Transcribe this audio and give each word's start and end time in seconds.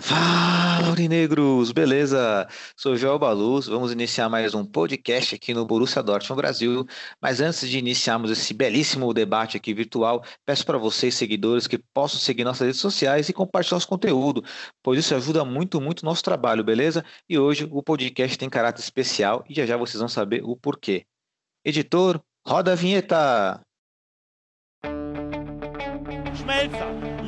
Fala, 0.00 0.86
Aurinegros! 0.88 1.72
Beleza? 1.72 2.46
Sou 2.76 2.96
Joel 2.96 3.18
Baluz, 3.18 3.66
vamos 3.66 3.90
iniciar 3.90 4.28
mais 4.28 4.54
um 4.54 4.64
podcast 4.64 5.34
aqui 5.34 5.52
no 5.52 5.66
Borussia 5.66 6.02
Dortmund 6.02 6.40
Brasil. 6.40 6.86
Mas 7.20 7.40
antes 7.40 7.68
de 7.68 7.78
iniciarmos 7.78 8.30
esse 8.30 8.54
belíssimo 8.54 9.12
debate 9.12 9.56
aqui 9.56 9.74
virtual, 9.74 10.24
peço 10.46 10.64
para 10.64 10.78
vocês, 10.78 11.14
seguidores, 11.14 11.66
que 11.66 11.78
possam 11.92 12.20
seguir 12.20 12.44
nossas 12.44 12.66
redes 12.66 12.80
sociais 12.80 13.28
e 13.28 13.32
compartilhar 13.32 13.76
nosso 13.76 13.88
conteúdo, 13.88 14.44
pois 14.82 15.00
isso 15.00 15.14
ajuda 15.14 15.44
muito, 15.44 15.80
muito 15.80 16.02
o 16.02 16.06
nosso 16.06 16.22
trabalho, 16.22 16.62
beleza? 16.62 17.04
E 17.28 17.36
hoje 17.38 17.68
o 17.70 17.82
podcast 17.82 18.38
tem 18.38 18.48
caráter 18.48 18.80
especial 18.80 19.44
e 19.48 19.54
já 19.54 19.66
já 19.66 19.76
vocês 19.76 19.98
vão 19.98 20.08
saber 20.08 20.42
o 20.44 20.56
porquê. 20.56 21.04
Editor, 21.64 22.20
roda 22.46 22.72
a 22.72 22.74
vinheta! 22.76 23.60
Schmelzer. 26.34 27.07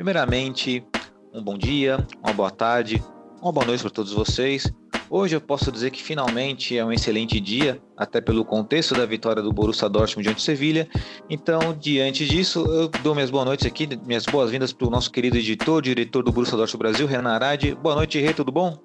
Primeiramente, 0.00 0.82
um 1.30 1.44
bom 1.44 1.58
dia, 1.58 1.98
uma 2.24 2.32
boa 2.32 2.50
tarde, 2.50 3.04
uma 3.42 3.52
boa 3.52 3.66
noite 3.66 3.82
para 3.82 3.90
todos 3.90 4.14
vocês. 4.14 4.72
Hoje 5.10 5.36
eu 5.36 5.42
posso 5.42 5.70
dizer 5.70 5.90
que 5.90 6.02
finalmente 6.02 6.74
é 6.74 6.82
um 6.82 6.90
excelente 6.90 7.38
dia, 7.38 7.78
até 7.98 8.18
pelo 8.18 8.42
contexto 8.42 8.94
da 8.94 9.04
vitória 9.04 9.42
do 9.42 9.52
Borussia 9.52 9.90
Dortmund 9.90 10.22
diante 10.22 10.36
do 10.38 10.40
Sevilha. 10.40 10.88
Então, 11.28 11.76
diante 11.78 12.26
disso, 12.26 12.60
eu 12.60 12.88
dou 13.02 13.14
minhas 13.14 13.28
boas 13.28 13.44
noites 13.44 13.66
aqui, 13.66 13.86
minhas 14.06 14.24
boas-vindas 14.24 14.72
para 14.72 14.86
o 14.86 14.90
nosso 14.90 15.10
querido 15.10 15.36
editor, 15.36 15.82
diretor 15.82 16.22
do 16.22 16.32
Borussia 16.32 16.56
Dortmund 16.56 16.78
Brasil, 16.78 17.06
Renan 17.06 17.32
Arade. 17.32 17.74
Boa 17.74 17.96
noite, 17.96 18.18
Rei, 18.18 18.32
tudo 18.32 18.50
bom? 18.50 18.78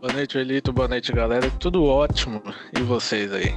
Boa 0.00 0.14
noite, 0.14 0.38
Elito. 0.38 0.72
Boa 0.72 0.88
noite, 0.88 1.12
galera. 1.12 1.50
Tudo 1.60 1.84
ótimo. 1.84 2.42
E 2.74 2.80
vocês 2.80 3.30
aí? 3.34 3.54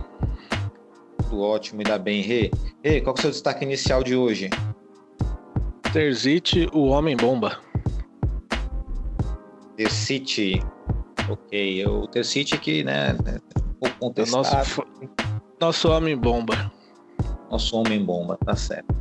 Tudo 1.23 1.39
ótimo, 1.39 1.80
ainda 1.80 1.98
bem, 1.98 2.22
Rei. 2.22 2.52
Rei, 2.83 3.00
qual 3.00 3.14
que 3.14 3.20
é 3.20 3.22
o 3.22 3.23
seu 3.23 3.31
destaque 3.31 3.64
inicial 3.64 4.03
de 4.03 4.14
hoje? 4.14 4.50
Terzite 5.94 6.70
o 6.73 6.88
Homem-Bomba. 6.88 7.59
Terzite, 9.75 10.64
Ok, 11.30 11.81
é 11.81 11.88
o 11.88 12.08
Terzite 12.08 12.58
que, 12.58 12.83
né, 12.83 13.14
né 13.23 13.39
é 13.81 13.89
o. 14.00 14.25
Nosso, 14.31 14.86
nosso 15.59 15.89
Homem-Bomba. 15.89 16.72
Nosso 17.50 17.78
Homem-Bomba, 17.78 18.38
tá 18.45 18.56
certo. 18.56 18.94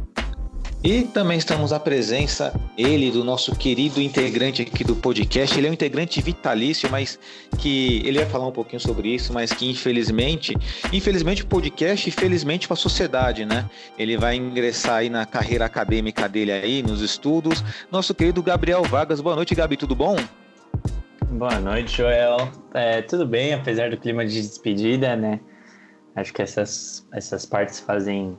E 0.83 1.03
também 1.03 1.37
estamos 1.37 1.75
à 1.75 1.79
presença, 1.79 2.59
ele, 2.77 3.11
do 3.11 3.23
nosso 3.23 3.55
querido 3.55 4.01
integrante 4.01 4.63
aqui 4.63 4.83
do 4.83 4.97
podcast. 4.97 5.57
Ele 5.59 5.67
é 5.67 5.71
um 5.71 5.75
integrante 5.75 6.23
vitalício, 6.23 6.91
mas 6.91 7.19
que 7.59 8.01
ele 8.03 8.19
vai 8.19 8.27
falar 8.27 8.47
um 8.47 8.53
pouquinho 8.53 8.81
sobre 8.81 9.15
isso, 9.15 9.31
mas 9.31 9.53
que 9.53 9.69
infelizmente, 9.69 10.57
infelizmente 10.91 11.43
o 11.43 11.47
podcast, 11.47 12.09
infelizmente 12.09 12.67
para 12.67 12.73
a 12.75 12.79
sociedade, 12.79 13.45
né? 13.45 13.69
Ele 13.99 14.17
vai 14.17 14.37
ingressar 14.37 14.97
aí 14.97 15.11
na 15.11 15.27
carreira 15.27 15.67
acadêmica 15.67 16.27
dele 16.27 16.51
aí, 16.51 16.83
nos 16.83 17.03
estudos. 17.03 17.63
Nosso 17.93 18.15
querido 18.15 18.43
Gabriel 18.43 18.83
Vargas. 18.85 19.21
Boa 19.21 19.37
noite, 19.37 19.55
Gabi, 19.55 19.77
tudo 19.77 19.95
bom? 19.95 20.17
Boa 21.27 21.61
noite, 21.61 21.99
Joel. 21.99 22.51
É, 22.73 23.03
tudo 23.03 23.27
bem, 23.27 23.53
apesar 23.53 23.91
do 23.91 23.99
clima 23.99 24.25
de 24.25 24.41
despedida, 24.41 25.15
né? 25.15 25.41
Acho 26.17 26.33
que 26.33 26.41
essas, 26.41 27.07
essas 27.13 27.45
partes 27.45 27.81
fazem, 27.81 28.39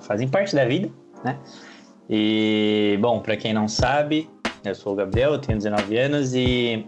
fazem 0.00 0.28
parte 0.28 0.54
da 0.54 0.64
vida, 0.64 0.90
né? 1.24 1.38
E, 2.08 2.98
bom, 3.00 3.20
para 3.20 3.36
quem 3.36 3.52
não 3.52 3.66
sabe, 3.66 4.28
eu 4.64 4.74
sou 4.74 4.92
o 4.92 4.96
Gabriel, 4.96 5.32
eu 5.32 5.38
tenho 5.38 5.58
19 5.58 5.96
anos 5.98 6.34
e 6.34 6.86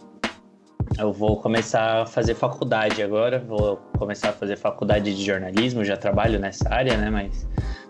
eu 0.98 1.12
vou 1.12 1.36
começar 1.36 2.02
a 2.02 2.06
fazer 2.06 2.34
faculdade 2.34 3.02
agora. 3.02 3.38
Vou 3.38 3.76
começar 3.98 4.30
a 4.30 4.32
fazer 4.32 4.56
faculdade 4.56 5.14
de 5.14 5.24
jornalismo, 5.24 5.84
já 5.84 5.96
trabalho 5.96 6.38
nessa 6.38 6.72
área, 6.72 6.96
né? 6.96 7.10
Mas 7.10 7.46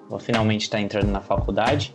vou 0.08 0.18
finalmente 0.18 0.62
estar 0.62 0.80
entrando 0.80 1.10
na 1.10 1.20
faculdade. 1.20 1.94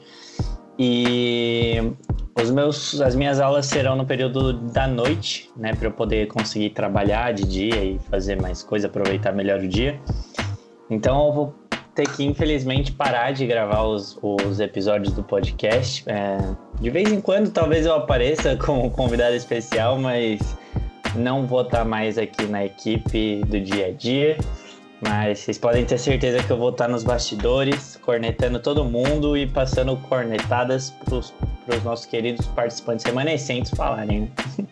E 0.78 1.94
os 2.42 2.50
meus, 2.50 3.02
as 3.02 3.16
minhas 3.16 3.40
aulas 3.40 3.66
serão 3.66 3.96
no 3.96 4.06
período 4.06 4.53
da 4.53 4.88
noite, 4.88 5.52
né, 5.56 5.74
para 5.74 5.88
eu 5.88 5.92
poder 5.92 6.28
conseguir 6.28 6.72
trabalhar 6.72 7.34
de 7.34 7.44
dia 7.44 7.84
e 7.84 8.00
fazer 8.09 8.42
mais 8.42 8.63
coisa, 8.63 8.88
aproveitar 8.88 9.34
melhor 9.34 9.59
o 9.59 9.68
dia. 9.68 10.00
Então 10.90 11.28
eu 11.28 11.34
vou 11.34 11.61
ter 11.94 12.07
que 12.09 12.24
infelizmente 12.24 12.91
parar 12.91 13.31
de 13.31 13.46
gravar 13.46 13.84
os, 13.84 14.18
os 14.22 14.59
episódios 14.59 15.13
do 15.13 15.24
podcast. 15.24 16.03
É, 16.07 16.38
de 16.79 16.90
vez 16.90 17.12
em 17.12 17.19
quando 17.19 17.52
talvez 17.52 17.85
eu 17.85 17.94
apareça 17.94 18.56
como 18.63 18.90
convidado 18.91 19.35
especial, 19.35 19.97
mas 19.97 20.40
não 21.16 21.46
vou 21.46 21.62
estar 21.62 21.84
mais 21.85 22.18
aqui 22.18 22.46
na 22.46 22.66
equipe 22.66 23.41
do 23.46 23.59
dia 23.59 23.88
a 23.88 23.91
dia. 23.91 24.38
Mas 25.01 25.40
vocês 25.40 25.57
podem 25.57 25.84
ter 25.84 25.97
certeza 25.97 26.44
que 26.44 26.51
eu 26.51 26.57
vou 26.57 26.69
estar 26.69 26.88
nos 26.88 27.03
bastidores, 27.03 27.97
cornetando 28.03 28.59
todo 28.59 28.85
mundo 28.85 29.35
e 29.35 29.47
passando 29.47 29.97
cornetadas 29.97 30.91
para 31.03 31.16
os 31.16 31.84
nossos 31.84 32.06
queridos 32.06 32.46
participantes 32.47 33.03
remanescentes 33.03 33.72
falarem, 33.72 34.22
né? 34.22 34.68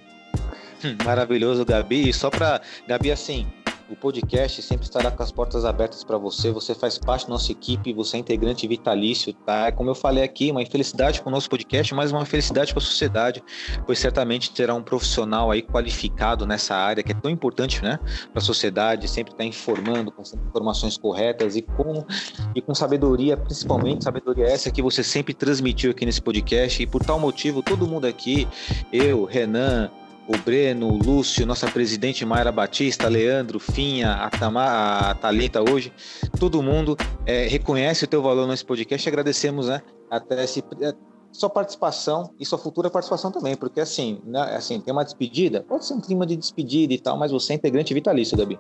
Maravilhoso, 1.04 1.66
Gabi. 1.66 2.10
E 2.10 2.14
só 2.14 2.30
para 2.30 2.62
Gabi, 2.88 3.12
assim, 3.12 3.48
o 3.90 3.96
podcast 3.96 4.62
sempre 4.62 4.86
estará 4.86 5.10
com 5.10 5.24
as 5.24 5.32
portas 5.32 5.66
abertas 5.66 6.04
para 6.04 6.18
você. 6.18 6.52
Você 6.52 6.76
faz 6.76 6.98
parte 6.98 7.26
da 7.26 7.34
nossa 7.34 7.52
equipe, 7.52 7.92
você 7.94 8.18
é 8.18 8.20
integrante 8.20 8.68
vitalício, 8.68 9.34
tá? 9.34 9.72
Como 9.72 9.90
eu 9.90 9.96
falei 9.96 10.24
aqui, 10.24 10.52
uma 10.52 10.62
infelicidade 10.62 11.22
com 11.22 11.30
o 11.30 11.32
nosso 11.32 11.50
podcast, 11.50 11.94
mas 11.96 12.12
uma 12.12 12.26
felicidade 12.26 12.72
para 12.72 12.82
a 12.82 12.86
sociedade, 12.86 13.44
pois 13.86 14.00
certamente 14.00 14.52
terá 14.52 14.76
um 14.76 14.84
profissional 14.84 15.50
aí 15.50 15.62
qualificado 15.62 16.46
nessa 16.46 16.76
área 16.76 17.04
que 17.04 17.12
é 17.12 17.16
tão 17.16 17.32
importante, 17.32 17.84
né, 17.84 18.00
para 18.32 18.40
a 18.40 18.42
sociedade, 18.42 19.08
sempre 19.08 19.34
está 19.34 19.44
informando 19.44 20.12
com 20.12 20.22
informações 20.22 20.98
corretas 20.98 21.56
e 21.56 21.62
com 21.62 22.06
e 22.54 22.62
com 22.62 22.76
sabedoria, 22.76 23.36
principalmente 23.38 24.04
sabedoria 24.04 24.46
essa 24.46 24.72
que 24.72 24.82
você 24.82 25.04
sempre 25.04 25.34
transmitiu 25.34 25.92
aqui 25.92 26.06
nesse 26.06 26.22
podcast. 26.22 26.82
E 26.82 26.88
por 26.88 27.04
tal 27.04 27.20
motivo, 27.20 27.64
todo 27.64 27.88
mundo 27.88 28.06
aqui, 28.06 28.48
eu, 28.92 29.26
Renan, 29.26 29.90
o 30.30 30.38
Breno, 30.38 30.88
o 30.88 30.96
Lúcio, 30.96 31.44
nossa 31.44 31.66
presidente 31.72 32.24
Mayra 32.24 32.52
Batista, 32.52 33.08
Leandro, 33.08 33.60
Finha, 33.60 34.14
a, 34.14 34.30
Tamar, 34.30 35.10
a 35.10 35.14
Thalita 35.16 35.60
hoje, 35.60 35.92
todo 36.40 36.62
mundo 36.62 36.96
é, 37.26 37.48
reconhece 37.48 38.06
o 38.06 38.08
teu 38.08 38.22
valor 38.22 38.48
nesse 38.48 38.64
podcast 38.64 39.08
e 39.08 39.10
agradecemos 39.10 39.68
né, 39.68 39.82
até 40.10 40.44
esse, 40.44 40.64
é, 40.82 40.94
sua 41.32 41.50
participação 41.50 42.32
e 42.40 42.46
sua 42.46 42.60
futura 42.60 42.92
participação 42.92 43.32
também, 43.32 43.56
porque 43.56 43.82
assim, 43.82 44.22
né, 44.24 44.56
assim, 44.56 44.80
tem 44.80 44.94
uma 44.94 45.04
despedida, 45.04 45.66
pode 45.68 45.86
ser 45.86 45.96
um 45.96 46.02
clima 46.02 46.28
de 46.28 46.38
despedida 46.38 46.94
e 46.94 47.00
tal, 47.00 47.18
mas 47.18 47.32
você 47.32 47.54
é 47.54 47.56
integrante 47.56 47.92
vitalício, 47.92 48.38
Gabi. 48.38 48.60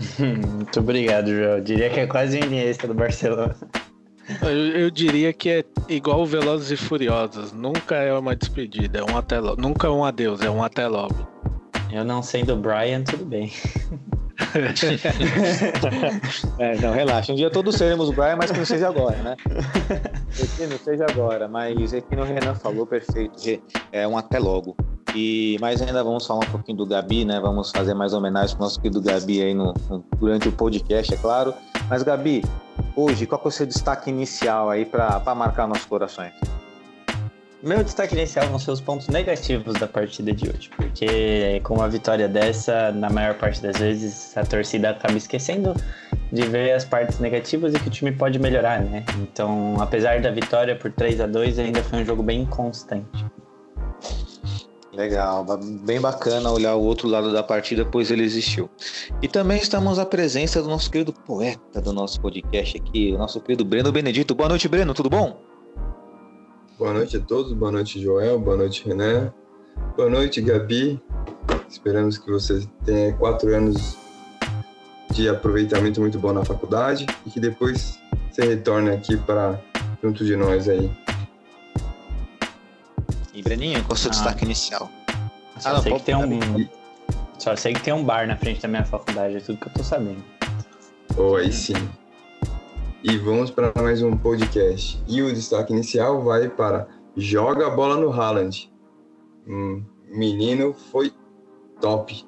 Muito 0.18 0.80
obrigado, 0.80 1.28
Joel. 1.28 1.60
Diria 1.60 1.90
que 1.90 2.00
é 2.00 2.06
quase 2.06 2.38
o 2.38 2.44
Iniesta 2.44 2.88
do 2.88 2.94
Barcelona. 2.94 3.54
Eu, 4.42 4.48
eu 4.48 4.90
diria 4.90 5.32
que 5.32 5.50
é 5.50 5.64
igual 5.88 6.20
o 6.22 6.26
Velozes 6.26 6.70
e 6.70 6.76
Furiosos. 6.76 7.52
Nunca 7.52 7.96
é 7.96 8.12
uma 8.12 8.34
despedida, 8.34 8.98
é 9.00 9.04
um 9.04 9.16
até 9.16 9.38
logo. 9.40 9.60
Nunca 9.60 9.86
é 9.86 9.90
um 9.90 10.04
adeus, 10.04 10.40
é 10.40 10.50
um 10.50 10.62
até 10.62 10.86
logo. 10.86 11.14
Eu 11.92 12.04
não 12.04 12.22
sendo 12.22 12.54
o 12.54 12.56
Brian, 12.56 13.02
tudo 13.02 13.24
bem. 13.24 13.52
É, 16.58 16.76
não, 16.80 16.92
relaxa. 16.92 17.32
Um 17.32 17.36
dia 17.36 17.50
todos 17.50 17.74
seremos 17.76 18.08
o 18.08 18.12
Brian, 18.12 18.36
mas 18.36 18.50
que 18.50 18.58
não 18.58 18.64
seja 18.64 18.88
agora, 18.88 19.16
né? 19.18 19.36
Que 20.56 20.66
não 20.66 20.78
seja 20.78 21.06
agora, 21.08 21.46
mas 21.48 21.92
é 21.92 22.00
que 22.00 22.14
o 22.16 22.24
Renan 22.24 22.54
falou, 22.54 22.86
perfeito. 22.86 23.34
É 23.92 24.06
um 24.06 24.16
até 24.16 24.38
logo. 24.38 24.76
E, 25.14 25.56
mas 25.60 25.80
ainda 25.80 26.02
vamos 26.02 26.26
falar 26.26 26.40
um 26.44 26.50
pouquinho 26.50 26.78
do 26.78 26.86
Gabi, 26.86 27.24
né? 27.24 27.38
Vamos 27.40 27.70
fazer 27.70 27.94
mais 27.94 28.12
homenagem 28.12 28.56
pro 28.56 28.64
nosso 28.64 28.80
querido 28.80 29.00
Gabi 29.00 29.40
aí 29.42 29.54
no, 29.54 29.72
no- 29.88 30.04
durante 30.18 30.48
o 30.48 30.52
podcast, 30.52 31.14
é 31.14 31.16
claro. 31.16 31.54
Mas, 31.88 32.02
Gabi, 32.02 32.42
hoje, 32.96 33.26
qual 33.26 33.40
é 33.44 33.48
o 33.48 33.50
seu 33.50 33.66
destaque 33.66 34.10
inicial 34.10 34.70
aí 34.70 34.84
para 34.84 35.34
marcar 35.34 35.66
nossos 35.66 35.86
corações? 35.86 36.32
Meu 37.62 37.82
destaque 37.82 38.14
inicial 38.14 38.46
vão 38.48 38.58
ser 38.58 38.72
os 38.72 38.80
pontos 38.80 39.08
negativos 39.08 39.72
da 39.74 39.88
partida 39.88 40.32
de 40.32 40.50
hoje, 40.50 40.70
porque 40.76 41.60
com 41.64 41.76
uma 41.76 41.88
vitória 41.88 42.28
dessa, 42.28 42.92
na 42.92 43.08
maior 43.08 43.36
parte 43.36 43.62
das 43.62 43.78
vezes, 43.78 44.36
a 44.36 44.44
torcida 44.44 44.90
acaba 44.90 45.16
esquecendo 45.16 45.74
de 46.30 46.42
ver 46.42 46.72
as 46.72 46.84
partes 46.84 47.18
negativas 47.20 47.72
e 47.72 47.78
que 47.78 47.88
o 47.88 47.90
time 47.90 48.12
pode 48.12 48.38
melhorar, 48.38 48.82
né? 48.82 49.02
Então, 49.22 49.76
apesar 49.80 50.20
da 50.20 50.30
vitória 50.30 50.76
por 50.76 50.92
3 50.92 51.22
a 51.22 51.26
2 51.26 51.58
ainda 51.58 51.82
foi 51.82 52.00
um 52.00 52.04
jogo 52.04 52.22
bem 52.22 52.42
inconstante. 52.42 53.23
Legal, 54.96 55.44
bem 55.84 56.00
bacana 56.00 56.52
olhar 56.52 56.76
o 56.76 56.82
outro 56.82 57.08
lado 57.08 57.32
da 57.32 57.42
partida, 57.42 57.84
pois 57.84 58.12
ele 58.12 58.22
existiu. 58.22 58.70
E 59.20 59.26
também 59.26 59.58
estamos 59.58 59.98
à 59.98 60.06
presença 60.06 60.62
do 60.62 60.68
nosso 60.68 60.88
querido 60.88 61.12
poeta 61.12 61.80
do 61.80 61.92
nosso 61.92 62.20
podcast 62.20 62.76
aqui, 62.76 63.12
o 63.12 63.18
nosso 63.18 63.40
querido 63.40 63.64
Breno 63.64 63.90
Benedito. 63.90 64.34
Boa 64.34 64.48
noite, 64.48 64.68
Breno, 64.68 64.94
tudo 64.94 65.10
bom? 65.10 65.40
Boa 66.78 66.92
noite 66.92 67.16
a 67.16 67.20
todos, 67.20 67.52
boa 67.52 67.72
noite 67.72 68.00
Joel, 68.00 68.38
boa 68.38 68.56
noite 68.56 68.86
René, 68.86 69.32
boa 69.96 70.08
noite 70.08 70.40
Gabi. 70.40 71.00
Esperamos 71.68 72.16
que 72.16 72.30
você 72.30 72.64
tenha 72.84 73.12
quatro 73.14 73.52
anos 73.54 73.96
de 75.12 75.28
aproveitamento 75.28 76.00
muito 76.00 76.18
bom 76.18 76.32
na 76.32 76.44
faculdade 76.44 77.06
e 77.26 77.30
que 77.30 77.40
depois 77.40 77.98
você 78.30 78.42
retorne 78.44 78.90
aqui 78.90 79.16
para 79.16 79.60
junto 80.02 80.24
de 80.24 80.36
nós 80.36 80.68
aí. 80.68 81.03
E 83.34 83.42
Breninho, 83.42 83.82
qual 83.84 83.90
é 83.90 83.94
o 83.94 83.96
seu 83.96 84.10
ah. 84.10 84.14
destaque 84.14 84.44
inicial? 84.44 84.90
Só 85.58 85.68
ah, 85.68 85.72
não, 85.74 85.82
sei 85.82 85.92
que 85.94 86.02
tem 86.02 86.14
um. 86.14 86.68
Só 87.38 87.56
sei 87.56 87.74
que 87.74 87.82
tem 87.82 87.92
um 87.92 88.04
bar 88.04 88.26
na 88.26 88.36
frente 88.36 88.62
da 88.62 88.68
minha 88.68 88.84
faculdade, 88.84 89.36
é 89.36 89.40
tudo 89.40 89.58
que 89.58 89.68
eu 89.68 89.72
tô 89.72 89.82
sabendo. 89.82 90.22
Oh, 91.16 91.36
aí 91.36 91.52
sim 91.52 91.74
e 93.04 93.18
vamos 93.18 93.50
para 93.50 93.70
mais 93.76 94.02
um 94.02 94.16
podcast. 94.16 94.98
E 95.06 95.20
o 95.20 95.30
destaque 95.32 95.74
inicial 95.74 96.22
vai 96.22 96.48
para 96.48 96.88
Joga 97.14 97.66
a 97.66 97.70
bola 97.70 97.98
no 97.98 98.10
Haaland. 98.10 98.72
Um 99.46 99.84
menino 100.08 100.72
foi 100.72 101.12
top. 101.82 102.26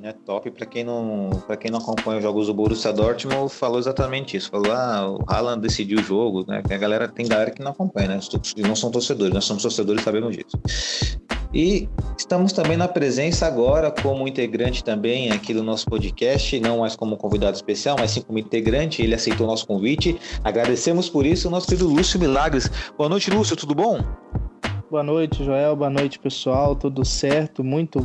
Menino 0.00 0.08
é 0.08 0.12
top 0.24 0.50
para 0.50 0.64
quem 0.64 0.82
não 0.82 1.28
para 1.46 1.58
quem 1.58 1.70
não 1.70 1.78
acompanha 1.78 2.16
os 2.16 2.22
jogos 2.22 2.46
do 2.46 2.54
Borussia 2.54 2.90
Dortmund 2.90 3.52
falou 3.52 3.78
exatamente 3.78 4.34
isso. 4.34 4.50
Falou 4.50 4.72
ah, 4.72 5.10
o 5.10 5.18
Haaland 5.28 5.60
decidiu 5.60 5.98
o 5.98 6.02
jogo, 6.02 6.42
né? 6.48 6.62
A 6.64 6.78
galera 6.78 7.06
tem 7.06 7.28
galera 7.28 7.50
que 7.50 7.62
não 7.62 7.72
acompanha, 7.72 8.08
né? 8.08 8.20
Não 8.66 8.74
são 8.74 8.90
torcedores, 8.90 9.34
nós 9.34 9.44
somos 9.44 9.62
torcedores, 9.62 10.02
sabemos 10.02 10.34
disso. 10.34 10.58
E 11.52 11.86
estamos 12.16 12.52
também 12.52 12.78
na 12.78 12.88
presença 12.88 13.46
agora 13.46 13.90
como 13.90 14.26
integrante 14.26 14.82
também 14.82 15.32
aqui 15.32 15.52
do 15.52 15.62
nosso 15.62 15.84
podcast, 15.84 16.58
não 16.60 16.78
mais 16.78 16.96
como 16.96 17.18
convidado 17.18 17.56
especial, 17.56 17.96
mas 17.98 18.12
sim 18.12 18.22
como 18.22 18.38
integrante. 18.38 19.02
Ele 19.02 19.14
aceitou 19.14 19.46
o 19.46 19.50
nosso 19.50 19.66
convite. 19.66 20.18
Agradecemos 20.42 21.10
por 21.10 21.26
isso 21.26 21.48
o 21.48 21.50
nosso 21.50 21.66
querido 21.66 21.86
Lúcio 21.86 22.18
Milagres. 22.18 22.70
Boa 22.96 23.10
noite, 23.10 23.30
Lúcio, 23.30 23.54
tudo 23.54 23.74
bom? 23.74 23.98
Boa 24.90 25.02
noite, 25.02 25.44
Joel. 25.44 25.76
Boa 25.76 25.90
noite, 25.90 26.18
pessoal. 26.18 26.74
Tudo 26.74 27.04
certo? 27.04 27.62
Muito, 27.62 28.00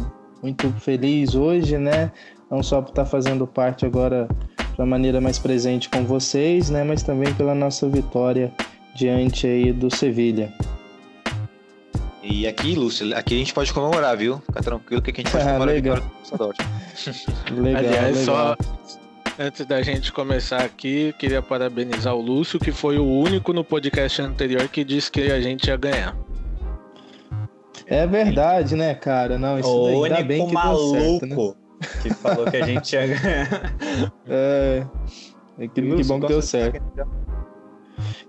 muito 0.46 0.72
feliz 0.80 1.34
hoje, 1.34 1.78
né? 1.78 2.12
Não 2.52 2.62
só 2.62 2.80
por 2.80 2.90
estar 2.90 3.06
fazendo 3.06 3.48
parte 3.48 3.84
agora 3.84 4.28
de 4.58 4.80
uma 4.80 4.86
maneira 4.86 5.20
mais 5.20 5.40
presente 5.40 5.90
com 5.90 6.06
vocês, 6.06 6.70
né? 6.70 6.84
Mas 6.84 7.02
também 7.02 7.34
pela 7.34 7.56
nossa 7.56 7.90
vitória 7.90 8.54
diante 8.96 9.48
aí 9.48 9.74
do 9.74 9.94
Sevilha. 9.94 10.54
E 12.22 12.46
aqui, 12.48 12.76
Lúcio, 12.76 13.16
aqui 13.18 13.34
a 13.34 13.38
gente 13.38 13.54
pode 13.54 13.74
comemorar, 13.74 14.16
viu? 14.16 14.40
Fica 14.46 14.62
tranquilo 14.62 15.02
que 15.02 15.10
aqui 15.10 15.22
a 15.22 15.24
gente 15.24 15.32
pode 15.32 15.44
ah, 15.46 15.48
comemorar 15.48 15.74
legal. 15.74 15.98
legal, 17.52 17.80
Aliás, 17.80 18.18
legal. 18.20 18.56
só 18.58 18.58
antes 19.40 19.66
da 19.66 19.82
gente 19.82 20.12
começar 20.12 20.62
aqui, 20.62 21.14
queria 21.18 21.42
parabenizar 21.42 22.16
o 22.16 22.22
Lúcio, 22.22 22.60
que 22.60 22.72
foi 22.72 23.00
o 23.00 23.06
único 23.06 23.52
no 23.52 23.64
podcast 23.64 24.22
anterior 24.22 24.68
que 24.68 24.84
disse 24.84 25.10
que 25.10 25.32
a 25.32 25.42
gente 25.42 25.68
ia 25.68 25.76
ganhar. 25.76 26.16
É 27.88 28.08
verdade, 28.08 28.76
né, 28.76 28.94
cara? 28.96 29.38
Não, 29.38 29.60
isso 29.60 29.70
o 29.70 29.86
daí, 29.86 30.14
ainda 30.14 30.24
bem 30.24 30.48
que 30.48 30.54
maluco 30.54 31.00
certo, 31.00 31.26
né? 31.26 31.54
que 32.02 32.14
falou 32.14 32.46
que 32.46 32.58
a 32.58 32.66
gente 32.66 32.94
ia 32.94 33.08
ganhar. 33.08 33.76
É, 34.28 34.86
é 35.60 35.68
que, 35.68 35.82
que 35.82 36.04
bom 36.04 36.20
que 36.20 36.28
deu 36.28 36.42
certo. 36.42 36.82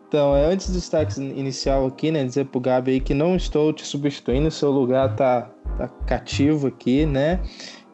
Então, 0.08 0.36
é, 0.36 0.44
antes 0.44 0.68
do 0.68 0.74
destaque 0.74 1.20
inicial 1.20 1.86
aqui, 1.86 2.12
né, 2.12 2.24
dizer 2.24 2.46
pro 2.46 2.60
Gabi 2.60 2.92
aí 2.92 3.00
que 3.00 3.14
não 3.14 3.34
estou 3.34 3.72
te 3.72 3.84
substituindo, 3.84 4.50
seu 4.50 4.70
lugar 4.70 5.16
tá, 5.16 5.50
tá 5.76 5.88
cativo 6.06 6.68
aqui, 6.68 7.04
né? 7.04 7.40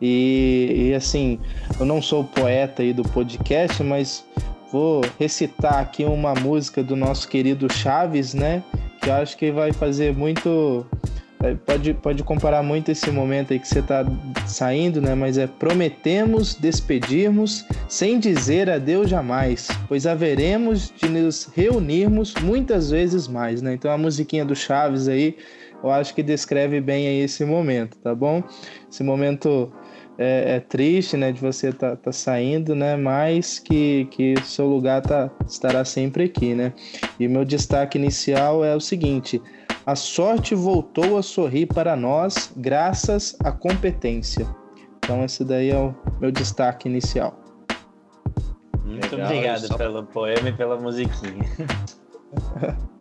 E, 0.00 0.88
e 0.90 0.94
assim, 0.94 1.38
eu 1.78 1.86
não 1.86 2.02
sou 2.02 2.22
o 2.22 2.24
poeta 2.24 2.82
aí 2.82 2.92
do 2.92 3.02
podcast, 3.04 3.82
mas 3.82 4.24
vou 4.70 5.00
recitar 5.18 5.78
aqui 5.78 6.04
uma 6.04 6.34
música 6.34 6.82
do 6.82 6.96
nosso 6.96 7.28
querido 7.28 7.72
Chaves, 7.72 8.34
né? 8.34 8.62
Que 9.00 9.08
eu 9.08 9.14
acho 9.14 9.36
que 9.36 9.50
vai 9.50 9.72
fazer 9.72 10.14
muito 10.14 10.84
pode, 11.66 11.94
pode 11.94 12.22
comparar 12.22 12.62
muito 12.62 12.90
esse 12.90 13.10
momento 13.10 13.52
aí 13.52 13.58
que 13.58 13.66
você 13.66 13.80
está 13.80 14.04
saindo, 14.46 15.00
né? 15.00 15.14
Mas 15.14 15.36
é 15.36 15.46
prometemos 15.46 16.54
despedirmos 16.54 17.64
sem 17.88 18.18
dizer 18.18 18.70
adeus 18.70 19.10
jamais, 19.10 19.68
pois 19.88 20.06
haveremos 20.06 20.92
de 20.96 21.08
nos 21.08 21.50
reunirmos 21.54 22.34
muitas 22.42 22.90
vezes 22.90 23.26
mais, 23.26 23.60
né? 23.60 23.74
Então 23.74 23.90
a 23.90 23.98
musiquinha 23.98 24.44
do 24.44 24.54
Chaves 24.54 25.08
aí, 25.08 25.36
eu 25.82 25.90
acho 25.90 26.14
que 26.14 26.22
descreve 26.22 26.80
bem 26.80 27.08
aí 27.08 27.20
esse 27.20 27.44
momento, 27.44 27.98
tá 27.98 28.14
bom? 28.14 28.42
Esse 28.88 29.02
momento 29.02 29.72
é, 30.16 30.56
é 30.56 30.60
triste, 30.60 31.16
né? 31.16 31.32
De 31.32 31.40
você 31.40 31.70
estar 31.70 31.90
tá, 31.90 31.96
tá 31.96 32.12
saindo, 32.12 32.74
né? 32.74 32.96
Mas 32.96 33.58
que, 33.58 34.06
que 34.12 34.34
seu 34.44 34.66
lugar 34.66 35.02
tá, 35.02 35.28
estará 35.46 35.84
sempre 35.84 36.24
aqui, 36.24 36.54
né? 36.54 36.72
E 37.18 37.26
meu 37.26 37.44
destaque 37.44 37.98
inicial 37.98 38.64
é 38.64 38.76
o 38.76 38.80
seguinte 38.80 39.42
a 39.84 39.94
sorte 39.96 40.54
voltou 40.54 41.18
a 41.18 41.22
sorrir 41.22 41.66
para 41.66 41.96
nós 41.96 42.52
graças 42.56 43.36
à 43.40 43.50
competência. 43.50 44.46
Então, 44.98 45.24
esse 45.24 45.44
daí 45.44 45.70
é 45.70 45.76
o 45.76 45.94
meu 46.20 46.30
destaque 46.30 46.88
inicial. 46.88 47.36
Muito 48.84 49.16
Legal, 49.16 49.30
obrigado 49.30 49.66
só... 49.66 49.76
pelo 49.76 50.04
poema 50.04 50.48
e 50.48 50.52
pela 50.52 50.78
musiquinha. 50.78 51.44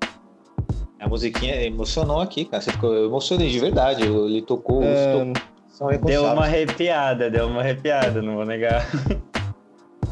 A 1.00 1.08
musiquinha 1.08 1.64
emocionou 1.64 2.22
aqui, 2.22 2.46
cara. 2.46 2.62
Você 2.62 2.72
ficou, 2.72 2.94
eu 2.94 3.08
emocionei 3.08 3.50
de 3.50 3.60
verdade. 3.60 4.04
Ele 4.04 4.42
tocou. 4.44 4.84
É... 4.84 5.34
tocou 5.76 5.98
deu 6.06 6.24
uma 6.26 6.44
arrepiada, 6.44 7.28
deu 7.28 7.48
uma 7.48 7.62
arrepiada, 7.62 8.22
não 8.22 8.36
vou 8.36 8.46
negar. 8.46 8.86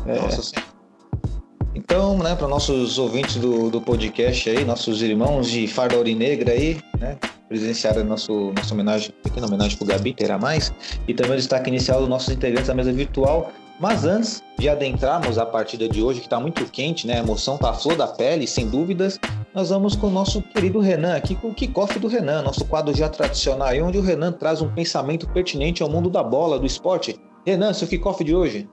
É. 0.08 0.20
Nossa 0.20 0.42
senhora. 0.42 0.69
Então, 1.80 2.18
né, 2.18 2.36
para 2.36 2.46
nossos 2.46 3.00
ouvintes 3.00 3.38
do, 3.38 3.70
do 3.70 3.80
podcast 3.80 4.50
aí, 4.50 4.66
nossos 4.66 5.02
irmãos 5.02 5.50
de 5.50 5.66
farda 5.66 6.04
negra 6.04 6.52
aí, 6.52 6.78
né, 7.00 7.18
presenciaram 7.48 8.04
nosso, 8.04 8.52
nossa 8.52 8.74
homenagem, 8.74 9.14
pequena 9.24 9.48
homenagem 9.48 9.78
para 9.78 9.86
o 9.86 9.88
Gabi, 9.88 10.14
terá 10.14 10.38
mais, 10.38 10.74
e 11.08 11.14
também 11.14 11.34
o 11.34 11.38
destaque 11.38 11.70
inicial 11.70 12.02
dos 12.02 12.10
nossos 12.10 12.34
integrantes 12.34 12.68
da 12.68 12.76
mesa 12.76 12.92
virtual. 12.92 13.54
Mas 13.80 14.04
antes 14.04 14.44
de 14.58 14.68
adentrarmos 14.68 15.38
a 15.38 15.46
partida 15.46 15.88
de 15.88 16.04
hoje, 16.04 16.20
que 16.20 16.26
está 16.26 16.38
muito 16.38 16.66
quente, 16.66 17.08
né, 17.08 17.16
a 17.16 17.20
emoção 17.20 17.56
está 17.56 17.70
à 17.70 17.74
flor 17.74 17.96
da 17.96 18.08
pele, 18.08 18.46
sem 18.46 18.68
dúvidas, 18.68 19.18
nós 19.56 19.70
vamos 19.70 19.96
com 19.96 20.08
o 20.08 20.12
nosso 20.12 20.42
querido 20.42 20.82
Renan, 20.82 21.16
aqui 21.16 21.34
com 21.34 21.48
o 21.48 21.54
kickoff 21.54 21.98
do 21.98 22.10
Renan, 22.10 22.42
nosso 22.42 22.66
quadro 22.66 22.94
já 22.94 23.08
tradicional, 23.08 23.70
onde 23.82 23.98
o 23.98 24.02
Renan 24.02 24.34
traz 24.34 24.62
um 24.62 24.68
pensamento 24.68 25.30
pertinente 25.30 25.82
ao 25.82 25.90
mundo 25.90 26.10
da 26.10 26.22
bola, 26.22 26.60
do 26.60 26.66
esporte. 26.66 27.18
Renan, 27.46 27.72
seu 27.72 27.88
kickoff 27.88 28.22
de 28.22 28.36
hoje. 28.36 28.68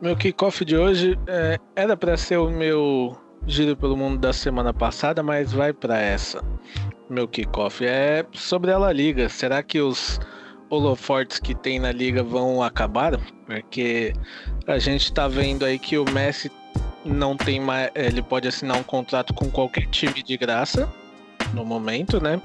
Meu 0.00 0.14
kickoff 0.14 0.62
de 0.62 0.76
hoje 0.76 1.18
é, 1.26 1.58
era 1.74 1.96
para 1.96 2.18
ser 2.18 2.36
o 2.36 2.50
meu 2.50 3.16
giro 3.46 3.74
pelo 3.74 3.96
mundo 3.96 4.18
da 4.18 4.30
semana 4.30 4.74
passada, 4.74 5.22
mas 5.22 5.54
vai 5.54 5.72
para 5.72 5.98
essa. 5.98 6.44
Meu 7.08 7.26
kickoff 7.26 7.82
é 7.82 8.26
sobre 8.34 8.70
a 8.72 8.78
La 8.78 8.92
Liga. 8.92 9.26
Será 9.30 9.62
que 9.62 9.80
os 9.80 10.20
holofortes 10.68 11.40
que 11.40 11.54
tem 11.54 11.78
na 11.78 11.92
liga 11.92 12.22
vão 12.22 12.62
acabar? 12.62 13.18
Porque 13.46 14.12
a 14.66 14.78
gente 14.78 15.10
tá 15.14 15.28
vendo 15.28 15.64
aí 15.64 15.78
que 15.78 15.96
o 15.96 16.04
Messi 16.10 16.52
não 17.02 17.34
tem 17.34 17.58
mais, 17.58 17.90
ele 17.94 18.20
pode 18.20 18.46
assinar 18.46 18.76
um 18.76 18.82
contrato 18.82 19.32
com 19.32 19.50
qualquer 19.50 19.86
time 19.86 20.22
de 20.22 20.36
graça 20.36 20.92
no 21.54 21.64
momento, 21.64 22.20
né? 22.20 22.38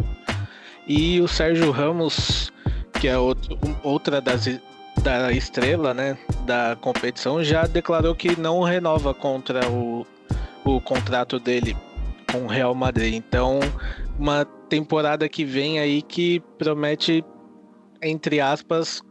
E 0.87 1.19
o 1.19 1.27
Sérgio 1.27 1.69
Ramos, 1.69 2.49
que 2.93 3.09
é 3.09 3.17
outro, 3.17 3.59
outra 3.83 4.21
das 4.21 4.47
da 5.03 5.31
estrela, 5.31 5.93
né, 5.93 6.17
da 6.45 6.77
competição, 6.79 7.43
já 7.43 7.65
declarou 7.65 8.15
que 8.15 8.39
não 8.39 8.61
renova 8.61 9.13
contra 9.13 9.67
o, 9.69 10.05
o 10.63 10.81
contrato 10.81 11.39
dele 11.39 11.75
com 12.31 12.43
o 12.43 12.47
Real 12.47 12.75
Madrid. 12.75 13.15
Então, 13.15 13.59
uma 14.17 14.45
temporada 14.69 15.27
que 15.27 15.43
vem 15.43 15.79
aí 15.79 16.01
que 16.01 16.39
promete, 16.57 17.23
entre 18.01 18.39
aspas, 18.39 19.01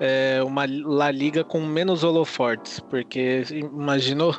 é, 0.00 0.42
uma 0.42 0.64
La 0.66 1.10
Liga 1.10 1.42
com 1.44 1.60
menos 1.60 2.04
holofortes, 2.04 2.80
porque 2.80 3.42
imaginou, 3.50 4.36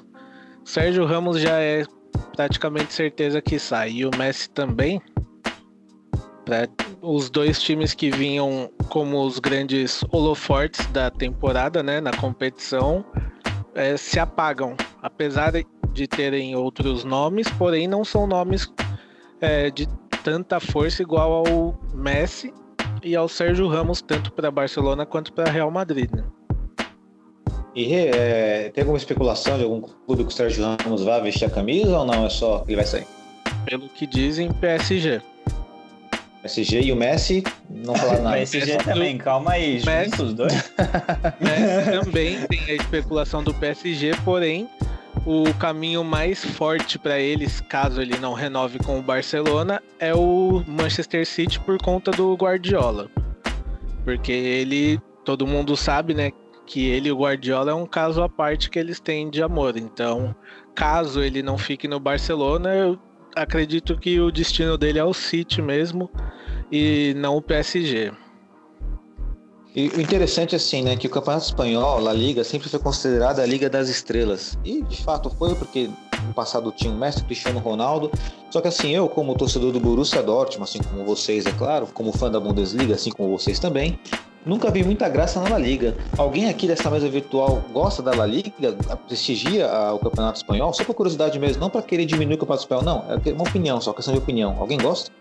Sérgio 0.63 1.05
Ramos 1.05 1.39
já 1.39 1.60
é 1.60 1.84
praticamente 2.36 2.94
certeza 2.94 3.41
que 3.41 3.60
sai 3.60 3.91
e 3.91 4.05
o 4.05 4.12
Messi 4.17 4.50
também. 4.50 5.01
Pra 6.45 6.67
os 7.01 7.29
dois 7.29 7.61
times 7.61 7.93
que 7.93 8.11
vinham 8.11 8.69
como 8.89 9.21
os 9.25 9.39
grandes 9.39 10.03
holofortes 10.11 10.85
da 10.87 11.09
temporada, 11.09 11.81
né, 11.81 11.99
na 11.99 12.15
competição, 12.15 13.03
é, 13.73 13.97
se 13.97 14.19
apagam, 14.19 14.75
apesar 15.01 15.51
de 15.93 16.07
terem 16.07 16.55
outros 16.55 17.03
nomes, 17.03 17.49
porém 17.57 17.87
não 17.87 18.05
são 18.05 18.27
nomes 18.27 18.71
é, 19.41 19.69
de 19.69 19.87
tanta 20.23 20.59
força 20.59 21.01
igual 21.01 21.45
ao 21.45 21.79
Messi 21.93 22.53
e 23.03 23.15
ao 23.15 23.27
Sérgio 23.27 23.67
Ramos, 23.67 24.01
tanto 24.01 24.31
para 24.31 24.49
Barcelona 24.49 25.05
quanto 25.05 25.33
para 25.33 25.51
Real 25.51 25.69
Madrid. 25.69 26.09
Né? 26.11 26.23
E 27.75 27.93
é, 27.93 28.71
tem 28.73 28.83
alguma 28.83 28.97
especulação 28.97 29.57
de 29.57 29.63
algum 29.63 29.81
clube 29.81 30.23
que 30.23 30.29
o 30.29 30.31
Sérgio 30.31 30.63
Ramos 30.63 31.03
vai 31.03 31.21
vestir 31.21 31.45
a 31.45 31.49
camisa 31.49 31.99
ou 31.99 32.05
não? 32.05 32.25
É 32.25 32.29
só 32.29 32.59
que 32.59 32.69
ele 32.69 32.77
vai 32.77 32.85
sair? 32.85 33.05
Pelo 33.65 33.89
que 33.89 34.07
dizem, 34.07 34.51
PSG. 34.53 35.21
PSG 36.45 36.81
e 36.83 36.91
o 36.91 36.95
Messi 36.95 37.43
não 37.69 37.95
falaram 37.95 38.23
nada. 38.23 38.37
PSG 38.45 38.77
também, 38.77 39.17
calma 39.17 39.53
aí, 39.53 39.81
Messi, 39.83 40.21
os 40.21 40.33
dois. 40.33 40.53
Messi 41.41 42.03
também 42.03 42.47
tem 42.47 42.59
a 42.67 42.73
especulação 42.73 43.43
do 43.43 43.51
PSG, 43.55 44.11
porém 44.23 44.69
o 45.25 45.51
caminho 45.55 46.03
mais 46.03 46.45
forte 46.45 46.99
para 46.99 47.19
eles, 47.19 47.61
caso 47.61 47.99
ele 47.99 48.19
não 48.19 48.33
renove 48.33 48.77
com 48.77 48.99
o 48.99 49.01
Barcelona, 49.01 49.81
é 49.97 50.13
o 50.13 50.63
Manchester 50.67 51.25
City 51.25 51.59
por 51.59 51.79
conta 51.79 52.11
do 52.11 52.35
Guardiola. 52.35 53.09
Porque 54.03 54.31
ele, 54.31 54.99
todo 55.23 55.47
mundo 55.47 55.75
sabe, 55.75 56.13
né, 56.13 56.31
que 56.67 56.87
ele 56.87 57.09
e 57.09 57.11
o 57.11 57.17
Guardiola 57.17 57.71
é 57.71 57.73
um 57.73 57.87
caso 57.87 58.21
à 58.21 58.29
parte 58.29 58.69
que 58.69 58.77
eles 58.77 58.99
têm 58.99 59.31
de 59.31 59.41
amor. 59.41 59.77
Então, 59.77 60.35
caso 60.75 61.23
ele 61.23 61.41
não 61.41 61.57
fique 61.57 61.87
no 61.87 61.99
Barcelona, 61.99 62.75
eu 62.75 62.99
acredito 63.35 63.97
que 63.97 64.19
o 64.19 64.31
destino 64.31 64.77
dele 64.77 64.97
é 64.97 65.03
o 65.03 65.13
City 65.13 65.61
mesmo 65.61 66.09
e 66.71 67.13
não 67.17 67.37
o 67.37 67.41
PSG. 67.41 68.11
E 69.75 69.89
o 69.89 69.99
interessante 69.99 70.55
assim, 70.55 70.83
né, 70.83 70.95
que 70.95 71.05
o 71.05 71.09
Campeonato 71.09 71.45
Espanhol, 71.45 72.07
a 72.07 72.13
Liga, 72.13 72.45
sempre 72.45 72.69
foi 72.69 72.79
considerada 72.79 73.41
a 73.41 73.45
Liga 73.45 73.69
das 73.69 73.89
Estrelas. 73.89 74.57
E 74.63 74.81
de 74.81 75.03
fato 75.03 75.29
foi, 75.29 75.53
porque 75.53 75.89
no 76.25 76.33
passado 76.33 76.71
tinha 76.71 76.93
o 76.93 76.95
mestre 76.97 77.25
Cristiano 77.25 77.59
Ronaldo. 77.59 78.09
Só 78.49 78.61
que 78.61 78.69
assim, 78.69 78.91
eu 78.91 79.09
como 79.09 79.35
torcedor 79.35 79.73
do 79.73 79.79
Borussia 79.81 80.23
Dortmund, 80.23 80.63
assim 80.69 80.79
como 80.81 81.03
vocês, 81.03 81.45
é 81.45 81.51
claro, 81.51 81.87
como 81.93 82.13
fã 82.13 82.31
da 82.31 82.39
Bundesliga, 82.39 82.95
assim 82.95 83.11
como 83.11 83.37
vocês 83.37 83.59
também, 83.59 83.99
nunca 84.45 84.69
vi 84.69 84.83
muita 84.83 85.09
graça 85.09 85.41
na 85.41 85.49
La 85.49 85.57
Liga. 85.57 85.95
Alguém 86.17 86.49
aqui 86.49 86.67
dessa 86.67 86.89
mesa 86.89 87.09
virtual 87.09 87.63
gosta 87.73 88.01
da 88.01 88.13
La 88.15 88.25
Liga, 88.25 88.51
prestigia 89.07 89.67
o 89.93 89.99
Campeonato 89.99 90.37
Espanhol? 90.37 90.73
Só 90.73 90.83
por 90.83 90.93
curiosidade 90.93 91.39
mesmo, 91.39 91.61
não 91.61 91.69
para 91.69 91.81
querer 91.81 92.05
diminuir 92.05 92.35
o 92.35 92.37
Campeonato 92.37 92.63
Espanhol, 92.63 92.83
não. 92.83 93.05
É 93.09 93.31
uma 93.31 93.43
opinião, 93.43 93.81
só 93.81 93.91
questão 93.91 94.13
de 94.13 94.19
opinião. 94.19 94.55
Alguém 94.59 94.77
gosta? 94.77 95.11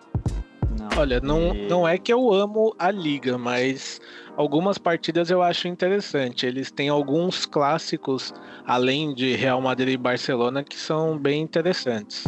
Não. 0.79 0.89
Olha, 0.99 1.21
não, 1.21 1.55
não 1.55 1.89
é 1.89 1.97
que 1.97 2.13
eu 2.13 2.33
amo 2.33 2.75
a 2.79 2.91
Liga, 2.91 3.39
mas 3.39 4.01
algumas 4.37 4.77
partidas 4.77 5.31
eu 5.31 5.43
acho 5.43 5.67
interessante. 5.69 6.45
Eles 6.45 6.71
têm 6.71 6.89
alguns 6.89 7.47
clássicos, 7.47 8.35
além 8.67 9.15
de 9.15 9.35
Real 9.35 9.61
Madrid 9.61 9.95
e 9.95 9.97
Barcelona, 9.97 10.63
que 10.63 10.77
são 10.77 11.17
bem 11.17 11.41
interessantes. 11.43 12.25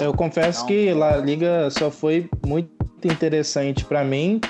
Eu 0.00 0.14
confesso 0.14 0.64
que 0.66 0.88
a 0.90 1.16
Liga 1.16 1.68
só 1.70 1.90
foi 1.90 2.28
muito 2.46 2.70
interessante 3.04 3.84
para 3.84 4.02
mim 4.04 4.40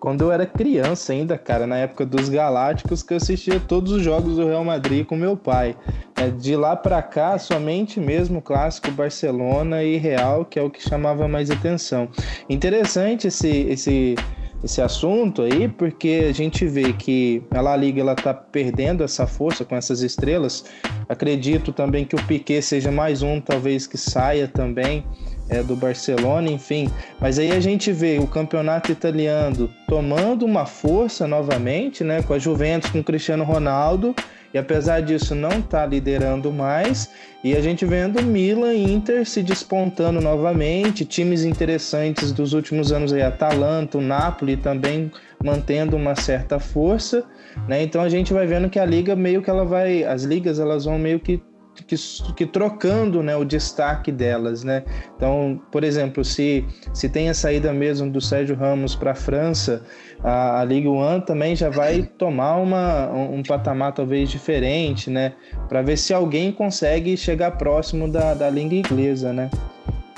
quando 0.00 0.22
eu 0.22 0.32
era 0.32 0.46
criança 0.46 1.12
ainda, 1.12 1.36
cara, 1.36 1.66
na 1.66 1.76
época 1.76 2.06
dos 2.06 2.30
Galácticos, 2.30 3.02
que 3.02 3.12
eu 3.12 3.18
assistia 3.18 3.60
todos 3.60 3.92
os 3.92 4.02
jogos 4.02 4.36
do 4.36 4.46
Real 4.46 4.64
Madrid 4.64 5.06
com 5.06 5.14
meu 5.14 5.36
pai. 5.36 5.76
É, 6.16 6.28
de 6.30 6.56
lá 6.56 6.74
para 6.74 7.02
cá, 7.02 7.38
somente 7.38 8.00
mesmo 8.00 8.40
clássico 8.40 8.90
Barcelona 8.90 9.84
e 9.84 9.98
Real, 9.98 10.44
que 10.46 10.58
é 10.58 10.62
o 10.62 10.70
que 10.70 10.82
chamava 10.82 11.28
mais 11.28 11.50
atenção. 11.50 12.08
Interessante 12.48 13.28
esse, 13.28 13.48
esse 13.48 14.14
esse 14.62 14.82
assunto 14.82 15.40
aí, 15.40 15.68
porque 15.68 16.26
a 16.28 16.32
gente 16.32 16.66
vê 16.66 16.92
que 16.92 17.42
a 17.50 17.62
La 17.62 17.74
Liga 17.74 18.00
ela 18.00 18.14
tá 18.14 18.34
perdendo 18.34 19.02
essa 19.02 19.26
força 19.26 19.64
com 19.64 19.74
essas 19.74 20.02
estrelas. 20.02 20.64
Acredito 21.08 21.72
também 21.72 22.04
que 22.04 22.14
o 22.14 22.22
Piquet 22.26 22.60
seja 22.60 22.90
mais 22.90 23.22
um, 23.22 23.40
talvez 23.40 23.86
que 23.86 23.96
saia 23.96 24.46
também 24.46 25.04
é, 25.50 25.62
do 25.62 25.76
Barcelona, 25.76 26.50
enfim. 26.50 26.88
Mas 27.20 27.38
aí 27.38 27.52
a 27.52 27.60
gente 27.60 27.92
vê 27.92 28.18
o 28.18 28.26
campeonato 28.26 28.90
italiano 28.90 29.68
tomando 29.86 30.46
uma 30.46 30.64
força 30.64 31.26
novamente, 31.26 32.02
né, 32.02 32.22
com 32.22 32.32
a 32.32 32.38
Juventus, 32.38 32.90
com 32.90 33.00
o 33.00 33.04
Cristiano 33.04 33.44
Ronaldo 33.44 34.14
e 34.52 34.58
apesar 34.58 35.00
disso 35.00 35.34
não 35.34 35.60
está 35.60 35.86
liderando 35.86 36.52
mais, 36.52 37.10
e 37.42 37.56
a 37.56 37.60
gente 37.60 37.84
vendo 37.84 38.20
Milan 38.22 38.74
e 38.74 38.92
Inter 38.92 39.24
se 39.24 39.42
despontando 39.42 40.20
novamente, 40.20 41.04
times 41.04 41.44
interessantes 41.44 42.32
dos 42.32 42.52
últimos 42.52 42.90
anos 42.90 43.12
aí, 43.12 43.22
Atalanta, 43.22 43.98
o 43.98 44.00
Napoli 44.00 44.56
também 44.56 45.10
mantendo 45.42 45.96
uma 45.96 46.16
certa 46.16 46.58
força, 46.58 47.24
né? 47.68 47.82
Então 47.82 48.02
a 48.02 48.08
gente 48.08 48.32
vai 48.32 48.46
vendo 48.46 48.68
que 48.68 48.78
a 48.78 48.84
liga 48.84 49.14
meio 49.14 49.40
que 49.40 49.48
ela 49.48 49.64
vai, 49.64 50.04
as 50.04 50.24
ligas 50.24 50.58
elas 50.58 50.84
vão 50.84 50.98
meio 50.98 51.20
que 51.20 51.40
que, 51.74 51.96
que, 52.34 52.46
trocando 52.46 53.22
né, 53.22 53.36
o 53.36 53.44
destaque 53.44 54.12
delas. 54.12 54.64
Né? 54.64 54.84
Então, 55.16 55.60
por 55.70 55.84
exemplo, 55.84 56.24
se, 56.24 56.64
se 56.92 57.08
tem 57.08 57.28
a 57.28 57.34
saída 57.34 57.72
mesmo 57.72 58.10
do 58.10 58.20
Sérgio 58.20 58.56
Ramos 58.56 58.94
para 58.94 59.12
a 59.12 59.14
França, 59.14 59.82
a, 60.22 60.62
Ligue 60.64 60.88
1 60.88 61.22
também 61.22 61.56
já 61.56 61.70
vai 61.70 62.02
tomar 62.02 62.56
uma, 62.56 63.10
um 63.10 63.42
patamar 63.42 63.92
talvez 63.92 64.30
diferente, 64.30 65.10
né? 65.10 65.32
Para 65.68 65.82
ver 65.82 65.96
se 65.96 66.12
alguém 66.12 66.52
consegue 66.52 67.16
chegar 67.16 67.52
próximo 67.52 68.10
da, 68.10 68.34
da 68.34 68.50
língua 68.50 68.76
inglesa, 68.76 69.32
né? 69.32 69.50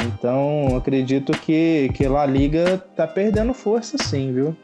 Então, 0.02 0.76
acredito 0.76 1.32
que, 1.32 1.90
que 1.94 2.04
a 2.04 2.26
Liga 2.26 2.78
tá 2.96 3.06
perdendo 3.06 3.54
força 3.54 3.96
sim, 3.98 4.32
viu? 4.32 4.56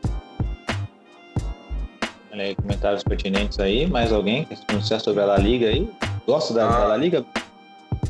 Aí, 2.33 2.54
comentários 2.54 3.02
pertinentes 3.02 3.59
aí. 3.59 3.87
Mais 3.87 4.12
alguém 4.12 4.45
quer 4.45 4.57
se 4.57 4.64
pronunciar 4.64 5.00
sobre 5.00 5.23
a 5.23 5.26
La 5.26 5.38
Liga 5.38 5.66
aí? 5.66 5.88
Gosta 6.28 6.52
da, 6.52 6.68
ah, 6.68 6.80
da 6.80 6.87
La 6.88 6.97
Liga? 6.99 7.25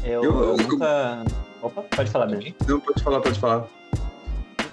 Eu, 0.02 0.24
eu, 0.24 0.42
eu 0.42 0.56
nunca. 0.56 1.24
Opa, 1.62 1.82
pode 1.82 2.10
falar, 2.10 2.26
mesmo. 2.26 2.52
Não, 2.66 2.80
pode 2.80 3.00
falar, 3.00 3.20
pode 3.20 3.38
falar. 3.38 3.68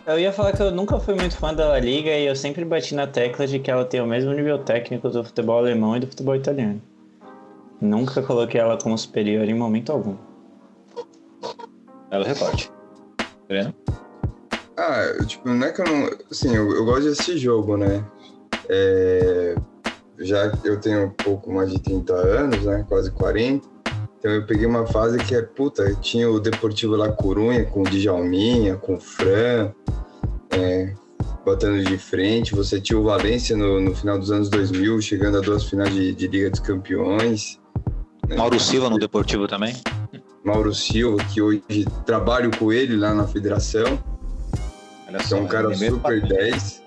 Eu 0.08 0.20
ia 0.20 0.34
falar 0.34 0.54
que 0.54 0.64
eu 0.64 0.72
nunca 0.72 1.00
fui 1.00 1.14
muito 1.14 1.38
fã 1.38 1.54
da 1.54 1.68
La 1.68 1.80
Liga 1.80 2.10
e 2.10 2.25
eu 2.25 2.36
sempre 2.36 2.66
bati 2.66 2.96
na 2.96 3.06
tecla 3.06 3.46
de 3.46 3.60
que 3.60 3.70
ela 3.70 3.86
tem 3.86 4.02
o 4.02 4.08
mesmo 4.08 4.34
nível 4.34 4.58
técnico 4.58 5.10
do 5.10 5.24
futebol 5.24 5.60
alemão 5.60 5.96
e 5.96 6.00
do 6.00 6.08
futebol 6.08 6.36
italiano. 6.36 6.82
Nunca 7.80 8.24
coloquei 8.24 8.60
ela 8.60 8.80
como 8.80 8.98
superior 8.98 9.48
em 9.48 9.54
momento 9.54 9.92
algum. 9.92 10.16
Ela 12.10 12.25
recorte. 12.25 12.72
Breno? 13.48 13.75
Ah, 14.75 15.04
eu, 15.20 15.28
tipo, 15.28 15.48
não 15.48 15.68
é 15.68 15.72
que 15.72 15.82
eu 15.82 15.86
não. 15.86 16.10
Assim, 16.32 16.56
eu, 16.56 16.72
eu 16.75 16.84
gosto 16.84 17.04
desse 17.04 17.38
jogo, 17.38 17.78
né? 17.78 18.04
É, 18.68 19.56
já 20.20 20.52
eu 20.64 20.80
tenho 20.80 21.06
um 21.06 21.10
pouco 21.10 21.52
mais 21.52 21.72
de 21.72 21.80
30 21.80 22.14
anos, 22.14 22.64
né? 22.64 22.86
Quase 22.88 23.12
40. 23.12 23.68
Então 24.18 24.32
eu 24.32 24.46
peguei 24.46 24.66
uma 24.66 24.88
fase 24.88 25.18
que 25.20 25.36
é, 25.36 25.42
puta, 25.42 25.94
tinha 26.02 26.30
o 26.30 26.40
Deportivo 26.40 26.96
La 26.96 27.12
Corunha 27.12 27.64
com 27.66 27.82
o 27.82 27.84
Djalminha, 27.84 28.76
com 28.76 28.96
o 28.96 29.00
Fran, 29.00 29.72
é, 30.50 30.94
batendo 31.46 31.84
de 31.84 31.98
frente. 31.98 32.56
Você 32.56 32.82
tinha 32.82 32.98
o 32.98 33.04
Valência 33.04 33.56
no, 33.56 33.80
no, 33.80 33.96
final 33.96 34.18
dos 34.18 34.32
anos 34.32 34.50
2000, 34.50 35.00
chegando 35.02 35.38
a 35.38 35.42
duas 35.42 35.66
finais 35.66 35.94
de, 35.94 36.14
de 36.14 36.28
Liga 36.28 36.50
dos 36.50 36.60
Campeões. 36.60 37.60
Né? 38.28 38.36
Mauro 38.36 38.60
Silva 38.60 38.90
no 38.90 38.98
Deportivo 38.98 39.48
também? 39.48 39.76
Mauro 40.44 40.74
Silva, 40.74 41.24
que 41.26 41.42
hoje 41.42 41.62
trabalho 42.06 42.50
com 42.58 42.74
ele 42.74 42.96
lá 42.96 43.14
na 43.14 43.28
federação. 43.28 44.00
Olha 45.08 45.24
só, 45.24 45.38
é 45.38 45.42
um 45.42 45.48
cara 45.48 45.74
super 45.76 46.22
10. 46.22 46.84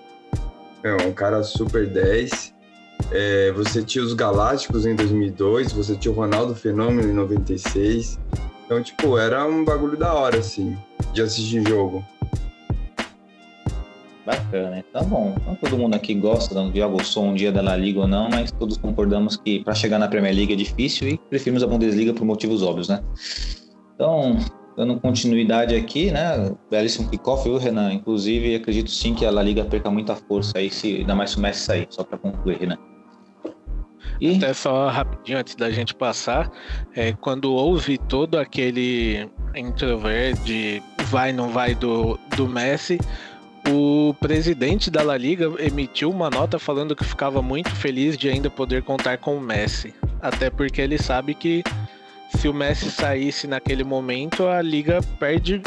É 0.83 1.07
um 1.07 1.13
cara 1.13 1.43
super 1.43 1.87
10. 1.87 2.58
É, 3.11 3.52
você 3.52 3.83
tinha 3.83 4.05
os 4.05 4.12
Galácticos 4.12 4.85
em 4.85 4.95
2002, 4.95 5.73
você 5.73 5.97
tinha 5.97 6.12
o 6.12 6.14
Ronaldo 6.14 6.55
Fenômeno 6.55 7.09
em 7.09 7.14
96. 7.14 8.19
Então, 8.67 8.83
tipo, 8.83 9.17
era 9.17 9.47
um 9.47 9.64
bagulho 9.64 9.97
da 9.97 10.12
hora, 10.12 10.38
assim, 10.38 10.76
de 11.14 11.23
assistir 11.23 11.67
jogo. 11.67 12.05
Bacana, 14.26 14.85
tá 14.93 15.02
bom. 15.02 15.35
Não 15.47 15.55
todo 15.55 15.78
mundo 15.78 15.95
aqui 15.95 16.14
gosta, 16.14 16.55
não 16.55 16.71
já 16.71 16.87
gostou 16.87 17.25
um 17.25 17.35
dia 17.35 17.50
da 17.50 17.62
La 17.62 17.75
Liga 17.75 18.00
ou 18.00 18.07
não, 18.07 18.28
mas 18.28 18.52
todos 18.52 18.76
concordamos 18.76 19.38
que 19.38 19.64
para 19.64 19.75
chegar 19.75 19.99
na 19.99 20.07
Premier 20.07 20.35
League 20.35 20.52
é 20.52 20.57
difícil 20.57 21.09
e 21.09 21.17
preferimos 21.17 21.62
a 21.62 21.67
Bundesliga 21.67 22.12
por 22.12 22.26
motivos 22.26 22.62
óbvios, 22.62 22.90
né? 22.90 23.02
Então, 23.95 24.37
dando 24.79 25.01
continuidade 25.01 25.75
aqui, 25.75 26.13
né? 26.13 26.55
Belíssimo 26.71 27.11
kickoff, 27.11 27.43
viu, 27.43 27.59
Renan? 27.59 27.93
Inclusive, 27.93 28.55
acredito 28.55 28.89
sim 28.93 29.13
que 29.13 29.27
a 29.27 29.31
La 29.31 29.43
Liga 29.43 29.65
perca 29.65 29.91
muita 29.91 30.15
força 30.15 30.57
aí, 30.57 30.71
se 30.71 30.99
ainda 30.99 31.17
mais 31.17 31.31
se 31.31 31.37
o 31.37 31.41
Messi 31.41 31.63
sair, 31.63 31.87
só 31.91 32.05
para 32.05 32.17
concluir, 32.17 32.65
né? 32.65 32.79
E... 34.21 34.37
Até 34.37 34.55
só 34.55 34.89
rapidinho 34.89 35.39
antes 35.39 35.57
da 35.57 35.69
gente 35.73 35.93
passar, 35.97 36.49
é, 36.95 37.13
quando 37.13 37.53
houve 37.53 37.99
todo 37.99 38.39
aquele 38.39 39.29
introver 39.57 40.37
de 40.45 40.81
vai 41.07 41.33
não 41.33 41.49
vai 41.49 41.75
do, 41.75 42.17
do 42.37 42.47
Messi, 42.49 43.01
o 43.69 44.15
presidente 44.21 44.93
da 44.93 45.03
La 45.03 45.17
Liga 45.17 45.53
emitiu 45.59 46.09
uma 46.09 46.31
nota 46.31 46.57
falando 46.57 46.95
que 46.95 47.05
ficava 47.05 47.43
muito 47.43 47.75
feliz 47.75 48.17
de 48.17 48.29
ainda 48.29 48.49
poder 48.49 48.85
contar 48.85 49.19
com 49.19 49.37
o 49.37 49.41
Messi. 49.41 49.93
Até 50.23 50.51
porque 50.51 50.81
ele 50.81 50.99
sabe 50.99 51.35
que 51.35 51.65
se 52.37 52.49
o 52.49 52.55
Messi 52.55 52.91
saísse 52.91 53.47
naquele 53.47 53.85
momento, 53.85 54.47
a 54.47 54.61
liga 54.63 55.01
perde 55.19 55.63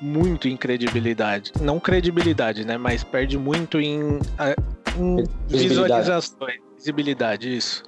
muito 0.00 0.48
em 0.48 0.56
credibilidade. 0.56 1.52
Não 1.60 1.80
credibilidade, 1.80 2.66
né? 2.66 2.76
Mas 2.76 3.04
perde 3.04 3.38
muito 3.38 3.80
em, 3.80 4.18
em 4.98 5.24
visualizações. 5.48 6.60
Visibilidade, 6.76 7.56
isso. 7.56 7.82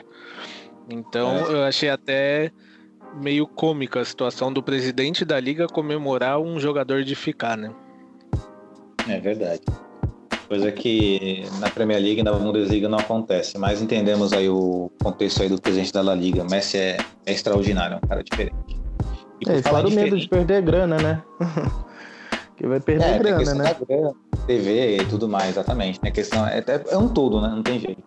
Então 0.89 1.37
é. 1.37 1.53
eu 1.53 1.65
achei 1.65 1.91
até 1.91 2.51
meio 3.15 3.47
cômica 3.47 4.01
a 4.01 4.05
situação 4.05 4.53
do 4.53 4.63
presidente 4.63 5.25
da 5.25 5.39
liga 5.39 5.67
comemorar 5.67 6.41
um 6.41 6.59
jogador 6.59 7.05
de 7.05 7.15
ficar, 7.15 7.57
né? 7.57 7.71
É 9.09 9.19
verdade. 9.19 9.63
Coisa 10.49 10.73
que 10.73 11.47
na 11.61 11.69
Premier 11.69 12.01
League 12.01 12.21
e 12.21 12.23
na 12.23 12.33
Bundesliga 12.33 12.89
não 12.89 12.99
acontece, 12.99 13.59
mas 13.59 13.83
entendemos 13.83 14.33
aí 14.33 14.49
o 14.49 14.91
contexto 15.03 15.43
aí 15.43 15.49
do 15.51 15.61
presidente 15.61 15.93
da 15.93 16.01
La 16.01 16.15
Liga. 16.15 16.43
Messi 16.43 16.79
é, 16.79 16.97
é 17.27 17.33
extraordinário, 17.33 17.97
é 17.97 17.97
um 18.03 18.09
cara 18.09 18.25
diferente. 18.25 18.57
E 19.47 19.51
é, 19.51 19.63
fora 19.63 19.87
o 19.87 19.91
medo 19.91 20.19
de 20.19 20.27
perder 20.27 20.63
grana, 20.63 20.97
né? 20.97 21.23
que 22.57 22.67
vai 22.67 22.81
perder 22.81 23.05
é, 23.05 23.19
grana, 23.19 23.55
né? 23.55 23.77
Grana, 23.87 24.15
TV 24.47 24.97
e 24.97 25.05
tudo 25.05 25.29
mais, 25.29 25.51
exatamente. 25.51 26.01
A 26.03 26.11
questão 26.11 26.47
é, 26.47 26.65
é, 26.67 26.97
um 26.97 27.09
todo, 27.09 27.43
né? 27.43 27.49
Não 27.49 27.63
tem 27.63 27.79
jeito. 27.79 28.03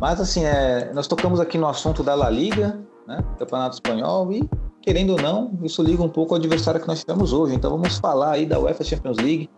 Mas 0.00 0.20
assim, 0.20 0.44
é, 0.44 0.92
nós 0.94 1.08
tocamos 1.08 1.40
aqui 1.40 1.58
no 1.58 1.66
assunto 1.66 2.04
da 2.04 2.14
La 2.14 2.30
Liga, 2.30 2.78
né? 3.08 3.18
Campeonato 3.40 3.74
Espanhol 3.74 4.32
e 4.32 4.48
querendo 4.84 5.10
ou 5.10 5.18
não, 5.20 5.50
isso 5.62 5.82
liga 5.82 6.02
um 6.02 6.08
pouco 6.10 6.34
ao 6.34 6.38
adversário 6.38 6.78
que 6.78 6.86
nós 6.86 7.00
tivemos 7.00 7.32
hoje. 7.32 7.54
Então 7.54 7.70
vamos 7.70 7.96
falar 7.96 8.32
aí 8.32 8.44
da 8.44 8.60
UEFA 8.60 8.84
Champions 8.84 9.16
League. 9.16 9.48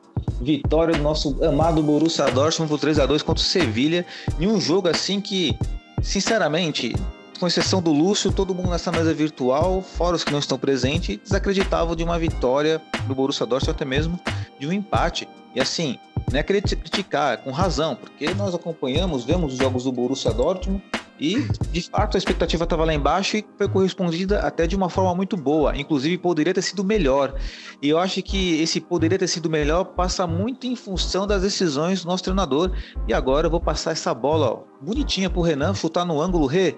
Vitória 0.40 0.94
do 0.94 1.02
nosso 1.02 1.36
amado 1.44 1.82
Borussia 1.82 2.30
Dortmund 2.30 2.70
por 2.70 2.78
3 2.78 3.00
a 3.00 3.06
2 3.06 3.22
contra 3.22 3.42
o 3.42 3.44
Sevilha, 3.44 4.06
em 4.38 4.46
um 4.46 4.60
jogo 4.60 4.88
assim 4.88 5.20
que, 5.20 5.58
sinceramente, 6.00 6.94
com 7.40 7.46
exceção 7.46 7.82
do 7.82 7.90
Lúcio, 7.90 8.30
todo 8.30 8.54
mundo 8.54 8.70
nessa 8.70 8.92
mesa 8.92 9.12
virtual, 9.12 9.82
fora 9.82 10.14
os 10.14 10.22
que 10.22 10.30
não 10.30 10.38
estão 10.38 10.58
presentes, 10.58 11.18
desacreditavam 11.18 11.96
de 11.96 12.04
uma 12.04 12.18
vitória 12.18 12.80
do 13.08 13.14
Borussia 13.14 13.44
Dortmund, 13.44 13.72
até 13.72 13.84
mesmo 13.84 14.20
de 14.60 14.66
um 14.66 14.72
empate. 14.72 15.28
E 15.54 15.60
assim, 15.60 15.98
não 16.30 16.38
é 16.38 16.42
criticar, 16.42 17.38
com 17.38 17.50
razão, 17.50 17.96
porque 17.96 18.32
nós 18.34 18.54
acompanhamos, 18.54 19.24
vemos 19.24 19.54
os 19.54 19.58
jogos 19.58 19.84
do 19.84 19.92
Borussia 19.92 20.32
Dortmund 20.32 20.82
e, 21.18 21.46
de 21.72 21.82
fato, 21.82 22.16
a 22.16 22.18
expectativa 22.18 22.64
estava 22.64 22.84
lá 22.84 22.92
embaixo 22.92 23.36
e 23.36 23.46
foi 23.56 23.68
correspondida 23.68 24.40
até 24.40 24.66
de 24.66 24.76
uma 24.76 24.88
forma 24.88 25.14
muito 25.14 25.36
boa. 25.36 25.76
Inclusive, 25.76 26.18
poderia 26.18 26.52
ter 26.52 26.62
sido 26.62 26.84
melhor. 26.84 27.34
E 27.80 27.88
eu 27.88 27.98
acho 27.98 28.22
que 28.22 28.60
esse 28.60 28.80
poderia 28.80 29.18
ter 29.18 29.28
sido 29.28 29.48
melhor 29.48 29.84
passa 29.84 30.26
muito 30.26 30.66
em 30.66 30.76
função 30.76 31.26
das 31.26 31.42
decisões 31.42 32.02
do 32.02 32.08
nosso 32.08 32.24
treinador. 32.24 32.70
E 33.08 33.14
agora 33.14 33.46
eu 33.46 33.50
vou 33.50 33.60
passar 33.60 33.92
essa 33.92 34.12
bola 34.12 34.52
ó, 34.52 34.62
bonitinha 34.80 35.30
para 35.30 35.40
o 35.40 35.42
Renan 35.42 35.74
chutar 35.74 36.04
no 36.04 36.20
ângulo. 36.20 36.46
Rê, 36.46 36.76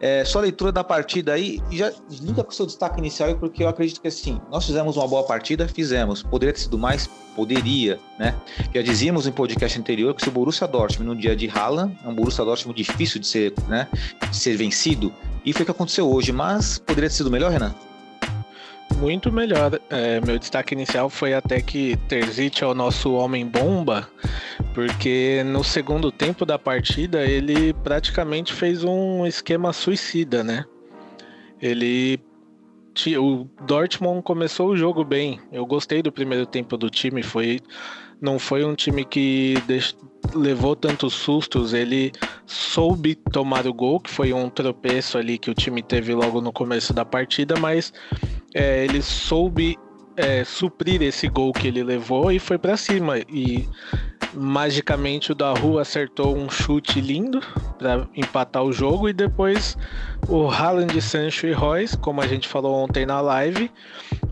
é, 0.00 0.24
só 0.24 0.40
leitura 0.40 0.70
da 0.70 0.84
partida 0.84 1.32
aí, 1.32 1.60
já 1.70 1.92
liga 2.20 2.44
com 2.44 2.50
o 2.50 2.54
seu 2.54 2.66
destaque 2.66 2.98
inicial, 2.98 3.34
porque 3.36 3.62
eu 3.62 3.68
acredito 3.68 4.00
que 4.00 4.08
assim, 4.08 4.40
nós 4.50 4.64
fizemos 4.64 4.96
uma 4.96 5.06
boa 5.06 5.24
partida, 5.24 5.66
fizemos. 5.66 6.22
Poderia 6.22 6.52
ter 6.52 6.60
sido 6.60 6.78
mais? 6.78 7.08
Poderia, 7.34 7.98
né? 8.18 8.34
Já 8.74 8.82
dizíamos 8.82 9.26
em 9.26 9.32
podcast 9.32 9.78
anterior 9.78 10.14
que 10.14 10.22
se 10.22 10.28
o 10.28 10.32
Borussia 10.32 10.66
Dortmund 10.66 11.14
no 11.14 11.20
dia 11.20 11.36
de 11.36 11.48
Haaland, 11.48 11.96
é 12.04 12.08
um 12.08 12.14
Borussia 12.14 12.44
Dortmund 12.44 12.76
difícil 12.76 13.20
de 13.20 13.26
ser, 13.26 13.54
né, 13.68 13.88
de 14.30 14.36
ser 14.36 14.56
vencido, 14.56 15.12
e 15.44 15.52
foi 15.52 15.62
o 15.62 15.64
que 15.64 15.70
aconteceu 15.70 16.10
hoje, 16.10 16.32
mas 16.32 16.78
poderia 16.78 17.08
ter 17.08 17.16
sido 17.16 17.30
melhor, 17.30 17.50
Renan? 17.50 17.74
Muito 18.96 19.32
melhor. 19.32 19.80
É, 19.90 20.20
meu 20.20 20.38
destaque 20.38 20.74
inicial 20.74 21.08
foi 21.08 21.34
até 21.34 21.60
que 21.60 21.96
Terzic 22.08 22.62
é 22.62 22.66
o 22.66 22.74
nosso 22.74 23.12
homem 23.14 23.46
bomba, 23.46 24.08
porque 24.74 25.42
no 25.44 25.62
segundo 25.62 26.10
tempo 26.10 26.44
da 26.44 26.58
partida 26.58 27.24
ele 27.24 27.72
praticamente 27.72 28.52
fez 28.52 28.84
um 28.84 29.26
esquema 29.26 29.72
suicida, 29.72 30.42
né? 30.42 30.64
Ele 31.60 32.20
o 33.16 33.46
Dortmund 33.64 34.22
começou 34.22 34.70
o 34.70 34.76
jogo 34.76 35.04
bem. 35.04 35.40
Eu 35.52 35.64
gostei 35.64 36.02
do 36.02 36.10
primeiro 36.10 36.44
tempo 36.44 36.76
do 36.76 36.90
time, 36.90 37.22
foi 37.22 37.60
não 38.20 38.38
foi 38.38 38.64
um 38.64 38.74
time 38.74 39.04
que 39.04 39.54
levou 40.34 40.74
tantos 40.74 41.14
sustos, 41.14 41.72
ele 41.72 42.12
soube 42.44 43.14
tomar 43.14 43.66
o 43.66 43.72
gol, 43.72 44.00
que 44.00 44.10
foi 44.10 44.32
um 44.32 44.50
tropeço 44.50 45.16
ali 45.16 45.38
que 45.38 45.50
o 45.50 45.54
time 45.54 45.82
teve 45.82 46.12
logo 46.14 46.40
no 46.40 46.52
começo 46.52 46.92
da 46.92 47.04
partida, 47.04 47.54
mas 47.58 47.92
é, 48.54 48.84
ele 48.84 49.02
soube 49.02 49.76
é, 50.16 50.42
suprir 50.44 51.00
esse 51.02 51.28
gol 51.28 51.52
que 51.52 51.68
ele 51.68 51.82
levou 51.82 52.32
e 52.32 52.38
foi 52.38 52.58
para 52.58 52.76
cima. 52.76 53.18
E 53.28 53.68
magicamente 54.34 55.32
o 55.32 55.34
da 55.34 55.52
rua 55.52 55.82
acertou 55.82 56.36
um 56.36 56.50
chute 56.50 57.00
lindo 57.00 57.40
para 57.78 58.06
empatar 58.14 58.62
o 58.62 58.72
jogo 58.72 59.08
e 59.08 59.12
depois 59.12 59.76
o 60.28 60.48
Haaland, 60.48 61.00
Sancho 61.00 61.46
e 61.46 61.52
Royce, 61.52 61.96
como 61.96 62.20
a 62.20 62.26
gente 62.26 62.48
falou 62.48 62.74
ontem 62.74 63.06
na 63.06 63.20
live, 63.20 63.70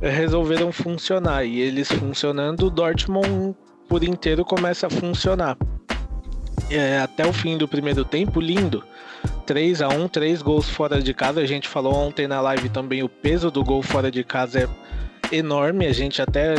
resolveram 0.01 0.73
funcionar 0.73 1.45
e 1.45 1.61
eles 1.61 1.91
funcionando, 1.91 2.67
o 2.67 2.71
Dortmund 2.71 3.55
por 3.89 4.03
inteiro 4.03 4.45
começa 4.45 4.89
a 4.89 4.91
funcionar. 4.91 5.57
É, 6.69 6.99
até 6.99 7.25
o 7.25 7.33
fim 7.33 7.57
do 7.57 7.69
primeiro 7.69 8.05
tempo, 8.05 8.41
lindo. 8.41 8.83
3 9.47 9.81
a 9.81 9.89
1 9.89 10.09
três 10.09 10.43
gols 10.43 10.69
fora 10.69 11.01
de 11.01 11.15
casa. 11.15 11.41
A 11.41 11.47
gente 11.47 11.69
falou 11.69 11.95
ontem 11.95 12.27
na 12.27 12.41
live 12.41 12.69
também, 12.69 13.03
o 13.03 13.09
peso 13.09 13.51
do 13.51 13.63
gol 13.63 13.83
fora 13.83 14.11
de 14.11 14.25
casa 14.25 14.69
é 15.31 15.37
enorme. 15.37 15.87
A 15.87 15.93
gente 15.93 16.21
até 16.21 16.57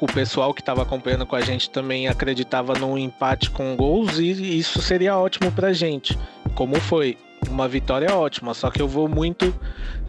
o 0.00 0.06
pessoal 0.06 0.52
que 0.52 0.60
estava 0.60 0.82
acompanhando 0.82 1.26
com 1.26 1.36
a 1.36 1.40
gente 1.40 1.70
também 1.70 2.08
acreditava 2.08 2.74
num 2.74 2.98
empate 2.98 3.50
com 3.50 3.76
gols 3.76 4.18
e 4.18 4.58
isso 4.58 4.80
seria 4.82 5.16
ótimo 5.16 5.50
pra 5.50 5.72
gente. 5.72 6.18
Como 6.54 6.76
foi? 6.76 7.16
Uma 7.48 7.68
vitória 7.68 8.14
ótima, 8.14 8.54
só 8.54 8.70
que 8.70 8.80
eu 8.80 8.88
vou 8.88 9.06
muito 9.06 9.54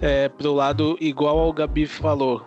é, 0.02 0.30
pro 0.30 0.54
lado 0.54 0.98
igual 1.02 1.38
ao 1.40 1.52
Gabi 1.52 1.86
falou. 1.86 2.46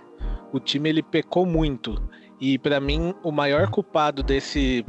O 0.53 0.59
time 0.59 0.89
ele 0.89 1.03
pecou 1.03 1.45
muito. 1.45 2.03
E 2.41 2.59
para 2.59 2.81
mim, 2.81 3.13
o 3.23 3.31
maior 3.31 3.69
culpado 3.69 4.23
desse 4.23 4.85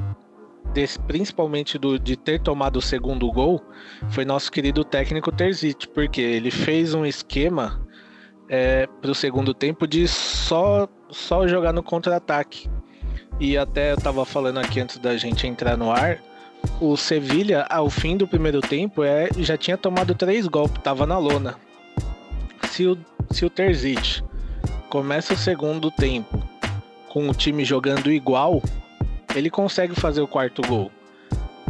desse, 0.74 1.00
principalmente 1.00 1.78
do, 1.78 2.00
de 2.00 2.15
ter 2.15 2.39
tomado 2.41 2.78
o 2.78 2.82
segundo 2.82 3.32
gol, 3.32 3.62
foi 4.10 4.26
nosso 4.26 4.52
querido 4.52 4.84
técnico 4.84 5.32
Terzic, 5.32 5.88
porque 5.89 6.22
ele 6.22 6.52
fez 6.52 6.93
um 6.93 7.06
esquema 7.06 7.86
é, 8.48 8.88
para 9.02 9.12
o 9.12 9.15
segundo 9.15 9.54
tempo 9.54 9.88
de 9.88 10.08
só, 10.08 10.88
só 11.10 11.48
jogar 11.48 11.74
no 11.74 11.84
contra-ataque. 11.84 12.69
E 13.39 13.58
até 13.58 13.91
eu 13.91 13.95
estava 13.95 14.26
falando 14.26 14.60
aqui 14.60 14.80
antes 14.80 14.98
da 14.98 15.15
gente 15.15 15.48
entrar 15.48 15.78
no 15.78 15.91
ar, 15.91 16.22
o 16.82 16.98
Sevilha, 16.98 17.65
ao 17.69 17.89
fim 17.89 18.17
do 18.17 18.28
primeiro 18.28 18.60
tempo, 18.60 19.04
é, 19.04 19.30
já 19.38 19.58
tinha 19.58 19.78
tomado 19.78 20.13
três 20.13 20.48
golpes, 20.48 20.78
estava 20.78 21.06
na 21.06 21.17
lona. 21.17 21.56
Se 22.69 22.86
o, 22.86 22.98
se 23.32 23.45
o 23.45 23.50
Terzic 23.50 24.22
começa 24.89 25.34
o 25.34 25.38
segundo 25.38 25.89
tempo 25.89 26.41
com 27.08 27.30
o 27.30 27.34
time 27.34 27.63
jogando 27.63 28.12
igual, 28.12 28.62
ele 29.36 29.50
consegue 29.50 29.96
fazer 29.96 30.22
o 30.22 30.28
quarto 30.28 30.62
gol. 30.62 30.92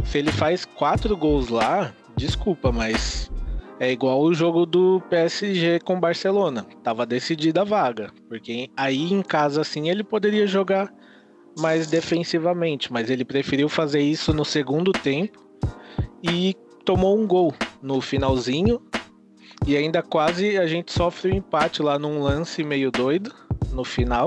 Se 0.04 0.18
ele 0.18 0.32
faz 0.32 0.64
quatro 0.64 1.16
gols 1.16 1.48
lá, 1.48 1.92
desculpa, 2.16 2.72
mas 2.72 3.30
é 3.78 3.90
igual 3.90 4.20
o 4.20 4.34
jogo 4.34 4.66
do 4.66 5.00
PSG 5.08 5.80
com 5.80 5.98
Barcelona. 5.98 6.66
Tava 6.82 7.06
decidida 7.06 7.62
a 7.62 7.64
vaga, 7.64 8.10
porque 8.28 8.70
aí 8.76 9.12
em 9.12 9.22
casa 9.22 9.60
assim 9.60 9.88
ele 9.88 10.04
poderia 10.04 10.46
jogar 10.46 10.92
mais 11.58 11.86
defensivamente, 11.86 12.92
mas 12.92 13.10
ele 13.10 13.24
preferiu 13.24 13.68
fazer 13.68 14.00
isso 14.00 14.32
no 14.32 14.44
segundo 14.44 14.92
tempo 14.92 15.38
e 16.22 16.54
tomou 16.84 17.18
um 17.18 17.26
gol 17.26 17.54
no 17.82 18.00
finalzinho 18.00 18.80
e 19.66 19.76
ainda 19.76 20.02
quase 20.02 20.58
a 20.58 20.66
gente 20.66 20.92
sofre 20.92 21.32
um 21.32 21.36
empate 21.36 21.82
lá 21.82 21.98
num 21.98 22.22
lance 22.22 22.62
meio 22.62 22.90
doido 22.90 23.34
no 23.72 23.84
final. 23.84 24.26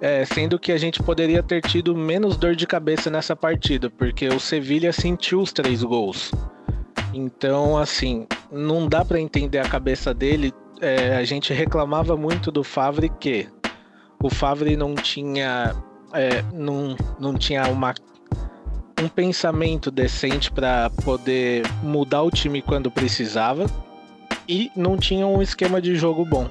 É, 0.00 0.24
sendo 0.24 0.58
que 0.58 0.72
a 0.72 0.78
gente 0.78 1.02
poderia 1.02 1.42
ter 1.42 1.60
tido 1.60 1.94
menos 1.94 2.36
dor 2.36 2.56
de 2.56 2.66
cabeça 2.66 3.10
nessa 3.10 3.36
partida, 3.36 3.90
porque 3.90 4.28
o 4.28 4.40
Sevilha 4.40 4.92
sentiu 4.92 5.40
os 5.42 5.52
três 5.52 5.82
gols. 5.82 6.32
Então, 7.12 7.76
assim, 7.76 8.26
não 8.50 8.88
dá 8.88 9.04
para 9.04 9.20
entender 9.20 9.58
a 9.58 9.68
cabeça 9.68 10.14
dele. 10.14 10.52
É, 10.80 11.16
a 11.16 11.24
gente 11.24 11.52
reclamava 11.52 12.16
muito 12.16 12.50
do 12.50 12.64
Favre 12.64 13.10
que 13.20 13.46
o 14.22 14.30
Favre 14.30 14.76
não 14.76 14.94
tinha, 14.94 15.74
é, 16.14 16.42
não, 16.52 16.96
não 17.18 17.34
tinha 17.34 17.68
uma, 17.68 17.92
um 19.02 19.08
pensamento 19.08 19.90
decente 19.90 20.50
para 20.50 20.90
poder 21.04 21.62
mudar 21.82 22.22
o 22.22 22.30
time 22.30 22.62
quando 22.62 22.90
precisava 22.90 23.66
e 24.48 24.70
não 24.74 24.96
tinha 24.96 25.26
um 25.26 25.40
esquema 25.42 25.80
de 25.80 25.94
jogo 25.94 26.24
bom. 26.24 26.48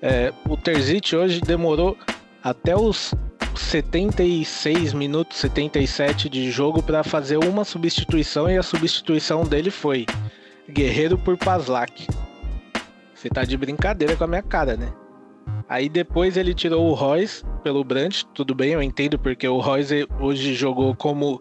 É, 0.00 0.32
o 0.48 0.56
Terzic 0.56 1.16
hoje 1.16 1.40
demorou 1.40 1.96
até 2.44 2.76
os 2.76 3.14
76 3.56 4.92
minutos, 4.92 5.38
77 5.38 6.28
de 6.28 6.50
jogo 6.50 6.82
para 6.82 7.02
fazer 7.02 7.38
uma 7.38 7.64
substituição 7.64 8.50
e 8.50 8.58
a 8.58 8.62
substituição 8.62 9.44
dele 9.44 9.70
foi 9.70 10.04
Guerreiro 10.68 11.16
por 11.16 11.38
Paslak. 11.38 12.06
Você 13.14 13.30
tá 13.30 13.44
de 13.44 13.56
brincadeira 13.56 14.14
com 14.14 14.24
a 14.24 14.26
minha 14.26 14.42
cara, 14.42 14.76
né? 14.76 14.92
Aí 15.66 15.88
depois 15.88 16.36
ele 16.36 16.52
tirou 16.52 16.90
o 16.90 16.92
Royce 16.92 17.42
pelo 17.62 17.82
Brandt, 17.82 18.26
tudo 18.34 18.54
bem, 18.54 18.72
eu 18.72 18.82
entendo 18.82 19.18
porque 19.18 19.48
o 19.48 19.58
Royce 19.58 20.06
hoje 20.20 20.54
jogou 20.54 20.94
como 20.94 21.40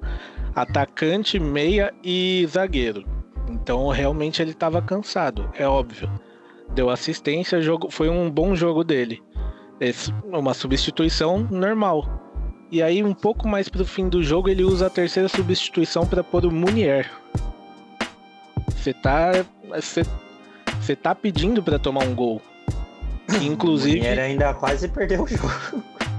atacante, 0.56 1.38
meia 1.38 1.94
e 2.02 2.48
zagueiro. 2.50 3.04
Então 3.50 3.90
realmente 3.90 4.42
ele 4.42 4.52
estava 4.52 4.82
cansado, 4.82 5.52
é 5.58 5.68
óbvio. 5.68 6.10
Deu 6.70 6.90
assistência, 6.90 7.62
jogo, 7.62 7.92
foi 7.92 8.08
um 8.08 8.32
bom 8.32 8.56
jogo 8.56 8.86
dele 8.86 9.22
uma 10.32 10.54
substituição 10.54 11.48
normal. 11.52 12.08
E 12.72 12.82
aí, 12.82 13.04
um 13.04 13.14
pouco 13.14 13.48
mais 13.48 13.70
pro 13.70 13.86
fim 13.86 14.10
do 14.10 14.24
jogo, 14.24 14.50
ele 14.50 14.64
usa 14.64 14.88
a 14.88 14.90
terceira 14.90 15.30
substituição 15.30 16.06
para 16.08 16.24
pôr 16.24 16.46
o 16.46 16.52
Munier. 16.52 17.10
Você 18.76 18.94
tá. 18.94 19.32
Você 20.82 20.96
tá 20.96 21.14
pedindo 21.16 21.62
para 21.62 21.78
tomar 21.80 22.04
um 22.04 22.16
gol. 22.16 22.42
Inclusive. 23.42 24.06
Ele 24.06 24.20
ainda 24.20 24.54
quase 24.54 24.88
perdeu 24.88 25.24
o 25.24 25.28
jogo. 25.28 25.52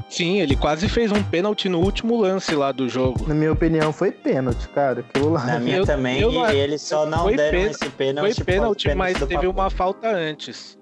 Sim, 0.08 0.40
ele 0.40 0.54
quase 0.54 0.88
fez 0.88 1.10
um 1.10 1.22
pênalti 1.24 1.68
no 1.68 1.80
último 1.80 2.16
lance 2.20 2.54
lá 2.54 2.70
do 2.70 2.88
jogo. 2.88 3.26
Na 3.26 3.34
minha 3.34 3.52
opinião, 3.52 3.92
foi 3.92 4.12
pênalti, 4.12 4.68
cara. 4.68 5.00
Aquilo 5.00 5.30
lá. 5.32 5.44
Na 5.44 5.58
minha 5.58 5.78
Eu- 5.78 5.84
também, 5.86 6.20
eu 6.20 6.30
e 6.32 6.56
eles 6.56 6.82
só 6.82 7.04
não 7.04 7.26
deram 7.34 7.50
pênalti- 7.50 7.70
esse 7.82 7.90
pênalti. 7.90 8.34
Foi 8.36 8.44
pênalti, 8.44 8.84
pênalti 8.84 8.94
mas 8.94 9.18
teve 9.18 9.34
Papu. 9.34 9.50
uma 9.50 9.70
falta 9.70 10.08
antes. 10.08 10.78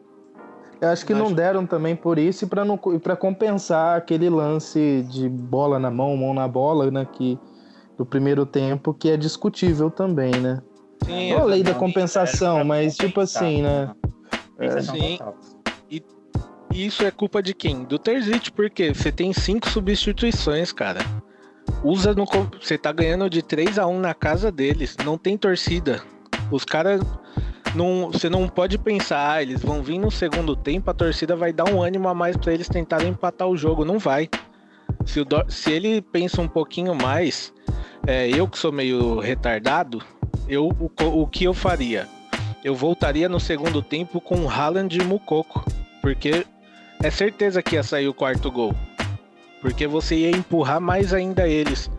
Eu 0.82 0.88
acho 0.88 1.06
que 1.06 1.14
não 1.14 1.32
deram 1.32 1.64
também 1.64 1.94
por 1.94 2.18
isso 2.18 2.44
e 2.44 2.48
pra, 2.48 2.64
não, 2.64 2.76
e 2.92 2.98
pra 2.98 3.14
compensar 3.14 3.96
aquele 3.96 4.28
lance 4.28 5.06
de 5.08 5.28
bola 5.28 5.78
na 5.78 5.92
mão, 5.92 6.16
mão 6.16 6.34
na 6.34 6.48
bola, 6.48 6.90
né? 6.90 7.06
Que, 7.12 7.38
do 7.96 8.04
primeiro 8.04 8.44
tempo, 8.44 8.92
que 8.92 9.08
é 9.08 9.16
discutível 9.16 9.92
também, 9.92 10.32
né? 10.32 10.60
Sim, 11.04 11.34
Não 11.34 11.42
a 11.42 11.44
lei 11.44 11.62
da 11.62 11.72
compensação, 11.72 12.56
Pra 12.56 12.64
mas 12.64 12.96
tipo 12.96 13.20
assim, 13.20 13.62
né? 13.62 13.94
Compensação 14.56 14.96
sim. 14.96 15.18
total. 15.18 15.36
E 15.88 16.02
isso 16.72 17.04
é 17.04 17.12
culpa 17.12 17.40
de 17.40 17.54
quem? 17.54 17.84
Do 17.84 17.96
Terzic, 17.96 18.50
porque 18.50 18.92
você 18.92 19.12
tem 19.12 19.32
cinco 19.32 19.68
substituições, 19.68 20.72
cara. 20.72 20.98
Usa 21.84 22.12
no. 22.12 22.24
Você 22.60 22.76
tá 22.76 22.90
ganhando 22.90 23.30
de 23.30 23.40
3 23.40 23.78
a 23.78 23.86
1 23.86 24.00
na 24.00 24.14
casa 24.14 24.50
deles. 24.50 24.96
Não 25.04 25.16
tem 25.16 25.38
torcida. 25.38 26.02
Os 26.50 26.64
caras. 26.64 27.00
Não, 27.74 28.10
você 28.12 28.28
não 28.28 28.48
pode 28.48 28.76
pensar, 28.76 29.32
ah, 29.32 29.42
eles 29.42 29.62
vão 29.62 29.82
vir 29.82 29.98
no 29.98 30.10
segundo 30.10 30.54
tempo, 30.54 30.90
a 30.90 30.94
torcida 30.94 31.34
vai 31.34 31.52
dar 31.52 31.70
um 31.70 31.82
ânimo 31.82 32.08
a 32.08 32.14
mais 32.14 32.36
pra 32.36 32.52
eles 32.52 32.68
tentarem 32.68 33.08
empatar 33.08 33.48
o 33.48 33.56
jogo. 33.56 33.84
Não 33.84 33.98
vai. 33.98 34.28
Se, 35.06 35.20
o 35.20 35.26
se 35.48 35.72
ele 35.72 36.02
pensa 36.02 36.42
um 36.42 36.48
pouquinho 36.48 36.94
mais, 36.94 37.52
é, 38.06 38.28
eu 38.28 38.46
que 38.46 38.58
sou 38.58 38.70
meio 38.70 39.20
retardado, 39.20 40.02
eu, 40.46 40.68
o, 40.68 41.22
o 41.22 41.26
que 41.26 41.44
eu 41.44 41.54
faria? 41.54 42.06
Eu 42.62 42.74
voltaria 42.74 43.28
no 43.28 43.40
segundo 43.40 43.82
tempo 43.82 44.20
com 44.20 44.48
Haaland 44.48 44.96
e 44.96 45.02
Mukoko. 45.02 45.64
Porque 46.00 46.46
é 47.02 47.10
certeza 47.10 47.62
que 47.62 47.76
ia 47.76 47.82
sair 47.82 48.06
o 48.06 48.14
quarto 48.14 48.50
gol. 48.50 48.74
Porque 49.60 49.86
você 49.86 50.16
ia 50.16 50.30
empurrar 50.30 50.80
mais 50.80 51.12
ainda 51.12 51.48
eles. 51.48 51.90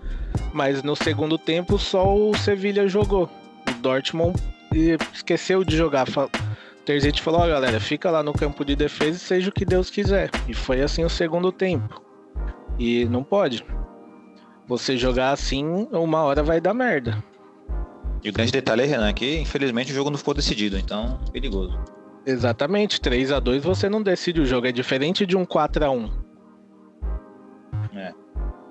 Mas 0.54 0.84
no 0.84 0.96
segundo 0.96 1.38
tempo 1.38 1.78
só 1.78 2.16
o 2.16 2.36
Sevilha 2.36 2.88
jogou. 2.88 3.30
O 3.68 3.74
Dortmund 3.82 4.42
eh, 4.74 4.98
esqueceu 5.14 5.64
de 5.64 5.76
jogar. 5.76 6.06
Terzic 6.86 7.22
falou, 7.22 7.42
ó 7.42 7.48
galera, 7.48 7.80
fica 7.80 8.12
lá 8.12 8.22
no 8.22 8.34
campo 8.34 8.66
de 8.66 8.76
defesa 8.76 9.18
e 9.18 9.20
seja 9.20 9.50
o 9.50 9.54
que 9.54 9.66
Deus 9.66 9.90
quiser. 9.90 10.30
E 10.48 10.54
foi 10.54 10.82
assim 10.82 11.04
o 11.04 11.10
segundo 11.10 11.52
tempo. 11.52 12.02
E 12.78 13.06
não 13.06 13.24
pode. 13.24 13.66
Você 14.68 14.98
jogar 14.98 15.32
assim, 15.32 15.88
uma 15.92 16.24
hora 16.24 16.44
vai 16.44 16.60
dar 16.60 16.74
merda. 16.74 17.24
E 18.24 18.30
o 18.30 18.34
grande 18.34 18.52
detalhe, 18.52 18.86
Renan, 18.86 19.10
é 19.10 19.14
que 19.14 19.40
infelizmente 19.40 19.92
o 19.92 19.96
jogo 19.96 20.10
não 20.10 20.18
ficou 20.18 20.34
decidido, 20.34 20.78
então 20.78 21.20
perigoso. 21.32 21.78
Exatamente, 22.26 23.02
3 23.02 23.32
a 23.34 23.40
2 23.40 23.64
você 23.64 23.90
não 23.90 24.02
decide 24.02 24.40
o 24.40 24.46
jogo. 24.46 24.68
É 24.68 24.72
diferente 24.72 25.26
de 25.26 25.36
um 25.36 25.46
4 25.46 25.86
a 25.86 25.92
1 25.92 26.10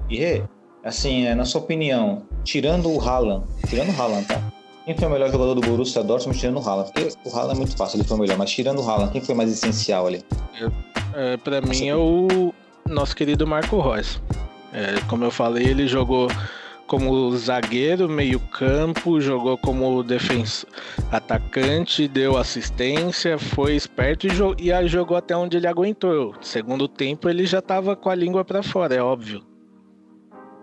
E 0.08 0.16
Rê, 0.16 0.42
assim, 0.82 1.26
é, 1.26 1.34
na 1.34 1.44
sua 1.44 1.60
opinião, 1.60 2.26
tirando 2.44 2.90
o 2.90 3.00
Haaland, 3.00 3.46
tirando 3.68 3.90
o 3.90 4.00
Haaland, 4.00 4.26
tá? 4.26 4.52
Quem 4.84 4.96
foi 4.96 5.06
o 5.06 5.10
melhor 5.10 5.30
jogador 5.30 5.54
do 5.54 5.60
Borussia 5.60 6.02
Dortmund 6.02 6.38
tirando 6.38 6.58
o 6.58 6.68
Haaland? 6.68 6.90
Porque 6.92 7.08
o 7.24 7.30
Haaland 7.36 7.54
é 7.54 7.58
muito 7.58 7.76
fácil, 7.76 7.98
ele 7.98 8.04
foi 8.08 8.16
o 8.16 8.20
melhor, 8.20 8.36
mas 8.36 8.50
tirando 8.50 8.80
o 8.80 8.88
Haaland, 8.88 9.12
quem 9.12 9.20
foi 9.20 9.34
mais 9.34 9.50
essencial 9.52 10.06
ali? 10.08 10.24
É, 11.14 11.36
para 11.36 11.60
mim 11.60 11.86
é 11.88 11.94
o 11.96 12.52
nosso 12.88 13.14
querido 13.14 13.46
Marco 13.46 13.80
Reus. 13.80 14.20
É, 14.72 15.00
como 15.08 15.22
eu 15.24 15.30
falei, 15.30 15.66
ele 15.66 15.86
jogou 15.86 16.28
como 16.86 17.34
zagueiro, 17.36 18.08
meio 18.08 18.40
campo, 18.40 19.20
jogou 19.20 19.56
como 19.56 20.02
defensor, 20.02 20.68
atacante, 21.10 22.08
deu 22.08 22.36
assistência, 22.36 23.38
foi 23.38 23.76
esperto 23.76 24.26
e, 24.26 24.30
jo- 24.30 24.56
e 24.58 24.88
jogou 24.88 25.16
até 25.16 25.34
onde 25.36 25.56
ele 25.56 25.66
aguentou. 25.66 26.34
Segundo 26.40 26.88
tempo 26.88 27.28
ele 27.28 27.46
já 27.46 27.62
tava 27.62 27.94
com 27.94 28.10
a 28.10 28.14
língua 28.14 28.44
para 28.44 28.62
fora, 28.62 28.94
é 28.94 29.02
óbvio. 29.02 29.42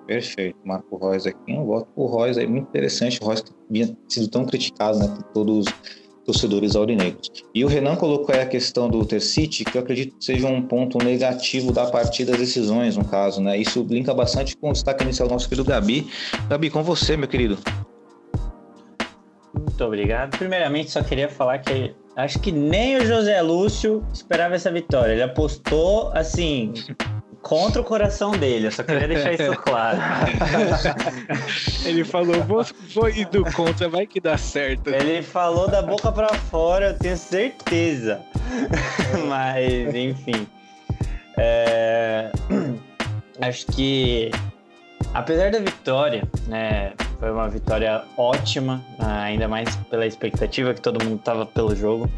Perfeito, 0.10 0.58
Marco 0.66 0.98
Reus 0.98 1.28
aqui. 1.28 1.54
Eu 1.54 1.64
voto 1.68 1.88
por 1.96 2.24
Reus, 2.24 2.36
é 2.36 2.48
muito 2.48 2.68
interessante. 2.68 3.20
O 3.22 3.30
que 3.30 3.44
tinha 3.72 3.96
sido 4.08 4.28
tão 4.28 4.44
criticado 4.44 4.98
né, 4.98 5.08
por 5.08 5.24
todos 5.26 5.68
os 5.68 5.74
torcedores 6.26 6.76
aurinegros. 6.76 7.30
E 7.54 7.64
o 7.64 7.68
Renan 7.68 7.96
colocou 7.96 8.34
aí 8.34 8.42
a 8.42 8.46
questão 8.48 8.90
do 8.90 9.06
Tercite, 9.06 9.64
que 9.64 9.78
eu 9.78 9.84
acredito 9.84 10.18
que 10.18 10.26
seja 10.26 10.48
um 10.48 10.64
ponto 10.64 10.98
negativo 10.98 11.72
da 11.72 11.86
partida 11.92 12.32
das 12.32 12.40
decisões, 12.40 12.98
no 12.98 13.06
caso, 13.06 13.40
né? 13.40 13.56
Isso 13.56 13.86
linka 13.88 14.12
bastante 14.12 14.58
com 14.58 14.72
o 14.72 14.74
destaque 14.74 15.04
inicial 15.04 15.28
do 15.28 15.34
nosso 15.34 15.48
querido 15.48 15.70
Gabi. 15.70 16.10
Gabi, 16.50 16.72
com 16.72 16.82
você, 16.82 17.16
meu 17.16 17.28
querido. 17.28 17.60
Muito 19.54 19.86
obrigado. 19.86 20.36
Primeiramente, 20.40 20.90
só 20.90 21.04
queria 21.04 21.30
falar 21.30 21.60
que 21.60 21.94
acho 22.16 22.40
que 22.40 22.52
nem 22.52 22.98
o 22.98 23.06
José 23.06 23.40
Lúcio 23.44 24.04
esperava 24.12 24.56
essa 24.56 24.72
vitória. 24.72 25.14
Ele 25.14 25.22
apostou, 25.22 26.12
assim, 26.14 26.74
contra 27.42 27.82
o 27.82 27.86
coração 27.86 28.32
dele. 28.32 28.68
Eu 28.68 28.72
só 28.72 28.84
queria 28.84 29.08
deixar 29.08 29.34
isso 29.34 29.56
claro. 29.62 29.98
Ele 31.86 32.04
falou, 32.04 32.44
vou, 32.44 32.66
vou 32.94 33.10
ir 33.10 33.26
do 33.28 33.44
contra, 33.54 33.90
vai 33.90 34.06
que 34.06 34.20
dá 34.20 34.38
certo. 34.38 34.90
Ele 34.90 35.22
falou 35.22 35.68
da 35.68 35.82
boca 35.82 36.12
pra 36.12 36.30
fora, 36.30 36.90
eu 36.90 36.98
tenho 36.98 37.18
certeza. 37.18 38.22
Mas, 39.28 39.94
enfim. 39.96 40.48
É, 41.38 42.32
Acho 43.42 43.66
que, 43.68 44.32
apesar 45.14 45.50
da 45.50 45.60
vitória, 45.60 46.24
né, 46.48 46.92
foi 47.20 47.32
uma 47.32 47.48
vitória 47.48 48.04
ótima, 48.18 48.84
ainda 49.00 49.48
mais 49.48 49.74
pela 49.90 50.06
expectativa 50.06 50.74
que 50.74 50.82
todo 50.82 51.04
mundo 51.04 51.22
tava 51.24 51.46
pelo 51.46 51.74
jogo. 51.74 52.10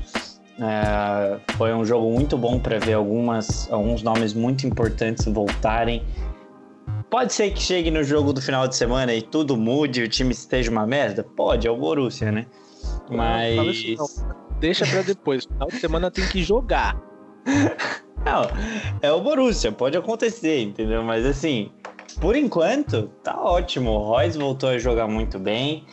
É, 0.59 1.39
foi 1.57 1.73
um 1.73 1.85
jogo 1.85 2.11
muito 2.11 2.37
bom 2.37 2.59
para 2.59 2.79
ver 2.79 2.93
algumas, 2.93 3.71
alguns 3.71 4.03
nomes 4.03 4.33
muito 4.33 4.67
importantes 4.67 5.25
voltarem. 5.25 6.03
Pode 7.09 7.33
ser 7.33 7.51
que 7.51 7.61
chegue 7.61 7.91
no 7.91 8.03
jogo 8.03 8.31
do 8.31 8.41
final 8.41 8.67
de 8.67 8.75
semana 8.75 9.13
e 9.13 9.21
tudo 9.21 9.57
mude 9.57 10.01
e 10.01 10.03
o 10.03 10.07
time 10.07 10.31
esteja 10.31 10.71
uma 10.71 10.87
merda? 10.87 11.23
Pode, 11.23 11.67
é 11.67 11.71
o 11.71 11.75
Borussia, 11.75 12.31
né? 12.31 12.45
Mas. 13.09 13.77
isso 13.77 14.25
Deixa 14.61 14.85
pra 14.85 15.01
depois. 15.01 15.45
Final 15.45 15.67
de 15.67 15.79
semana 15.79 16.11
tem 16.11 16.25
que 16.27 16.43
jogar. 16.43 16.95
Não, 18.23 18.43
é 19.01 19.11
o 19.11 19.19
Borussia, 19.19 19.71
pode 19.71 19.97
acontecer, 19.97 20.61
entendeu? 20.61 21.01
Mas 21.01 21.25
assim, 21.25 21.71
por 22.19 22.35
enquanto, 22.35 23.07
tá 23.23 23.41
ótimo. 23.41 23.89
O 23.89 23.97
Royce 23.97 24.37
voltou 24.37 24.69
a 24.69 24.77
jogar 24.77 25.07
muito 25.07 25.39
bem. 25.39 25.83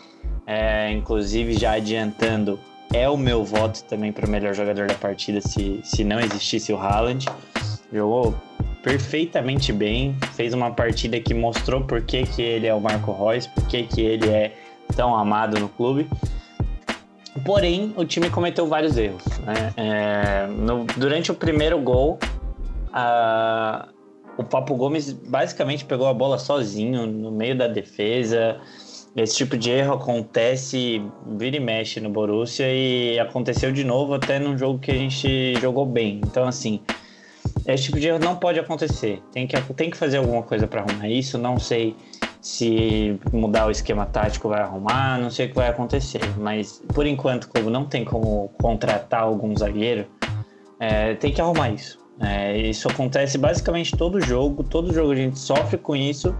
É, 0.46 0.90
inclusive, 0.92 1.54
já 1.54 1.72
adiantando, 1.72 2.60
é 2.92 3.08
o 3.08 3.16
meu 3.16 3.44
voto 3.44 3.84
também 3.84 4.12
para 4.12 4.26
o 4.26 4.30
melhor 4.30 4.54
jogador 4.54 4.86
da 4.86 4.94
partida 4.94 5.40
se, 5.40 5.80
se 5.84 6.04
não 6.04 6.18
existisse 6.20 6.72
o 6.72 6.76
Haaland. 6.78 7.26
Jogou 7.92 8.34
perfeitamente 8.82 9.72
bem, 9.72 10.16
fez 10.34 10.54
uma 10.54 10.70
partida 10.70 11.18
que 11.20 11.34
mostrou 11.34 11.82
por 11.82 12.00
que, 12.02 12.24
que 12.24 12.40
ele 12.42 12.66
é 12.66 12.74
o 12.74 12.80
Marco 12.80 13.12
Reus, 13.12 13.46
por 13.46 13.66
que, 13.66 13.82
que 13.84 14.00
ele 14.00 14.28
é 14.30 14.54
tão 14.96 15.14
amado 15.16 15.58
no 15.58 15.68
clube. 15.68 16.08
Porém, 17.44 17.92
o 17.96 18.04
time 18.04 18.30
cometeu 18.30 18.66
vários 18.66 18.96
erros. 18.96 19.22
né? 19.44 19.72
É, 19.76 20.46
no- 20.46 20.84
durante 20.96 21.30
o 21.30 21.34
primeiro 21.34 21.78
gol, 21.80 22.18
a- 22.92 23.88
o 24.36 24.44
Papo 24.44 24.74
Gomes 24.74 25.12
basicamente 25.12 25.84
pegou 25.84 26.06
a 26.06 26.14
bola 26.14 26.38
sozinho 26.38 27.06
no 27.06 27.30
meio 27.30 27.56
da 27.56 27.66
defesa. 27.68 28.58
Esse 29.16 29.36
tipo 29.36 29.56
de 29.56 29.70
erro 29.70 29.94
acontece, 29.94 31.02
vira 31.36 31.56
e 31.56 31.60
mexe 31.60 32.00
no 32.00 32.08
Borussia 32.10 32.66
e 32.70 33.18
aconteceu 33.18 33.72
de 33.72 33.82
novo 33.82 34.14
até 34.14 34.38
num 34.38 34.56
jogo 34.56 34.78
que 34.78 34.90
a 34.90 34.94
gente 34.94 35.54
jogou 35.60 35.84
bem. 35.84 36.20
Então, 36.24 36.46
assim, 36.46 36.80
esse 37.66 37.84
tipo 37.84 37.98
de 37.98 38.08
erro 38.08 38.18
não 38.18 38.36
pode 38.36 38.60
acontecer. 38.60 39.20
Tem 39.32 39.46
que, 39.46 39.60
tem 39.74 39.90
que 39.90 39.96
fazer 39.96 40.18
alguma 40.18 40.42
coisa 40.42 40.66
para 40.66 40.82
arrumar 40.82 41.08
isso. 41.08 41.36
Não 41.36 41.58
sei 41.58 41.96
se 42.40 43.18
mudar 43.32 43.66
o 43.66 43.70
esquema 43.70 44.06
tático 44.06 44.48
vai 44.48 44.60
arrumar, 44.60 45.18
não 45.18 45.30
sei 45.30 45.46
o 45.46 45.48
que 45.50 45.54
vai 45.54 45.68
acontecer. 45.68 46.22
Mas 46.38 46.82
por 46.94 47.06
enquanto, 47.06 47.44
o 47.44 47.48
clube 47.48 47.70
não 47.70 47.84
tem 47.84 48.04
como 48.04 48.50
contratar 48.60 49.22
algum 49.22 49.56
zagueiro, 49.56 50.06
é, 50.78 51.14
tem 51.14 51.32
que 51.32 51.40
arrumar 51.40 51.70
isso. 51.70 51.98
É, 52.20 52.56
isso 52.56 52.88
acontece 52.88 53.38
basicamente 53.38 53.96
todo 53.96 54.20
jogo, 54.20 54.64
todo 54.64 54.92
jogo 54.92 55.12
a 55.12 55.16
gente 55.16 55.38
sofre 55.38 55.78
com 55.78 55.94
isso. 55.94 56.34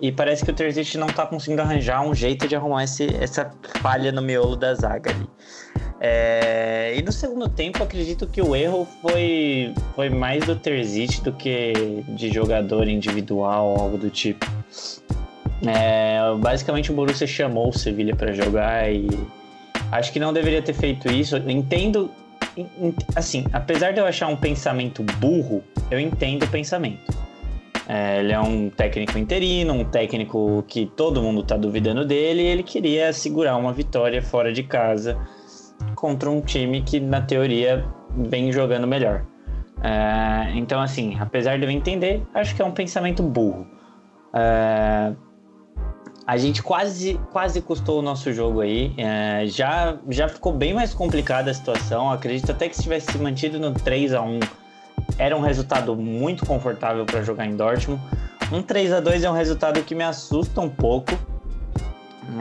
E 0.00 0.10
parece 0.12 0.44
que 0.44 0.50
o 0.50 0.54
Terzic 0.54 0.96
não 0.98 1.06
tá 1.06 1.24
conseguindo 1.26 1.62
arranjar 1.62 2.02
um 2.02 2.14
jeito 2.14 2.46
de 2.48 2.54
arrumar 2.56 2.84
esse, 2.84 3.06
essa 3.20 3.50
falha 3.80 4.10
no 4.12 4.20
miolo 4.20 4.56
da 4.56 4.74
zaga 4.74 5.10
ali. 5.10 5.26
É, 6.00 6.94
e 6.98 7.02
no 7.02 7.10
segundo 7.12 7.48
tempo, 7.48 7.82
acredito 7.82 8.26
que 8.26 8.42
o 8.42 8.54
erro 8.54 8.86
foi, 9.00 9.72
foi 9.94 10.10
mais 10.10 10.44
do 10.44 10.54
Terzic 10.56 11.22
do 11.22 11.32
que 11.32 11.72
de 12.08 12.30
jogador 12.30 12.88
individual, 12.88 13.76
algo 13.80 13.96
do 13.96 14.10
tipo. 14.10 14.44
É, 15.66 16.18
basicamente, 16.38 16.90
o 16.92 16.94
Borussia 16.94 17.26
chamou 17.26 17.70
o 17.70 17.72
Sevilha 17.72 18.14
para 18.14 18.32
jogar 18.32 18.92
e 18.92 19.08
acho 19.92 20.12
que 20.12 20.20
não 20.20 20.32
deveria 20.32 20.60
ter 20.60 20.74
feito 20.74 21.10
isso. 21.10 21.36
Entendo, 21.38 22.10
en- 22.56 22.66
en- 22.78 22.94
assim, 23.16 23.46
apesar 23.52 23.92
de 23.92 24.00
eu 24.00 24.06
achar 24.06 24.26
um 24.26 24.36
pensamento 24.36 25.02
burro, 25.18 25.62
eu 25.90 25.98
entendo 25.98 26.42
o 26.42 26.48
pensamento. 26.48 27.23
É, 27.88 28.20
ele 28.20 28.32
é 28.32 28.40
um 28.40 28.70
técnico 28.70 29.18
interino, 29.18 29.74
um 29.74 29.84
técnico 29.84 30.64
que 30.66 30.86
todo 30.86 31.22
mundo 31.22 31.42
tá 31.42 31.56
duvidando 31.56 32.04
dele, 32.04 32.42
e 32.42 32.46
ele 32.46 32.62
queria 32.62 33.12
segurar 33.12 33.56
uma 33.56 33.72
vitória 33.72 34.22
fora 34.22 34.52
de 34.52 34.62
casa 34.62 35.18
contra 35.94 36.30
um 36.30 36.40
time 36.40 36.82
que, 36.82 36.98
na 36.98 37.20
teoria, 37.20 37.84
vem 38.16 38.50
jogando 38.50 38.86
melhor. 38.86 39.24
É, 39.82 40.52
então, 40.54 40.80
assim, 40.80 41.16
apesar 41.20 41.58
de 41.58 41.64
eu 41.64 41.70
entender, 41.70 42.22
acho 42.32 42.54
que 42.54 42.62
é 42.62 42.64
um 42.64 42.72
pensamento 42.72 43.22
burro. 43.22 43.66
É, 44.32 45.12
a 46.26 46.36
gente 46.38 46.62
quase, 46.62 47.20
quase 47.30 47.60
custou 47.60 47.98
o 47.98 48.02
nosso 48.02 48.32
jogo 48.32 48.62
aí. 48.62 48.94
É, 48.96 49.44
já, 49.46 49.98
já 50.08 50.26
ficou 50.26 50.52
bem 50.52 50.72
mais 50.72 50.94
complicada 50.94 51.50
a 51.50 51.54
situação. 51.54 52.10
Acredito 52.10 52.50
até 52.50 52.66
que 52.68 52.76
se 52.76 52.82
tivesse 52.82 53.12
se 53.12 53.18
mantido 53.18 53.60
no 53.60 53.74
3 53.74 54.14
a 54.14 54.22
1 54.22 54.40
era 55.18 55.36
um 55.36 55.40
resultado 55.40 55.94
muito 55.96 56.44
confortável 56.44 57.04
para 57.04 57.22
jogar 57.22 57.46
em 57.46 57.56
Dortmund. 57.56 58.02
Um 58.52 58.62
3 58.62 58.92
a 58.92 59.00
2 59.00 59.24
é 59.24 59.30
um 59.30 59.34
resultado 59.34 59.82
que 59.82 59.94
me 59.94 60.04
assusta 60.04 60.60
um 60.60 60.68
pouco. 60.68 61.12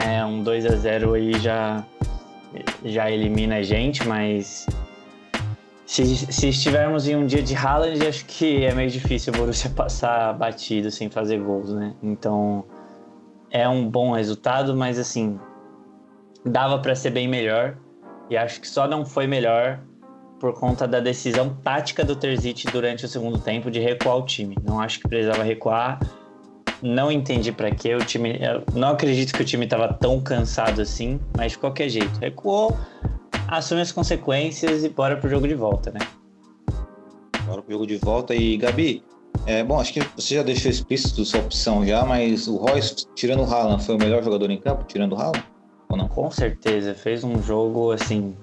É, 0.05 0.23
um 0.25 0.43
2 0.43 0.65
a 0.65 0.75
0 0.75 1.13
aí 1.13 1.33
já, 1.39 1.83
já 2.83 3.11
elimina 3.11 3.57
a 3.57 3.61
gente, 3.61 4.07
mas 4.07 4.65
se, 5.85 6.15
se 6.15 6.49
estivermos 6.49 7.07
em 7.07 7.15
um 7.15 7.25
dia 7.25 7.43
de 7.43 7.55
Haaland, 7.55 8.05
acho 8.07 8.25
que 8.25 8.65
é 8.65 8.73
meio 8.73 8.89
difícil 8.89 9.33
o 9.33 9.37
Borussia 9.37 9.69
passar 9.69 10.33
batido 10.33 10.89
sem 10.89 11.09
fazer 11.09 11.39
gols, 11.39 11.71
né? 11.71 11.93
Então 12.01 12.65
é 13.51 13.69
um 13.69 13.87
bom 13.87 14.11
resultado, 14.11 14.75
mas 14.75 14.97
assim 14.97 15.39
dava 16.43 16.79
para 16.79 16.95
ser 16.95 17.11
bem 17.11 17.27
melhor 17.27 17.77
e 18.29 18.35
acho 18.35 18.59
que 18.59 18.67
só 18.67 18.87
não 18.87 19.05
foi 19.05 19.27
melhor 19.27 19.79
por 20.43 20.53
conta 20.53 20.85
da 20.85 20.99
decisão 20.99 21.55
tática 21.63 22.03
do 22.03 22.17
Terzic 22.17 22.69
durante 22.69 23.05
o 23.05 23.07
segundo 23.07 23.39
tempo 23.39 23.71
de 23.71 23.79
recuar 23.79 24.17
o 24.17 24.25
time. 24.25 24.57
Não 24.61 24.77
acho 24.77 24.99
que 24.99 25.07
precisava 25.07 25.41
recuar. 25.41 26.01
Não 26.81 27.09
entendi 27.09 27.53
para 27.53 27.71
que 27.71 27.95
o 27.95 27.99
time. 27.99 28.37
não 28.73 28.89
acredito 28.89 29.33
que 29.33 29.41
o 29.41 29.45
time 29.45 29.63
estava 29.63 29.93
tão 29.93 30.19
cansado 30.19 30.81
assim, 30.81 31.17
mas 31.37 31.53
de 31.53 31.59
qualquer 31.59 31.87
jeito, 31.87 32.19
recuou, 32.19 32.77
assume 33.47 33.79
as 33.79 33.93
consequências 33.93 34.83
e 34.83 34.89
bora 34.89 35.15
pro 35.15 35.29
jogo 35.29 35.47
de 35.47 35.55
volta, 35.55 35.91
né? 35.91 36.01
Bora 37.45 37.61
pro 37.61 37.71
jogo 37.71 37.87
de 37.87 37.95
volta. 37.95 38.35
E, 38.35 38.57
Gabi, 38.57 39.01
é, 39.45 39.63
bom, 39.63 39.79
acho 39.79 39.93
que 39.93 40.01
você 40.17 40.35
já 40.35 40.43
deixou 40.43 40.69
explícito 40.69 41.23
sua 41.23 41.39
opção 41.39 41.87
já, 41.87 42.03
mas 42.03 42.49
o 42.49 42.57
Royce, 42.57 43.07
tirando 43.15 43.43
o 43.43 43.49
Haaland, 43.49 43.81
foi 43.81 43.95
o 43.95 43.97
melhor 43.97 44.21
jogador 44.21 44.51
em 44.51 44.59
campo, 44.59 44.83
tirando 44.83 45.13
o 45.13 45.15
Haaland? 45.15 45.45
Ou 45.87 45.95
não? 45.95 46.09
Com 46.09 46.29
certeza, 46.29 46.93
fez 46.93 47.23
um 47.23 47.41
jogo, 47.41 47.93
assim, 47.93 48.35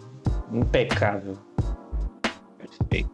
impecável. 0.50 1.36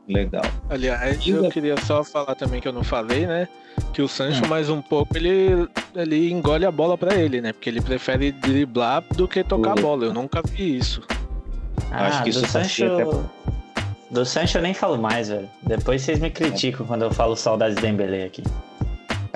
Legal. 0.09 0.45
Aliás, 0.71 1.27
eu 1.27 1.49
queria 1.51 1.77
só 1.79 2.03
falar 2.03 2.35
também 2.35 2.61
que 2.61 2.69
eu 2.69 2.73
não 2.73 2.85
falei, 2.85 3.27
né? 3.27 3.49
Que 3.93 4.01
o 4.01 4.09
Sancho, 4.09 4.45
hum. 4.45 4.49
mais 4.49 4.71
um 4.71 4.81
pouco, 4.81 5.17
ele, 5.17 5.69
ele 5.95 6.31
engole 6.31 6.65
a 6.65 6.71
bola 6.71 6.97
para 6.97 7.15
ele, 7.15 7.41
né? 7.41 7.53
Porque 7.53 7.69
ele 7.69 7.81
prefere 7.81 8.33
driblar 8.33 9.05
do 9.15 9.29
que 9.29 9.45
tocar 9.45 9.73
a 9.73 9.75
bola. 9.75 10.07
Eu 10.07 10.15
nunca 10.15 10.41
vi 10.43 10.79
isso. 10.79 11.03
Ah, 11.91 12.07
acho 12.07 12.23
que 12.23 12.31
isso 12.31 12.47
Sancho... 12.47 12.85
até... 12.85 13.05
Do 14.11 14.25
Sancho 14.25 14.59
eu 14.59 14.63
nem 14.63 14.73
falo 14.73 14.97
mais, 14.97 15.29
velho. 15.29 15.49
Depois 15.63 16.01
vocês 16.01 16.21
me 16.21 16.31
criticam 16.31 16.87
é. 16.87 16.89
quando 16.89 17.03
eu 17.03 17.11
falo 17.11 17.37
saudades 17.37 17.77
de 17.77 17.83
Dembele 17.83 18.23
aqui. 18.23 18.43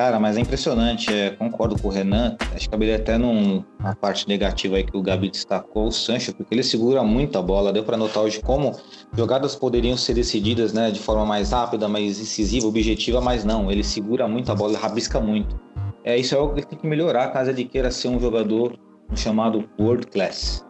Cara, 0.01 0.19
mas 0.19 0.39
é 0.39 0.41
impressionante, 0.41 1.13
é, 1.13 1.29
concordo 1.29 1.79
com 1.79 1.89
o 1.89 1.91
Renan. 1.91 2.35
Acho 2.55 2.61
que 2.61 2.71
caberia 2.71 2.97
até 2.97 3.19
numa 3.19 3.95
parte 4.01 4.27
negativa 4.27 4.77
aí 4.77 4.83
que 4.83 4.97
o 4.97 5.03
Gabi 5.03 5.29
destacou, 5.29 5.89
o 5.89 5.93
Sancho, 5.93 6.35
porque 6.35 6.55
ele 6.55 6.63
segura 6.63 7.05
muito 7.05 7.37
a 7.37 7.43
bola. 7.43 7.71
Deu 7.71 7.85
para 7.85 7.99
notar 7.99 8.23
hoje 8.23 8.41
como 8.41 8.75
jogadas 9.15 9.55
poderiam 9.55 9.99
ser 9.99 10.15
decididas 10.15 10.73
né, 10.73 10.91
de 10.91 10.99
forma 10.99 11.27
mais 11.27 11.51
rápida, 11.51 11.87
mais 11.87 12.19
incisiva, 12.19 12.67
objetiva, 12.67 13.21
mas 13.21 13.45
não. 13.45 13.71
Ele 13.71 13.85
segura 13.85 14.27
muito 14.27 14.51
a 14.51 14.55
bola, 14.55 14.79
rabisca 14.79 15.21
muito. 15.21 15.61
É, 16.03 16.17
isso 16.17 16.35
é 16.35 16.39
algo 16.39 16.55
que 16.55 16.67
tem 16.67 16.79
que 16.79 16.87
melhorar 16.87 17.29
caso 17.29 17.51
ele 17.51 17.67
queira 17.67 17.91
ser 17.91 18.09
um 18.09 18.19
jogador 18.19 18.79
chamado 19.15 19.69
world 19.79 20.07
class. 20.07 20.65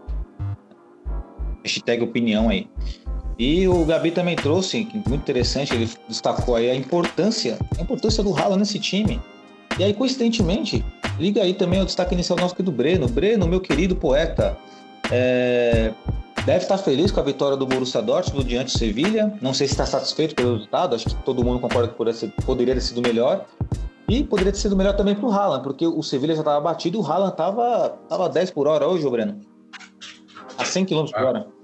Hashtag 1.62 2.02
opinião 2.02 2.48
aí. 2.48 2.68
E 3.40 3.66
o 3.66 3.86
Gabi 3.86 4.10
também 4.10 4.36
trouxe, 4.36 4.86
muito 4.92 5.22
interessante, 5.22 5.74
ele 5.74 5.88
destacou 6.06 6.56
aí 6.56 6.68
a 6.68 6.74
importância, 6.74 7.58
a 7.78 7.80
importância 7.80 8.22
do 8.22 8.32
Rala 8.32 8.54
nesse 8.54 8.78
time. 8.78 9.18
E 9.78 9.82
aí, 9.82 9.94
coincidentemente, 9.94 10.84
liga 11.18 11.40
aí 11.40 11.54
também 11.54 11.80
o 11.80 11.86
destaque 11.86 12.12
inicial 12.12 12.38
nosso 12.38 12.52
aqui 12.52 12.62
do 12.62 12.70
Breno. 12.70 13.08
Breno, 13.08 13.48
meu 13.48 13.58
querido 13.58 13.96
poeta, 13.96 14.58
é... 15.10 15.90
deve 16.44 16.64
estar 16.64 16.76
feliz 16.76 17.10
com 17.10 17.18
a 17.18 17.22
vitória 17.22 17.56
do 17.56 17.64
Borussia 17.64 18.02
Dortmund 18.02 18.46
diante 18.46 18.74
do 18.74 18.78
Sevilha. 18.78 19.32
Não 19.40 19.54
sei 19.54 19.66
se 19.66 19.72
está 19.72 19.86
satisfeito 19.86 20.34
pelo 20.34 20.52
resultado, 20.52 20.94
acho 20.94 21.06
que 21.06 21.14
todo 21.22 21.42
mundo 21.42 21.60
concorda 21.60 21.88
que 21.88 22.42
poderia 22.42 22.74
ter 22.74 22.82
sido 22.82 23.00
melhor. 23.00 23.46
E 24.06 24.22
poderia 24.22 24.52
ter 24.52 24.58
sido 24.58 24.76
melhor 24.76 24.94
também 24.94 25.14
para 25.14 25.26
o 25.26 25.32
Haaland, 25.32 25.62
porque 25.62 25.86
o 25.86 26.02
Sevilha 26.02 26.34
já 26.34 26.42
estava 26.42 26.60
batido 26.60 26.98
e 26.98 27.00
o 27.00 27.06
Haaland 27.06 27.32
estava 27.32 27.88
tava 28.06 28.28
10 28.28 28.50
por 28.50 28.66
hora 28.66 28.86
hoje, 28.86 29.08
Breno. 29.08 29.40
A 30.58 30.64
100 30.66 30.84
km 30.84 31.04
por 31.06 31.24
hora. 31.24 31.59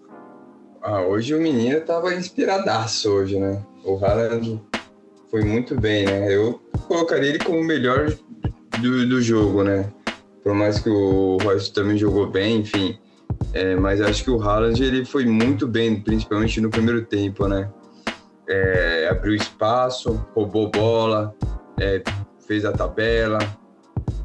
Ah, 0.88 1.02
hoje 1.02 1.34
o 1.34 1.40
menino 1.40 1.80
tava 1.80 2.14
inspiradaço 2.14 3.10
hoje, 3.10 3.40
né? 3.40 3.60
O 3.84 3.96
Haaland 3.96 4.62
foi 5.28 5.42
muito 5.42 5.74
bem, 5.74 6.06
né? 6.06 6.32
Eu 6.32 6.62
colocaria 6.86 7.28
ele 7.28 7.40
como 7.40 7.58
o 7.58 7.64
melhor 7.64 8.08
do, 8.80 9.08
do 9.08 9.20
jogo, 9.20 9.64
né? 9.64 9.92
Por 10.44 10.54
mais 10.54 10.78
que 10.78 10.88
o 10.88 11.38
Royce 11.42 11.72
também 11.72 11.98
jogou 11.98 12.30
bem, 12.30 12.58
enfim. 12.58 12.96
É, 13.52 13.74
mas 13.74 14.00
acho 14.00 14.22
que 14.22 14.30
o 14.30 14.40
Haaland 14.40 14.80
ele 14.80 15.04
foi 15.04 15.26
muito 15.26 15.66
bem, 15.66 16.00
principalmente 16.00 16.60
no 16.60 16.70
primeiro 16.70 17.04
tempo, 17.04 17.48
né? 17.48 17.68
É, 18.48 19.08
abriu 19.10 19.34
espaço, 19.34 20.24
roubou 20.36 20.70
bola, 20.70 21.34
é, 21.80 22.00
fez 22.46 22.64
a 22.64 22.70
tabela, 22.70 23.40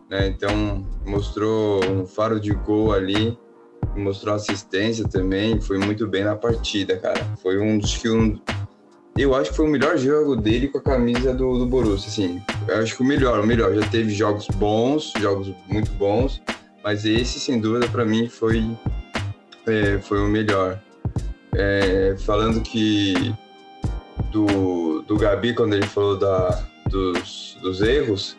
né? 0.08 0.28
Então 0.28 0.86
mostrou 1.08 1.84
um 1.86 2.06
faro 2.06 2.40
de 2.40 2.54
gol 2.54 2.94
ali 2.94 3.36
mostrou 3.96 4.36
assistência 4.36 5.08
também, 5.08 5.60
foi 5.60 5.78
muito 5.78 6.08
bem 6.08 6.24
na 6.24 6.36
partida, 6.36 6.98
cara. 6.98 7.24
Foi 7.42 7.60
um 7.60 7.78
dos 7.78 7.98
que 7.98 8.10
um, 8.10 8.40
eu 9.18 9.36
acho 9.36 9.50
que 9.50 9.58
foi 9.58 9.66
o 9.66 9.70
melhor 9.70 9.98
jogo 9.98 10.36
dele 10.36 10.70
com 10.70 10.78
a 10.78 10.82
camisa 10.82 11.34
do, 11.34 11.58
do 11.58 11.66
Borussia, 11.66 12.08
assim. 12.08 12.42
Eu 12.68 12.78
acho 12.78 12.96
que 12.96 13.02
o 13.02 13.06
melhor, 13.06 13.40
o 13.40 13.46
melhor. 13.46 13.74
Já 13.76 13.88
teve 13.90 14.14
jogos 14.14 14.48
bons, 14.56 15.12
jogos 15.20 15.54
muito 15.68 15.92
bons, 15.92 16.42
mas 16.84 17.06
esse, 17.06 17.40
sem 17.40 17.60
dúvida, 17.60 17.88
para 17.90 18.06
mim 18.06 18.30
foi, 18.30 18.66
é, 19.68 20.00
foi 20.00 20.20
o 20.20 20.28
melhor. 20.28 20.82
É, 21.54 22.16
falando 22.20 22.62
que 22.62 23.36
do, 24.32 25.02
do 25.02 25.18
Gabi, 25.18 25.54
quando 25.54 25.74
ele 25.74 25.86
falou 25.86 26.18
da, 26.18 26.64
dos, 26.90 27.58
dos 27.62 27.82
erros, 27.82 28.38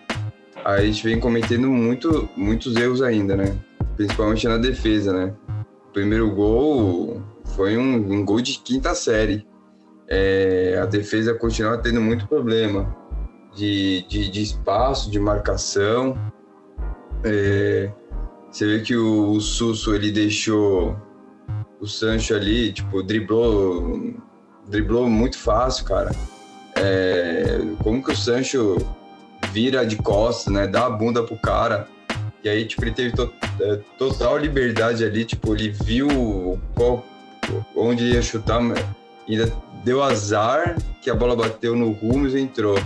a 0.64 0.80
gente 0.80 1.04
vem 1.04 1.20
cometendo 1.20 1.68
muito, 1.68 2.28
muitos 2.34 2.76
erros 2.76 3.02
ainda, 3.02 3.36
né? 3.36 3.54
Principalmente 3.96 4.48
na 4.48 4.58
defesa, 4.58 5.12
né? 5.12 5.34
O 5.88 5.92
primeiro 5.92 6.30
gol 6.34 7.22
foi 7.56 7.76
um, 7.76 7.94
um 8.12 8.24
gol 8.24 8.40
de 8.40 8.58
quinta 8.58 8.94
série. 8.94 9.46
É, 10.08 10.78
a 10.82 10.86
defesa 10.86 11.34
continua 11.34 11.78
tendo 11.78 12.00
muito 12.00 12.26
problema 12.26 12.94
de, 13.54 14.04
de, 14.08 14.30
de 14.30 14.42
espaço, 14.42 15.10
de 15.10 15.18
marcação. 15.18 16.16
É, 17.24 17.90
você 18.50 18.66
vê 18.66 18.80
que 18.80 18.96
o, 18.96 19.30
o 19.32 19.40
Susso 19.40 19.94
ele 19.94 20.10
deixou 20.10 20.96
o 21.80 21.86
Sancho 21.86 22.34
ali, 22.34 22.72
tipo, 22.72 23.02
driblou, 23.02 24.14
driblou 24.68 25.08
muito 25.08 25.38
fácil, 25.38 25.84
cara. 25.84 26.10
É, 26.76 27.60
como 27.82 28.02
que 28.02 28.12
o 28.12 28.16
Sancho 28.16 28.76
vira 29.50 29.84
de 29.84 29.96
costas, 29.96 30.52
né? 30.52 30.66
Dá 30.66 30.86
a 30.86 30.90
bunda 30.90 31.22
pro 31.22 31.36
cara. 31.36 31.88
E 32.44 32.48
aí, 32.48 32.64
tipo, 32.64 32.84
ele 32.84 32.92
teve 32.92 33.14
to 33.14 33.32
é, 33.60 33.78
total 33.96 34.36
liberdade 34.36 35.04
ali, 35.04 35.24
tipo, 35.24 35.54
ele 35.54 35.70
viu 35.70 36.58
qual, 36.74 37.04
onde 37.76 38.04
ia 38.04 38.22
chutar, 38.22 38.60
ainda 39.28 39.52
deu 39.84 40.02
azar 40.02 40.76
que 41.00 41.10
a 41.10 41.14
bola 41.14 41.36
bateu 41.36 41.76
no 41.76 41.92
Rumes 41.92 42.34
e 42.34 42.40
entrou. 42.40 42.76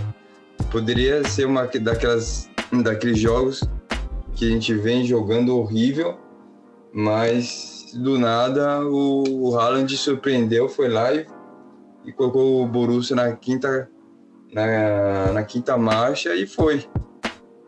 Poderia 0.71 1.23
ser 1.27 1.45
uma 1.45 1.65
daquelas 1.65 2.49
daqueles 2.83 3.17
jogos 3.17 3.63
que 4.35 4.45
a 4.45 4.49
gente 4.49 4.73
vem 4.73 5.05
jogando 5.05 5.57
horrível, 5.57 6.17
mas 6.93 7.91
do 7.95 8.19
nada 8.19 8.81
o, 8.81 9.23
o 9.23 9.57
Haaland 9.57 9.95
surpreendeu, 9.97 10.67
foi 10.67 10.89
lá 10.89 11.13
e, 11.13 11.25
e 12.05 12.11
colocou 12.11 12.63
o 12.63 12.67
Borussia 12.67 13.15
na 13.15 13.31
quinta 13.35 13.89
na, 14.53 15.33
na 15.33 15.43
quinta 15.43 15.77
marcha 15.77 16.35
e 16.35 16.45
foi. 16.45 16.85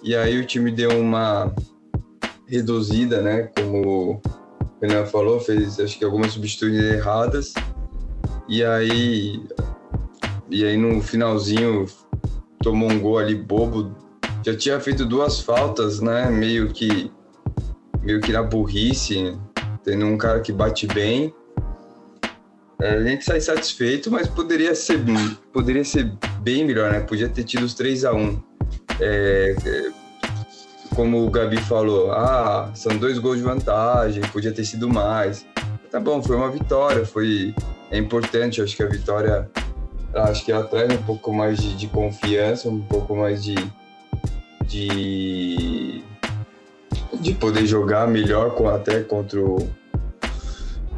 E 0.03 0.15
aí 0.15 0.39
o 0.39 0.45
time 0.45 0.71
deu 0.71 0.91
uma 0.91 1.53
reduzida, 2.49 3.21
né? 3.21 3.49
Como 3.55 4.13
o 4.13 4.21
Renan 4.81 5.05
falou, 5.05 5.39
fez 5.39 5.79
acho 5.79 5.97
que 5.97 6.05
algumas 6.05 6.33
substituições 6.33 6.93
erradas. 6.93 7.53
E 8.47 8.63
aí, 8.63 9.41
e 10.49 10.65
aí 10.65 10.75
no 10.75 11.01
finalzinho 11.01 11.85
tomou 12.61 12.89
um 12.89 12.99
gol 12.99 13.19
ali 13.19 13.35
bobo. 13.35 13.95
Já 14.43 14.55
tinha 14.55 14.79
feito 14.79 15.05
duas 15.05 15.39
faltas, 15.39 15.99
né? 15.99 16.29
Meio 16.29 16.69
que 16.69 17.11
meio 18.01 18.21
que 18.21 18.31
na 18.31 18.41
burrice, 18.41 19.37
tendo 19.83 20.05
um 20.05 20.17
cara 20.17 20.39
que 20.39 20.51
bate 20.51 20.87
bem. 20.87 21.33
É, 22.81 22.91
a 22.91 23.03
gente 23.03 23.25
sai 23.25 23.41
satisfeito, 23.41 24.09
mas 24.09 24.25
poderia 24.27 24.73
ser, 24.73 24.99
poderia 25.51 25.83
ser 25.83 26.13
bem 26.41 26.65
melhor, 26.65 26.91
né? 26.91 27.01
Podia 27.01 27.27
ter 27.27 27.43
tido 27.43 27.63
os 27.63 27.73
3 27.73 28.05
a 28.05 28.13
1 28.13 28.41
é, 29.01 29.55
é, 29.65 29.91
Como 30.99 31.25
o 31.25 31.29
Gabi 31.29 31.55
falou, 31.61 32.11
ah, 32.11 32.71
são 32.73 32.97
dois 32.97 33.17
gols 33.19 33.37
de 33.37 33.43
vantagem, 33.43 34.21
podia 34.33 34.51
ter 34.51 34.65
sido 34.65 34.89
mais. 34.89 35.45
tá 35.89 35.97
bom, 35.97 36.21
foi 36.21 36.35
uma 36.35 36.51
vitória, 36.51 37.05
foi 37.05 37.55
é 37.89 37.97
importante, 37.97 38.61
acho 38.61 38.75
que 38.75 38.83
a 38.83 38.85
vitória 38.85 39.49
acho 40.13 40.43
que 40.43 40.51
ela 40.51 40.65
traz 40.65 40.91
um 40.93 41.01
pouco 41.03 41.31
mais 41.31 41.57
de, 41.57 41.73
de 41.77 41.87
confiança, 41.87 42.67
um 42.67 42.81
pouco 42.81 43.15
mais 43.15 43.41
de, 43.41 43.55
de 44.67 46.03
de 47.21 47.33
poder 47.33 47.65
jogar 47.65 48.05
melhor 48.05 48.53
até 48.67 49.01
contra 49.01 49.39
o 49.39 49.55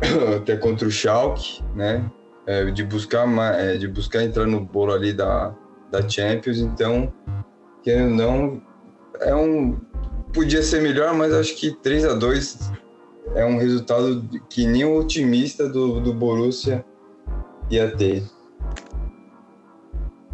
até 0.36 0.58
contra 0.58 0.88
o 0.88 0.90
Schalke, 0.90 1.64
né? 1.76 2.04
É, 2.48 2.66
de 2.72 2.84
buscar 2.84 3.28
é, 3.54 3.78
de 3.78 3.88
buscar 3.88 4.24
entrar 4.24 4.48
no 4.48 4.62
bolo 4.62 4.94
ali 4.94 5.14
da, 5.14 5.54
da 5.92 6.10
Champions, 6.10 6.58
então 6.58 7.14
querendo 7.84 8.16
não 8.16 8.62
é 9.20 9.36
um 9.36 9.91
podia 10.32 10.63
ser 10.63 10.82
melhor, 10.82 11.13
mas 11.13 11.34
acho 11.34 11.56
que 11.56 11.72
3 11.72 12.06
a 12.06 12.13
2 12.13 12.72
é 13.36 13.46
um 13.46 13.58
resultado 13.58 14.24
que 14.50 14.65
nem 14.65 14.84
o 14.84 14.98
otimista 14.98 15.67
do, 15.67 16.00
do 16.00 16.13
Borussia 16.13 16.84
ia 17.70 17.96
ter. 17.96 18.24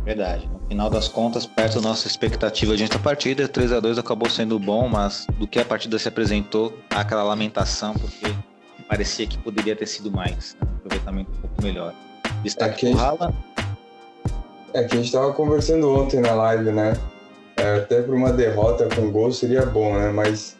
Verdade. 0.03 0.49
No 0.49 0.67
final 0.69 0.89
das 0.89 1.07
contas, 1.07 1.45
perto 1.45 1.81
da 1.81 1.89
nossa 1.89 2.07
expectativa 2.07 2.77
diante 2.77 2.93
da 2.93 2.99
partida, 2.99 3.47
3 3.47 3.73
a 3.73 3.79
2 3.79 3.97
acabou 3.97 4.29
sendo 4.29 4.57
bom, 4.57 4.87
mas 4.87 5.27
do 5.37 5.45
que 5.45 5.59
a 5.59 5.65
partida 5.65 5.99
se 5.99 6.07
apresentou, 6.07 6.73
há 6.89 7.01
aquela 7.01 7.23
lamentação, 7.23 7.93
porque 7.93 8.33
parecia 8.87 9.27
que 9.27 9.37
poderia 9.37 9.75
ter 9.75 9.85
sido 9.85 10.09
mais. 10.09 10.55
Né? 10.55 10.67
Um 10.67 10.75
aproveitamento 10.77 11.31
um 11.31 11.41
pouco 11.41 11.61
melhor. 11.61 11.93
Destaque 12.41 12.87
é 12.87 12.91
pro 12.91 12.99
Haaland. 12.99 13.35
É 14.73 14.83
que 14.83 14.93
a 14.93 14.97
gente 14.97 15.07
estava 15.07 15.33
conversando 15.33 15.93
ontem 15.93 16.19
na 16.21 16.31
live, 16.33 16.71
né? 16.71 16.93
É, 17.57 17.77
até 17.77 18.01
para 18.01 18.15
uma 18.15 18.31
derrota 18.31 18.87
com 18.95 19.11
gol 19.11 19.31
seria 19.31 19.65
bom, 19.65 19.93
né? 19.97 20.11
Mas 20.11 20.57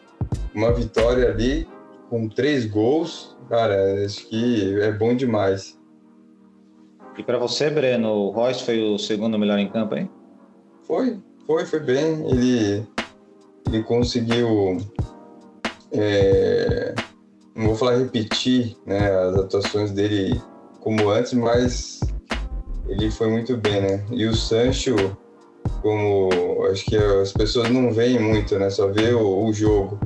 uma 0.54 0.74
vitória 0.74 1.30
ali 1.30 1.68
com 2.10 2.28
três 2.28 2.66
gols, 2.66 3.38
cara, 3.50 4.04
acho 4.04 4.28
que 4.28 4.80
é 4.82 4.92
bom 4.92 5.16
demais. 5.16 5.78
E 7.18 7.24
para 7.24 7.38
você, 7.38 7.70
Breno, 7.70 8.10
o 8.10 8.30
Royce 8.30 8.64
foi 8.64 8.80
o 8.80 8.98
segundo 8.98 9.40
melhor 9.40 9.58
em 9.58 9.70
campo, 9.70 9.96
hein? 9.96 10.10
Foi, 10.84 11.20
foi, 11.46 11.66
foi 11.66 11.80
bem. 11.80 12.30
Ele, 12.30 12.88
ele 13.68 13.84
conseguiu. 13.84 14.78
É, 15.92 16.94
não 17.56 17.68
vou 17.68 17.76
falar 17.76 17.98
repetir 17.98 18.78
né, 18.86 19.10
as 19.10 19.36
atuações 19.36 19.92
dele 19.92 20.40
como 20.80 21.10
antes, 21.10 21.34
mas 21.34 22.00
ele 22.88 23.10
foi 23.10 23.30
muito 23.30 23.58
bem, 23.58 23.82
né? 23.82 24.06
E 24.12 24.26
o 24.26 24.36
Sancho, 24.36 24.96
como 25.82 26.30
acho 26.72 26.86
que 26.86 26.96
as 26.96 27.32
pessoas 27.32 27.70
não 27.70 27.92
veem 27.92 28.20
muito, 28.20 28.58
né? 28.58 28.70
Só 28.70 28.88
vê 28.88 29.13
o, 29.13 29.46
o 29.46 29.54
jogo. 29.54 30.00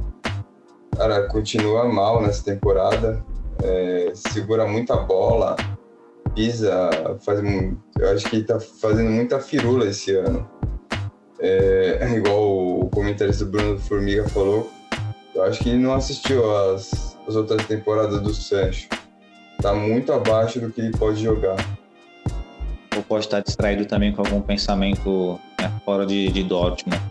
Cara, 0.96 1.28
continua 1.28 1.86
mal 1.86 2.22
nessa 2.22 2.44
temporada, 2.44 3.24
é, 3.64 4.12
segura 4.14 4.68
muita 4.68 4.96
bola, 4.98 5.56
pisa, 6.36 6.90
faz, 7.22 7.40
eu 8.00 8.12
acho 8.12 8.30
que 8.30 8.44
tá 8.44 8.60
fazendo 8.60 9.10
muita 9.10 9.40
firula 9.40 9.88
esse 9.88 10.16
ano. 10.16 10.48
É, 11.40 12.08
igual 12.16 12.82
o 12.82 12.90
comentarista 12.90 13.46
Bruno 13.46 13.80
Formiga 13.80 14.28
falou, 14.30 14.70
eu 15.34 15.44
acho 15.44 15.64
que 15.64 15.70
ele 15.70 15.80
não 15.80 15.94
assistiu 15.94 16.44
as, 16.56 17.18
as 17.28 17.36
outras 17.36 17.66
temporadas 17.66 18.22
do 18.22 18.34
Sancho. 18.34 18.88
Tá 19.62 19.74
muito 19.74 20.12
abaixo 20.12 20.60
do 20.60 20.72
que 20.72 20.82
ele 20.82 20.92
pode 20.92 21.24
jogar. 21.24 21.56
Ou 22.96 23.04
pode 23.04 23.26
estar 23.26 23.42
distraído 23.42 23.86
também 23.86 24.12
com 24.12 24.22
algum 24.22 24.42
pensamento 24.42 25.40
né, 25.62 25.71
fora 25.86 26.06
de, 26.06 26.30
de 26.30 26.43
Dortmund. 26.43 27.02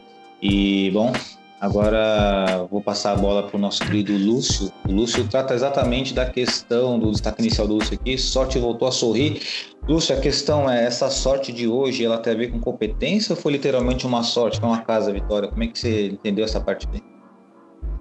E, 0.43 0.91
bom, 0.93 1.13
Agora 1.61 2.67
vou 2.71 2.81
passar 2.81 3.13
a 3.13 3.17
bola 3.17 3.43
para 3.43 3.55
o 3.55 3.61
nosso 3.61 3.85
querido 3.85 4.17
Lúcio. 4.17 4.73
O 4.89 4.93
Lúcio 4.93 5.29
trata 5.29 5.53
exatamente 5.53 6.15
da 6.15 6.25
questão 6.25 6.99
do 6.99 7.11
destaque 7.11 7.43
inicial 7.43 7.69
do 7.69 7.75
Lúcio 7.75 7.99
aqui. 8.01 8.17
Sorte 8.17 8.59
voltou 8.59 8.89
a 8.89 8.91
sorrir. 8.91 9.43
Lúcio, 9.87 10.17
a 10.17 10.19
questão 10.19 10.71
é: 10.71 10.87
essa 10.87 11.11
sorte 11.11 11.53
de 11.53 11.69
hoje 11.69 12.03
ela 12.03 12.17
tem 12.17 12.33
a 12.33 12.37
ver 12.37 12.51
com 12.51 12.59
competência 12.59 13.35
ou 13.35 13.37
foi 13.37 13.53
literalmente 13.53 14.07
uma 14.07 14.23
sorte, 14.23 14.59
foi 14.59 14.71
uma 14.71 14.81
casa 14.81 15.13
vitória? 15.13 15.51
Como 15.51 15.63
é 15.63 15.67
que 15.67 15.79
você 15.79 16.07
entendeu 16.07 16.47
essa 16.47 16.59
parte 16.59 16.87
dele? 16.87 17.05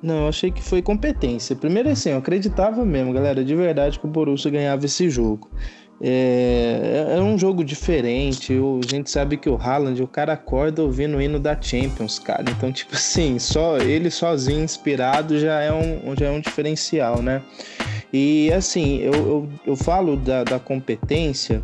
Não, 0.02 0.22
eu 0.22 0.28
achei 0.30 0.50
que 0.50 0.64
foi 0.64 0.82
competência. 0.82 1.54
Primeiro 1.54 1.90
assim, 1.90 2.12
eu 2.12 2.18
acreditava 2.20 2.86
mesmo, 2.86 3.12
galera, 3.12 3.44
de 3.44 3.54
verdade 3.54 4.00
que 4.00 4.06
o 4.06 4.10
Borussia 4.10 4.50
ganhava 4.50 4.86
esse 4.86 5.10
jogo. 5.10 5.52
É, 6.02 7.16
é, 7.18 7.22
um 7.22 7.38
jogo 7.38 7.64
diferente. 7.64 8.54
O, 8.54 8.80
a 8.84 8.88
gente 8.88 9.10
sabe 9.10 9.38
que 9.38 9.50
o 9.50 9.58
Haaland, 9.58 10.02
o 10.02 10.08
cara 10.08 10.34
acorda 10.34 10.82
ouvindo 10.82 11.18
o 11.18 11.22
hino 11.22 11.40
da 11.40 11.60
Champions, 11.60 12.20
cara. 12.20 12.46
Então, 12.50 12.72
tipo 12.72 12.96
assim, 12.96 13.38
só 13.38 13.78
ele 13.78 14.10
sozinho, 14.10 14.64
inspirado, 14.64 15.38
já 15.38 15.60
é 15.62 15.74
um, 15.74 16.16
já 16.18 16.28
é 16.28 16.32
um 16.32 16.40
diferencial, 16.40 17.22
né? 17.22 17.42
E 18.12 18.52
assim, 18.54 19.00
eu, 19.00 19.14
eu, 19.14 19.50
eu 19.68 19.76
falo 19.76 20.16
da, 20.16 20.44
da 20.44 20.60
competência. 20.60 21.62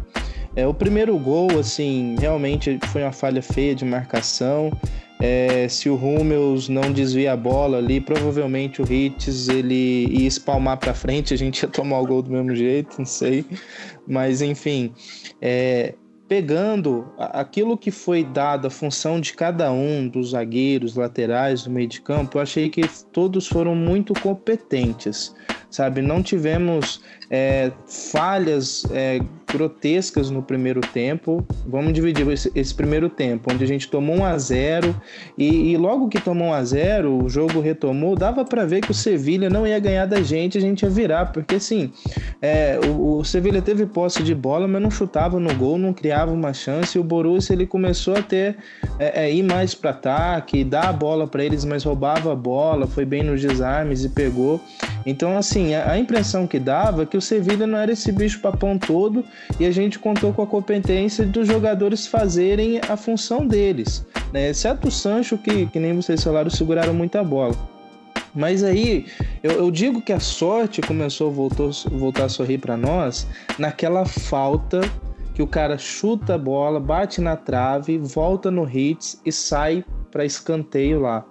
É, 0.55 0.65
o 0.65 0.73
primeiro 0.73 1.17
gol, 1.17 1.59
assim, 1.59 2.15
realmente 2.19 2.79
foi 2.87 3.03
uma 3.03 3.11
falha 3.11 3.41
feia 3.41 3.75
de 3.75 3.83
marcação. 3.83 4.71
É, 5.19 5.67
se 5.69 5.89
o 5.89 5.95
Hummels 5.95 6.67
não 6.67 6.91
desvia 6.91 7.33
a 7.33 7.37
bola 7.37 7.77
ali, 7.77 8.01
provavelmente 8.01 8.81
o 8.81 8.91
Hitz 8.91 9.47
ele 9.47 10.07
ia 10.07 10.27
espalmar 10.27 10.77
para 10.77 10.93
frente, 10.93 11.33
a 11.33 11.37
gente 11.37 11.61
ia 11.61 11.69
tomar 11.69 11.99
o 11.99 12.05
gol 12.05 12.21
do 12.21 12.31
mesmo 12.31 12.55
jeito, 12.55 12.97
não 12.97 13.05
sei. 13.05 13.45
Mas 14.07 14.41
enfim, 14.41 14.93
é, 15.41 15.95
pegando 16.27 17.07
aquilo 17.17 17.77
que 17.77 17.91
foi 17.91 18.23
dado, 18.23 18.67
a 18.67 18.69
função 18.69 19.19
de 19.19 19.33
cada 19.33 19.71
um 19.71 20.07
dos 20.07 20.31
zagueiros, 20.31 20.95
laterais, 20.95 21.63
do 21.63 21.71
meio 21.71 21.87
de 21.87 22.01
campo, 22.01 22.37
eu 22.37 22.41
achei 22.41 22.69
que 22.69 22.81
todos 23.11 23.47
foram 23.47 23.75
muito 23.75 24.13
competentes, 24.19 25.33
sabe? 25.69 26.01
Não 26.01 26.23
tivemos 26.23 27.01
é, 27.29 27.71
falhas 27.87 28.85
é, 28.91 29.19
grotescas 29.51 30.29
no 30.29 30.41
primeiro 30.41 30.81
tempo. 30.81 31.45
Vamos 31.65 31.93
dividir 31.93 32.27
esse, 32.29 32.51
esse, 32.53 32.73
primeiro 32.73 33.09
tempo, 33.09 33.51
onde 33.53 33.63
a 33.63 33.67
gente 33.67 33.87
tomou 33.87 34.17
1 34.17 34.25
a 34.25 34.37
0 34.37 35.01
e, 35.37 35.71
e 35.71 35.77
logo 35.77 36.09
que 36.09 36.19
tomou 36.19 36.49
1 36.49 36.53
a 36.53 36.63
0 36.63 37.23
o 37.23 37.29
jogo 37.29 37.59
retomou, 37.59 38.15
dava 38.15 38.43
para 38.43 38.65
ver 38.65 38.81
que 38.81 38.91
o 38.91 38.93
Sevilha 38.93 39.49
não 39.49 39.65
ia 39.65 39.79
ganhar 39.79 40.05
da 40.05 40.21
gente, 40.21 40.57
a 40.57 40.61
gente 40.61 40.83
ia 40.83 40.89
virar, 40.89 41.31
porque 41.31 41.55
assim, 41.55 41.91
é, 42.41 42.79
o, 42.85 43.17
o 43.17 43.23
Sevilha 43.23 43.61
teve 43.61 43.85
posse 43.85 44.21
de 44.23 44.35
bola, 44.35 44.67
mas 44.67 44.81
não 44.81 44.91
chutava 44.91 45.39
no 45.39 45.53
gol, 45.55 45.77
não 45.77 45.93
criava 45.93 46.31
uma 46.31 46.53
chance, 46.53 46.97
e 46.97 47.01
o 47.01 47.03
Borussia 47.03 47.53
ele 47.53 47.65
começou 47.65 48.15
a 48.15 48.21
ter 48.21 48.57
é, 48.99 49.25
é 49.25 49.33
ir 49.33 49.43
mais 49.43 49.73
para 49.73 49.91
ataque, 49.91 50.63
dar 50.63 50.89
a 50.89 50.93
bola 50.93 51.27
para 51.27 51.43
eles, 51.43 51.63
mas 51.63 51.83
roubava 51.83 52.31
a 52.31 52.35
bola, 52.35 52.87
foi 52.87 53.05
bem 53.05 53.23
nos 53.23 53.41
desarmes 53.41 54.03
e 54.03 54.09
pegou. 54.09 54.59
Então 55.05 55.37
assim, 55.37 55.73
a, 55.73 55.91
a 55.91 55.97
impressão 55.97 56.45
que 56.47 56.59
dava 56.59 57.03
é 57.03 57.05
que 57.05 57.14
o 57.17 57.21
Sevilha 57.21 57.65
não 57.67 57.77
era 57.77 57.91
esse 57.91 58.11
bicho 58.11 58.39
papão 58.39 58.77
todo 58.77 59.23
e 59.59 59.65
a 59.65 59.71
gente 59.71 59.99
contou 59.99 60.33
com 60.33 60.41
a 60.41 60.47
competência 60.47 61.25
dos 61.25 61.47
jogadores 61.47 62.07
fazerem 62.07 62.79
a 62.87 62.97
função 62.97 63.45
deles, 63.45 64.05
né? 64.33 64.49
exceto 64.49 64.87
o 64.87 64.91
Sancho, 64.91 65.37
que, 65.37 65.65
que 65.67 65.79
nem 65.79 65.95
vocês 65.95 66.23
falaram, 66.23 66.49
seguraram 66.49 66.93
muita 66.93 67.23
bola. 67.23 67.55
Mas 68.33 68.63
aí 68.63 69.05
eu, 69.41 69.51
eu, 69.51 69.71
digo 69.71 70.01
que 70.01 70.11
a 70.11 70.19
sorte 70.19 70.81
começou 70.81 71.29
a 71.29 71.31
voltou, 71.31 71.71
voltar 71.91 72.25
a 72.25 72.29
sorrir 72.29 72.57
para 72.57 72.75
nós 72.75 73.25
naquela 73.57 74.05
falta 74.05 74.81
que 75.33 75.41
o 75.41 75.47
cara 75.47 75.77
chuta 75.77 76.35
a 76.35 76.37
bola, 76.37 76.79
bate 76.79 77.21
na 77.21 77.35
trave, 77.35 77.97
volta 77.97 78.51
no 78.51 78.69
hits 78.69 79.21
e 79.25 79.31
sai 79.31 79.85
para 80.11 80.25
escanteio 80.25 81.01
lá. 81.01 81.25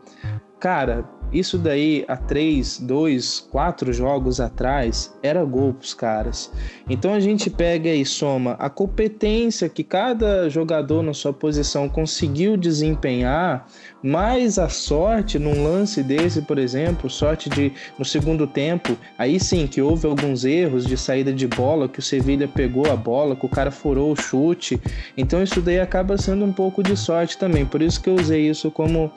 Cara, 0.61 1.05
isso 1.33 1.59
daí 1.59 2.05
há 2.07 2.17
três, 2.17 2.79
dois, 2.79 3.41
quatro 3.41 3.93
jogos 3.93 4.41
atrás 4.41 5.13
era 5.23 5.45
gol 5.45 5.75
pros 5.75 5.93
caras. 5.93 6.51
Então 6.89 7.13
a 7.13 7.21
gente 7.21 7.51
pega 7.51 7.89
e 7.89 8.05
soma 8.05 8.53
a 8.53 8.71
competência 8.71 9.69
que 9.69 9.83
cada 9.83 10.49
jogador 10.49 11.03
na 11.03 11.13
sua 11.13 11.33
posição 11.33 11.89
conseguiu 11.89 12.57
desempenhar, 12.57 13.67
mais 14.05 14.59
a 14.59 14.69
sorte 14.69 15.39
num 15.39 15.65
lance 15.65 16.03
desse, 16.03 16.43
por 16.43 16.59
exemplo, 16.59 17.09
sorte 17.09 17.49
de 17.49 17.73
no 17.99 18.05
segundo 18.05 18.47
tempo, 18.47 18.99
aí 19.17 19.41
sim 19.41 19.67
que 19.67 19.81
houve 19.81 20.07
alguns 20.07 20.45
erros 20.45 20.85
de 20.85 20.95
saída 20.95 21.33
de 21.33 21.49
bola, 21.49 21.89
que 21.89 22.01
o 22.01 22.03
Sevilha 22.03 22.47
pegou 22.47 22.93
a 22.93 22.97
bola, 22.97 23.35
que 23.35 23.47
o 23.47 23.49
cara 23.49 23.71
furou 23.71 24.13
o 24.13 24.17
chute. 24.17 24.79
Então 25.17 25.43
isso 25.43 25.63
daí 25.63 25.81
acaba 25.81 26.19
sendo 26.19 26.45
um 26.45 26.53
pouco 26.53 26.83
de 26.83 26.95
sorte 26.99 27.39
também. 27.39 27.65
Por 27.65 27.81
isso 27.81 27.99
que 27.99 28.11
eu 28.11 28.17
usei 28.17 28.51
isso 28.51 28.71
como 28.71 29.11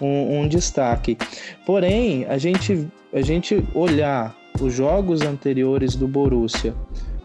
um, 0.00 0.40
um 0.40 0.48
destaque. 0.48 1.18
Porém, 1.66 2.24
a 2.24 2.38
gente, 2.38 2.88
a 3.12 3.20
gente 3.20 3.62
olhar 3.74 4.34
os 4.58 4.72
jogos 4.72 5.20
anteriores 5.20 5.94
do 5.94 6.08
Borussia 6.08 6.74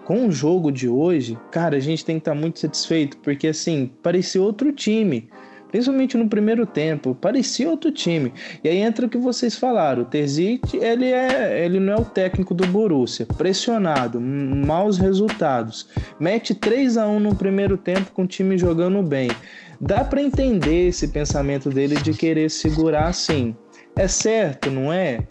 com 0.04 0.28
o 0.28 0.32
jogo 0.34 0.70
de 0.70 0.90
hoje, 0.90 1.38
cara, 1.50 1.78
a 1.78 1.80
gente 1.80 2.04
tem 2.04 2.18
que 2.18 2.22
estar 2.22 2.36
muito 2.36 2.60
satisfeito, 2.60 3.18
porque 3.20 3.48
assim, 3.48 3.90
parecia 4.04 4.42
outro 4.42 4.74
time. 4.74 5.30
Principalmente 5.76 6.16
no 6.16 6.30
primeiro 6.30 6.66
tempo, 6.66 7.14
parecia 7.14 7.70
outro 7.70 7.92
time. 7.92 8.32
E 8.64 8.70
aí 8.70 8.78
entra 8.78 9.06
o 9.06 9.10
que 9.10 9.18
vocês 9.18 9.58
falaram, 9.58 10.04
o 10.04 10.06
Terzic, 10.06 10.78
ele 10.78 11.12
é, 11.12 11.66
ele 11.66 11.82
não 11.82 11.92
é 11.92 11.96
o 11.98 12.06
técnico 12.06 12.54
do 12.54 12.66
Borussia, 12.66 13.26
pressionado, 13.38 14.22
maus 14.22 14.98
resultados. 14.98 15.90
Mete 16.18 16.56
3 16.56 16.96
a 16.96 17.06
1 17.10 17.20
no 17.20 17.36
primeiro 17.36 17.76
tempo 17.76 18.10
com 18.14 18.22
o 18.22 18.28
time 18.28 18.58
jogando 18.58 19.04
bem. 19.04 19.30
Dá 19.82 20.02
para 20.02 20.22
entender 20.22 20.88
esse 20.88 21.10
pensamento 21.10 21.70
dele 21.70 21.96
de 21.96 22.14
querer 22.14 22.50
segurar 22.50 23.08
assim. 23.08 23.54
É 23.98 24.08
certo, 24.08 24.72
não 24.72 24.94
é? 24.94 25.28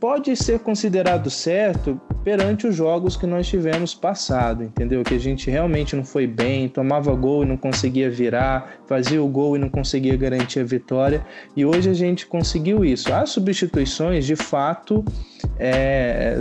Pode 0.00 0.34
ser 0.34 0.60
considerado 0.60 1.28
certo 1.28 2.00
perante 2.24 2.66
os 2.66 2.74
jogos 2.74 3.16
que 3.16 3.26
nós 3.26 3.46
tivemos 3.48 3.94
passado, 3.94 4.62
entendeu? 4.62 5.02
Que 5.02 5.14
a 5.14 5.18
gente 5.18 5.50
realmente 5.50 5.96
não 5.96 6.04
foi 6.04 6.26
bem, 6.26 6.68
tomava 6.68 7.14
gol 7.14 7.42
e 7.42 7.46
não 7.46 7.56
conseguia 7.56 8.10
virar, 8.10 8.78
fazia 8.86 9.22
o 9.22 9.28
gol 9.28 9.56
e 9.56 9.58
não 9.58 9.68
conseguia 9.68 10.16
garantir 10.16 10.60
a 10.60 10.64
vitória. 10.64 11.24
E 11.56 11.64
hoje 11.64 11.90
a 11.90 11.94
gente 11.94 12.26
conseguiu 12.26 12.84
isso. 12.84 13.12
As 13.12 13.30
substituições, 13.30 14.24
de 14.24 14.36
fato, 14.36 15.04
é, 15.58 16.38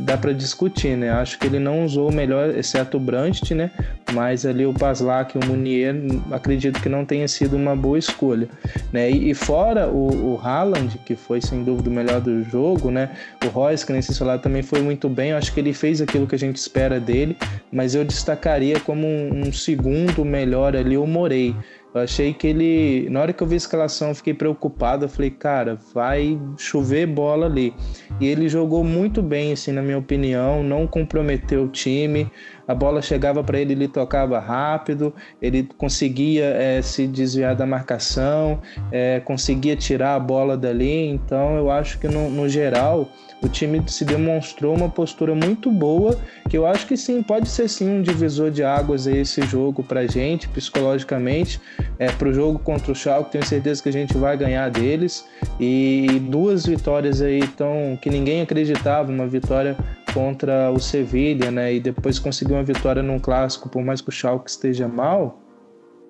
dá 0.00 0.16
para 0.16 0.32
discutir, 0.32 0.96
né? 0.96 1.10
Acho 1.10 1.38
que 1.38 1.46
ele 1.46 1.58
não 1.58 1.84
usou 1.84 2.10
o 2.10 2.12
melhor, 2.12 2.50
exceto 2.56 2.96
o 2.96 3.00
Brandt, 3.00 3.54
né? 3.54 3.70
Mas 4.12 4.46
ali 4.46 4.66
o 4.66 4.72
Paslak 4.72 5.36
e 5.36 5.44
o 5.44 5.46
Munier, 5.46 5.94
acredito 6.30 6.80
que 6.80 6.88
não 6.88 7.04
tenha 7.04 7.26
sido 7.28 7.56
uma 7.56 7.74
boa 7.74 7.98
escolha, 7.98 8.48
né? 8.92 9.10
E, 9.10 9.30
e 9.30 9.34
fora 9.34 9.88
o, 9.88 10.34
o 10.34 10.40
Haaland, 10.42 10.98
que 11.04 11.14
foi 11.14 11.40
sem 11.40 11.64
dúvida 11.64 11.90
o 11.90 11.92
melhor 11.92 12.20
do 12.20 12.42
jogo, 12.44 12.90
né? 12.90 13.10
O 13.44 13.48
Royce, 13.48 13.84
que 13.84 13.92
nesse 13.92 14.14
celular 14.14 14.38
também 14.38 14.62
foi 14.62 14.80
muito 14.80 15.08
bem. 15.08 15.30
Eu 15.30 15.36
acho 15.36 15.52
que 15.52 15.60
ele 15.60 15.72
fez 15.72 16.00
aquilo 16.00 16.26
que 16.26 16.34
a 16.34 16.38
gente 16.38 16.56
espera 16.56 17.00
dele, 17.00 17.36
mas 17.72 17.94
eu 17.94 18.04
destacaria 18.04 18.78
como 18.80 19.06
um, 19.06 19.48
um 19.48 19.52
segundo 19.52 20.24
melhor 20.24 20.76
ali 20.76 20.96
o 20.96 21.06
Morei. 21.06 21.54
Eu 21.94 22.00
achei 22.00 22.34
que 22.34 22.48
ele, 22.48 23.08
na 23.08 23.20
hora 23.20 23.32
que 23.32 23.40
eu 23.40 23.46
vi 23.46 23.54
a 23.54 23.56
escalação, 23.56 24.08
eu 24.08 24.14
fiquei 24.16 24.34
preocupado. 24.34 25.04
Eu 25.04 25.08
falei, 25.08 25.30
cara, 25.30 25.78
vai 25.94 26.36
chover 26.58 27.06
bola 27.06 27.46
ali. 27.46 27.72
E 28.20 28.26
ele 28.26 28.48
jogou 28.48 28.82
muito 28.82 29.22
bem, 29.22 29.52
assim, 29.52 29.70
na 29.70 29.80
minha 29.80 29.98
opinião, 29.98 30.62
não 30.62 30.88
comprometeu 30.88 31.64
o 31.64 31.68
time 31.68 32.28
a 32.66 32.74
bola 32.74 33.02
chegava 33.02 33.42
para 33.44 33.60
ele, 33.60 33.72
ele 33.74 33.88
tocava 33.88 34.38
rápido, 34.38 35.14
ele 35.40 35.68
conseguia 35.76 36.44
é, 36.44 36.80
se 36.82 37.06
desviar 37.06 37.54
da 37.54 37.66
marcação, 37.66 38.60
é, 38.90 39.20
conseguia 39.20 39.76
tirar 39.76 40.14
a 40.14 40.20
bola 40.20 40.56
dali. 40.56 41.08
Então 41.08 41.56
eu 41.56 41.70
acho 41.70 41.98
que 41.98 42.08
no, 42.08 42.30
no 42.30 42.48
geral 42.48 43.08
o 43.44 43.48
time 43.48 43.82
se 43.86 44.04
demonstrou 44.04 44.74
uma 44.74 44.88
postura 44.88 45.34
muito 45.34 45.70
boa, 45.70 46.18
que 46.48 46.56
eu 46.56 46.66
acho 46.66 46.86
que 46.86 46.96
sim, 46.96 47.22
pode 47.22 47.48
ser 47.48 47.68
sim 47.68 47.88
um 47.88 48.02
divisor 48.02 48.50
de 48.50 48.62
águas 48.62 49.06
aí 49.06 49.18
esse 49.18 49.42
jogo 49.42 49.82
pra 49.82 50.06
gente, 50.06 50.48
psicologicamente, 50.48 51.60
é, 51.98 52.10
pro 52.10 52.32
jogo 52.32 52.58
contra 52.58 52.90
o 52.90 52.94
Schalke, 52.94 53.32
tenho 53.32 53.44
certeza 53.44 53.82
que 53.82 53.88
a 53.88 53.92
gente 53.92 54.16
vai 54.16 54.36
ganhar 54.36 54.70
deles, 54.70 55.26
e 55.60 56.22
duas 56.30 56.64
vitórias 56.64 57.20
aí 57.20 57.46
tão, 57.48 57.98
que 58.00 58.08
ninguém 58.08 58.40
acreditava, 58.40 59.12
uma 59.12 59.26
vitória 59.26 59.76
contra 60.12 60.70
o 60.70 60.78
Sevilha, 60.78 61.50
né, 61.50 61.74
e 61.74 61.80
depois 61.80 62.18
conseguir 62.18 62.54
uma 62.54 62.64
vitória 62.64 63.02
num 63.02 63.18
clássico, 63.18 63.68
por 63.68 63.84
mais 63.84 64.00
que 64.00 64.08
o 64.08 64.12
Schalke 64.12 64.48
esteja 64.48 64.88
mal, 64.88 65.42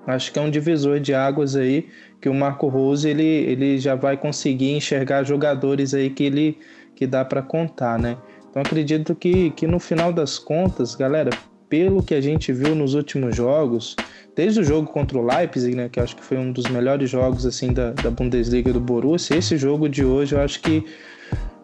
acho 0.06 0.32
que 0.32 0.38
é 0.38 0.42
um 0.42 0.50
divisor 0.50 1.00
de 1.00 1.14
águas 1.14 1.56
aí, 1.56 1.88
que 2.20 2.28
o 2.28 2.34
Marco 2.34 2.68
Rose, 2.68 3.08
ele, 3.08 3.22
ele 3.22 3.78
já 3.78 3.94
vai 3.94 4.16
conseguir 4.16 4.72
enxergar 4.72 5.24
jogadores 5.24 5.92
aí 5.92 6.08
que 6.08 6.24
ele 6.24 6.58
que 6.94 7.06
dá 7.06 7.24
para 7.24 7.42
contar, 7.42 7.98
né? 7.98 8.16
Então 8.50 8.62
acredito 8.62 9.14
que, 9.14 9.50
que 9.50 9.66
no 9.66 9.80
final 9.80 10.12
das 10.12 10.38
contas, 10.38 10.94
galera, 10.94 11.30
pelo 11.68 12.02
que 12.02 12.14
a 12.14 12.20
gente 12.20 12.52
viu 12.52 12.74
nos 12.74 12.94
últimos 12.94 13.34
jogos, 13.34 13.96
desde 14.36 14.60
o 14.60 14.64
jogo 14.64 14.86
contra 14.86 15.18
o 15.18 15.26
Leipzig, 15.26 15.74
né, 15.74 15.88
que 15.88 15.98
acho 15.98 16.14
que 16.14 16.22
foi 16.22 16.38
um 16.38 16.52
dos 16.52 16.66
melhores 16.66 17.10
jogos 17.10 17.44
assim 17.44 17.72
da, 17.72 17.90
da 17.90 18.10
Bundesliga 18.10 18.72
do 18.72 18.80
Borussia, 18.80 19.36
esse 19.36 19.56
jogo 19.56 19.88
de 19.88 20.04
hoje 20.04 20.36
eu 20.36 20.40
acho 20.40 20.60
que 20.60 20.84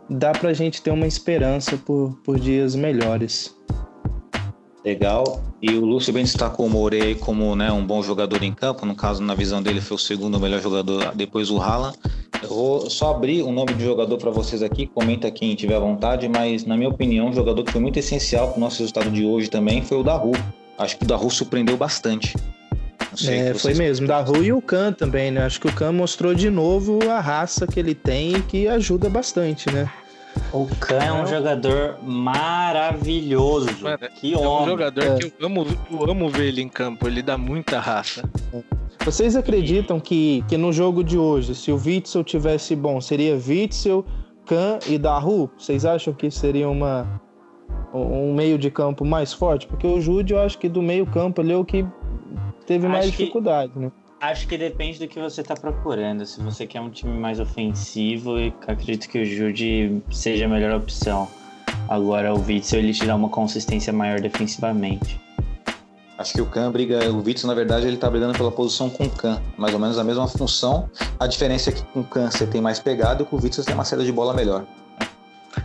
dá 0.08 0.32
pra 0.32 0.52
gente 0.52 0.82
ter 0.82 0.90
uma 0.90 1.06
esperança 1.06 1.76
por, 1.76 2.18
por 2.24 2.40
dias 2.40 2.74
melhores. 2.74 3.56
Legal. 4.84 5.42
E 5.62 5.70
o 5.74 5.84
Lúcio 5.84 6.12
bem 6.12 6.24
destacou 6.24 6.66
o 6.66 6.70
Morey 6.70 7.14
como 7.14 7.54
né, 7.54 7.70
um 7.70 7.86
bom 7.86 8.02
jogador 8.02 8.42
em 8.42 8.52
campo. 8.52 8.86
No 8.86 8.94
caso, 8.94 9.22
na 9.22 9.34
visão 9.34 9.62
dele, 9.62 9.80
foi 9.80 9.94
o 9.94 10.00
segundo 10.00 10.40
melhor 10.40 10.60
jogador 10.60 11.14
depois 11.14 11.50
o 11.50 11.60
Haaland. 11.60 11.96
Eu 12.42 12.48
vou 12.48 12.90
só 12.90 13.10
abrir 13.10 13.42
o 13.42 13.52
nome 13.52 13.74
de 13.74 13.84
jogador 13.84 14.16
para 14.16 14.30
vocês 14.30 14.62
aqui, 14.62 14.86
comenta 14.86 15.30
quem 15.30 15.54
tiver 15.54 15.78
vontade, 15.78 16.28
mas 16.28 16.64
na 16.64 16.76
minha 16.76 16.88
opinião, 16.88 17.28
um 17.28 17.32
jogador 17.32 17.62
que 17.64 17.72
foi 17.72 17.80
muito 17.80 17.98
essencial 17.98 18.48
para 18.48 18.56
o 18.56 18.60
nosso 18.60 18.78
resultado 18.78 19.10
de 19.10 19.24
hoje 19.24 19.50
também 19.50 19.82
foi 19.82 19.98
o 19.98 20.02
Daru. 20.02 20.32
Acho 20.78 20.96
que 20.96 21.04
o 21.04 21.06
Daru 21.06 21.30
surpreendeu 21.30 21.76
bastante. 21.76 22.34
É, 23.26 23.52
foi 23.54 23.74
mesmo, 23.74 24.06
Daru 24.06 24.42
e 24.42 24.52
o 24.52 24.62
Khan 24.62 24.92
também, 24.92 25.30
né? 25.30 25.44
Acho 25.44 25.60
que 25.60 25.66
o 25.66 25.72
Khan 25.72 25.92
mostrou 25.92 26.34
de 26.34 26.48
novo 26.48 26.98
a 27.10 27.20
raça 27.20 27.66
que 27.66 27.78
ele 27.78 27.94
tem 27.94 28.36
e 28.36 28.42
que 28.42 28.68
ajuda 28.68 29.10
bastante, 29.10 29.70
né? 29.70 29.90
O 30.52 30.66
Khan 30.78 31.02
é 31.02 31.12
um 31.12 31.26
jogador 31.26 31.98
maravilhoso. 32.02 33.68
Mano, 33.80 33.98
que 34.14 34.34
homem. 34.34 34.46
É 34.46 34.62
um 34.62 34.66
jogador 34.66 35.04
é. 35.04 35.14
que 35.16 35.32
eu 35.38 35.46
amo, 35.46 35.66
eu 35.90 36.10
amo 36.10 36.28
ver 36.30 36.46
ele 36.46 36.62
em 36.62 36.68
campo. 36.68 37.06
Ele 37.06 37.20
dá 37.20 37.36
muita 37.36 37.80
raça. 37.80 38.22
Vocês 39.04 39.34
acreditam 39.34 39.98
que, 39.98 40.44
que 40.46 40.58
no 40.58 40.72
jogo 40.72 41.02
de 41.02 41.16
hoje, 41.16 41.54
se 41.54 41.72
o 41.72 41.76
Witzel 41.76 42.22
tivesse 42.22 42.76
bom, 42.76 43.00
seria 43.00 43.34
Witzel, 43.34 44.04
Khan 44.44 44.78
e 44.86 44.98
Daru? 44.98 45.50
Vocês 45.56 45.86
acham 45.86 46.12
que 46.12 46.30
seria 46.30 46.68
uma, 46.68 47.20
um 47.94 48.34
meio 48.34 48.58
de 48.58 48.70
campo 48.70 49.04
mais 49.04 49.32
forte? 49.32 49.66
Porque 49.66 49.86
o 49.86 50.00
Jude, 50.00 50.34
eu 50.34 50.40
acho 50.40 50.58
que 50.58 50.68
do 50.68 50.82
meio 50.82 51.06
campo 51.06 51.40
ali 51.40 51.52
é 51.52 51.56
o 51.56 51.64
que 51.64 51.84
teve 52.66 52.86
mais 52.86 53.06
acho 53.06 53.16
dificuldade, 53.16 53.72
que... 53.72 53.78
né? 53.78 53.92
Acho 54.20 54.46
que 54.46 54.58
depende 54.58 54.98
do 54.98 55.08
que 55.08 55.18
você 55.18 55.40
está 55.40 55.54
procurando. 55.54 56.26
Se 56.26 56.42
você 56.42 56.66
quer 56.66 56.82
um 56.82 56.90
time 56.90 57.18
mais 57.18 57.40
ofensivo, 57.40 58.34
acredito 58.66 59.08
que 59.08 59.22
o 59.22 59.24
Jude 59.24 60.02
seja 60.10 60.44
a 60.44 60.48
melhor 60.48 60.76
opção. 60.76 61.26
Agora 61.88 62.34
o 62.34 62.38
Witzel 62.38 62.80
ele 62.80 62.92
te 62.92 63.06
dá 63.06 63.16
uma 63.16 63.30
consistência 63.30 63.94
maior 63.94 64.20
defensivamente. 64.20 65.18
Acho 66.20 66.34
que 66.34 66.42
o 66.42 66.44
Khan 66.44 66.70
briga, 66.70 67.10
o 67.10 67.24
Witzel 67.24 67.48
na 67.48 67.54
verdade 67.54 67.86
ele 67.86 67.96
tá 67.96 68.10
brigando 68.10 68.36
pela 68.36 68.52
posição 68.52 68.90
com 68.90 69.04
o 69.04 69.08
Khan, 69.08 69.40
mais 69.56 69.72
ou 69.72 69.80
menos 69.80 69.98
a 69.98 70.04
mesma 70.04 70.28
função. 70.28 70.86
A 71.18 71.26
diferença 71.26 71.70
é 71.70 71.72
que 71.72 71.82
com 71.82 72.00
o 72.00 72.04
Khan 72.04 72.30
você 72.30 72.46
tem 72.46 72.60
mais 72.60 72.78
pegada 72.78 73.22
e 73.22 73.24
com 73.24 73.36
o 73.36 73.42
Witzel 73.42 73.64
você 73.64 73.68
tem 73.68 73.74
uma 73.74 73.86
saída 73.86 74.04
de 74.04 74.12
bola 74.12 74.34
melhor. 74.34 74.66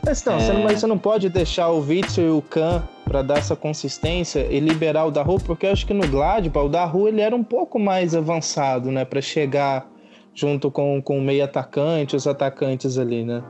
Mas 0.05 0.23
não, 0.23 0.35
é... 0.35 0.39
você 0.39 0.53
não, 0.53 0.63
mas 0.63 0.79
você 0.79 0.87
não 0.87 0.97
pode 0.97 1.27
deixar 1.27 1.67
o 1.71 1.81
Witzel 1.81 2.27
e 2.27 2.29
o 2.29 2.41
Khan 2.41 2.81
para 3.03 3.21
dar 3.21 3.39
essa 3.39 3.53
consistência 3.53 4.47
e 4.49 4.61
liberar 4.61 5.03
o 5.03 5.11
Daru, 5.11 5.41
porque 5.41 5.65
eu 5.65 5.73
acho 5.73 5.85
que 5.85 5.93
no 5.93 6.07
Gladbach 6.07 6.65
o 6.65 6.69
Daru 6.69 7.09
ele 7.09 7.19
era 7.19 7.35
um 7.35 7.43
pouco 7.43 7.77
mais 7.77 8.15
avançado, 8.15 8.89
né, 8.91 9.03
para 9.03 9.19
chegar 9.19 9.85
junto 10.33 10.71
com, 10.71 11.01
com 11.01 11.19
o 11.19 11.21
meio 11.21 11.43
atacante, 11.43 12.15
os 12.15 12.27
atacantes 12.27 12.97
ali, 12.97 13.25
né? 13.25 13.43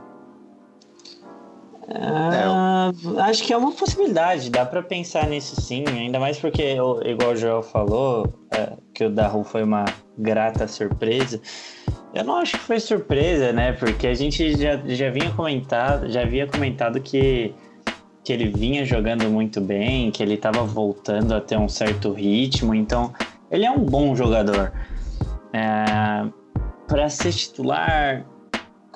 Ah, 1.88 2.90
é. 3.16 3.20
Acho 3.20 3.44
que 3.44 3.52
é 3.52 3.56
uma 3.56 3.72
possibilidade, 3.72 4.50
dá 4.50 4.66
para 4.66 4.82
pensar 4.82 5.28
nisso 5.28 5.60
sim, 5.60 5.84
ainda 5.86 6.18
mais 6.18 6.38
porque, 6.38 6.76
igual 7.04 7.32
o 7.32 7.36
Joel 7.36 7.62
falou, 7.62 8.32
é, 8.50 8.72
que 8.92 9.04
o 9.04 9.10
Daru 9.10 9.44
foi 9.44 9.62
uma 9.62 9.84
grata 10.18 10.66
surpresa. 10.66 11.40
Eu 12.12 12.24
não 12.24 12.36
acho 12.36 12.52
que 12.52 12.64
foi 12.64 12.80
surpresa, 12.80 13.52
né? 13.52 13.72
Porque 13.72 14.06
a 14.06 14.14
gente 14.14 14.56
já, 14.58 14.76
já 14.86 15.10
vinha 15.10 15.30
comentado, 15.32 16.10
já 16.10 16.22
havia 16.22 16.46
comentado 16.46 17.00
que, 17.00 17.54
que 18.24 18.32
ele 18.32 18.48
vinha 18.48 18.84
jogando 18.84 19.28
muito 19.28 19.60
bem, 19.60 20.10
que 20.10 20.22
ele 20.22 20.34
estava 20.34 20.64
voltando 20.64 21.34
a 21.34 21.40
ter 21.40 21.58
um 21.58 21.68
certo 21.68 22.12
ritmo, 22.12 22.74
então 22.74 23.12
ele 23.50 23.64
é 23.64 23.70
um 23.70 23.80
bom 23.80 24.16
jogador. 24.16 24.72
É, 25.52 26.26
para 26.88 27.08
ser 27.08 27.32
titular, 27.32 28.24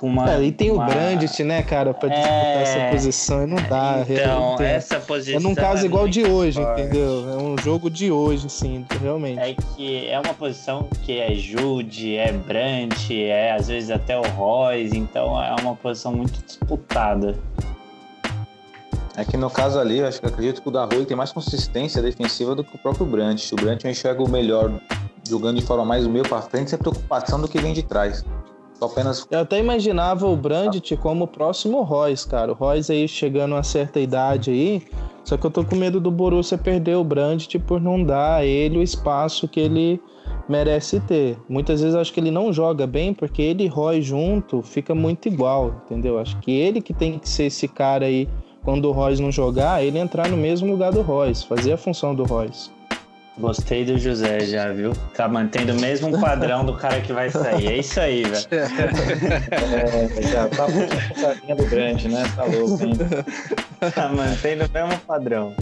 com 0.01 0.07
uma. 0.07 0.33
É, 0.33 0.43
e 0.43 0.51
tem 0.51 0.71
uma... 0.71 0.85
o 0.85 0.87
Brandt, 0.87 1.45
né, 1.45 1.63
cara, 1.63 1.93
pra 1.93 2.09
disputar 2.09 2.33
é... 2.33 2.63
essa 2.63 2.91
posição. 2.91 3.47
Não 3.47 3.57
dá. 3.69 4.03
Então, 4.09 4.57
essa 4.59 4.99
posição. 4.99 5.39
É 5.39 5.43
num 5.43 5.55
caso 5.55 5.83
é 5.83 5.87
igual 5.87 6.09
de 6.09 6.25
hoje, 6.25 6.63
forte. 6.63 6.81
entendeu? 6.81 7.31
É 7.31 7.37
um 7.37 7.59
jogo 7.59 7.91
de 7.91 8.11
hoje, 8.11 8.49
sim, 8.49 8.87
realmente. 9.03 9.39
É 9.39 9.55
que 9.55 10.09
é 10.09 10.19
uma 10.19 10.33
posição 10.33 10.89
que 11.03 11.19
é 11.19 11.35
Jude, 11.35 12.17
é 12.17 12.33
Brandt, 12.33 13.15
é 13.23 13.53
às 13.53 13.69
vezes 13.69 13.91
até 13.91 14.19
o 14.19 14.23
Royce, 14.23 14.97
então 14.97 15.39
é 15.43 15.55
uma 15.61 15.77
posição 15.77 16.13
muito 16.13 16.43
disputada. 16.47 17.37
É 19.17 19.25
que 19.25 19.37
no 19.37 19.51
caso 19.51 19.79
ali, 19.79 19.99
eu 19.99 20.07
acho 20.07 20.19
que 20.19 20.27
acredito 20.27 20.63
que 20.63 20.69
o 20.69 20.73
Rui 20.73 21.05
tem 21.05 21.17
mais 21.17 21.31
consistência 21.31 22.01
defensiva 22.01 22.55
do 22.55 22.65
que 22.65 22.75
o 22.75 22.79
próprio 22.79 23.05
Brandt. 23.05 23.53
O 23.53 23.57
Brandt 23.57 23.85
eu 23.85 23.91
enxergo 23.91 24.25
o 24.25 24.29
melhor 24.29 24.73
jogando 25.29 25.61
de 25.61 25.67
forma 25.67 25.85
mais 25.85 26.07
o 26.07 26.11
meio 26.11 26.27
para 26.27 26.41
frente, 26.41 26.71
sem 26.71 26.79
preocupação 26.79 27.39
do 27.39 27.47
que 27.47 27.59
vem 27.59 27.75
de 27.75 27.83
trás. 27.83 28.25
Apenas... 28.81 29.27
Eu 29.31 29.41
até 29.41 29.59
imaginava 29.59 30.27
o 30.27 30.37
Brandt 30.37 30.97
como 30.97 31.25
o 31.25 31.29
próximo 31.29 31.83
Royce, 31.83 32.27
cara. 32.27 32.53
O 32.53 32.55
Royce 32.55 32.93
aí 32.93 33.07
chegando 33.07 33.55
a 33.55 33.63
certa 33.63 34.01
idade 34.01 34.51
aí. 34.51 34.83
Só 35.25 35.37
que 35.37 35.47
eu 35.47 35.51
tô 35.51 35.65
com 35.65 35.77
medo 35.77 36.01
do 36.01 36.11
Borussia 36.11 36.57
perder 36.57 36.97
o 36.97 37.05
Brandt 37.05 37.59
por 37.61 37.81
não 37.81 38.03
dar 38.03 38.37
a 38.37 38.45
ele 38.45 38.79
o 38.79 38.83
espaço 38.83 39.47
que 39.47 39.61
ele 39.61 40.01
merece 40.49 40.99
ter. 41.01 41.39
Muitas 41.49 41.81
vezes 41.81 41.95
eu 41.95 42.01
acho 42.01 42.13
que 42.13 42.21
ele 42.21 42.31
não 42.31 42.53
joga 42.53 42.87
bem 42.87 43.15
porque 43.15 43.43
ele 43.43 43.65
e 43.65 43.69
Roy 43.69 44.03
junto 44.03 44.63
fica 44.63 44.95
muito 44.95 45.29
igual, 45.29 45.83
entendeu? 45.85 46.19
Acho 46.19 46.39
que 46.41 46.51
ele 46.51 46.81
que 46.81 46.93
tem 46.93 47.19
que 47.19 47.29
ser 47.29 47.45
esse 47.45 47.69
cara 47.69 48.07
aí 48.07 48.29
quando 48.65 48.87
o 48.87 48.93
Royce 48.93 49.23
não 49.23 49.31
jogar, 49.31 49.85
ele 49.85 49.99
entrar 49.99 50.29
no 50.29 50.37
mesmo 50.37 50.71
lugar 50.71 50.93
do 50.93 51.01
Royce, 51.01 51.47
fazer 51.47 51.73
a 51.73 51.77
função 51.77 52.15
do 52.15 52.25
Royce. 52.25 52.71
Gostei 53.41 53.87
do 53.87 53.97
José 53.97 54.41
já, 54.41 54.71
viu? 54.71 54.93
Tá 55.17 55.27
mantendo 55.27 55.73
o 55.73 55.81
mesmo 55.81 56.21
padrão 56.21 56.63
do 56.63 56.77
cara 56.77 57.01
que 57.01 57.11
vai 57.11 57.31
sair. 57.31 57.69
É 57.69 57.77
isso 57.79 57.99
aí, 57.99 58.23
velho. 58.23 58.47
É, 60.21 60.23
já 60.23 60.49
tá 60.49 60.69
muito 60.69 61.63
do 61.63 61.71
grande, 61.71 62.09
né? 62.09 62.23
Tá 62.37 62.45
louco, 62.45 62.85
hein? 62.85 62.93
Tá 63.95 64.09
mantendo 64.11 64.67
o 64.67 64.71
mesmo 64.71 65.01
padrão. 65.07 65.55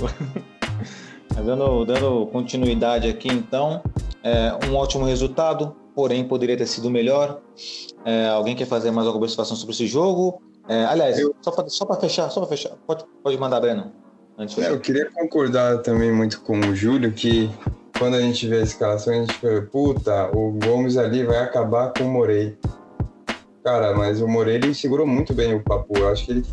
Dando, 1.44 1.84
dando 1.84 2.26
continuidade 2.26 3.08
aqui, 3.08 3.28
então, 3.28 3.80
é, 4.24 4.52
um 4.66 4.74
ótimo 4.74 5.04
resultado, 5.04 5.76
porém 5.94 6.26
poderia 6.26 6.56
ter 6.56 6.66
sido 6.66 6.90
melhor. 6.90 7.40
É, 8.04 8.28
alguém 8.28 8.56
quer 8.56 8.66
fazer 8.66 8.90
mais 8.90 9.06
alguma 9.06 9.24
observação 9.24 9.56
sobre 9.56 9.74
esse 9.74 9.86
jogo? 9.86 10.42
É, 10.68 10.84
aliás, 10.84 11.18
eu... 11.18 11.34
só 11.40 11.86
para 11.86 11.96
fechar, 12.00 12.28
só 12.28 12.40
para 12.40 12.48
fechar, 12.48 12.72
pode, 12.86 13.04
pode 13.22 13.38
mandar, 13.38 13.60
Breno. 13.60 13.92
Antes 14.38 14.56
é, 14.58 14.70
eu 14.70 14.78
queria 14.78 15.10
concordar 15.10 15.78
também 15.78 16.12
muito 16.12 16.40
com 16.42 16.60
o 16.60 16.74
Júlio 16.74 17.10
que 17.10 17.50
quando 17.98 18.14
a 18.14 18.20
gente 18.20 18.46
vê 18.46 18.58
a 18.58 18.62
escalação, 18.62 19.12
a 19.12 19.16
gente 19.16 19.34
fala, 19.34 19.62
puta, 19.62 20.30
o 20.32 20.52
Gomes 20.52 20.96
ali 20.96 21.24
vai 21.24 21.38
acabar 21.38 21.92
com 21.92 22.04
o 22.04 22.08
Morei. 22.08 22.56
Cara, 23.64 23.96
mas 23.96 24.20
o 24.20 24.28
Morei 24.28 24.54
ele 24.54 24.72
segurou 24.72 25.04
muito 25.04 25.34
bem 25.34 25.56
o 25.56 25.60
papo. 25.60 25.98
Eu 25.98 26.08
acho 26.08 26.24
que 26.24 26.30
ele 26.30 26.44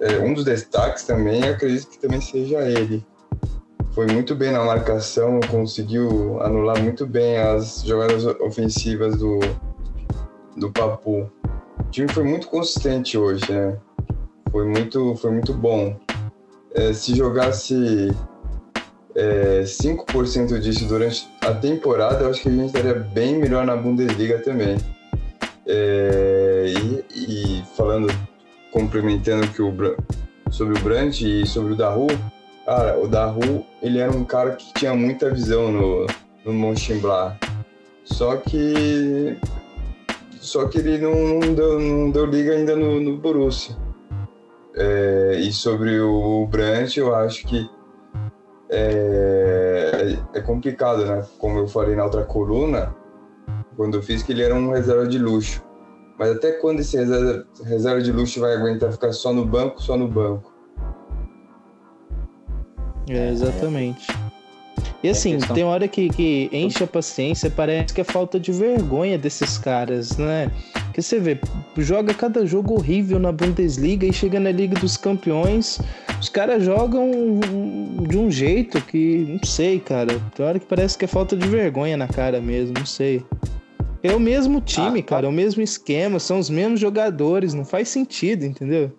é 0.00 0.20
um 0.20 0.32
dos 0.32 0.44
destaques 0.44 1.02
também, 1.02 1.42
acredito 1.42 1.88
que 1.88 1.98
também 1.98 2.20
seja 2.20 2.60
ele. 2.60 3.04
Foi 3.90 4.06
muito 4.06 4.36
bem 4.36 4.52
na 4.52 4.64
marcação, 4.64 5.40
conseguiu 5.50 6.40
anular 6.40 6.80
muito 6.80 7.04
bem 7.04 7.36
as 7.38 7.82
jogadas 7.82 8.24
ofensivas 8.24 9.16
do, 9.16 9.40
do 10.56 10.70
Papu. 10.70 11.28
O 11.80 11.90
time 11.90 12.06
foi 12.12 12.22
muito 12.22 12.46
consistente 12.46 13.18
hoje, 13.18 13.50
né? 13.50 13.76
Foi 14.52 14.64
muito, 14.64 15.16
foi 15.16 15.32
muito 15.32 15.52
bom. 15.52 15.98
É, 16.78 16.92
se 16.92 17.12
jogasse 17.16 18.14
é, 19.16 19.62
5% 19.62 20.60
disso 20.60 20.86
durante 20.86 21.28
a 21.40 21.52
temporada, 21.52 22.22
eu 22.22 22.30
acho 22.30 22.42
que 22.42 22.48
a 22.48 22.52
gente 22.52 22.66
estaria 22.66 22.94
bem 22.94 23.36
melhor 23.36 23.66
na 23.66 23.74
Bundesliga 23.74 24.38
também. 24.38 24.78
É, 25.66 26.66
e, 26.68 27.04
e, 27.10 27.64
falando, 27.76 28.06
complementando 28.70 29.48
que 29.48 29.60
o, 29.60 29.74
sobre 30.52 30.78
o 30.78 30.82
Brandt 30.84 31.26
e 31.26 31.44
sobre 31.44 31.72
o 31.72 31.76
Daru, 31.76 32.06
cara, 32.64 32.96
o 32.96 33.08
Daru, 33.08 33.66
ele 33.82 33.98
era 33.98 34.12
um 34.12 34.24
cara 34.24 34.52
que 34.52 34.72
tinha 34.74 34.94
muita 34.94 35.34
visão 35.34 35.72
no, 35.72 36.06
no 36.44 36.52
Mönchengladbach. 36.52 37.40
Só 38.04 38.36
que 38.36 39.36
só 40.40 40.68
que 40.68 40.78
ele 40.78 40.98
não, 40.98 41.40
não, 41.40 41.54
deu, 41.54 41.80
não 41.80 42.10
deu 42.12 42.24
liga 42.24 42.52
ainda 42.52 42.76
no, 42.76 43.00
no 43.00 43.16
Borussia. 43.16 43.76
É, 44.80 45.40
e 45.40 45.52
sobre 45.52 45.98
o 46.00 46.46
Brandt, 46.46 47.00
eu 47.00 47.12
acho 47.12 47.44
que 47.46 47.68
é, 48.70 50.16
é, 50.34 50.40
complicado, 50.40 51.04
né? 51.04 51.26
Como 51.38 51.58
eu 51.58 51.66
falei 51.66 51.96
na 51.96 52.04
outra 52.04 52.24
coluna, 52.24 52.94
quando 53.76 53.96
eu 53.96 54.02
fiz 54.02 54.22
que 54.22 54.30
ele 54.30 54.42
era 54.42 54.54
um 54.54 54.70
reserva 54.70 55.06
de 55.06 55.18
luxo. 55.18 55.62
Mas 56.16 56.30
até 56.30 56.52
quando 56.52 56.80
esse 56.80 56.96
reserva, 56.96 57.44
reserva 57.64 58.00
de 58.00 58.12
luxo 58.12 58.40
vai 58.40 58.54
aguentar 58.54 58.92
ficar 58.92 59.12
só 59.12 59.32
no 59.32 59.44
banco, 59.44 59.82
só 59.82 59.96
no 59.96 60.06
banco? 60.06 60.52
É, 63.08 63.30
exatamente. 63.30 64.06
E 65.02 65.08
assim, 65.08 65.38
tem 65.54 65.64
hora 65.64 65.88
que, 65.88 66.08
que 66.08 66.48
enche 66.52 66.84
a 66.84 66.86
paciência, 66.86 67.50
parece 67.50 67.94
que 67.94 68.00
é 68.00 68.04
falta 68.04 68.38
de 68.38 68.52
vergonha 68.52 69.16
desses 69.16 69.56
caras, 69.56 70.16
né? 70.18 70.50
Que 70.98 71.02
você 71.04 71.20
vê, 71.20 71.38
joga 71.76 72.12
cada 72.12 72.44
jogo 72.44 72.74
horrível 72.74 73.20
na 73.20 73.30
Bundesliga 73.30 74.04
e 74.04 74.12
chega 74.12 74.40
na 74.40 74.50
Liga 74.50 74.74
dos 74.80 74.96
Campeões, 74.96 75.78
os 76.20 76.28
caras 76.28 76.64
jogam 76.64 77.38
de 78.08 78.18
um 78.18 78.28
jeito 78.28 78.80
que, 78.80 79.24
não 79.28 79.44
sei, 79.44 79.78
cara. 79.78 80.20
Tem 80.34 80.44
hora 80.44 80.58
que 80.58 80.66
parece 80.66 80.98
que 80.98 81.04
é 81.04 81.08
falta 81.08 81.36
de 81.36 81.46
vergonha 81.46 81.96
na 81.96 82.08
cara 82.08 82.40
mesmo, 82.40 82.74
não 82.76 82.84
sei. 82.84 83.24
É 84.02 84.12
o 84.12 84.18
mesmo 84.18 84.60
time, 84.60 84.98
ah, 84.98 85.02
cara, 85.04 85.26
é 85.26 85.28
o 85.28 85.32
mesmo 85.32 85.62
esquema, 85.62 86.18
são 86.18 86.36
os 86.36 86.50
mesmos 86.50 86.80
jogadores, 86.80 87.54
não 87.54 87.64
faz 87.64 87.88
sentido, 87.90 88.44
entendeu? 88.44 88.90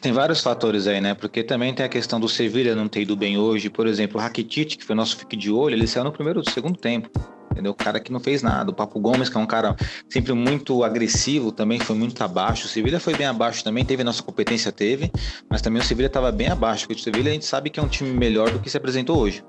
Tem 0.00 0.12
vários 0.12 0.40
fatores 0.40 0.86
aí, 0.86 1.02
né? 1.02 1.12
Porque 1.12 1.42
também 1.42 1.74
tem 1.74 1.84
a 1.84 1.88
questão 1.90 2.18
do 2.18 2.30
Sevilha 2.30 2.74
não 2.74 2.88
ter 2.88 3.02
ido 3.02 3.14
bem 3.14 3.36
hoje. 3.36 3.68
Por 3.68 3.86
exemplo, 3.86 4.18
o 4.18 4.22
Rakitic, 4.22 4.78
que 4.78 4.84
foi 4.84 4.96
nosso 4.96 5.18
fique 5.18 5.36
de 5.36 5.50
olho, 5.50 5.74
ele 5.74 5.86
saiu 5.86 6.04
no 6.04 6.12
primeiro 6.12 6.40
do 6.40 6.50
segundo 6.50 6.78
tempo. 6.78 7.10
Entendeu? 7.56 7.72
O 7.72 7.74
cara 7.74 7.98
que 7.98 8.12
não 8.12 8.20
fez 8.20 8.42
nada. 8.42 8.70
O 8.70 8.74
Papo 8.74 9.00
Gomes, 9.00 9.30
que 9.30 9.36
é 9.38 9.40
um 9.40 9.46
cara 9.46 9.74
sempre 10.10 10.34
muito 10.34 10.84
agressivo, 10.84 11.50
também 11.50 11.80
foi 11.80 11.96
muito 11.96 12.22
abaixo. 12.22 12.66
O 12.66 12.68
Sevilha 12.68 13.00
foi 13.00 13.16
bem 13.16 13.26
abaixo 13.26 13.64
também, 13.64 13.82
teve 13.82 14.04
nossa 14.04 14.22
competência, 14.22 14.70
teve, 14.70 15.10
mas 15.48 15.62
também 15.62 15.80
o 15.80 15.84
Sevilha 15.84 16.08
estava 16.08 16.30
bem 16.30 16.48
abaixo. 16.48 16.86
Porque 16.86 17.00
o 17.00 17.02
Sevilha 17.02 17.30
a 17.30 17.32
gente 17.32 17.46
sabe 17.46 17.70
que 17.70 17.80
é 17.80 17.82
um 17.82 17.88
time 17.88 18.10
melhor 18.10 18.50
do 18.50 18.58
que 18.58 18.68
se 18.68 18.76
apresentou 18.76 19.18
hoje. 19.18 19.42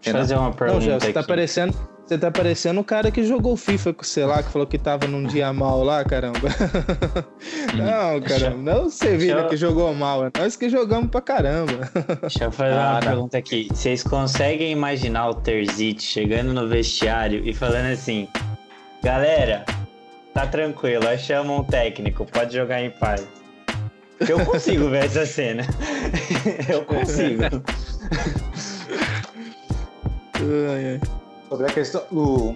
Deixa 0.00 0.16
eu 0.16 0.22
fazer 0.22 0.36
uma 0.36 0.52
pergunta. 0.52 0.80
Não, 0.80 0.86
já, 0.86 0.98
você 0.98 1.12
tá 1.12 1.22
parecendo 1.22 1.93
você 2.06 2.18
tá 2.18 2.30
parecendo 2.30 2.80
o 2.80 2.84
cara 2.84 3.10
que 3.10 3.24
jogou 3.24 3.56
FIFA 3.56 3.94
com 3.94 4.04
sei 4.04 4.26
lá, 4.26 4.42
que 4.42 4.50
falou 4.50 4.66
que 4.66 4.76
tava 4.76 5.06
num 5.06 5.24
dia 5.24 5.50
mal 5.54 5.82
lá, 5.82 6.04
caramba. 6.04 6.38
não, 7.74 8.20
caramba, 8.20 8.72
não 8.72 8.90
você 8.90 9.16
vira 9.16 9.40
eu... 9.40 9.48
que 9.48 9.56
jogou 9.56 9.92
mal, 9.94 10.26
é 10.26 10.30
nós 10.38 10.54
que 10.54 10.68
jogamos 10.68 11.10
pra 11.10 11.22
caramba. 11.22 11.90
Deixa 12.20 12.44
eu 12.44 12.52
fazer 12.52 12.74
ah, 12.74 12.90
uma 12.90 12.92
não. 12.94 13.00
pergunta 13.00 13.38
aqui. 13.38 13.68
Vocês 13.70 14.02
conseguem 14.02 14.70
imaginar 14.70 15.30
o 15.30 15.34
Terzic 15.34 16.02
chegando 16.02 16.52
no 16.52 16.68
vestiário 16.68 17.42
e 17.42 17.54
falando 17.54 17.86
assim: 17.86 18.28
galera, 19.02 19.64
tá 20.34 20.46
tranquilo, 20.46 21.08
aí 21.08 21.18
chama 21.18 21.54
um 21.54 21.64
técnico, 21.64 22.26
pode 22.26 22.54
jogar 22.54 22.82
em 22.82 22.90
paz. 22.90 23.26
Eu 24.28 24.44
consigo 24.44 24.90
ver 24.90 25.06
essa 25.06 25.24
cena. 25.24 25.64
eu 26.68 26.84
consigo. 26.84 27.42
ai, 30.68 31.00
ai. 31.02 31.23
Sobre 31.54 31.70
a 31.70 31.72
questão 31.72 32.02
do, 32.10 32.52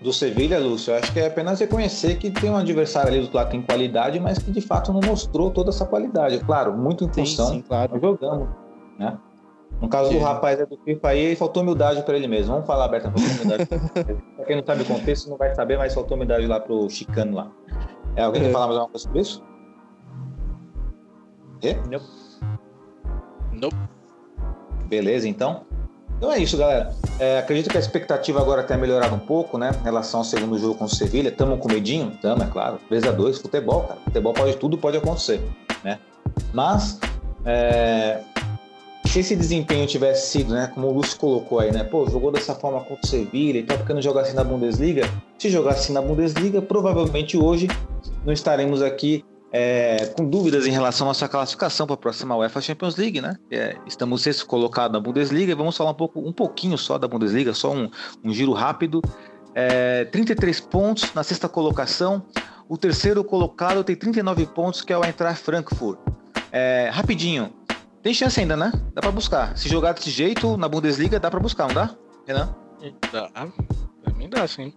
do 0.00 0.12
Sevilha, 0.12 0.56
Lúcio, 0.56 0.94
acho 0.94 1.12
que 1.12 1.18
é 1.18 1.26
apenas 1.26 1.58
reconhecer 1.58 2.18
que 2.18 2.30
tem 2.30 2.50
um 2.50 2.56
adversário 2.56 3.08
ali 3.08 3.26
do 3.26 3.36
lado 3.36 3.46
que 3.46 3.56
tem 3.56 3.62
qualidade, 3.62 4.20
mas 4.20 4.38
que 4.38 4.52
de 4.52 4.60
fato 4.60 4.92
não 4.92 5.00
mostrou 5.00 5.50
toda 5.50 5.70
essa 5.70 5.84
qualidade. 5.84 6.38
Claro, 6.38 6.72
muito 6.72 7.04
em 7.04 7.12
função, 7.12 7.46
sim, 7.46 7.54
sim, 7.54 7.62
claro. 7.62 8.00
jogamos, 8.00 8.48
né? 8.96 9.18
No 9.80 9.88
caso 9.88 10.12
do 10.12 10.20
rapaz 10.20 10.60
é 10.60 10.66
do 10.66 10.78
FIFA 10.84 11.08
aí, 11.08 11.34
faltou 11.34 11.64
humildade 11.64 12.00
para 12.02 12.16
ele 12.16 12.28
mesmo. 12.28 12.52
Vamos 12.52 12.64
falar 12.64 12.84
aberta, 12.84 13.10
faltou 13.10 13.28
humildade. 13.28 13.66
pra 14.36 14.44
quem 14.44 14.54
não 14.54 14.64
sabe 14.64 14.82
o 14.82 14.84
contexto, 14.84 15.28
não 15.28 15.36
vai 15.36 15.52
saber, 15.56 15.76
mas 15.76 15.92
faltou 15.92 16.16
humildade 16.16 16.46
lá 16.46 16.60
pro 16.60 16.88
Chicano 16.88 17.34
lá. 17.34 17.50
É, 18.14 18.22
alguém 18.22 18.42
é. 18.42 18.44
quer 18.44 18.52
falar 18.52 18.68
mais 18.68 18.78
alguma 18.78 18.92
coisa 18.92 19.04
sobre 19.04 19.20
isso? 19.20 19.42
E? 21.60 21.74
Não. 21.90 22.00
Não. 23.52 23.68
Beleza, 24.88 25.28
então. 25.28 25.71
Então 26.22 26.32
é 26.32 26.38
isso, 26.38 26.56
galera. 26.56 26.94
É, 27.18 27.38
acredito 27.38 27.68
que 27.68 27.76
a 27.76 27.80
expectativa 27.80 28.40
agora 28.40 28.62
tenha 28.62 28.78
melhorado 28.78 29.12
um 29.12 29.18
pouco, 29.18 29.58
né? 29.58 29.72
Em 29.80 29.82
relação 29.82 30.20
ao 30.20 30.24
segundo 30.24 30.56
jogo 30.56 30.76
com 30.76 30.84
o 30.84 30.88
Sevilha. 30.88 31.32
Tamo 31.32 31.58
com 31.58 31.66
medinho? 31.66 32.16
Tamo, 32.22 32.44
é 32.44 32.46
claro. 32.46 32.78
3 32.88 33.02
a 33.02 33.10
2 33.10 33.38
futebol, 33.38 33.82
cara. 33.82 33.98
Futebol 34.04 34.32
pode 34.32 34.56
tudo, 34.56 34.78
pode 34.78 34.96
acontecer, 34.96 35.42
né? 35.82 35.98
Mas, 36.52 37.00
é, 37.44 38.20
se 39.04 39.18
esse 39.18 39.34
desempenho 39.34 39.84
tivesse 39.84 40.30
sido, 40.30 40.54
né? 40.54 40.70
Como 40.72 40.86
o 40.86 40.92
Lúcio 40.92 41.18
colocou 41.18 41.58
aí, 41.58 41.72
né? 41.72 41.82
Pô, 41.82 42.08
jogou 42.08 42.30
dessa 42.30 42.54
forma 42.54 42.78
contra 42.78 43.04
o 43.04 43.06
Sevilha 43.08 43.58
e 43.58 43.64
tal, 43.64 43.78
porque 43.78 43.92
não 43.92 44.00
jogar 44.00 44.20
assim 44.20 44.36
na 44.36 44.44
Bundesliga? 44.44 45.10
Se 45.36 45.50
jogasse 45.50 45.90
na 45.90 46.00
Bundesliga, 46.00 46.62
provavelmente 46.62 47.36
hoje 47.36 47.66
não 48.24 48.32
estaremos 48.32 48.80
aqui 48.80 49.24
é, 49.52 50.06
com 50.16 50.24
dúvidas 50.24 50.66
em 50.66 50.70
relação 50.70 51.06
à 51.06 51.10
nossa 51.10 51.28
classificação 51.28 51.86
para 51.86 51.94
a 51.94 51.98
próxima 51.98 52.34
UEFA 52.34 52.60
Champions 52.62 52.96
League, 52.96 53.20
né? 53.20 53.36
É, 53.50 53.76
estamos 53.86 54.22
sexto 54.22 54.46
colocado 54.46 54.92
na 54.92 55.00
Bundesliga 55.00 55.52
e 55.52 55.54
vamos 55.54 55.76
falar 55.76 55.90
um, 55.90 55.94
pouco, 55.94 56.20
um 56.20 56.32
pouquinho 56.32 56.78
só 56.78 56.96
da 56.96 57.06
Bundesliga, 57.06 57.52
só 57.52 57.72
um, 57.72 57.90
um 58.24 58.32
giro 58.32 58.52
rápido. 58.52 59.02
É, 59.54 60.06
33 60.06 60.60
pontos 60.60 61.12
na 61.12 61.22
sexta 61.22 61.48
colocação. 61.48 62.24
O 62.66 62.78
terceiro 62.78 63.22
colocado 63.22 63.84
tem 63.84 63.94
39 63.94 64.46
pontos, 64.46 64.80
que 64.80 64.92
é 64.92 64.96
o 64.96 65.04
Eintracht 65.04 65.42
Frankfurt. 65.42 65.98
É, 66.50 66.88
rapidinho, 66.90 67.52
tem 68.02 68.14
chance 68.14 68.40
ainda, 68.40 68.56
né? 68.56 68.72
Dá 68.94 69.02
para 69.02 69.10
buscar. 69.10 69.56
Se 69.58 69.68
jogar 69.68 69.92
desse 69.92 70.10
jeito 70.10 70.56
na 70.56 70.66
Bundesliga, 70.66 71.20
dá 71.20 71.30
para 71.30 71.40
buscar, 71.40 71.68
não 71.68 71.74
dá? 71.74 71.94
Renan? 72.26 72.54
Dá. 73.12 73.30
Mim 74.16 74.30
dá, 74.30 74.46
sim. 74.48 74.72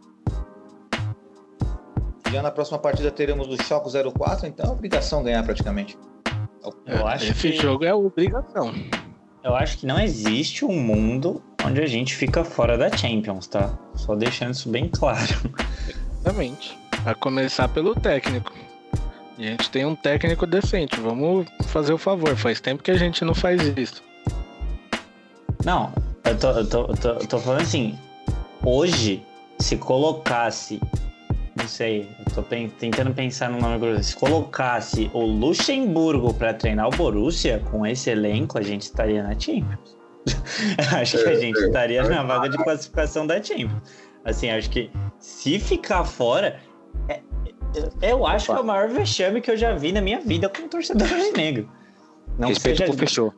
Já 2.31 2.41
na 2.41 2.51
próxima 2.51 2.79
partida 2.79 3.11
teremos 3.11 3.47
o 3.47 3.63
Choco 3.63 3.89
04, 3.89 4.47
então 4.47 4.65
é 4.65 4.69
obrigação 4.71 5.23
ganhar 5.23 5.43
praticamente. 5.43 5.97
Eu 6.85 7.07
acho 7.07 7.31
Esse 7.31 7.51
que... 7.51 7.61
jogo 7.61 7.85
é 7.85 7.93
obrigação. 7.93 8.73
Eu 9.43 9.55
acho 9.55 9.77
que 9.77 9.85
não 9.85 9.99
existe 9.99 10.65
um 10.65 10.73
mundo 10.73 11.43
onde 11.63 11.79
a 11.79 11.85
gente 11.85 12.15
fica 12.15 12.43
fora 12.43 12.77
da 12.77 12.89
Champions, 12.95 13.45
tá? 13.45 13.77
Só 13.93 14.15
deixando 14.15 14.53
isso 14.53 14.69
bem 14.69 14.89
claro. 14.89 15.21
Exatamente. 16.19 16.75
A 17.05 17.13
começar 17.13 17.67
pelo 17.67 17.93
técnico. 17.93 18.51
E 19.37 19.47
a 19.47 19.51
gente 19.51 19.69
tem 19.69 19.85
um 19.85 19.95
técnico 19.95 20.47
decente. 20.47 20.99
Vamos 20.99 21.45
fazer 21.67 21.93
o 21.93 21.97
favor. 21.97 22.35
Faz 22.35 22.59
tempo 22.59 22.81
que 22.81 22.89
a 22.89 22.97
gente 22.97 23.23
não 23.23 23.35
faz 23.35 23.61
isso. 23.77 24.01
Não, 25.63 25.93
eu 26.23 26.37
tô, 26.39 26.49
eu 26.51 26.67
tô, 26.67 26.81
eu 26.85 26.97
tô, 26.97 27.09
eu 27.09 27.27
tô 27.27 27.37
falando 27.37 27.61
assim. 27.61 27.97
Hoje, 28.63 29.23
se 29.59 29.77
colocasse 29.77 30.81
não 31.55 31.67
sei, 31.69 32.09
eu 32.19 32.33
tô 32.33 32.43
tentando 32.43 33.13
pensar 33.13 33.49
no 33.49 33.59
nome. 33.59 34.03
Se 34.03 34.15
colocasse 34.15 35.09
o 35.13 35.21
Luxemburgo 35.21 36.33
para 36.33 36.53
treinar 36.53 36.87
o 36.87 36.91
Borussia, 36.91 37.63
com 37.71 37.85
esse 37.85 38.09
elenco, 38.09 38.57
a 38.57 38.61
gente 38.61 38.83
estaria 38.83 39.23
na 39.23 39.39
Champions. 39.39 39.97
acho 40.99 41.17
que 41.23 41.29
a 41.29 41.39
gente 41.39 41.57
estaria 41.57 42.03
na 42.03 42.23
vaga 42.23 42.49
de 42.49 42.57
classificação 42.57 43.25
da 43.25 43.41
Champions. 43.41 43.81
Assim, 44.25 44.49
acho 44.49 44.69
que 44.69 44.91
se 45.17 45.57
ficar 45.59 46.03
fora, 46.03 46.59
é, 47.07 47.21
é 48.01 48.11
eu 48.11 48.27
acho 48.27 48.51
Opa. 48.51 48.55
que 48.55 48.59
é 48.59 48.63
o 48.63 48.67
maior 48.67 48.89
vexame 48.89 49.39
que 49.39 49.51
eu 49.51 49.57
já 49.57 49.73
vi 49.73 49.93
na 49.93 50.01
minha 50.01 50.19
vida 50.19 50.49
como 50.49 50.67
torcedor 50.67 51.07
negro. 51.37 51.69
Não 52.37 52.49
Respeito 52.49 52.81
que 52.81 52.87
seja, 52.87 52.97
fechou. 52.97 53.33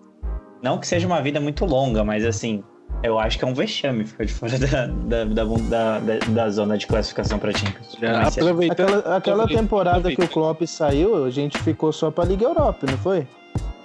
Não 0.63 0.79
que 0.79 0.87
seja 0.87 1.05
uma 1.05 1.21
vida 1.21 1.39
muito 1.39 1.65
longa, 1.65 2.03
mas 2.03 2.25
assim, 2.25 2.63
eu 3.03 3.19
acho 3.19 3.37
que 3.37 3.45
é 3.45 3.47
um 3.47 3.53
vexame 3.53 4.05
ficar 4.05 4.25
de 4.25 4.33
fora 4.33 4.57
da, 4.59 4.87
da, 4.87 5.25
da, 5.25 5.99
da, 5.99 5.99
da 6.27 6.49
zona 6.49 6.77
de 6.77 6.87
classificação 6.87 7.39
para 7.39 7.51
Champions. 7.51 7.97
Já, 7.99 8.23
aproveitando, 8.23 8.99
aquela, 8.99 9.17
aquela 9.17 9.47
temporada 9.47 10.13
que 10.13 10.21
o 10.21 10.27
Klopp 10.27 10.61
saiu, 10.65 11.25
a 11.25 11.29
gente 11.29 11.57
ficou 11.59 11.91
só 11.91 12.11
para 12.11 12.25
Liga 12.25 12.45
Europa, 12.45 12.85
não 12.89 12.97
foi? 12.97 13.27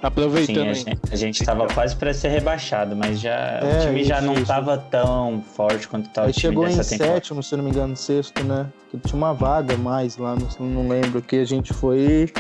Aproveitando. 0.03 0.75
Sim, 0.75 0.85
a 1.13 1.17
gente 1.17 1.41
estava 1.41 1.65
quase 1.69 1.95
para 1.95 2.13
ser 2.13 2.29
rebaixado, 2.29 2.97
mas 2.97 3.21
já 3.21 3.61
é, 3.63 3.79
o 3.79 3.87
time 3.87 4.03
já 4.03 4.21
não 4.21 4.35
estava 4.35 4.77
tão 4.77 5.41
forte 5.55 5.87
quanto 5.87 6.07
estava 6.07 6.29
o 6.29 6.33
time 6.33 6.41
chegou 6.41 6.67
em 6.67 6.71
temporada. 6.71 7.15
sétimo, 7.15 7.41
se 7.41 7.57
não 7.57 7.63
me 7.63 7.71
engano, 7.71 7.97
sexto, 7.97 8.43
né? 8.43 8.67
Que 8.91 8.99
tinha 8.99 9.17
uma 9.17 9.33
vaga 9.33 9.77
mais 9.77 10.17
lá, 10.17 10.35
não, 10.35 10.67
não 10.67 10.89
lembro 10.89 11.23
que 11.23 11.37
a 11.37 11.45
gente 11.45 11.73
foi 11.73 12.33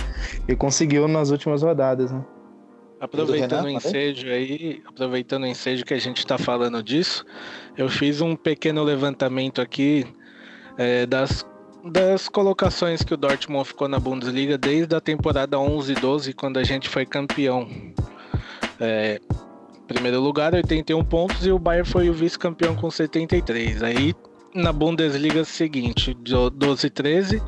e 0.48 0.56
conseguiu 0.56 1.06
nas 1.06 1.30
últimas 1.30 1.62
rodadas, 1.62 2.10
né? 2.10 2.20
Aproveitando 3.02 3.64
o 3.64 3.68
ensejo 3.68 4.28
aí, 4.28 4.80
aproveitando 4.86 5.42
o 5.42 5.46
ensejo 5.46 5.84
que 5.84 5.92
a 5.92 5.98
gente 5.98 6.18
está 6.18 6.38
falando 6.38 6.80
disso, 6.80 7.24
eu 7.76 7.88
fiz 7.88 8.20
um 8.20 8.36
pequeno 8.36 8.84
levantamento 8.84 9.60
aqui 9.60 10.06
é, 10.78 11.04
das 11.04 11.44
das 11.84 12.28
colocações 12.28 13.02
que 13.02 13.12
o 13.12 13.16
Dortmund 13.16 13.66
ficou 13.66 13.88
na 13.88 13.98
Bundesliga 13.98 14.56
desde 14.56 14.94
a 14.94 15.00
temporada 15.00 15.56
11-12, 15.56 16.32
quando 16.32 16.58
a 16.58 16.62
gente 16.62 16.88
foi 16.88 17.04
campeão. 17.04 17.68
É, 18.78 19.20
primeiro 19.88 20.20
lugar, 20.20 20.54
81 20.54 21.04
pontos, 21.04 21.44
e 21.44 21.50
o 21.50 21.58
Bayern 21.58 21.88
foi 21.88 22.08
o 22.08 22.14
vice-campeão 22.14 22.76
com 22.76 22.88
73. 22.88 23.82
Aí, 23.82 24.14
na 24.54 24.72
Bundesliga 24.72 25.42
seguinte, 25.42 26.14
12-13, 26.14 27.42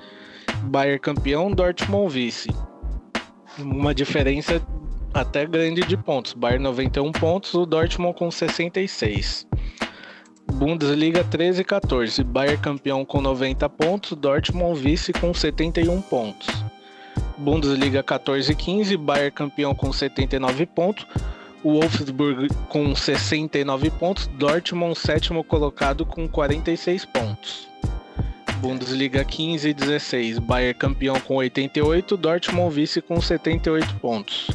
Bayern 0.65 0.99
campeão, 0.99 1.53
Dortmund 1.53 2.13
vice. 2.13 2.51
Uma 3.57 3.95
diferença 3.95 4.61
até 5.15 5.47
grande 5.47 5.83
de 5.83 5.97
pontos. 5.97 6.33
Bayern 6.33 6.65
91 6.65 7.13
pontos, 7.13 7.55
o 7.55 7.65
Dortmund 7.65 8.19
com 8.19 8.31
66. 8.31 9.47
Bundesliga 10.53 11.25
13 11.25 11.63
e 11.63 11.65
14. 11.65 12.25
Bayern 12.25 12.61
campeão 12.61 13.05
com 13.05 13.21
90 13.21 13.69
pontos, 13.71 14.13
Dortmund 14.13 14.79
vice 14.81 15.13
com 15.13 15.33
71 15.33 16.03
pontos. 16.03 16.49
Bundesliga 17.39 18.03
14 18.03 18.53
e 18.53 18.55
15, 18.55 18.97
Bayern 18.97 19.31
campeão 19.31 19.75
com 19.75 19.93
79 19.93 20.67
pontos, 20.67 21.07
Wolfsburg 21.65 22.49
com 22.69 22.95
69 22.95 23.91
pontos, 23.91 24.27
Dortmund 24.27 24.99
sétimo 24.99 25.43
colocado 25.45 26.05
com 26.05 26.29
46 26.29 27.05
pontos. 27.07 27.69
Bundesliga 28.61 29.25
15 29.25 29.69
e 29.69 29.75
16, 29.75 30.39
Bayern 30.39 30.79
campeão 30.79 31.21
com 31.21 31.37
88, 31.37 32.17
Dortmund 32.17 32.75
vice 32.75 33.01
com 33.03 33.21
78 33.21 33.95
pontos. 33.97 34.49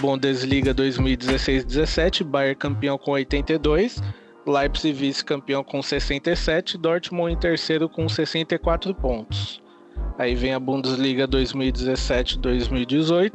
Bundesliga 0.00 0.74
2016-17, 0.74 2.24
Bayern 2.24 2.56
campeão 2.56 2.98
com 2.98 3.12
82, 3.12 4.02
Leipzig 4.46 4.92
vice-campeão 4.92 5.64
com 5.64 5.82
67, 5.82 6.76
Dortmund 6.76 7.32
em 7.32 7.36
terceiro 7.36 7.88
com 7.88 8.06
64 8.08 8.94
pontos. 8.94 9.62
Aí 10.18 10.34
vem 10.34 10.52
a 10.52 10.60
Bundesliga 10.60 11.26
2017-2018, 11.26 13.32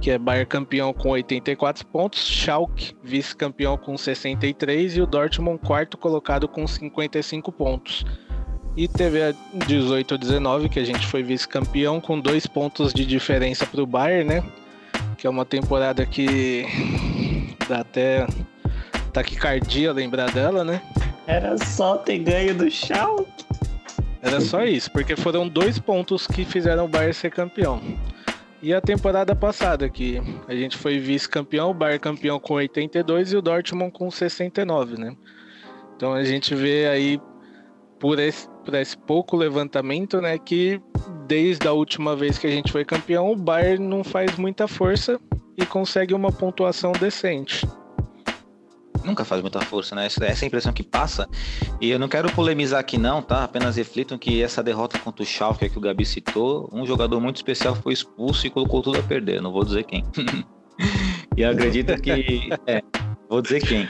que 0.00 0.10
é 0.10 0.18
Bayern 0.18 0.46
campeão 0.46 0.92
com 0.92 1.10
84 1.10 1.86
pontos, 1.86 2.26
Schalke 2.26 2.96
vice-campeão 3.02 3.76
com 3.76 3.96
63 3.96 4.96
e 4.96 5.00
o 5.00 5.06
Dortmund 5.06 5.60
quarto 5.64 5.96
colocado 5.96 6.48
com 6.48 6.66
55 6.66 7.52
pontos. 7.52 8.04
E 8.76 8.88
teve 8.88 9.22
a 9.22 9.32
18-19, 9.66 10.68
que 10.68 10.78
a 10.78 10.84
gente 10.84 11.06
foi 11.06 11.22
vice-campeão 11.22 12.00
com 12.00 12.18
dois 12.18 12.46
pontos 12.46 12.92
de 12.92 13.04
diferença 13.04 13.66
para 13.66 13.82
o 13.82 13.86
Bayern, 13.86 14.24
né? 14.24 14.42
Que 15.20 15.26
é 15.26 15.30
uma 15.30 15.44
temporada 15.44 16.06
que 16.06 16.64
dá 17.68 17.80
até 17.80 18.26
taquicardia 19.12 19.92
lembrar 19.92 20.32
dela, 20.32 20.64
né? 20.64 20.80
Era 21.26 21.58
só 21.58 21.98
ter 21.98 22.20
ganho 22.20 22.54
do 22.54 22.70
Schalke. 22.70 23.30
Era 24.22 24.40
só 24.40 24.64
isso, 24.64 24.90
porque 24.90 25.14
foram 25.16 25.46
dois 25.46 25.78
pontos 25.78 26.26
que 26.26 26.44
fizeram 26.44 26.86
o 26.86 26.88
Bayern 26.88 27.12
ser 27.12 27.30
campeão. 27.30 27.82
E 28.62 28.74
a 28.74 28.80
temporada 28.80 29.34
passada, 29.34 29.88
que 29.88 30.22
a 30.48 30.54
gente 30.54 30.76
foi 30.76 30.98
vice-campeão, 30.98 31.70
o 31.70 31.74
Bayern 31.74 32.00
campeão 32.00 32.40
com 32.40 32.54
82 32.54 33.32
e 33.32 33.36
o 33.36 33.42
Dortmund 33.42 33.92
com 33.92 34.10
69, 34.10 34.98
né? 34.98 35.14
Então 35.96 36.14
a 36.14 36.24
gente 36.24 36.54
vê 36.54 36.86
aí, 36.86 37.20
por 37.98 38.18
esse, 38.18 38.48
por 38.64 38.74
esse 38.74 38.96
pouco 38.96 39.36
levantamento, 39.36 40.20
né, 40.20 40.38
que 40.38 40.80
desde 41.26 41.66
a 41.66 41.72
última 41.72 42.14
vez 42.16 42.38
que 42.38 42.46
a 42.46 42.50
gente 42.50 42.72
foi 42.72 42.84
campeão, 42.84 43.32
o 43.32 43.36
Bayern 43.36 43.86
não 43.86 44.04
faz 44.04 44.36
muita 44.36 44.66
força 44.66 45.20
e 45.56 45.64
consegue 45.66 46.14
uma 46.14 46.32
pontuação 46.32 46.92
decente 46.92 47.66
nunca 49.04 49.24
faz 49.24 49.40
muita 49.40 49.60
força, 49.60 49.94
né? 49.94 50.06
Essa 50.06 50.24
é 50.24 50.44
a 50.44 50.46
impressão 50.46 50.72
que 50.72 50.82
passa. 50.82 51.28
E 51.80 51.90
eu 51.90 51.98
não 51.98 52.08
quero 52.08 52.30
polemizar 52.32 52.80
aqui 52.80 52.98
não, 52.98 53.22
tá? 53.22 53.44
Apenas 53.44 53.76
reflitam 53.76 54.18
que 54.18 54.42
essa 54.42 54.62
derrota 54.62 54.98
contra 54.98 55.22
o 55.22 55.26
Schalke 55.26 55.68
que 55.68 55.78
o 55.78 55.80
Gabi 55.80 56.04
citou, 56.04 56.68
um 56.72 56.86
jogador 56.86 57.20
muito 57.20 57.36
especial 57.36 57.74
foi 57.74 57.92
expulso 57.92 58.46
e 58.46 58.50
colocou 58.50 58.82
tudo 58.82 58.98
a 58.98 59.02
perder. 59.02 59.40
Não 59.42 59.52
vou 59.52 59.64
dizer 59.64 59.84
quem. 59.84 60.04
e 61.36 61.44
acredita 61.44 61.98
que... 61.98 62.48
É, 62.66 62.82
vou 63.28 63.42
dizer 63.42 63.60
quem. 63.60 63.88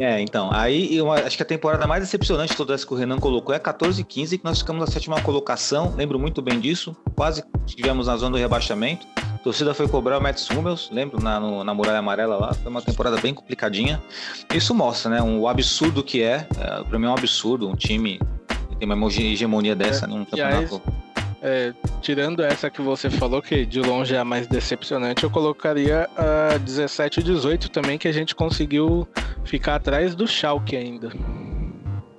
É, 0.00 0.20
então, 0.20 0.50
aí 0.52 0.94
eu 0.94 1.10
acho 1.10 1.36
que 1.36 1.42
a 1.42 1.46
temporada 1.46 1.86
mais 1.86 2.02
decepcionante 2.02 2.50
de 2.50 2.56
toda 2.56 2.74
essa 2.74 2.86
que 2.86 2.92
o 2.92 2.96
Renan 2.96 3.18
colocou 3.18 3.54
é 3.54 3.58
14 3.58 4.00
e 4.00 4.04
15, 4.04 4.38
que 4.38 4.44
nós 4.44 4.58
ficamos 4.58 4.80
na 4.80 4.86
sétima 4.86 5.20
colocação, 5.20 5.94
lembro 5.96 6.18
muito 6.18 6.42
bem 6.42 6.58
disso, 6.58 6.96
quase 7.14 7.44
estivemos 7.66 8.06
na 8.06 8.16
zona 8.16 8.32
do 8.32 8.38
rebaixamento. 8.38 9.06
A 9.16 9.38
torcida 9.38 9.72
foi 9.74 9.86
cobrar 9.86 10.18
o 10.18 10.20
Mets 10.20 10.48
Hummels, 10.50 10.90
lembro, 10.92 11.22
na, 11.22 11.38
no, 11.38 11.62
na 11.62 11.72
Muralha 11.72 11.98
Amarela 11.98 12.36
lá, 12.36 12.54
foi 12.54 12.70
uma 12.70 12.82
temporada 12.82 13.16
bem 13.18 13.32
complicadinha. 13.32 14.02
Isso 14.52 14.74
mostra, 14.74 15.10
né, 15.10 15.22
um 15.22 15.46
absurdo 15.46 16.02
que 16.02 16.22
é, 16.22 16.46
é 16.58 16.84
para 16.84 16.98
mim 16.98 17.06
é 17.06 17.08
um 17.08 17.14
absurdo, 17.14 17.68
um 17.68 17.76
time 17.76 18.18
que 18.70 18.76
tem 18.76 18.90
uma 18.90 19.08
hegemonia 19.08 19.74
dessa 19.76 20.04
é, 20.04 20.08
num 20.08 20.24
campeonato. 20.24 20.82
É, 21.42 21.72
tirando 22.00 22.42
essa 22.42 22.70
que 22.70 22.80
você 22.80 23.10
falou, 23.10 23.42
que 23.42 23.66
de 23.66 23.80
longe 23.80 24.14
é 24.14 24.18
a 24.18 24.24
mais 24.24 24.46
decepcionante, 24.46 25.24
eu 25.24 25.30
colocaria 25.30 26.08
a 26.16 26.56
17 26.58 27.20
e 27.20 27.22
18 27.22 27.70
também, 27.70 27.98
que 27.98 28.08
a 28.08 28.12
gente 28.12 28.34
conseguiu 28.34 29.06
ficar 29.44 29.76
atrás 29.76 30.14
do 30.14 30.26
Schalke 30.26 30.76
ainda. 30.76 31.12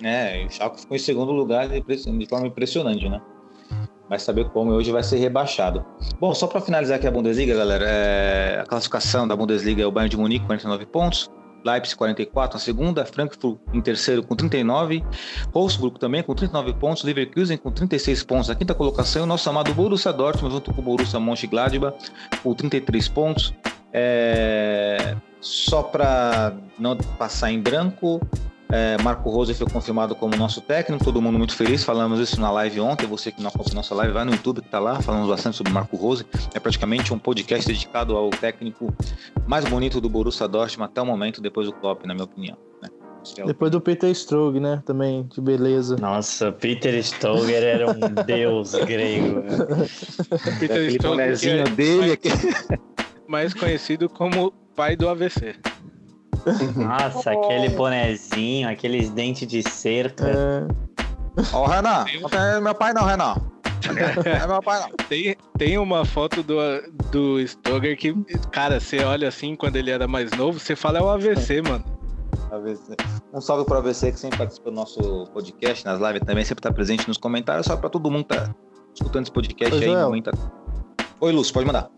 É, 0.02 0.44
o 0.46 0.50
Schalke 0.50 0.80
ficou 0.80 0.96
em 0.96 1.00
segundo 1.00 1.32
lugar 1.32 1.68
de 1.68 2.26
forma 2.28 2.46
impressionante, 2.46 3.08
né? 3.08 3.20
Vai 4.08 4.18
saber 4.18 4.48
como 4.50 4.72
hoje 4.72 4.90
vai 4.90 5.02
ser 5.02 5.18
rebaixado. 5.18 5.84
Bom, 6.18 6.34
só 6.34 6.46
para 6.46 6.62
finalizar 6.62 6.96
aqui 6.96 7.06
a 7.06 7.10
Bundesliga, 7.10 7.54
galera, 7.54 7.84
é... 7.86 8.60
a 8.60 8.64
classificação 8.64 9.28
da 9.28 9.36
Bundesliga 9.36 9.82
é 9.82 9.86
o 9.86 9.92
Bayern 9.92 10.08
de 10.08 10.16
Munique, 10.16 10.46
49 10.46 10.86
pontos, 10.86 11.30
Leipzig 11.64 11.96
44 11.96 12.56
na 12.56 12.60
segunda, 12.60 13.04
Frankfurt 13.04 13.58
em 13.72 13.80
terceiro 13.80 14.22
com 14.22 14.34
39, 14.34 15.04
Wolfsburg 15.52 15.98
também 15.98 16.22
com 16.22 16.34
39 16.34 16.72
pontos, 16.74 17.02
Leverkusen 17.02 17.56
com 17.56 17.70
36 17.70 18.22
pontos 18.24 18.48
na 18.48 18.54
quinta 18.54 18.74
colocação, 18.74 19.22
e 19.22 19.24
o 19.24 19.26
nosso 19.26 19.48
amado 19.48 19.72
Borussia 19.74 20.12
Dortmund 20.12 20.54
junto 20.54 20.72
com 20.72 20.80
o 20.80 20.84
Borussia 20.84 21.20
Mönchengladbach 21.20 21.96
com 22.42 22.54
33 22.54 23.08
pontos. 23.08 23.54
É... 23.92 25.16
Só 25.40 25.82
para 25.82 26.54
não 26.78 26.96
passar 26.96 27.52
em 27.52 27.60
branco, 27.60 28.20
é, 28.70 29.00
Marco 29.02 29.30
Rose 29.30 29.54
foi 29.54 29.66
confirmado 29.66 30.14
como 30.14 30.36
nosso 30.36 30.60
técnico, 30.60 31.02
todo 31.02 31.22
mundo 31.22 31.38
muito 31.38 31.54
feliz. 31.54 31.82
Falamos 31.82 32.20
isso 32.20 32.38
na 32.40 32.50
live 32.50 32.80
ontem. 32.80 33.06
Você 33.06 33.32
que 33.32 33.40
não 33.40 33.48
acompanhou 33.48 33.76
nossa 33.76 33.94
live, 33.94 34.12
vai 34.12 34.24
no 34.24 34.32
YouTube 34.32 34.60
que 34.60 34.68
tá 34.68 34.78
lá. 34.78 35.00
Falamos 35.00 35.28
bastante 35.28 35.56
sobre 35.56 35.72
Marco 35.72 35.96
Rose. 35.96 36.26
É 36.54 36.60
praticamente 36.60 37.12
um 37.14 37.18
podcast 37.18 37.66
dedicado 37.66 38.14
ao 38.16 38.28
técnico 38.28 38.92
mais 39.46 39.64
bonito 39.64 40.00
do 40.00 40.08
Borussia 40.10 40.46
Dortmund 40.46 40.90
até 40.90 41.00
o 41.00 41.06
momento, 41.06 41.40
depois 41.40 41.66
do 41.66 41.72
Klopp, 41.72 42.04
na 42.04 42.12
minha 42.12 42.24
opinião. 42.24 42.58
Né? 42.82 42.90
Depois 43.46 43.70
do 43.70 43.80
Peter 43.80 44.10
Stroge, 44.10 44.60
né? 44.60 44.82
Também, 44.84 45.26
de 45.34 45.40
beleza. 45.40 45.96
Nossa, 45.96 46.52
Peter 46.52 47.02
Stoger 47.02 47.62
era 47.62 47.90
um 47.90 48.14
deus 48.26 48.74
grego. 48.74 49.42
Peter 50.60 50.90
Stoger 50.92 51.60
é 51.60 51.70
dele 51.70 52.12
aqui. 52.12 52.28
mais 53.26 53.54
conhecido 53.54 54.10
como 54.10 54.52
pai 54.76 54.94
do 54.94 55.08
AVC. 55.08 55.56
Nossa, 56.76 57.32
aquele 57.32 57.68
bonezinho, 57.70 58.68
aqueles 58.68 59.10
dentes 59.10 59.46
de 59.46 59.62
cerca. 59.62 60.26
É. 60.26 60.88
Ó, 61.52 61.64
o 61.64 61.66
Renan, 61.66 62.04
não 62.20 62.40
é 62.40 62.60
meu 62.60 62.74
pai 62.74 62.92
não, 62.92 63.04
Renan. 63.04 63.36
É 64.24 64.46
meu 64.46 64.62
pai 64.62 64.80
não. 64.80 64.90
Tem, 65.08 65.36
tem 65.56 65.78
uma 65.78 66.04
foto 66.04 66.42
do, 66.42 66.58
do 67.10 67.46
Stoger 67.46 67.96
que, 67.96 68.14
cara, 68.50 68.80
você 68.80 68.98
olha 69.04 69.28
assim 69.28 69.56
quando 69.56 69.76
ele 69.76 69.90
era 69.90 70.06
mais 70.06 70.30
novo, 70.32 70.58
você 70.58 70.76
fala 70.76 70.98
é 70.98 71.02
o 71.02 71.08
AVC, 71.08 71.62
mano. 71.62 71.84
AVC. 72.50 72.96
Um 73.32 73.40
salve 73.40 73.64
pro 73.64 73.78
AVC 73.78 74.12
que 74.12 74.18
sempre 74.18 74.38
participa 74.38 74.70
do 74.70 74.76
nosso 74.76 75.26
podcast, 75.32 75.84
nas 75.84 76.00
lives 76.00 76.22
também, 76.26 76.44
sempre 76.44 76.62
tá 76.62 76.72
presente 76.72 77.06
nos 77.08 77.16
comentários, 77.16 77.66
só 77.66 77.76
pra 77.76 77.88
todo 77.88 78.10
mundo 78.10 78.24
que 78.24 78.36
tá 78.36 78.54
escutando 78.94 79.22
esse 79.22 79.32
podcast 79.32 79.74
Oi, 79.74 79.84
aí. 79.84 79.90
Joel. 79.90 80.22
Oi, 81.20 81.32
Lúcio, 81.32 81.54
pode 81.54 81.66
mandar. 81.66 81.88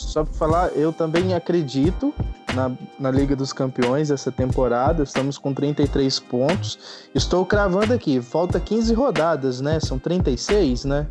Só 0.00 0.24
pra 0.24 0.32
falar, 0.34 0.68
eu 0.74 0.92
também 0.92 1.34
acredito 1.34 2.12
na, 2.54 2.70
na 2.98 3.10
Liga 3.10 3.34
dos 3.36 3.52
Campeões 3.52 4.10
essa 4.10 4.30
temporada. 4.32 5.02
Estamos 5.02 5.36
com 5.38 5.52
33 5.52 6.18
pontos. 6.20 6.78
Estou 7.14 7.44
cravando 7.44 7.92
aqui, 7.92 8.20
falta 8.20 8.58
15 8.60 8.94
rodadas, 8.94 9.60
né? 9.60 9.78
São 9.80 9.98
36, 9.98 10.84
né? 10.84 11.06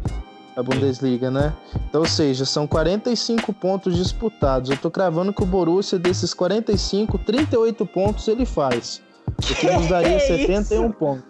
A 0.56 0.64
Bundesliga, 0.64 1.30
né? 1.30 1.54
Então, 1.88 2.02
ou 2.02 2.08
seja, 2.08 2.44
são 2.44 2.66
45 2.66 3.54
pontos 3.54 3.96
disputados. 3.96 4.72
Eu 4.72 4.78
tô 4.78 4.90
cravando 4.90 5.32
que 5.32 5.44
o 5.44 5.46
Borussia, 5.46 6.00
desses 6.00 6.34
45, 6.34 7.18
38 7.20 7.86
pontos 7.86 8.28
ele 8.28 8.44
faz. 8.46 9.00
o 9.38 9.42
que 9.56 9.70
nos 9.70 9.88
daria 9.88 10.18
Que 10.18 10.48
71 10.48 10.92
pontos. 10.94 11.24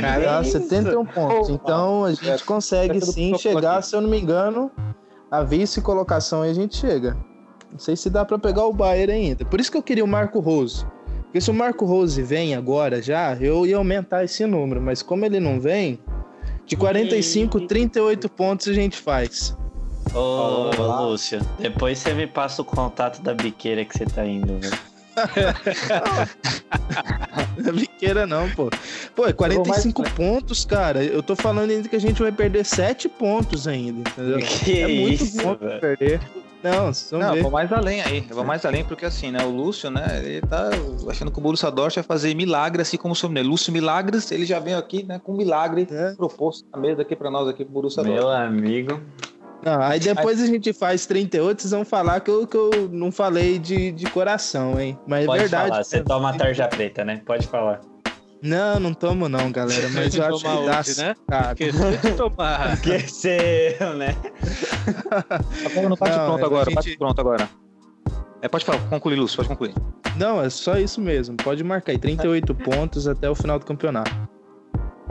Cara, 0.00 0.24
Tá? 0.24 0.42
isso? 0.42 0.50
71 0.58 1.06
pontos. 1.06 1.48
Então 1.50 2.04
a 2.04 2.12
gente 2.12 2.42
consegue 2.44 3.00
sim 3.00 3.38
chegar, 3.38 3.80
se 3.80 3.94
eu 3.94 4.00
não 4.00 4.10
me 4.10 4.20
engano, 4.20 4.72
a 5.30 5.42
vice-colocação 5.42 6.44
e 6.44 6.50
a 6.50 6.54
gente 6.54 6.76
chega. 6.76 7.16
Não 7.70 7.78
sei 7.78 7.96
se 7.96 8.08
dá 8.08 8.24
pra 8.24 8.38
pegar 8.38 8.64
o 8.64 8.72
Bayern 8.72 9.12
ainda. 9.12 9.44
Por 9.44 9.60
isso 9.60 9.70
que 9.70 9.76
eu 9.76 9.82
queria 9.82 10.04
o 10.04 10.08
Marco 10.08 10.40
Rose. 10.40 10.86
Porque 11.24 11.40
se 11.40 11.50
o 11.50 11.54
Marco 11.54 11.84
Rose 11.84 12.22
vem 12.22 12.54
agora 12.54 13.02
já, 13.02 13.36
eu 13.36 13.66
ia 13.66 13.76
aumentar 13.76 14.24
esse 14.24 14.46
número. 14.46 14.80
Mas 14.80 15.02
como 15.02 15.26
ele 15.26 15.38
não 15.38 15.60
vem, 15.60 15.98
de 16.64 16.76
45, 16.76 17.66
38 17.66 18.28
pontos 18.30 18.68
a 18.68 18.72
gente 18.72 18.96
faz. 18.96 19.54
Ô, 20.14 20.70
Lúcio, 21.02 21.40
depois 21.58 21.98
você 21.98 22.14
me 22.14 22.26
passa 22.26 22.62
o 22.62 22.64
contato 22.64 23.20
da 23.20 23.34
biqueira 23.34 23.84
que 23.84 23.96
você 23.96 24.06
tá 24.06 24.24
indo, 24.24 24.58
velho. 24.58 24.87
Não 27.58 27.70
é 27.70 27.72
biqueira 27.72 28.26
não, 28.26 28.48
pô. 28.50 28.70
Pô, 29.14 29.26
é 29.26 29.32
45 29.32 30.02
pontos, 30.10 30.64
cara. 30.64 31.02
Eu 31.02 31.22
tô 31.22 31.34
falando 31.34 31.70
ainda 31.70 31.88
que 31.88 31.96
a 31.96 32.00
gente 32.00 32.22
vai 32.22 32.32
perder 32.32 32.64
7 32.64 33.08
pontos 33.08 33.66
ainda, 33.66 34.08
entendeu? 34.08 34.38
Que 34.38 34.80
é 34.80 34.88
muito 34.88 35.24
isso, 35.24 35.42
ponto 35.42 35.58
pra 35.58 35.68
velho. 35.68 35.80
perder. 35.80 36.20
Não, 36.62 36.90
Não, 37.20 37.36
eu 37.36 37.42
vou 37.42 37.52
mais 37.52 37.72
além 37.72 38.02
aí. 38.02 38.24
Eu 38.28 38.34
vou 38.34 38.44
mais 38.44 38.64
além 38.66 38.84
porque 38.84 39.06
assim, 39.06 39.30
né? 39.30 39.44
O 39.44 39.48
Lúcio, 39.50 39.90
né? 39.90 40.20
Ele 40.24 40.40
tá 40.40 40.70
achando 41.08 41.30
que 41.30 41.38
o 41.38 41.40
Borussia 41.40 41.70
Dortmund 41.70 41.94
vai 41.94 42.02
fazer 42.04 42.34
milagre, 42.34 42.82
assim 42.82 42.96
como 42.96 43.12
o 43.12 43.16
seu 43.16 43.28
menino. 43.28 43.48
Lúcio 43.50 43.72
Milagres, 43.72 44.32
ele 44.32 44.44
já 44.44 44.58
veio 44.58 44.76
aqui, 44.76 45.04
né? 45.04 45.20
Com 45.22 45.34
milagre 45.36 45.86
É. 45.88 46.14
proposto 46.14 46.66
na 46.72 46.78
mesa 46.80 47.02
aqui 47.02 47.14
pra 47.14 47.30
nós 47.30 47.46
aqui 47.48 47.64
pro 47.64 47.74
Borussia 47.74 48.02
Meu 48.02 48.22
Dortmund. 48.22 48.58
amigo. 48.58 49.00
Não, 49.68 49.82
aí 49.82 50.00
depois 50.00 50.40
a 50.40 50.46
gente 50.46 50.72
faz 50.72 51.04
38, 51.04 51.60
vocês 51.60 51.70
vão 51.72 51.84
falar 51.84 52.20
que 52.20 52.30
eu, 52.30 52.46
que 52.46 52.56
eu 52.56 52.70
não 52.90 53.12
falei 53.12 53.58
de, 53.58 53.92
de 53.92 54.06
coração, 54.10 54.80
hein? 54.80 54.98
Mas 55.06 55.26
Pode 55.26 55.38
é 55.38 55.42
verdade. 55.42 55.68
falar, 55.68 55.84
você 55.84 56.02
toma 56.02 56.32
tarja 56.36 56.66
preta, 56.66 57.04
né? 57.04 57.20
Pode 57.26 57.46
falar. 57.46 57.80
Não, 58.42 58.78
não 58.78 58.94
tomo 58.94 59.28
não, 59.28 59.50
galera. 59.50 59.88
Mas 59.90 60.14
eu 60.14 60.24
acho 60.24 60.38
que 60.38 60.44
dá. 60.44 60.78
hoje, 60.80 61.00
né? 61.00 61.14
cara. 61.28 61.52
Esqueceu 61.52 61.90
de 61.90 62.12
tomar. 62.16 62.72
Esqueceu, 62.74 63.94
né? 63.94 64.16
Agora 65.66 65.88
não 65.88 65.96
bate 65.96 66.16
Não, 66.16 66.26
pronto 66.26 66.44
agora, 66.46 66.64
gente- 66.64 66.74
bate 66.76 66.98
pronto 66.98 67.20
agora. 67.20 67.48
É, 68.40 68.48
pode 68.48 68.64
falar, 68.64 68.78
concluir, 68.88 69.16
Lúcio, 69.16 69.36
pode 69.36 69.48
concluir. 69.48 69.74
Não, 70.16 70.40
é 70.40 70.48
só 70.48 70.78
isso 70.78 71.00
mesmo. 71.00 71.36
Pode 71.36 71.62
marcar 71.64 71.92
aí. 71.92 71.98
38 71.98 72.54
pontos 72.54 73.08
até 73.08 73.28
o 73.28 73.34
final 73.34 73.58
do 73.58 73.66
campeonato. 73.66 74.10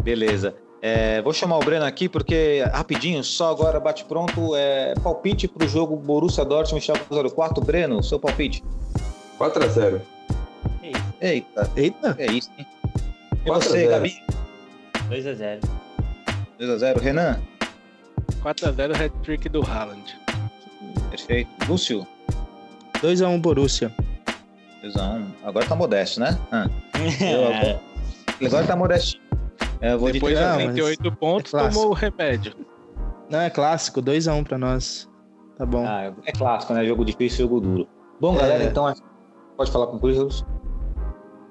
Beleza. 0.02 0.56
É, 0.82 1.22
vou 1.22 1.34
chamar 1.34 1.58
o 1.58 1.60
Breno 1.60 1.86
aqui 1.86 2.08
porque, 2.08 2.64
rapidinho, 2.72 3.24
só 3.24 3.52
agora 3.52 3.80
bate 3.80 4.06
pronto. 4.06 4.56
É, 4.56 4.94
palpite 5.04 5.48
pro 5.48 5.68
jogo 5.68 5.96
Borussia 5.96 6.46
Dortmund 6.46 6.84
Schalke 6.84 7.04
04. 7.36 7.64
Breno, 7.64 8.04
seu 8.04 8.20
palpite. 8.20 8.64
4x0. 9.40 10.02
Eita, 11.20 11.70
Eita! 11.76 12.16
é 12.20 12.28
isso, 12.28 12.52
hein? 12.58 12.68
E 13.44 13.48
4 13.48 13.52
a 13.52 13.72
você, 13.72 13.80
0. 13.80 13.90
Gabi? 13.90 14.24
2x0. 15.10 15.60
2x0. 16.60 17.02
Renan? 17.02 17.42
4x0 18.44 18.96
hat-trick 18.96 19.50
do 19.50 19.62
Haaland. 19.62 20.16
Perfeito. 21.10 21.50
Lúcio? 21.68 22.06
2x1 23.02 23.42
Borussia. 23.42 23.92
2x1. 24.84 25.26
Agora 25.44 25.66
tá 25.66 25.76
modesto, 25.76 26.20
né? 26.20 26.38
Ah, 26.52 26.68
eu, 27.22 27.48
agora, 27.48 27.82
agora 28.46 28.68
tá 28.68 28.76
modestinho. 28.76 29.27
É, 29.82 29.94
eu 29.94 30.00
vou 30.00 30.12
Depois 30.12 30.34
de 30.38 30.40
de 30.44 30.48
não, 30.48 30.56
três 30.56 30.70
a 30.70 30.72
mas 30.72 30.76
38 30.76 31.12
pontos, 31.18 31.54
é 31.54 31.58
clássico. 31.58 31.82
tomou 31.82 31.92
o 31.92 31.94
remédio. 31.96 32.54
Não, 33.30 33.40
é 33.42 33.50
clássico. 33.50 34.02
2x1 34.02 34.44
pra 34.44 34.58
nós. 34.58 35.10
Tá 35.58 35.66
bom. 35.66 35.86
Ah, 35.88 36.14
é 36.26 36.32
clássico, 36.32 36.74
né? 36.74 36.86
Jogo 36.86 37.04
difícil, 37.06 37.40
jogo 37.46 37.60
duro. 37.60 37.88
Bom, 38.20 38.36
É. 38.36 38.40
galera, 38.40 38.64
então 38.64 38.92
pode 39.56 39.72
falar 39.72 39.88
com 39.88 39.98
o 39.98 40.00
Cruz. 40.00 40.44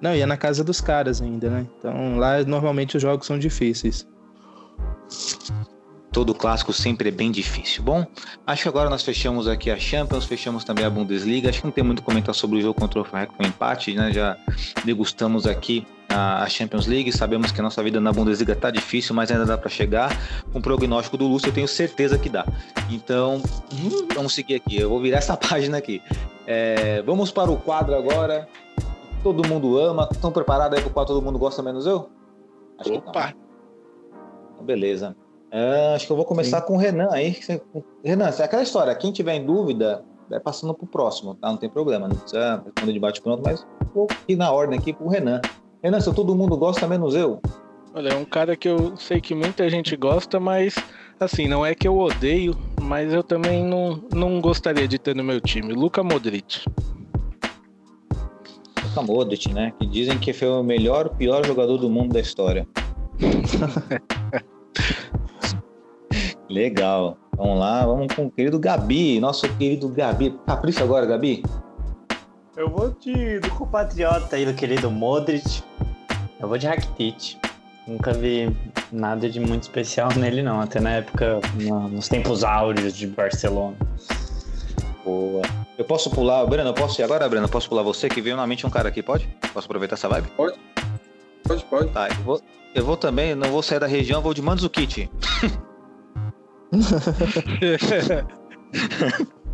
Não, 0.00 0.14
e 0.14 0.20
é 0.20 0.26
na 0.26 0.36
casa 0.36 0.62
dos 0.62 0.80
caras 0.80 1.20
ainda, 1.22 1.48
né? 1.50 1.66
Então 1.78 2.18
lá 2.18 2.42
normalmente 2.44 2.96
os 2.96 3.02
jogos 3.02 3.26
são 3.26 3.38
difíceis. 3.38 4.06
Todo 6.12 6.34
clássico 6.34 6.72
sempre 6.72 7.08
é 7.10 7.12
bem 7.12 7.30
difícil. 7.30 7.82
Bom, 7.82 8.04
acho 8.46 8.62
que 8.62 8.68
agora 8.68 8.88
nós 8.88 9.02
fechamos 9.02 9.46
aqui 9.46 9.70
a 9.70 9.78
Champions, 9.78 10.24
fechamos 10.24 10.64
também 10.64 10.84
a 10.84 10.88
Bundesliga. 10.90 11.50
Acho 11.50 11.60
que 11.60 11.66
não 11.66 11.72
tem 11.72 11.84
muito 11.84 12.02
comentar 12.02 12.34
sobre 12.34 12.58
o 12.58 12.60
jogo 12.62 12.78
contra 12.80 13.00
o 13.00 13.04
Freiburg 13.04 13.36
com 13.36 13.42
empate, 13.46 13.94
né? 13.94 14.10
Já 14.12 14.36
degustamos 14.84 15.46
aqui 15.46 15.86
a 16.08 16.48
Champions 16.48 16.86
League, 16.86 17.12
sabemos 17.12 17.50
que 17.50 17.60
a 17.60 17.62
nossa 17.62 17.82
vida 17.82 18.00
na 18.00 18.12
Bundesliga 18.12 18.54
tá 18.54 18.70
difícil, 18.70 19.14
mas 19.14 19.30
ainda 19.30 19.44
dá 19.44 19.58
para 19.58 19.68
chegar. 19.68 20.10
Com 20.52 20.58
o 20.58 20.62
prognóstico 20.62 21.16
do 21.16 21.26
Lúcio, 21.26 21.48
eu 21.48 21.52
tenho 21.52 21.68
certeza 21.68 22.18
que 22.18 22.28
dá. 22.28 22.44
Então, 22.90 23.42
vamos 24.14 24.34
seguir 24.34 24.54
aqui. 24.54 24.78
Eu 24.78 24.88
vou 24.88 25.00
virar 25.00 25.18
essa 25.18 25.36
página 25.38 25.78
aqui. 25.78 26.02
É, 26.46 27.02
vamos 27.02 27.30
para 27.30 27.50
o 27.50 27.56
quadro 27.56 27.94
agora. 27.94 28.48
Todo 29.22 29.46
mundo 29.46 29.78
ama. 29.78 30.08
Estão 30.12 30.30
preparados 30.30 30.76
aí 30.76 30.82
para 30.82 30.90
o 30.90 30.92
quadro 30.92 31.14
Todo 31.14 31.24
Mundo 31.24 31.38
Gosta 31.38 31.62
Menos 31.62 31.86
Eu? 31.86 32.08
Acho. 32.78 32.94
Opa! 32.94 33.34
Então, 34.54 34.64
Beleza. 34.64 35.16
É, 35.50 35.94
acho 35.94 36.06
que 36.06 36.12
eu 36.12 36.16
vou 36.16 36.24
começar 36.24 36.62
com 36.62 36.74
o 36.74 36.76
Renan 36.76 37.08
aí. 37.10 37.38
Renan, 38.04 38.28
é 38.28 38.42
aquela 38.42 38.62
história, 38.62 38.94
quem 38.94 39.12
tiver 39.12 39.34
em 39.34 39.46
dúvida, 39.46 40.04
vai 40.28 40.40
passando 40.40 40.74
pro 40.74 40.86
próximo, 40.86 41.34
tá? 41.34 41.48
Não 41.48 41.56
tem 41.56 41.70
problema, 41.70 42.08
não 42.08 42.16
precisa 42.16 42.62
responder 42.64 42.92
de 42.92 42.98
bate 42.98 43.20
pronto, 43.20 43.42
mas 43.44 43.66
vou 43.94 44.06
ir 44.28 44.36
na 44.36 44.50
ordem 44.50 44.78
aqui 44.78 44.92
pro 44.92 45.08
Renan. 45.08 45.40
Renan, 45.86 46.00
se 46.00 46.12
todo 46.12 46.34
mundo 46.34 46.56
gosta, 46.56 46.88
menos 46.88 47.14
eu. 47.14 47.40
Olha, 47.94 48.08
é 48.08 48.16
um 48.16 48.24
cara 48.24 48.56
que 48.56 48.68
eu 48.68 48.96
sei 48.96 49.20
que 49.20 49.36
muita 49.36 49.70
gente 49.70 49.96
gosta, 49.96 50.40
mas 50.40 50.74
assim, 51.20 51.46
não 51.46 51.64
é 51.64 51.76
que 51.76 51.86
eu 51.86 51.96
odeio, 51.96 52.56
mas 52.82 53.12
eu 53.12 53.22
também 53.22 53.64
não, 53.64 54.02
não 54.12 54.40
gostaria 54.40 54.88
de 54.88 54.98
ter 54.98 55.14
no 55.14 55.22
meu 55.22 55.40
time. 55.40 55.72
Luca 55.72 56.02
Modric. 56.02 56.64
Luka 58.82 59.02
Modric, 59.02 59.54
né? 59.54 59.72
Que 59.78 59.86
dizem 59.86 60.18
que 60.18 60.32
foi 60.32 60.48
o 60.48 60.60
melhor, 60.60 61.10
pior 61.10 61.46
jogador 61.46 61.76
do 61.76 61.88
mundo 61.88 62.14
da 62.14 62.20
história. 62.20 62.66
Legal. 66.50 67.16
Vamos 67.36 67.60
lá, 67.60 67.86
vamos 67.86 68.12
com 68.12 68.26
o 68.26 68.30
querido 68.32 68.58
Gabi, 68.58 69.20
nosso 69.20 69.48
querido 69.56 69.88
Gabi. 69.88 70.36
Capricha 70.44 70.82
agora, 70.82 71.06
Gabi. 71.06 71.44
Eu 72.56 72.70
vou 72.70 72.90
de, 73.00 73.38
do 73.40 73.50
compatriota 73.50 74.36
aí, 74.36 74.46
do 74.46 74.54
querido 74.54 74.90
Modric. 74.90 75.62
Eu 76.40 76.48
vou 76.48 76.56
de 76.58 76.66
Rakitic. 76.66 77.36
Nunca 77.86 78.12
vi 78.12 78.54
nada 78.90 79.28
de 79.28 79.38
muito 79.38 79.62
especial 79.64 80.08
nele, 80.16 80.42
não. 80.42 80.60
Até 80.60 80.80
na 80.80 80.90
época, 80.90 81.40
na- 81.62 81.88
nos 81.88 82.08
tempos 82.08 82.42
áureos 82.42 82.96
de 82.96 83.06
Barcelona. 83.06 83.76
Boa. 85.04 85.42
Eu 85.78 85.84
posso 85.84 86.10
pular, 86.10 86.44
Breno, 86.46 86.70
eu 86.70 86.74
posso 86.74 87.00
ir 87.00 87.04
agora, 87.04 87.28
Breno? 87.28 87.44
Eu 87.44 87.50
posso 87.50 87.68
pular 87.68 87.82
você, 87.82 88.08
que 88.08 88.20
veio 88.22 88.36
na 88.36 88.46
mente 88.46 88.66
um 88.66 88.70
cara 88.70 88.88
aqui, 88.88 89.02
pode? 89.02 89.28
Posso 89.52 89.66
aproveitar 89.66 89.94
essa 89.94 90.08
vibe? 90.08 90.28
Pode, 90.36 90.56
pode. 91.66 91.90
Tá, 91.92 92.08
eu 92.08 92.14
vou, 92.24 92.40
eu 92.74 92.84
vou 92.84 92.96
também, 92.96 93.34
não 93.34 93.50
vou 93.50 93.62
sair 93.62 93.78
da 93.78 93.86
região, 93.86 94.20
vou 94.22 94.32
de 94.34 94.40
Mandzukic. 94.42 95.08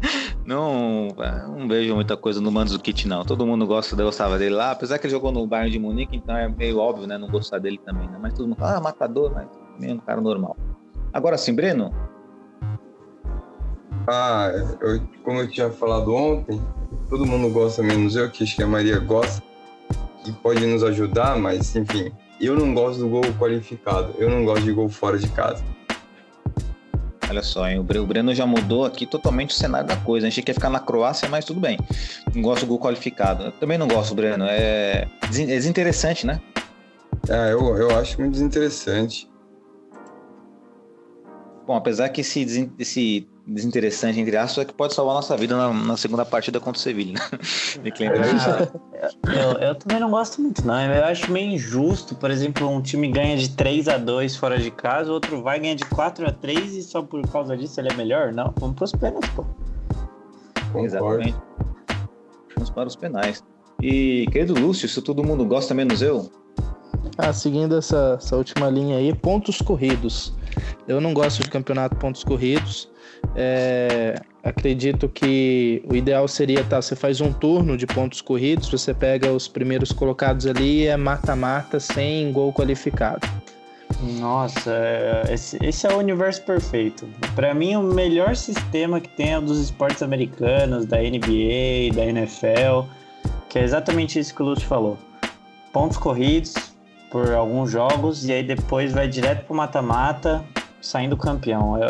não, 0.44 1.08
é, 1.18 1.46
não 1.46 1.68
vejo 1.68 1.94
muita 1.94 2.16
coisa 2.16 2.40
no 2.40 2.50
Mandzukic, 2.50 3.06
não. 3.06 3.24
Todo 3.24 3.46
mundo 3.46 3.66
gosta, 3.66 3.94
gostava 3.96 4.38
dele 4.38 4.54
lá, 4.54 4.72
apesar 4.72 4.98
que 4.98 5.06
ele 5.06 5.12
jogou 5.12 5.30
no 5.30 5.46
Bayern 5.46 5.70
de 5.70 5.78
Munique, 5.78 6.16
então 6.16 6.36
é 6.36 6.48
meio 6.48 6.78
óbvio, 6.78 7.06
né, 7.06 7.16
não 7.16 7.28
gostar 7.28 7.58
dele 7.58 7.78
também, 7.84 8.08
né? 8.08 8.18
Mas 8.20 8.34
todo 8.34 8.46
mundo 8.46 8.58
fala, 8.58 8.76
ah, 8.78 8.80
matador, 8.80 9.32
mas 9.34 9.48
um 9.92 9.98
cara 9.98 10.20
normal. 10.20 10.56
Agora 11.12 11.36
sim, 11.38 11.54
Breno, 11.54 11.92
Ah, 14.08 14.50
eu- 14.80 15.00
como 15.22 15.38
eu 15.38 15.48
tinha 15.48 15.70
falado 15.70 16.12
ontem, 16.12 16.60
todo 17.08 17.24
mundo 17.24 17.48
gosta 17.50 17.82
menos 17.84 18.16
eu, 18.16 18.28
que 18.30 18.42
acho 18.42 18.56
que 18.56 18.62
a 18.62 18.66
Maria 18.66 18.98
gosta 18.98 19.40
e 20.26 20.32
pode 20.32 20.66
nos 20.66 20.82
ajudar, 20.82 21.38
mas 21.38 21.74
enfim, 21.76 22.10
eu 22.40 22.56
não 22.56 22.74
gosto 22.74 22.98
do 22.98 23.08
gol 23.08 23.22
qualificado, 23.38 24.12
eu 24.18 24.28
não 24.28 24.44
gosto 24.44 24.64
de 24.64 24.72
gol 24.72 24.88
fora 24.88 25.16
de 25.18 25.28
casa. 25.28 25.62
Olha 27.30 27.42
só, 27.42 27.66
hein? 27.68 27.78
o 27.78 27.82
Bre- 27.82 27.98
o 27.98 28.06
Breno 28.06 28.34
já 28.34 28.44
mudou 28.46 28.84
aqui 28.84 29.06
totalmente 29.06 29.50
o 29.50 29.54
cenário 29.54 29.86
da 29.86 29.96
coisa. 29.96 30.26
A 30.26 30.30
gente 30.30 30.42
quer 30.42 30.52
ficar 30.52 30.68
na 30.68 30.80
Croácia, 30.80 31.28
mas 31.28 31.44
tudo 31.44 31.60
bem. 31.60 31.78
Não 32.34 32.42
gosto 32.42 32.62
do 32.62 32.66
gol 32.66 32.78
qualificado. 32.78 33.44
Eu 33.44 33.52
também 33.52 33.78
não 33.78 33.88
gosto, 33.88 34.14
Breno. 34.14 34.44
É 34.46 35.08
é 35.22 35.28
desinteressante, 35.30 36.26
né? 36.26 36.40
Ah, 37.30 37.48
eu, 37.48 37.76
eu 37.78 37.98
acho 37.98 38.20
muito 38.20 38.32
desinteressante. 38.32 39.30
Bom, 41.66 41.76
apesar 41.76 42.08
que 42.10 42.20
esse, 42.20 42.70
esse 42.78 43.26
desinteressante, 43.46 44.20
entre 44.20 44.36
aspas, 44.36 44.64
é 44.64 44.64
que 44.66 44.72
pode 44.72 44.94
salvar 44.94 45.14
a 45.14 45.16
nossa 45.16 45.36
vida 45.36 45.56
na, 45.56 45.72
na 45.72 45.96
segunda 45.96 46.24
partida 46.24 46.60
contra 46.60 46.78
o 46.78 46.82
Sevilha, 46.82 47.14
né? 47.14 47.20
Lembrar 47.98 48.28
disso. 48.32 48.48
Eu, 49.26 49.68
eu 49.68 49.74
também 49.74 50.00
não 50.00 50.10
gosto 50.10 50.40
muito, 50.40 50.66
não. 50.66 50.80
Eu 50.80 51.04
acho 51.04 51.30
meio 51.30 51.50
injusto, 51.52 52.14
por 52.14 52.30
exemplo, 52.30 52.68
um 52.68 52.80
time 52.80 53.08
ganha 53.08 53.36
de 53.36 53.50
3 53.50 53.88
a 53.88 53.98
2 53.98 54.36
fora 54.36 54.58
de 54.58 54.70
casa, 54.70 55.10
o 55.10 55.14
outro 55.14 55.42
vai 55.42 55.58
ganhar 55.58 55.74
de 55.74 55.84
4 55.86 56.26
a 56.26 56.32
3 56.32 56.76
e 56.76 56.82
só 56.82 57.02
por 57.02 57.20
causa 57.30 57.56
disso 57.56 57.80
ele 57.80 57.88
é 57.90 57.94
melhor? 57.94 58.32
Não, 58.32 58.52
vamos 58.58 58.76
pros 58.76 58.92
pênaltis, 58.92 59.30
pô. 59.30 59.44
Concordo. 60.72 60.86
Exatamente. 60.86 61.36
Vamos 62.54 62.70
para 62.70 62.88
os 62.88 62.96
penais. 62.96 63.44
E, 63.82 64.26
querido 64.30 64.54
Lúcio, 64.54 64.88
se 64.88 65.02
todo 65.02 65.24
mundo 65.24 65.44
gosta, 65.44 65.74
menos 65.74 66.00
eu, 66.02 66.30
Ah, 67.18 67.32
seguindo 67.32 67.76
essa, 67.76 68.16
essa 68.20 68.36
última 68.36 68.70
linha 68.70 68.98
aí, 68.98 69.12
pontos 69.12 69.60
corridos. 69.60 70.32
Eu 70.86 71.00
não 71.00 71.12
gosto 71.12 71.42
de 71.42 71.50
campeonato 71.50 71.96
pontos 71.96 72.22
corridos. 72.22 72.91
É, 73.34 74.20
acredito 74.42 75.08
que 75.08 75.82
o 75.88 75.94
ideal 75.94 76.26
seria, 76.28 76.62
tá, 76.64 76.80
você 76.80 76.96
faz 76.96 77.20
um 77.20 77.32
turno 77.32 77.76
de 77.76 77.86
pontos 77.86 78.20
corridos, 78.20 78.68
você 78.68 78.92
pega 78.92 79.32
os 79.32 79.48
primeiros 79.48 79.92
colocados 79.92 80.46
ali 80.46 80.82
e 80.82 80.86
é 80.86 80.96
mata-mata 80.96 81.80
sem 81.80 82.32
gol 82.32 82.52
qualificado. 82.52 83.26
Nossa, 84.18 84.70
é, 84.72 85.22
esse, 85.32 85.58
esse, 85.62 85.86
é 85.86 85.94
o 85.94 85.98
universo 85.98 86.42
perfeito. 86.42 87.08
Para 87.34 87.54
mim, 87.54 87.76
o 87.76 87.82
melhor 87.82 88.34
sistema 88.34 89.00
que 89.00 89.08
tem 89.08 89.32
é 89.32 89.38
o 89.38 89.42
dos 89.42 89.58
esportes 89.58 90.02
americanos, 90.02 90.86
da 90.86 90.98
NBA, 90.98 91.94
da 91.94 92.04
NFL, 92.04 92.88
que 93.48 93.58
é 93.58 93.62
exatamente 93.62 94.18
isso 94.18 94.34
que 94.34 94.42
o 94.42 94.46
Lúcio 94.46 94.66
falou. 94.66 94.98
Pontos 95.72 95.96
corridos 95.96 96.54
por 97.10 97.32
alguns 97.32 97.70
jogos 97.70 98.24
e 98.24 98.32
aí 98.32 98.42
depois 98.42 98.92
vai 98.92 99.06
direto 99.06 99.44
pro 99.44 99.54
mata-mata, 99.54 100.44
saindo 100.82 101.16
campeão. 101.16 101.78
Eu, 101.78 101.88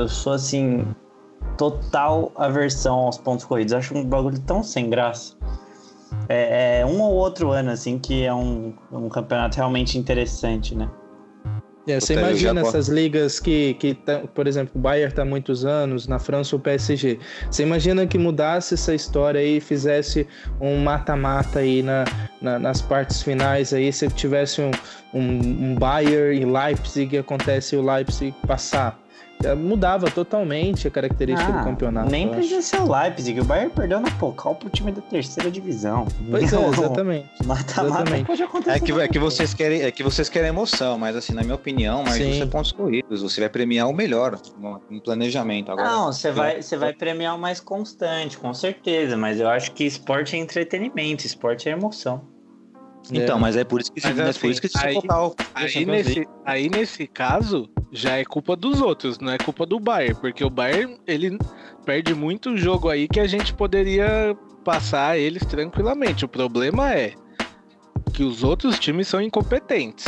eu, 0.00 0.08
sou 0.08 0.32
assim, 0.32 0.84
total 1.56 2.32
aversão 2.34 2.94
aos 3.00 3.18
pontos 3.18 3.44
corridos. 3.44 3.72
acho 3.72 3.96
um 3.96 4.04
bagulho 4.04 4.40
tão 4.40 4.62
sem 4.62 4.90
graça. 4.90 5.36
É, 6.28 6.80
é, 6.80 6.86
um 6.86 7.00
ou 7.00 7.12
outro 7.12 7.50
ano, 7.50 7.70
assim, 7.70 7.98
que 7.98 8.24
é 8.24 8.34
um, 8.34 8.74
um 8.90 9.08
campeonato 9.08 9.56
realmente 9.56 9.98
interessante, 9.98 10.74
né? 10.74 10.90
É, 11.86 11.98
você 11.98 12.14
imagina 12.14 12.60
essas 12.60 12.88
ligas 12.88 13.40
que, 13.40 13.74
que 13.74 13.94
tá, 13.94 14.20
por 14.32 14.46
exemplo, 14.46 14.72
o 14.74 14.78
Bayern 14.78 15.10
está 15.10 15.22
há 15.22 15.24
muitos 15.24 15.64
anos, 15.64 16.06
na 16.06 16.18
França 16.18 16.54
o 16.54 16.60
PSG. 16.60 17.18
Você 17.50 17.64
imagina 17.64 18.06
que 18.06 18.16
mudasse 18.16 18.74
essa 18.74 18.94
história 18.94 19.40
aí, 19.40 19.60
fizesse 19.60 20.26
um 20.60 20.76
mata-mata 20.78 21.58
aí 21.58 21.82
na, 21.82 22.04
na, 22.40 22.58
nas 22.58 22.80
partes 22.80 23.22
finais 23.22 23.72
aí, 23.72 23.92
se 23.92 24.08
tivesse 24.08 24.60
um, 24.60 24.70
um, 25.12 25.20
um 25.20 25.74
Bayern 25.74 26.40
e 26.40 26.44
Leipzig, 26.44 27.18
acontece 27.18 27.74
o 27.74 27.82
Leipzig 27.82 28.32
passar 28.46 29.01
mudava 29.56 30.10
totalmente 30.10 30.86
a 30.88 30.90
característica 30.90 31.52
ah, 31.52 31.58
do 31.58 31.64
campeonato. 31.64 32.10
Nem 32.10 32.28
precisa 32.28 32.62
ser 32.62 32.80
o 32.80 32.92
Leipzig, 32.92 33.40
o 33.40 33.44
Bayern 33.44 33.70
perdeu 33.70 34.00
na 34.00 34.10
Pokal 34.12 34.54
pro 34.54 34.70
time 34.70 34.92
da 34.92 35.00
terceira 35.02 35.50
divisão. 35.50 36.06
Pois 36.30 36.52
é, 36.52 36.68
exatamente. 36.68 37.28
Mata-mata 37.44 38.24
pode 38.24 38.42
acontecer. 38.42 38.76
É 38.76 38.80
que, 38.80 38.92
é, 38.92 39.08
que 39.08 39.18
vocês 39.18 39.54
querem, 39.54 39.82
é 39.82 39.90
que 39.90 40.02
vocês 40.02 40.28
querem 40.28 40.48
emoção, 40.48 40.98
mas 40.98 41.16
assim, 41.16 41.32
na 41.32 41.42
minha 41.42 41.54
opinião, 41.54 42.02
mas 42.04 42.18
você 42.18 42.46
pontos 42.46 42.72
corridos, 42.72 43.22
você 43.22 43.40
vai 43.40 43.50
premiar 43.50 43.88
o 43.88 43.92
melhor 43.92 44.38
no 44.90 45.00
planejamento. 45.00 45.72
Agora, 45.72 45.88
Não, 45.88 46.12
você 46.12 46.30
vai, 46.30 46.62
você 46.62 46.76
vai 46.76 46.92
premiar 46.92 47.36
o 47.36 47.38
mais 47.38 47.60
constante, 47.60 48.36
com 48.38 48.52
certeza, 48.52 49.16
mas 49.16 49.40
eu 49.40 49.48
acho 49.48 49.72
que 49.72 49.84
esporte 49.84 50.36
é 50.36 50.38
entretenimento, 50.38 51.26
esporte 51.26 51.68
é 51.68 51.72
emoção. 51.72 52.31
Então, 53.10 53.36
é. 53.36 53.40
mas 53.40 53.56
é 53.56 53.64
por 53.64 53.80
isso 53.80 53.92
que 53.92 54.00
se, 54.00 54.06
mas, 54.08 54.20
assim, 54.20 54.40
por 54.40 54.50
isso 54.50 54.60
que 54.60 54.68
se 54.68 54.78
aí, 54.86 54.96
aí, 55.54 55.84
nesse, 55.84 56.28
aí 56.44 56.68
nesse 56.68 57.06
caso 57.06 57.68
já 57.90 58.18
é 58.18 58.24
culpa 58.24 58.54
dos 58.54 58.80
outros, 58.80 59.18
não 59.18 59.32
é 59.32 59.38
culpa 59.38 59.66
do 59.66 59.80
Bayern, 59.80 60.20
porque 60.20 60.44
o 60.44 60.50
Bayern 60.50 60.96
ele 61.06 61.36
perde 61.84 62.14
muito 62.14 62.56
jogo 62.56 62.88
aí 62.88 63.08
que 63.08 63.18
a 63.18 63.26
gente 63.26 63.52
poderia 63.52 64.36
passar 64.64 65.18
eles 65.18 65.44
tranquilamente. 65.44 66.24
O 66.24 66.28
problema 66.28 66.92
é 66.92 67.14
que 68.12 68.22
os 68.22 68.44
outros 68.44 68.78
times 68.78 69.08
são 69.08 69.20
incompetentes. 69.20 70.06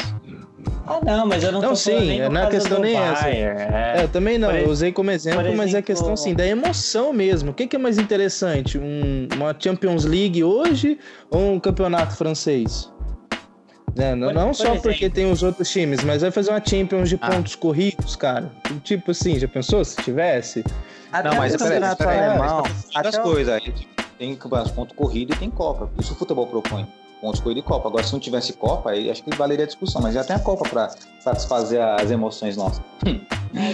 Ah, 0.86 1.00
não, 1.02 1.26
mas 1.26 1.42
eu 1.42 1.52
não, 1.52 1.60
não 1.60 1.70
tô 1.70 1.76
sim, 1.76 1.98
nem 1.98 2.28
não 2.28 2.42
é 2.42 2.50
questão 2.50 2.78
nem 2.78 2.96
essa. 2.96 3.28
É. 3.28 3.94
é, 3.96 4.06
também 4.06 4.38
não, 4.38 4.50
eu 4.50 4.68
usei 4.68 4.92
como 4.92 5.10
exemplo, 5.10 5.40
exemplo, 5.40 5.56
mas 5.56 5.74
é 5.74 5.80
questão 5.80 6.16
sim 6.16 6.34
da 6.34 6.46
emoção 6.46 7.12
mesmo. 7.12 7.50
O 7.50 7.54
que, 7.54 7.66
que 7.66 7.76
é 7.76 7.78
mais 7.78 7.98
interessante? 7.98 8.78
Um, 8.78 9.28
uma 9.34 9.54
Champions 9.58 10.04
League 10.04 10.44
hoje 10.44 10.98
ou 11.30 11.52
um 11.54 11.60
campeonato 11.60 12.16
francês? 12.16 12.92
É, 13.96 14.14
não, 14.14 14.32
não 14.32 14.52
só 14.52 14.76
porque 14.76 15.08
tem 15.08 15.30
os 15.30 15.42
outros 15.42 15.70
times, 15.70 16.02
mas 16.02 16.22
vai 16.22 16.30
fazer 16.30 16.50
uma 16.50 16.62
Champions 16.64 17.08
de 17.08 17.18
ah. 17.20 17.30
pontos 17.30 17.54
corridos, 17.54 18.16
cara. 18.16 18.50
Tipo 18.82 19.12
assim, 19.12 19.38
já 19.38 19.46
pensou 19.46 19.84
se 19.84 19.96
tivesse? 19.96 20.64
Até 21.12 21.28
não, 21.28 21.36
mas 21.36 21.56
peraí, 21.56 21.96
peraí, 21.96 22.18
alemão. 22.18 22.62
As 22.94 23.18
coisas 23.18 23.54
aí, 23.54 23.72
tem 24.18 24.36
ponto 24.74 24.94
corrido 24.94 25.32
e 25.32 25.36
tem 25.36 25.48
Copa. 25.48 25.88
Isso 25.98 26.12
o 26.12 26.16
futebol 26.16 26.46
propõe. 26.46 26.86
Pontos 27.24 27.40
corrido 27.40 27.60
e 27.60 27.62
Copa. 27.62 27.88
Agora, 27.88 28.04
se 28.04 28.12
não 28.12 28.20
tivesse 28.20 28.52
Copa, 28.52 28.90
aí 28.90 29.10
acho 29.10 29.24
que 29.24 29.34
valeria 29.34 29.64
a 29.64 29.66
discussão. 29.66 30.02
Mas 30.02 30.12
já 30.12 30.22
tem 30.22 30.36
a 30.36 30.38
Copa 30.38 30.68
para 30.68 30.90
satisfazer 31.20 31.80
as 31.80 32.10
emoções 32.10 32.54
nossas. 32.54 32.84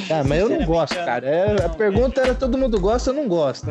ah, 0.09 0.23
mas 0.25 0.39
eu 0.39 0.49
não 0.49 0.65
gosto, 0.65 0.95
cara. 0.95 1.27
É, 1.27 1.65
a 1.65 1.69
pergunta 1.69 2.21
era 2.21 2.33
todo 2.33 2.57
mundo 2.57 2.79
gosta, 2.79 3.11
eu 3.11 3.15
não 3.15 3.27
gosto. 3.27 3.69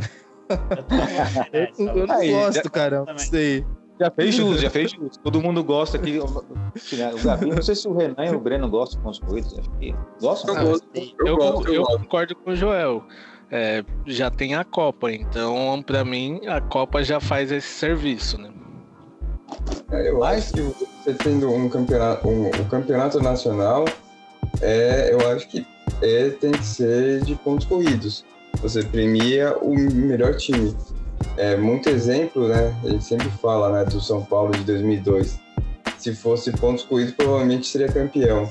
eu, 1.79 1.87
eu 1.95 2.05
não 2.05 2.27
gosto, 2.27 2.69
cara. 2.69 3.05
Isso 3.15 3.33
aí. 3.33 3.65
Já 3.97 4.11
fez 4.11 4.35
jus, 4.35 4.59
já 4.59 4.69
fez 4.69 4.91
jus. 4.91 5.15
Todo 5.23 5.41
mundo 5.41 5.63
gosta 5.63 5.95
aqui. 5.95 6.19
O 6.19 7.23
Gabi, 7.23 7.45
não 7.45 7.61
sei 7.61 7.75
se 7.75 7.87
o 7.87 7.95
Renan 7.95 8.25
e 8.25 8.35
o 8.35 8.39
Breno 8.39 8.67
gostam 8.69 9.01
com 9.01 9.09
os 9.09 9.19
corridos. 9.19 9.57
Acho 9.57 9.71
que 9.71 9.95
gostam. 10.19 10.57
Eu, 10.57 10.67
gosto, 10.67 10.87
eu, 10.93 11.27
eu, 11.27 11.37
gosto, 11.37 11.73
eu 11.73 11.83
concordo 11.85 12.35
com 12.35 12.51
o 12.51 12.55
Joel. 12.55 13.01
É, 13.49 13.83
já 14.05 14.29
tem 14.29 14.55
a 14.55 14.63
Copa, 14.63 15.11
então 15.11 15.81
para 15.81 16.05
mim 16.05 16.41
a 16.47 16.61
Copa 16.61 17.03
já 17.03 17.19
faz 17.19 17.51
esse 17.51 17.67
serviço, 17.67 18.39
né? 18.39 18.51
É, 19.91 20.09
eu 20.09 20.23
acho 20.23 20.53
que 20.53 20.61
você 20.61 21.13
tendo 21.13 21.51
um 21.51 21.69
campeonato, 21.69 22.27
um, 22.27 22.47
um 22.47 22.65
campeonato 22.69 23.19
nacional, 23.21 23.85
é, 24.61 25.11
eu 25.11 25.31
acho 25.31 25.47
que 25.47 25.65
é, 26.01 26.29
tem 26.29 26.51
que 26.51 26.65
ser 26.65 27.21
de 27.21 27.35
pontos 27.35 27.65
corridos. 27.65 28.23
Você 28.61 28.83
premia 28.83 29.57
o 29.57 29.73
melhor 29.75 30.35
time 30.35 30.75
é 31.37 31.55
muito 31.55 31.89
exemplo, 31.89 32.47
né? 32.47 32.75
A 32.83 32.89
gente 32.89 33.03
sempre 33.03 33.29
fala, 33.41 33.71
né, 33.71 33.85
do 33.85 34.01
São 34.01 34.23
Paulo 34.23 34.51
de 34.51 34.63
2002. 34.63 35.39
Se 35.97 36.13
fosse 36.13 36.51
pontos 36.51 36.83
corridos, 36.83 37.13
provavelmente 37.13 37.67
seria 37.67 37.87
campeão. 37.87 38.49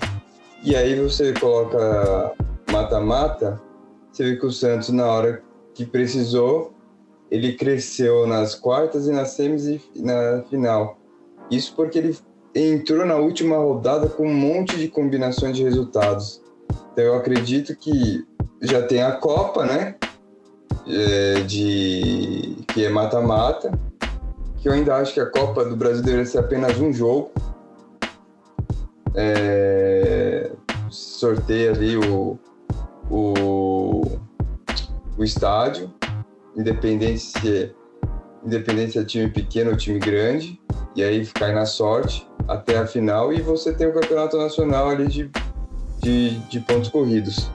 E 0.62 0.74
aí 0.74 0.98
você 0.98 1.32
coloca 1.34 2.32
mata-mata, 2.70 3.60
você 4.10 4.24
vê 4.24 4.36
que 4.36 4.46
o 4.46 4.50
Santos, 4.50 4.88
na 4.90 5.06
hora 5.06 5.42
que 5.74 5.86
precisou, 5.86 6.74
ele 7.30 7.54
cresceu 7.54 8.26
nas 8.26 8.54
quartas 8.54 9.06
e 9.06 9.12
nas 9.12 9.30
semis 9.30 9.66
e 9.66 9.80
na 9.96 10.42
final. 10.48 10.98
Isso 11.50 11.74
porque 11.74 11.98
ele 11.98 12.16
entrou 12.54 13.04
na 13.04 13.16
última 13.16 13.56
rodada 13.56 14.08
com 14.08 14.26
um 14.26 14.34
monte 14.34 14.76
de 14.76 14.88
combinações 14.88 15.56
de 15.56 15.62
resultados. 15.62 16.42
Então 16.92 17.04
eu 17.04 17.14
acredito 17.14 17.76
que 17.76 18.24
já 18.60 18.82
tem 18.82 19.02
a 19.02 19.12
Copa, 19.12 19.64
né? 19.64 19.94
é, 20.88 21.42
de 21.42 22.56
que 22.68 22.84
é 22.84 22.88
mata-mata, 22.88 23.70
que 24.56 24.68
eu 24.68 24.72
ainda 24.72 24.96
acho 24.96 25.14
que 25.14 25.20
a 25.20 25.26
Copa 25.26 25.64
do 25.64 25.76
Brasil 25.76 26.02
deveria 26.02 26.26
ser 26.26 26.38
apenas 26.38 26.78
um 26.78 26.92
jogo. 26.92 27.30
É, 29.14 30.50
sorteia 30.90 31.72
ali 31.72 31.96
o, 31.96 32.38
o, 33.10 34.02
o 35.16 35.24
estádio, 35.24 35.92
independente 36.58 37.20
se, 37.20 37.48
é, 37.48 37.70
independente 38.44 38.92
se 38.92 38.98
é 38.98 39.04
time 39.04 39.30
pequeno 39.30 39.70
ou 39.70 39.76
time 39.76 39.98
grande, 40.00 40.60
e 40.96 41.02
aí 41.02 41.24
cai 41.26 41.54
na 41.54 41.64
sorte 41.64 42.26
até 42.48 42.78
a 42.78 42.86
final 42.86 43.32
e 43.32 43.40
você 43.40 43.72
tem 43.72 43.86
o 43.86 43.92
campeonato 43.92 44.36
nacional 44.36 44.88
ali 44.88 45.06
de, 45.06 45.30
de, 46.02 46.30
de 46.48 46.60
pontos 46.60 46.88
corridos. 46.88 47.50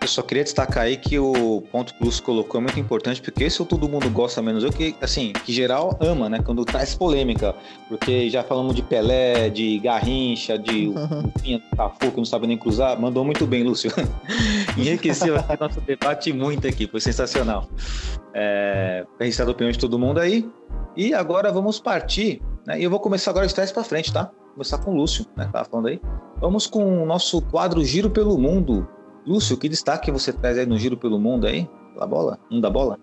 Eu 0.00 0.06
só 0.06 0.22
queria 0.22 0.44
destacar 0.44 0.84
aí 0.84 0.96
que 0.96 1.18
o 1.18 1.60
ponto 1.72 1.94
que 1.94 2.00
o 2.00 2.04
Lúcio 2.04 2.22
colocou 2.22 2.60
é 2.60 2.62
muito 2.62 2.78
importante, 2.78 3.20
porque 3.20 3.42
esse 3.42 3.64
todo 3.64 3.88
mundo 3.88 4.08
gosta 4.08 4.40
menos 4.40 4.62
eu, 4.62 4.70
que, 4.70 4.94
assim, 5.00 5.32
que 5.32 5.52
geral 5.52 5.98
ama, 6.00 6.28
né? 6.28 6.40
Quando 6.44 6.64
traz 6.64 6.94
polêmica. 6.94 7.56
Porque 7.88 8.30
já 8.30 8.44
falamos 8.44 8.76
de 8.76 8.82
Pelé, 8.82 9.50
de 9.50 9.80
Garrincha, 9.80 10.56
de 10.56 10.88
uhum. 10.88 11.28
Pinha 11.42 11.60
Cafu, 11.76 12.12
que 12.12 12.16
não 12.16 12.24
sabe 12.24 12.46
nem 12.46 12.56
cruzar. 12.56 13.00
Mandou 13.00 13.24
muito 13.24 13.46
bem, 13.48 13.64
Lúcio. 13.64 13.90
Enriqueceu 14.78 15.34
nosso 15.58 15.80
debate 15.80 16.32
muito 16.32 16.68
aqui, 16.68 16.86
foi 16.86 17.00
sensacional. 17.00 17.68
É, 18.32 19.04
registrar 19.18 19.48
a 19.48 19.50
opinião 19.50 19.72
de 19.72 19.78
todo 19.78 19.98
mundo 19.98 20.20
aí. 20.20 20.48
E 20.96 21.12
agora 21.12 21.50
vamos 21.50 21.80
partir, 21.80 22.40
né? 22.64 22.78
E 22.78 22.84
eu 22.84 22.90
vou 22.90 23.00
começar 23.00 23.32
agora 23.32 23.46
de 23.46 23.54
trás 23.54 23.72
para 23.72 23.82
frente, 23.82 24.12
tá? 24.12 24.30
Vou 24.38 24.52
começar 24.54 24.78
com 24.78 24.92
o 24.92 24.96
Lúcio, 24.96 25.26
né? 25.36 25.48
Tava 25.52 25.64
falando 25.64 25.88
aí. 25.88 26.00
Vamos 26.40 26.68
com 26.68 27.02
o 27.02 27.04
nosso 27.04 27.42
quadro 27.42 27.84
Giro 27.84 28.08
pelo 28.08 28.38
Mundo. 28.38 28.86
Lúcio, 29.26 29.56
que 29.56 29.68
destaque 29.68 30.10
você 30.10 30.32
traz 30.32 30.58
aí 30.58 30.66
no 30.66 30.78
Giro 30.78 30.96
pelo 30.96 31.18
Mundo 31.18 31.46
aí? 31.46 31.68
Pela 31.94 32.06
bola? 32.06 32.38
Um 32.50 32.60
da 32.60 32.68
bola? 32.68 32.98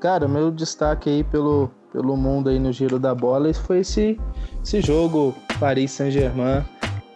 Cara, 0.00 0.26
meu 0.26 0.50
destaque 0.50 1.08
aí 1.08 1.22
pelo, 1.22 1.70
pelo 1.92 2.16
mundo 2.16 2.48
aí 2.50 2.58
no 2.58 2.72
Giro 2.72 2.98
da 2.98 3.14
Bola 3.14 3.54
foi 3.54 3.80
esse, 3.80 4.18
esse 4.60 4.80
jogo 4.80 5.32
Paris 5.60 5.92
Saint-Germain 5.92 6.64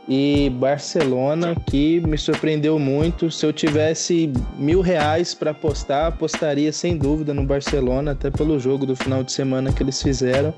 e 0.08 0.50
Barcelona 0.50 1.56
que 1.66 2.00
me 2.00 2.16
surpreendeu 2.16 2.78
muito. 2.78 3.28
Se 3.30 3.44
eu 3.44 3.52
tivesse 3.52 4.32
mil 4.56 4.80
reais 4.80 5.34
para 5.34 5.50
apostar, 5.50 6.06
apostaria 6.06 6.72
sem 6.72 6.96
dúvida 6.96 7.34
no 7.34 7.44
Barcelona, 7.44 8.12
até 8.12 8.30
pelo 8.30 8.58
jogo 8.58 8.86
do 8.86 8.94
final 8.94 9.24
de 9.24 9.32
semana 9.32 9.72
que 9.72 9.82
eles 9.82 10.00
fizeram. 10.00 10.54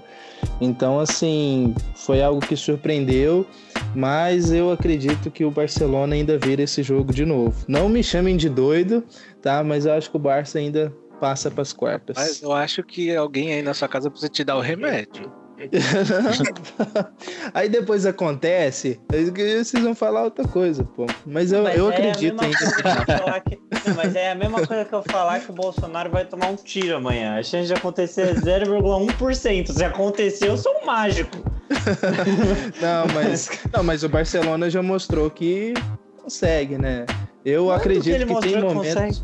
Então, 0.61 1.01
assim, 1.01 1.75
foi 1.95 2.23
algo 2.23 2.41
que 2.41 2.57
surpreendeu, 2.57 3.47
mas 3.95 4.53
eu 4.53 4.71
acredito 4.71 5.31
que 5.31 5.45
o 5.45 5.51
Barcelona 5.51 6.15
ainda 6.15 6.39
vira 6.39 6.63
esse 6.63 6.83
jogo 6.83 7.13
de 7.13 7.25
novo. 7.25 7.65
Não 7.67 7.89
me 7.89 8.03
chamem 8.03 8.37
de 8.37 8.49
doido, 8.49 9.05
tá? 9.43 9.63
Mas 9.63 9.87
eu 9.87 9.93
acho 9.93 10.11
que 10.11 10.17
o 10.17 10.21
Barça 10.21 10.59
ainda 10.59 10.93
passa 11.21 11.51
para 11.51 11.63
as 11.63 11.73
quartas. 11.73 12.17
Mas 12.17 12.43
eu 12.43 12.53
acho 12.53 12.83
que 12.83 13.15
alguém 13.15 13.53
aí 13.53 13.63
na 13.63 13.75
sua 13.75 13.89
casa 13.89 14.11
precisa 14.11 14.31
te 14.31 14.45
dar 14.45 14.57
o 14.57 14.61
remédio. 14.61 15.31
aí 17.53 17.69
depois 17.69 18.07
acontece, 18.07 19.01
vocês 19.11 19.83
vão 19.83 19.95
falar 19.95 20.25
outra 20.25 20.47
coisa, 20.47 20.85
pô. 20.85 21.07
Mas 21.27 21.53
eu, 21.53 21.63
Mas 21.65 21.77
eu 21.77 21.91
é 21.91 21.95
acredito 21.95 22.41
ainda. 22.43 22.57
que 22.57 23.57
que- 23.57 23.91
Mas 23.97 24.15
é 24.15 24.31
a 24.33 24.35
mesma 24.35 24.67
coisa 24.67 24.85
que 24.85 24.93
eu 24.95 25.03
falar 25.03 25.41
que 25.41 25.51
o 25.51 25.55
Bolsonaro 25.55 26.11
vai 26.11 26.25
tomar 26.25 26.47
um 26.49 26.57
tiro 26.57 26.97
amanhã. 26.97 27.37
A 27.39 27.43
chance 27.43 27.67
de 27.67 27.75
acontecer 27.75 28.23
é 28.29 28.35
0,1%. 28.35 29.73
Se 29.73 29.85
acontecer, 29.85 30.49
eu 30.49 30.57
sou 30.57 30.73
um 30.83 30.87
mágico. 30.87 31.37
Não, 32.81 33.07
mas, 33.15 33.51
não, 33.73 33.83
mas 33.85 34.03
o 34.03 34.09
Barcelona 34.09 34.71
já 34.71 34.83
mostrou 34.83 35.31
que 35.31 35.75
consegue, 36.23 36.79
né? 36.79 37.05
Eu 37.45 37.65
Quando 37.67 37.77
acredito 37.77 38.15
ele 38.15 38.25
que, 38.27 38.41
tem 38.41 38.53
que 38.53 38.59
momentos. 38.61 38.95
consegue? 38.95 39.23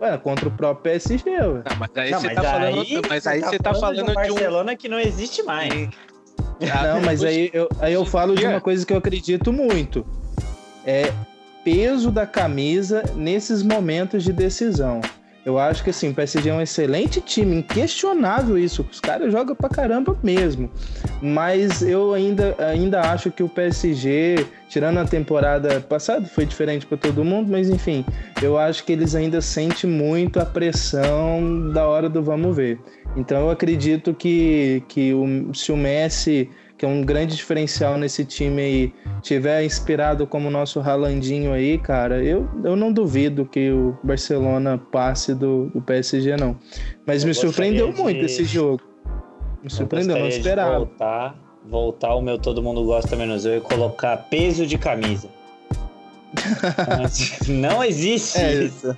Ué, 0.00 0.18
contra 0.18 0.48
o 0.48 0.50
próprio 0.50 0.82
PSG, 0.92 1.30
ué. 1.30 1.62
Ah, 1.64 1.74
mas 1.74 1.90
aí 1.96 2.10
Não, 2.10 2.20
você 2.20 2.26
mas 2.26 2.36
tá 2.36 2.42
falando, 2.42 2.80
aí 2.80 3.02
mas 3.08 3.26
aí 3.26 3.40
você 3.40 3.58
tá 3.58 3.74
falando 3.74 3.96
de 3.96 4.02
um 4.02 4.04
de 4.06 4.10
um 4.10 4.14
Barcelona 4.14 4.76
que 4.76 4.88
não 4.88 5.00
existe 5.00 5.42
mais. 5.42 5.88
Não, 6.60 7.00
mas 7.02 7.22
aí 7.24 7.50
eu, 7.52 7.68
aí 7.80 7.92
eu 7.92 8.04
falo 8.04 8.34
de 8.34 8.46
uma 8.46 8.60
coisa 8.60 8.84
que 8.84 8.92
eu 8.92 8.98
acredito 8.98 9.52
muito. 9.52 10.06
É 10.84 11.12
peso 11.64 12.10
da 12.10 12.26
camisa 12.26 13.02
nesses 13.14 13.62
momentos 13.62 14.22
de 14.22 14.32
decisão. 14.32 15.00
Eu 15.46 15.60
acho 15.60 15.84
que 15.84 15.90
assim, 15.90 16.10
o 16.10 16.14
PSG 16.14 16.48
é 16.48 16.52
um 16.52 16.60
excelente 16.60 17.20
time, 17.20 17.58
inquestionável 17.58 18.58
isso. 18.58 18.84
Os 18.90 18.98
caras 18.98 19.30
jogam 19.30 19.54
pra 19.54 19.68
caramba 19.68 20.18
mesmo. 20.20 20.68
Mas 21.22 21.82
eu 21.82 22.12
ainda, 22.12 22.56
ainda 22.58 23.00
acho 23.02 23.30
que 23.30 23.44
o 23.44 23.48
PSG, 23.48 24.44
tirando 24.68 24.98
a 24.98 25.04
temporada 25.04 25.80
passada, 25.80 26.26
foi 26.26 26.44
diferente 26.44 26.84
para 26.84 26.98
todo 26.98 27.24
mundo, 27.24 27.48
mas 27.48 27.70
enfim, 27.70 28.04
eu 28.42 28.58
acho 28.58 28.82
que 28.84 28.90
eles 28.90 29.14
ainda 29.14 29.40
sentem 29.40 29.88
muito 29.88 30.40
a 30.40 30.44
pressão 30.44 31.70
da 31.72 31.86
hora 31.86 32.08
do 32.08 32.20
vamos 32.24 32.56
ver. 32.56 32.80
Então 33.16 33.42
eu 33.42 33.50
acredito 33.50 34.12
que, 34.12 34.82
que 34.88 35.14
o, 35.14 35.54
se 35.54 35.70
o 35.70 35.76
Messi, 35.76 36.50
que 36.78 36.84
é 36.84 36.88
um 36.88 37.02
grande 37.02 37.34
diferencial 37.36 37.96
nesse 37.96 38.24
time 38.24 38.60
aí, 38.62 38.92
tiver 39.22 39.64
inspirado 39.64 40.26
como 40.26 40.48
o 40.48 40.50
nosso 40.50 40.78
Ralandinho 40.80 41.52
aí, 41.52 41.78
cara, 41.78 42.22
eu, 42.22 42.46
eu 42.62 42.76
não 42.76 42.92
duvido 42.92 43.46
que 43.46 43.70
o 43.70 43.96
Barcelona 44.02 44.76
passe 44.92 45.34
do, 45.34 45.66
do 45.74 45.80
PSG, 45.80 46.36
não. 46.36 46.56
Mas 47.06 47.22
Eu 47.22 47.28
me 47.28 47.34
surpreendeu 47.34 47.86
gostaria 47.86 48.04
muito 48.04 48.18
de- 48.26 48.26
esse 48.26 48.44
jogo. 48.44 48.82
Me 49.62 49.70
surpreendeu, 49.70 50.18
não 50.18 50.28
de 50.28 50.36
esperava. 50.36 50.78
Voltar, 50.78 51.34
voltar 51.64 52.14
o 52.14 52.20
meu 52.20 52.38
Todo 52.38 52.62
Mundo 52.62 52.84
Gosta 52.84 53.16
Menos 53.16 53.44
Eu 53.46 53.56
e 53.56 53.60
colocar 53.60 54.16
peso 54.28 54.66
de 54.66 54.76
camisa. 54.76 55.28
não 57.48 57.82
existe 57.82 58.38
É, 58.38 58.64
isso. 58.64 58.94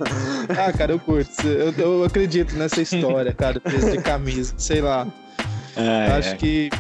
Ah, 0.49 0.73
cara, 0.73 0.93
eu 0.93 0.99
curto. 0.99 1.31
Eu, 1.47 1.73
eu 1.73 2.05
acredito 2.05 2.55
nessa 2.57 2.81
história, 2.83 3.33
cara, 3.33 3.61
peso 3.61 3.91
de 3.93 3.99
camisa. 3.99 4.55
Sei 4.59 4.81
lá. 4.81 5.07
É, 5.77 6.13
acho 6.13 6.37
que 6.37 6.71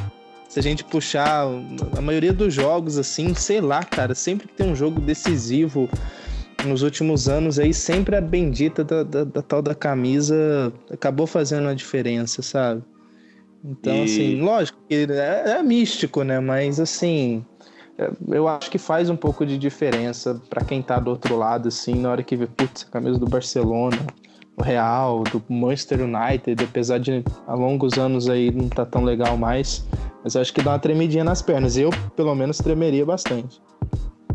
se 0.49 0.59
a 0.59 0.63
gente 0.63 0.83
puxar 0.85 1.47
a 1.97 2.01
maioria 2.01 2.33
dos 2.33 2.53
jogos, 2.55 2.97
assim, 2.99 3.35
sei 3.35 3.61
lá, 3.61 3.85
cara, 3.85 4.15
sempre 4.15 4.49
que 4.49 4.55
tem 4.55 4.67
um 4.71 4.75
jogo 4.75 5.01
decisivo 5.01 5.89
nos 6.65 6.83
últimos 6.83 7.29
anos 7.29 7.59
aí, 7.59 7.73
sempre 7.73 8.17
a 8.17 8.21
bendita 8.21 8.83
da, 8.83 9.03
da- 9.03 9.25
da 9.25 9.43
tal 9.43 9.63
da 9.63 9.75
camisa 9.75 10.73
acabou 10.91 11.27
fazendo 11.27 11.69
a 11.69 11.75
diferença, 11.75 12.43
sabe? 12.43 12.83
Então, 13.65 14.01
E- 14.01 14.05
assim, 14.05 14.41
lógico 14.41 14.79
que 14.89 14.95
é, 15.11 15.51
é 15.59 15.63
místico, 15.63 16.23
né? 16.23 16.41
Mas, 16.41 16.81
assim, 16.81 17.45
é, 17.99 18.11
eu 18.29 18.49
acho 18.49 18.71
que 18.71 18.79
faz 18.79 19.11
um 19.11 19.17
pouco 19.17 19.45
de 19.45 19.59
diferença 19.59 20.41
pra 20.49 20.65
quem 20.65 20.81
tá 20.83 20.99
do 20.99 21.11
outro 21.11 21.37
lado, 21.37 21.69
assim, 21.69 21.95
na 21.95 22.11
hora 22.11 22.23
que 22.23 22.37
vê, 22.37 22.47
putz, 22.47 22.85
a 22.89 22.93
camisa 22.93 23.19
do 23.19 23.27
Barcelona, 23.27 23.99
Real, 24.63 25.23
do 25.25 25.43
Manchester 25.49 26.01
United, 26.03 26.63
apesar 26.65 26.99
de 26.99 27.25
há 27.47 27.55
longos 27.55 27.99
anos 27.99 28.29
aí 28.29 28.51
não 28.51 28.69
tá 28.69 28.85
tão 28.85 29.03
legal 29.05 29.37
mais, 29.37 29.87
mas 30.23 30.37
acho 30.37 30.53
que 30.53 30.63
dá 30.63 30.73
uma 30.73 30.79
tremidinha 30.79 31.25
nas 31.25 31.41
pernas. 31.43 31.77
Eu, 31.77 31.91
pelo 32.17 32.35
menos, 32.35 32.59
tremeria 32.59 33.05
bastante. 33.07 33.61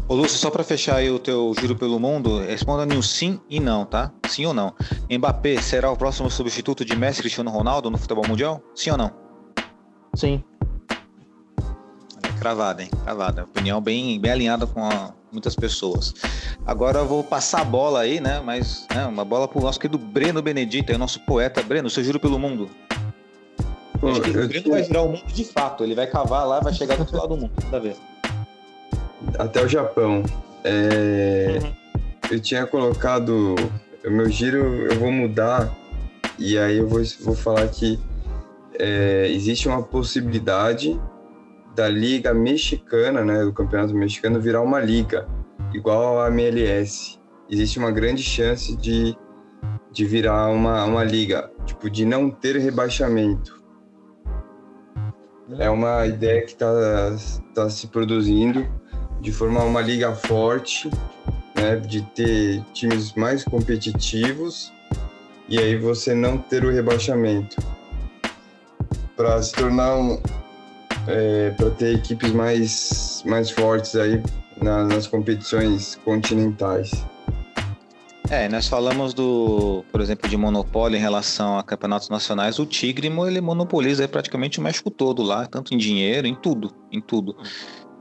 Ô 0.07 0.15
Lúcio, 0.15 0.37
só 0.37 0.49
pra 0.51 0.63
fechar 0.65 0.97
aí 0.97 1.09
o 1.09 1.17
teu 1.17 1.53
giro 1.59 1.75
pelo 1.75 1.97
mundo, 1.99 2.39
responda 2.39 2.83
em 2.93 2.97
um 2.97 3.01
sim 3.01 3.39
e 3.49 3.59
não, 3.59 3.85
tá? 3.85 4.11
Sim 4.27 4.45
ou 4.47 4.53
não? 4.53 4.73
Mbappé 5.09 5.61
será 5.61 5.89
o 5.91 5.95
próximo 5.95 6.29
substituto 6.29 6.83
de 6.83 6.93
Messi 6.95 7.21
Cristiano 7.21 7.49
Ronaldo 7.49 7.89
no 7.89 7.97
futebol 7.97 8.25
mundial? 8.27 8.61
Sim 8.75 8.91
ou 8.91 8.97
não? 8.97 9.11
Sim. 10.13 10.43
É 12.21 12.39
cravada, 12.39 12.83
hein? 12.83 12.89
Cravada. 13.03 13.43
Opinião 13.45 13.79
bem, 13.81 14.19
bem 14.19 14.31
alinhada 14.31 14.67
com 14.67 14.83
a- 14.85 15.13
muitas 15.33 15.55
pessoas. 15.55 16.13
Agora 16.65 16.99
eu 16.99 17.05
vou 17.05 17.23
passar 17.23 17.61
a 17.61 17.65
bola 17.65 18.01
aí, 18.01 18.21
né? 18.21 18.41
Mas 18.43 18.87
né, 18.93 19.05
uma 19.05 19.25
bola 19.25 19.47
pro 19.47 19.59
nosso 19.59 19.79
querido 19.79 19.97
Breno 19.97 20.41
Benedito, 20.41 20.91
aí, 20.91 20.97
nosso 20.97 21.19
poeta. 21.21 21.61
Breno, 21.61 21.89
seu 21.89 22.03
giro 22.03 22.19
pelo 22.19 22.39
mundo. 22.39 22.69
Pô, 23.99 24.09
Acho 24.09 24.21
que 24.21 24.29
o 24.29 24.47
Breno 24.47 24.69
vai 24.69 24.83
girar 24.83 25.03
o 25.03 25.09
mundo 25.09 25.25
de 25.27 25.43
fato. 25.43 25.83
Ele 25.83 25.95
vai 25.95 26.07
cavar 26.07 26.47
lá 26.47 26.59
e 26.59 26.63
vai 26.63 26.73
chegar 26.73 26.95
do 26.95 27.01
outro 27.01 27.17
lado 27.17 27.29
do 27.29 27.37
mundo. 27.37 27.51
A 27.71 27.79
ver. 27.79 27.95
até 29.37 29.63
o 29.63 29.67
Japão. 29.67 30.23
É, 30.63 31.59
Eu 32.31 32.39
tinha 32.39 32.65
colocado 32.65 33.55
o 34.05 34.09
meu 34.09 34.29
giro, 34.29 34.57
eu 34.89 34.99
vou 34.99 35.11
mudar 35.11 35.73
e 36.37 36.57
aí 36.57 36.77
eu 36.77 36.87
vou, 36.87 37.01
vou 37.21 37.35
falar 37.35 37.67
que 37.67 37.99
é, 38.79 39.27
existe 39.29 39.67
uma 39.67 39.83
possibilidade 39.83 40.99
da 41.75 41.89
liga 41.89 42.33
mexicana, 42.33 43.23
né, 43.23 43.43
do 43.43 43.53
campeonato 43.53 43.93
mexicano 43.95 44.39
virar 44.39 44.61
uma 44.61 44.79
liga 44.79 45.27
igual 45.73 46.21
à 46.21 46.27
MLS. 46.27 47.19
Existe 47.49 47.79
uma 47.79 47.91
grande 47.91 48.23
chance 48.23 48.75
de, 48.77 49.17
de 49.91 50.05
virar 50.05 50.49
uma, 50.49 50.85
uma 50.85 51.03
liga, 51.03 51.51
tipo 51.65 51.89
de 51.89 52.05
não 52.05 52.29
ter 52.29 52.57
rebaixamento. 52.57 53.61
É 55.59 55.69
uma 55.69 56.05
ideia 56.05 56.41
que 56.41 56.51
está 56.51 56.71
tá 57.53 57.69
se 57.69 57.87
produzindo 57.87 58.65
de 59.19 59.31
formar 59.31 59.63
uma 59.63 59.81
liga 59.81 60.13
forte, 60.13 60.89
né, 61.55 61.75
de 61.77 62.01
ter 62.13 62.63
times 62.73 63.13
mais 63.13 63.43
competitivos 63.43 64.71
e 65.47 65.57
aí 65.59 65.77
você 65.77 66.13
não 66.13 66.37
ter 66.37 66.63
o 66.63 66.71
rebaixamento 66.71 67.57
para 69.15 69.41
se 69.41 69.53
tornar 69.53 69.95
um 69.95 70.21
para 71.57 71.69
ter 71.71 71.95
equipes 71.95 72.31
mais 72.31 73.23
mais 73.25 73.49
fortes 73.49 73.95
aí 73.95 74.21
na- 74.61 74.83
nas 74.85 75.07
competições 75.07 75.95
continentais. 76.03 76.91
É, 78.29 78.47
nós 78.49 78.67
falamos 78.67 79.13
do, 79.13 79.83
por 79.91 80.01
exemplo, 80.01 80.27
de 80.29 80.35
monopólio 80.37 80.97
em 80.97 80.99
relação 80.99 81.57
a 81.57 81.63
campeonatos 81.63 82.09
nacionais. 82.09 82.57
O 82.57 82.65
Tigre, 82.65 83.07
ele 83.27 83.41
monopoliza 83.41 84.03
aí 84.03 84.07
praticamente 84.07 84.59
o 84.59 84.61
México 84.63 84.89
todo 84.89 85.21
lá, 85.21 85.45
tanto 85.45 85.73
em 85.73 85.77
dinheiro, 85.77 86.25
em 86.25 86.33
tudo, 86.33 86.73
em 86.91 86.99
tudo. 87.01 87.35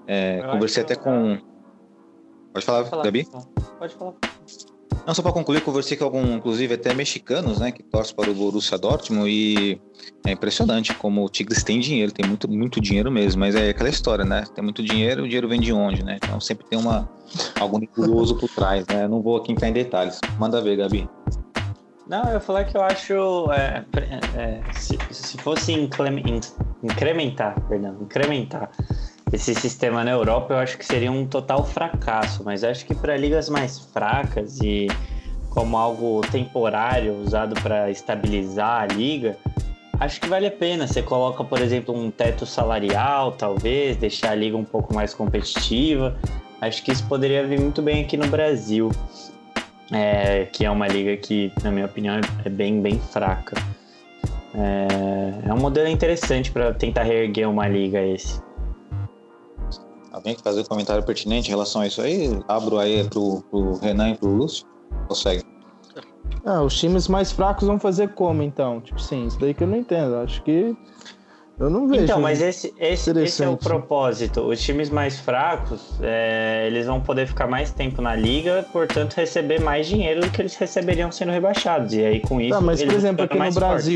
É, 0.06 0.40
conversei 0.50 0.82
até 0.82 0.94
com. 0.94 1.38
Pode 2.52 2.64
falar, 2.64 2.78
Pode 2.78 2.90
falar, 2.90 3.02
Gabi? 3.04 3.28
Pode 3.78 3.94
falar. 3.94 4.14
Não, 5.06 5.14
só 5.14 5.22
para 5.22 5.32
concluir, 5.32 5.60
conversei 5.62 5.96
com 5.96 6.04
algum, 6.04 6.36
inclusive 6.36 6.74
até 6.74 6.94
mexicanos, 6.94 7.58
né, 7.58 7.72
que 7.72 7.82
torcem 7.82 8.14
para 8.14 8.30
o 8.30 8.34
Borussia 8.34 8.78
Dortmund 8.78 9.28
e 9.28 9.80
é 10.24 10.30
impressionante 10.30 10.94
como 10.94 11.24
o 11.24 11.28
Tigres 11.28 11.64
tem 11.64 11.80
dinheiro, 11.80 12.12
tem 12.12 12.24
muito, 12.24 12.48
muito 12.48 12.80
dinheiro 12.80 13.10
mesmo, 13.10 13.40
mas 13.40 13.54
é 13.54 13.70
aquela 13.70 13.88
história, 13.88 14.24
né? 14.24 14.44
Tem 14.54 14.62
muito 14.62 14.82
dinheiro, 14.82 15.24
o 15.24 15.26
dinheiro 15.26 15.48
vem 15.48 15.60
de 15.60 15.72
onde, 15.72 16.04
né? 16.04 16.18
Então 16.22 16.40
sempre 16.40 16.64
tem 16.66 16.78
uma 16.78 17.08
algo 17.58 17.78
nebuloso 17.78 18.36
por 18.36 18.48
trás, 18.48 18.86
né? 18.86 19.08
Não 19.08 19.20
vou 19.20 19.36
aqui 19.36 19.50
entrar 19.50 19.68
em 19.68 19.72
detalhes. 19.72 20.20
Manda 20.38 20.60
ver, 20.60 20.76
Gabi. 20.76 21.08
Não, 22.06 22.24
eu 22.30 22.40
falar 22.40 22.64
que 22.64 22.76
eu 22.76 22.82
acho. 22.82 23.50
é, 23.52 23.84
é, 24.36 24.60
se, 24.74 24.98
se 25.10 25.38
fosse 25.38 25.72
incrementar, 25.72 27.60
perdão, 27.68 27.96
incrementar 28.02 28.70
esse 29.32 29.54
sistema 29.54 30.04
na 30.04 30.10
Europa, 30.10 30.54
eu 30.54 30.58
acho 30.58 30.76
que 30.76 30.84
seria 30.84 31.10
um 31.10 31.26
total 31.26 31.64
fracasso. 31.64 32.42
Mas 32.44 32.62
acho 32.62 32.84
que 32.84 32.94
para 32.94 33.16
ligas 33.16 33.48
mais 33.48 33.78
fracas 33.78 34.60
e 34.60 34.88
como 35.50 35.76
algo 35.76 36.20
temporário 36.30 37.14
usado 37.22 37.60
para 37.60 37.90
estabilizar 37.90 38.82
a 38.82 38.86
liga, 38.86 39.36
acho 39.98 40.20
que 40.20 40.28
vale 40.28 40.46
a 40.46 40.50
pena. 40.50 40.86
Você 40.86 41.02
coloca, 41.02 41.42
por 41.42 41.60
exemplo, 41.60 41.94
um 41.94 42.10
teto 42.10 42.44
salarial, 42.44 43.32
talvez, 43.32 43.96
deixar 43.96 44.32
a 44.32 44.34
liga 44.34 44.56
um 44.56 44.64
pouco 44.64 44.94
mais 44.94 45.14
competitiva. 45.14 46.16
Acho 46.60 46.82
que 46.82 46.92
isso 46.92 47.06
poderia 47.08 47.46
vir 47.46 47.58
muito 47.58 47.82
bem 47.82 48.04
aqui 48.04 48.16
no 48.16 48.26
Brasil 48.28 48.90
é, 49.92 50.46
que 50.46 50.64
é 50.64 50.70
uma 50.70 50.88
liga 50.88 51.16
que, 51.18 51.52
na 51.62 51.70
minha 51.70 51.84
opinião, 51.84 52.18
é 52.44 52.48
bem, 52.48 52.80
bem 52.80 52.98
fraca. 52.98 53.54
É, 54.54 55.48
é 55.48 55.54
um 55.54 55.58
modelo 55.58 55.88
interessante 55.88 56.50
para 56.50 56.72
tentar 56.72 57.02
reerguer 57.02 57.48
uma 57.48 57.68
liga 57.68 58.00
esse. 58.00 58.40
Alguém 60.12 60.34
quer 60.34 60.42
fazer 60.42 60.60
um 60.60 60.64
comentário 60.64 61.02
pertinente 61.02 61.48
em 61.48 61.50
relação 61.50 61.80
a 61.80 61.86
isso 61.86 62.02
aí? 62.02 62.28
Abro 62.46 62.78
aí 62.78 63.08
pro, 63.08 63.42
pro 63.50 63.78
Renan 63.78 64.10
e 64.10 64.16
pro 64.16 64.28
Lúcio. 64.28 64.66
Consegue. 65.08 65.42
Ah, 66.44 66.62
os 66.62 66.78
times 66.78 67.08
mais 67.08 67.32
fracos 67.32 67.66
vão 67.66 67.78
fazer 67.78 68.10
como, 68.14 68.42
então? 68.42 68.80
Tipo 68.80 69.00
assim, 69.00 69.26
isso 69.26 69.38
daí 69.40 69.54
que 69.54 69.62
eu 69.62 69.68
não 69.68 69.76
entendo. 69.76 70.16
Acho 70.16 70.42
que 70.42 70.76
eu 71.58 71.70
não 71.70 71.86
vejo. 71.86 72.04
Então, 72.04 72.20
mas 72.20 72.42
esse, 72.42 72.74
esse, 72.78 73.10
esse 73.18 73.44
é 73.44 73.48
o 73.48 73.56
propósito. 73.56 74.40
Os 74.42 74.60
times 74.60 74.90
mais 74.90 75.18
fracos, 75.18 75.98
é, 76.02 76.66
eles 76.66 76.86
vão 76.86 77.00
poder 77.00 77.26
ficar 77.26 77.46
mais 77.46 77.70
tempo 77.70 78.02
na 78.02 78.14
liga, 78.14 78.66
portanto, 78.72 79.14
receber 79.14 79.60
mais 79.60 79.86
dinheiro 79.86 80.20
do 80.22 80.30
que 80.30 80.42
eles 80.42 80.54
receberiam 80.56 81.10
sendo 81.12 81.32
rebaixados. 81.32 81.94
E 81.94 82.04
aí, 82.04 82.20
com 82.20 82.40
isso, 82.40 82.50
Tá, 82.50 82.60
mas 82.60 82.82
por 82.82 82.92
exemplo, 82.92 83.24
aqui 83.24 83.38
no 83.38 83.52
fortes. 83.52 83.88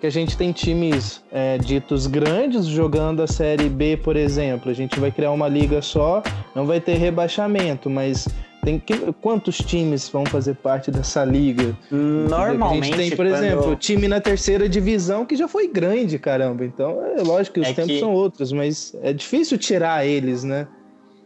Que 0.00 0.06
a 0.06 0.10
gente 0.10 0.36
tem 0.36 0.52
times 0.52 1.20
é, 1.32 1.58
ditos 1.58 2.06
grandes 2.06 2.66
jogando 2.66 3.20
a 3.20 3.26
Série 3.26 3.68
B, 3.68 3.96
por 3.96 4.14
exemplo. 4.16 4.70
A 4.70 4.74
gente 4.74 4.98
vai 5.00 5.10
criar 5.10 5.32
uma 5.32 5.48
liga 5.48 5.82
só, 5.82 6.22
não 6.54 6.64
vai 6.66 6.80
ter 6.80 6.94
rebaixamento, 6.94 7.90
mas 7.90 8.28
tem 8.62 8.78
que, 8.78 8.94
quantos 9.20 9.58
times 9.58 10.08
vão 10.08 10.24
fazer 10.24 10.54
parte 10.54 10.90
dessa 10.92 11.24
liga? 11.24 11.76
Normalmente. 11.90 12.82
A 12.82 12.86
gente 12.86 12.96
tem, 12.96 13.10
por 13.10 13.26
quando... 13.26 13.34
exemplo, 13.44 13.76
time 13.76 14.06
na 14.06 14.20
terceira 14.20 14.68
divisão 14.68 15.24
que 15.26 15.34
já 15.34 15.48
foi 15.48 15.66
grande, 15.66 16.16
caramba. 16.18 16.64
Então 16.64 17.02
é 17.16 17.22
lógico 17.22 17.54
que 17.54 17.60
os 17.60 17.66
É 17.68 17.72
tempos 17.72 17.92
que- 17.92 18.00
são 18.00 18.12
outros, 18.12 18.52
mas 18.52 18.94
é 19.02 19.12
difícil 19.12 19.58
tirar 19.58 20.06
eles, 20.06 20.44
né? 20.44 20.68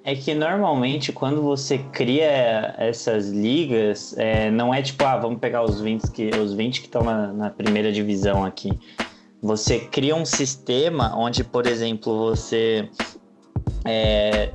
É 0.04 0.16
que 0.16 0.34
normalmente 0.34 1.12
quando 1.12 1.42
você 1.42 1.78
cria 1.78 2.74
essas 2.76 3.28
ligas, 3.28 4.16
é, 4.18 4.50
não 4.50 4.74
é 4.74 4.82
tipo, 4.82 5.04
ah, 5.04 5.16
vamos 5.16 5.38
pegar 5.38 5.62
os 5.62 5.80
20 5.80 6.10
que 6.10 6.30
os 6.30 6.54
20 6.54 6.80
que 6.80 6.86
estão 6.86 7.02
na, 7.02 7.32
na 7.32 7.50
primeira 7.50 7.92
divisão 7.92 8.44
aqui. 8.44 8.70
Você 9.40 9.78
cria 9.78 10.14
um 10.14 10.24
sistema 10.24 11.16
onde, 11.16 11.44
por 11.44 11.66
exemplo, 11.66 12.30
você 12.30 12.88
é, 13.84 14.52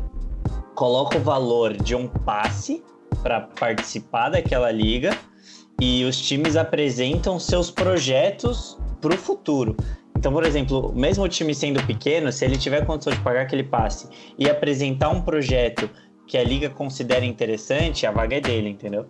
coloca 0.75 1.17
o 1.17 1.21
valor 1.21 1.73
de 1.73 1.95
um 1.95 2.07
passe 2.07 2.83
para 3.23 3.41
participar 3.41 4.29
daquela 4.29 4.71
liga 4.71 5.17
e 5.81 6.03
os 6.03 6.19
times 6.21 6.55
apresentam 6.55 7.39
seus 7.39 7.71
projetos 7.71 8.77
para 8.99 9.13
o 9.13 9.17
futuro. 9.17 9.75
Então, 10.17 10.33
por 10.33 10.43
exemplo, 10.43 10.91
mesmo 10.95 11.23
o 11.23 11.29
time 11.29 11.53
sendo 11.53 11.81
pequeno, 11.85 12.31
se 12.31 12.43
ele 12.43 12.57
tiver 12.57 12.83
condição 12.83 13.13
de 13.13 13.19
pagar 13.19 13.43
aquele 13.43 13.63
passe 13.63 14.09
e 14.37 14.49
apresentar 14.49 15.09
um 15.09 15.21
projeto 15.21 15.87
que 16.25 16.39
a 16.39 16.43
liga 16.43 16.71
considera 16.71 17.23
interessante, 17.23 18.05
a 18.07 18.09
vaga 18.09 18.37
é 18.37 18.41
dele, 18.41 18.69
entendeu? 18.69 19.05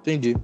Entendi. 0.00 0.36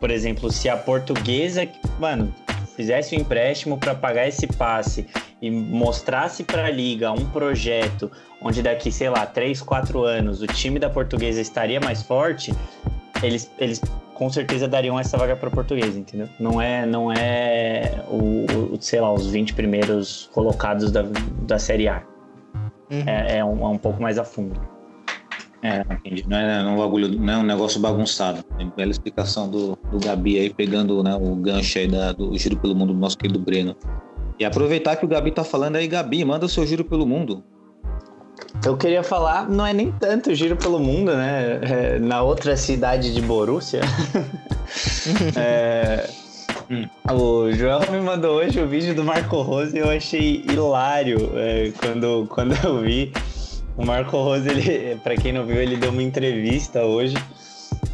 Por 0.00 0.10
exemplo, 0.10 0.50
se 0.50 0.70
a 0.70 0.76
portuguesa, 0.76 1.68
mano, 2.00 2.34
fizesse 2.74 3.14
um 3.14 3.20
empréstimo 3.20 3.76
para 3.76 3.94
pagar 3.94 4.26
esse 4.26 4.46
passe 4.46 5.06
e 5.42 5.50
mostrasse 5.50 6.42
para 6.42 6.64
a 6.64 6.70
liga 6.70 7.12
um 7.12 7.26
projeto 7.26 8.10
onde 8.40 8.62
daqui, 8.62 8.90
sei 8.90 9.10
lá, 9.10 9.26
3, 9.26 9.60
4 9.60 10.02
anos 10.02 10.40
o 10.40 10.46
time 10.46 10.78
da 10.78 10.88
portuguesa 10.88 11.42
estaria 11.42 11.78
mais 11.78 12.02
forte, 12.02 12.54
eles, 13.22 13.50
eles 13.58 13.82
com 14.18 14.28
certeza 14.28 14.66
dariam 14.66 14.98
essa 14.98 15.16
vaga 15.16 15.36
para 15.36 15.48
portuguesa, 15.48 15.96
entendeu? 15.96 16.28
Não 16.40 16.60
é, 16.60 16.84
não 16.84 17.12
é 17.12 18.04
o, 18.10 18.74
o, 18.74 18.78
sei 18.80 19.00
lá, 19.00 19.12
os 19.12 19.28
20 19.28 19.54
primeiros 19.54 20.28
colocados 20.32 20.90
da, 20.90 21.04
da 21.42 21.56
Série 21.56 21.86
A. 21.86 22.02
Uhum. 22.90 23.04
É, 23.06 23.38
é 23.38 23.44
um, 23.44 23.62
é 23.64 23.68
um 23.68 23.78
pouco 23.78 24.02
mais 24.02 24.18
a 24.18 24.24
fundo. 24.24 24.60
É, 25.62 25.84
entendi. 25.92 26.24
Não 26.28 26.36
é 26.36 26.64
um 26.64 26.76
bagulho, 26.76 27.08
não 27.08 27.32
é 27.32 27.36
um 27.38 27.42
negócio 27.44 27.80
bagunçado. 27.80 28.42
Tem 28.56 28.72
bela 28.76 28.90
explicação 28.90 29.48
do, 29.48 29.78
do 29.90 30.00
Gabi 30.04 30.38
aí, 30.38 30.50
pegando 30.50 31.00
né, 31.02 31.14
o 31.14 31.36
gancho 31.36 31.78
aí 31.78 31.86
da, 31.86 32.10
do 32.10 32.36
giro 32.36 32.56
pelo 32.56 32.74
mundo 32.74 32.92
do 32.92 32.98
nosso 32.98 33.16
querido 33.16 33.38
Breno. 33.38 33.76
E 34.36 34.44
aproveitar 34.44 34.96
que 34.96 35.04
o 35.04 35.08
Gabi 35.08 35.30
tá 35.30 35.44
falando 35.44 35.76
aí, 35.76 35.86
Gabi, 35.86 36.24
manda 36.24 36.46
o 36.46 36.48
seu 36.48 36.66
giro 36.66 36.84
pelo 36.84 37.06
mundo. 37.06 37.44
Eu 38.64 38.76
queria 38.76 39.02
falar, 39.02 39.48
não 39.48 39.66
é 39.66 39.72
nem 39.72 39.92
tanto 39.92 40.34
giro 40.34 40.56
pelo 40.56 40.78
mundo, 40.78 41.14
né? 41.14 41.60
É, 41.62 41.98
na 41.98 42.22
outra 42.22 42.56
cidade 42.56 43.12
de 43.14 43.20
Borussia. 43.22 43.80
É, 45.34 46.06
o 47.10 47.50
Joel 47.52 47.80
me 47.90 48.00
mandou 48.00 48.36
hoje 48.36 48.60
o 48.60 48.68
vídeo 48.68 48.94
do 48.94 49.02
Marco 49.02 49.40
Rose 49.40 49.74
e 49.74 49.78
eu 49.78 49.88
achei 49.88 50.44
hilário 50.46 51.32
é, 51.34 51.72
quando, 51.80 52.26
quando 52.30 52.54
eu 52.62 52.80
vi. 52.82 53.10
O 53.74 53.86
Marco 53.86 54.18
Rose, 54.18 54.46
ele, 54.46 54.96
pra 54.96 55.16
quem 55.16 55.32
não 55.32 55.46
viu, 55.46 55.56
ele 55.56 55.76
deu 55.76 55.90
uma 55.90 56.02
entrevista 56.02 56.82
hoje 56.82 57.16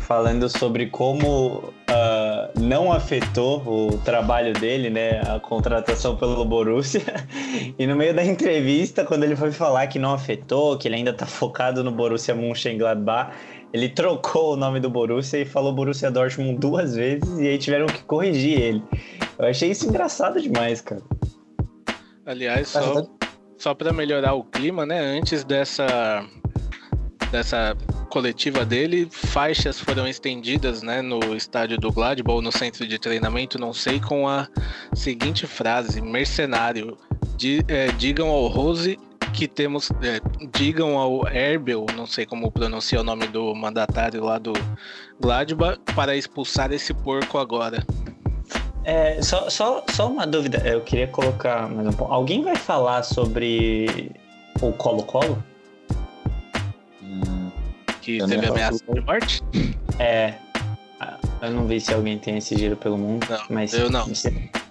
falando 0.01 0.49
sobre 0.49 0.87
como 0.87 1.73
ah, 1.87 2.24
não 2.59 2.93
afetou 2.93 3.63
o 3.67 3.99
trabalho 3.99 4.53
dele, 4.53 4.91
né, 4.91 5.21
a 5.23 5.39
contratação 5.41 6.17
pelo 6.17 6.45
Borussia. 6.45 7.03
E 7.79 7.87
no 7.87 7.97
meio 7.97 8.15
da 8.15 8.25
entrevista, 8.25 9.05
quando 9.05 9.25
ele 9.25 9.37
foi 9.37 9.53
falar 9.53 9.87
que 9.87 9.99
não 9.99 10.13
afetou, 10.13 10.77
que 10.77 10.89
ele 10.89 10.97
ainda 10.97 11.13
tá 11.13 11.27
focado 11.27 11.83
no 11.83 11.91
Borussia 11.91 12.35
Mönchengladbach, 12.35 13.33
ele 13.73 13.89
trocou 13.89 14.55
o 14.55 14.57
nome 14.57 14.81
do 14.81 14.89
Borussia 14.89 15.41
e 15.41 15.45
falou 15.45 15.73
Borussia 15.73 16.11
Dortmund 16.11 16.59
duas 16.59 16.95
vezes 16.95 17.39
e 17.39 17.49
aí 17.49 17.59
tiveram 17.59 17.87
que 17.87 18.03
corrigir 18.05 18.61
ele. 18.61 18.83
Eu 19.39 19.47
achei 19.47 19.71
isso 19.71 19.89
engraçado 19.89 20.41
demais, 20.41 20.81
cara. 20.81 21.03
Aliás, 22.27 22.69
só, 22.69 23.07
só 23.59 23.75
para 23.75 23.93
melhorar 23.93 24.35
o 24.35 24.45
clima, 24.45 24.87
né? 24.87 25.01
Antes 25.01 25.45
dessa 25.45 26.25
dessa 27.33 27.77
coletiva 28.15 28.65
dele, 28.65 29.09
faixas 29.11 29.81
foram 29.81 30.07
estendidas, 30.07 30.85
né, 30.85 31.03
no 31.03 31.35
estádio 31.35 31.77
do 31.77 31.91
Gladbach, 31.91 32.41
no 32.41 32.53
centro 32.53 32.87
de 32.87 32.97
treinamento, 32.97 33.59
não 33.59 33.73
sei, 33.73 33.99
com 33.99 34.29
a 34.29 34.47
seguinte 34.95 35.49
frase: 35.49 36.01
mercenário, 36.01 36.97
é, 37.67 37.89
digam 37.99 38.29
ao 38.29 38.47
Rose 38.47 38.97
que 39.33 39.49
temos, 39.49 39.91
é, 40.01 40.21
digam 40.57 40.97
ao 40.97 41.27
Herbel, 41.27 41.87
não 41.97 42.07
sei 42.07 42.25
como 42.25 42.53
pronuncia 42.53 43.01
o 43.01 43.03
nome 43.03 43.27
do 43.27 43.53
mandatário 43.53 44.23
lá 44.23 44.39
do 44.39 44.53
Gladbach, 45.21 45.81
para 45.97 46.17
expulsar 46.17 46.73
esse 46.73 46.95
porco 46.95 47.37
agora. 47.37 47.85
É, 48.85 49.21
só, 49.23 49.51
só, 49.51 49.85
só 49.91 50.07
uma 50.07 50.25
dúvida, 50.25 50.63
eu 50.65 50.83
queria 50.83 51.09
colocar 51.09 51.69
mais 51.69 51.89
um. 51.89 52.05
Alguém 52.05 52.45
vai 52.45 52.55
falar 52.55 53.03
sobre 53.03 54.13
o 54.61 54.73
Colo-Colo? 54.73 55.43
Que 58.05 58.19
Eu 58.19 58.29
teve 58.29 58.47
falar 58.47 58.57
ameaça 58.57 58.85
de 58.93 59.01
morte? 59.01 59.43
É. 59.99 60.35
Eu 61.41 61.51
não 61.51 61.67
vi 61.67 61.81
se 61.81 61.93
alguém 61.93 62.19
tem 62.19 62.37
esse 62.37 62.57
giro 62.57 62.77
pelo 62.77 62.99
mundo, 62.99 63.27
Não, 63.29 63.39
mas 63.49 63.73
eu 63.73 63.91
não. 63.91 64.07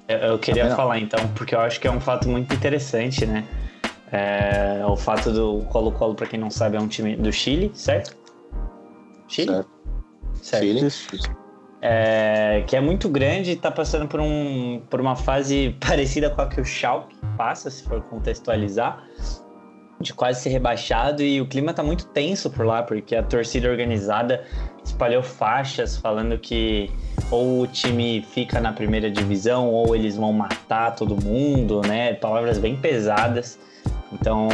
Eu, 0.08 0.18
eu 0.18 0.40
queria 0.40 0.70
não. 0.70 0.76
falar 0.76 1.00
então, 1.00 1.28
porque 1.30 1.56
eu 1.56 1.60
acho 1.60 1.80
que 1.80 1.88
é 1.88 1.92
um 1.92 2.00
fato 2.00 2.30
muito 2.30 2.54
interessante, 2.54 3.26
né? 3.26 3.44
É, 4.12 4.84
o 4.86 4.96
fato 4.96 5.32
do 5.32 5.66
Colo-Colo, 5.70 6.14
pra 6.14 6.28
quem 6.28 6.40
não 6.40 6.52
sabe, 6.52 6.78
é 6.78 6.80
um 6.80 6.88
time 6.88 7.16
do 7.16 7.32
Chile, 7.32 7.72
certo? 7.74 8.16
Chile? 9.28 9.52
certo. 9.52 9.70
Certo. 10.42 10.92
Chile. 10.92 11.34
É, 11.82 12.64
que 12.68 12.76
é 12.76 12.82
muito 12.82 13.10
grande 13.10 13.52
e 13.52 13.56
tá 13.56 13.72
passando 13.72 14.08
por, 14.08 14.20
um, 14.20 14.82
por 14.90 15.02
uma 15.02 15.16
fase 15.16 15.76
parecida 15.82 16.30
com 16.30 16.42
a 16.42 16.48
que 16.48 16.62
o 16.62 16.66
Schalke 16.66 17.16
passa, 17.36 17.70
se 17.72 17.84
for 17.84 18.02
contextualizar, 18.04 19.04
de 20.04 20.14
quase 20.14 20.42
ser 20.42 20.50
rebaixado 20.50 21.24
e 21.24 21.42
o 21.42 21.48
clima 21.48 21.74
tá 21.74 21.82
muito 21.82 22.06
tenso 22.08 22.50
por 22.50 22.66
lá, 22.66 22.84
porque 22.84 23.16
a 23.16 23.24
torcida 23.24 23.70
organizada 23.70 24.44
espalhou 24.84 25.24
faixas 25.24 25.98
falando 25.98 26.38
que 26.38 26.92
ou 27.32 27.62
o 27.62 27.68
time 27.68 28.22
fica 28.22 28.60
na 28.60 28.72
primeira 28.74 29.10
divisão 29.10 29.70
ou 29.70 29.96
eles 29.96 30.16
vão 30.16 30.32
matar 30.34 30.96
todo 30.96 31.16
mundo, 31.24 31.82
né? 31.88 32.14
Palavras 32.14 32.60
bem 32.60 32.76
pesadas. 32.76 33.58
Então, 34.12 34.48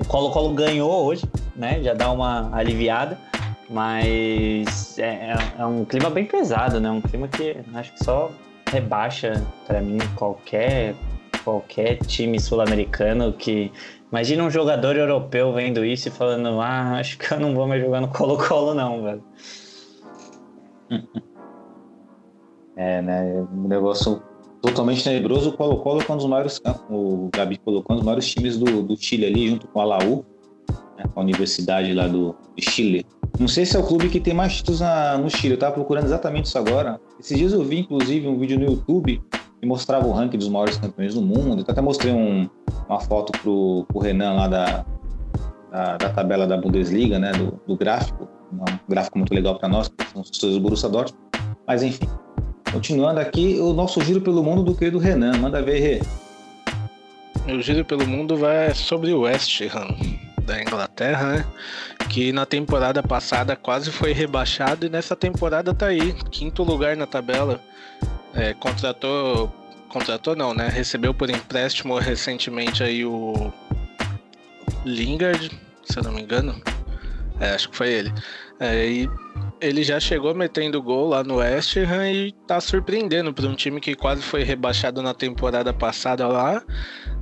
o 0.00 0.04
Colo-Colo 0.06 0.54
ganhou 0.54 1.04
hoje, 1.04 1.24
né? 1.54 1.82
Já 1.82 1.92
dá 1.92 2.10
uma 2.10 2.48
aliviada. 2.56 3.18
Mas 3.68 4.98
é, 4.98 5.32
é- 5.32 5.52
é 5.58 5.66
um 5.66 5.84
clima 5.84 6.08
bem 6.08 6.24
pesado, 6.24 6.80
né? 6.80 6.88
Um 6.90 7.00
clima 7.00 7.26
que 7.28 7.56
acho 7.74 7.92
que 7.94 8.04
só 8.04 8.30
rebaixa 8.70 9.44
pra 9.66 9.80
mim 9.80 9.98
qualquer 10.14 10.94
qualquer 11.44 11.98
time 11.98 12.40
sul-americano 12.40 13.32
que 13.32 13.70
imagina 14.10 14.44
um 14.44 14.50
jogador 14.50 14.96
europeu 14.96 15.52
vendo 15.52 15.84
isso 15.84 16.08
e 16.08 16.10
falando 16.10 16.60
ah 16.60 16.98
acho 16.98 17.18
que 17.18 17.32
eu 17.32 17.40
não 17.40 17.54
vou 17.54 17.66
mais 17.66 17.82
jogar 17.82 18.00
no 18.00 18.08
Colo-Colo 18.08 18.74
não, 18.74 19.02
velho. 19.02 19.24
É, 22.78 23.00
né? 23.00 23.46
Um 23.54 23.66
negócio 23.68 24.22
totalmente 24.60 25.02
tenebroso. 25.02 25.48
O 25.48 25.52
Colo-Colo 25.54 26.02
é 26.06 26.12
um 26.12 26.16
dos 26.18 26.26
maiores, 26.26 26.60
o 26.90 27.30
Gabi 27.34 27.56
colocou, 27.56 27.94
um 27.94 27.98
dos 27.98 28.04
maiores 28.04 28.28
times 28.28 28.58
do, 28.58 28.82
do 28.82 28.96
Chile 28.96 29.24
ali, 29.24 29.48
junto 29.48 29.66
com 29.68 29.80
a 29.80 29.84
Laú, 29.84 30.24
né, 30.98 31.04
a 31.14 31.20
universidade 31.20 31.94
lá 31.94 32.06
do 32.06 32.36
de 32.54 32.70
Chile. 32.70 33.06
Não 33.40 33.48
sei 33.48 33.64
se 33.64 33.76
é 33.76 33.80
o 33.80 33.86
clube 33.86 34.10
que 34.10 34.20
tem 34.20 34.34
mais 34.34 34.56
títulos 34.56 34.80
na- 34.80 35.16
no 35.16 35.30
Chile, 35.30 35.54
eu 35.54 35.58
tava 35.58 35.72
procurando 35.72 36.04
exatamente 36.04 36.46
isso 36.46 36.58
agora. 36.58 37.00
Esses 37.18 37.38
dias 37.38 37.52
eu 37.54 37.64
vi, 37.64 37.80
inclusive, 37.80 38.28
um 38.28 38.38
vídeo 38.38 38.58
no 38.58 38.66
YouTube 38.66 39.22
que 39.66 39.68
mostrava 39.68 40.06
o 40.06 40.12
ranking 40.12 40.38
dos 40.38 40.48
maiores 40.48 40.76
campeões 40.78 41.14
do 41.14 41.20
mundo. 41.20 41.62
Eu 41.62 41.66
até 41.68 41.80
mostrei 41.80 42.12
um- 42.12 42.48
uma 42.88 43.00
foto 43.00 43.32
pro, 43.40 43.84
pro 43.88 43.98
Renan 43.98 44.34
lá 44.34 44.46
da, 44.46 44.84
da, 45.72 45.96
da 45.96 46.08
tabela 46.10 46.46
da 46.46 46.56
Bundesliga, 46.56 47.18
né, 47.18 47.32
do, 47.32 47.60
do 47.66 47.76
gráfico. 47.76 48.28
Um 48.52 48.64
gráfico 48.88 49.18
muito 49.18 49.34
legal 49.34 49.58
para 49.58 49.68
nós, 49.68 49.88
que 49.88 50.04
são 50.12 50.22
os 50.22 50.30
do 50.30 50.60
Borussia 50.60 50.88
Dortmund. 50.88 51.20
Mas 51.66 51.82
enfim, 51.82 52.08
Continuando 52.72 53.20
aqui, 53.20 53.58
o 53.58 53.72
nosso 53.72 54.00
giro 54.02 54.20
pelo 54.20 54.42
mundo 54.42 54.62
do 54.62 54.74
querido 54.74 54.98
Renan. 54.98 55.38
Manda 55.38 55.62
ver, 55.62 55.78
Rê. 55.78 56.02
Meu 57.46 57.62
giro 57.62 57.84
pelo 57.84 58.06
mundo 58.06 58.36
vai 58.36 58.74
sobre 58.74 59.12
o 59.12 59.20
West 59.20 59.62
Ham 59.62 59.94
da 60.44 60.60
Inglaterra, 60.60 61.32
né? 61.32 61.46
Que 62.10 62.32
na 62.32 62.44
temporada 62.44 63.02
passada 63.02 63.56
quase 63.56 63.90
foi 63.90 64.12
rebaixado 64.12 64.84
e 64.84 64.88
nessa 64.90 65.16
temporada 65.16 65.72
tá 65.72 65.86
aí, 65.86 66.12
quinto 66.30 66.62
lugar 66.64 66.96
na 66.96 67.06
tabela. 67.06 67.60
É, 68.36 68.52
contratou. 68.54 69.52
Contratou 69.88 70.36
não, 70.36 70.52
né? 70.52 70.68
Recebeu 70.68 71.14
por 71.14 71.30
empréstimo 71.30 71.98
recentemente 71.98 72.82
aí 72.82 73.04
o 73.04 73.52
Lingard, 74.84 75.50
se 75.84 75.98
eu 75.98 76.02
não 76.02 76.12
me 76.12 76.20
engano. 76.20 76.60
É, 77.40 77.50
acho 77.50 77.70
que 77.70 77.76
foi 77.76 77.92
ele. 77.92 78.12
É, 78.60 78.86
e 78.86 79.10
ele 79.60 79.82
já 79.82 79.98
chegou 79.98 80.34
metendo 80.34 80.82
gol 80.82 81.08
lá 81.08 81.24
no 81.24 81.36
West 81.36 81.76
Ham 81.76 82.10
e 82.10 82.32
tá 82.46 82.60
surpreendendo 82.60 83.32
para 83.32 83.46
um 83.46 83.54
time 83.54 83.80
que 83.80 83.94
quase 83.94 84.22
foi 84.22 84.42
rebaixado 84.42 85.00
na 85.02 85.14
temporada 85.14 85.72
passada 85.72 86.28
lá. 86.28 86.62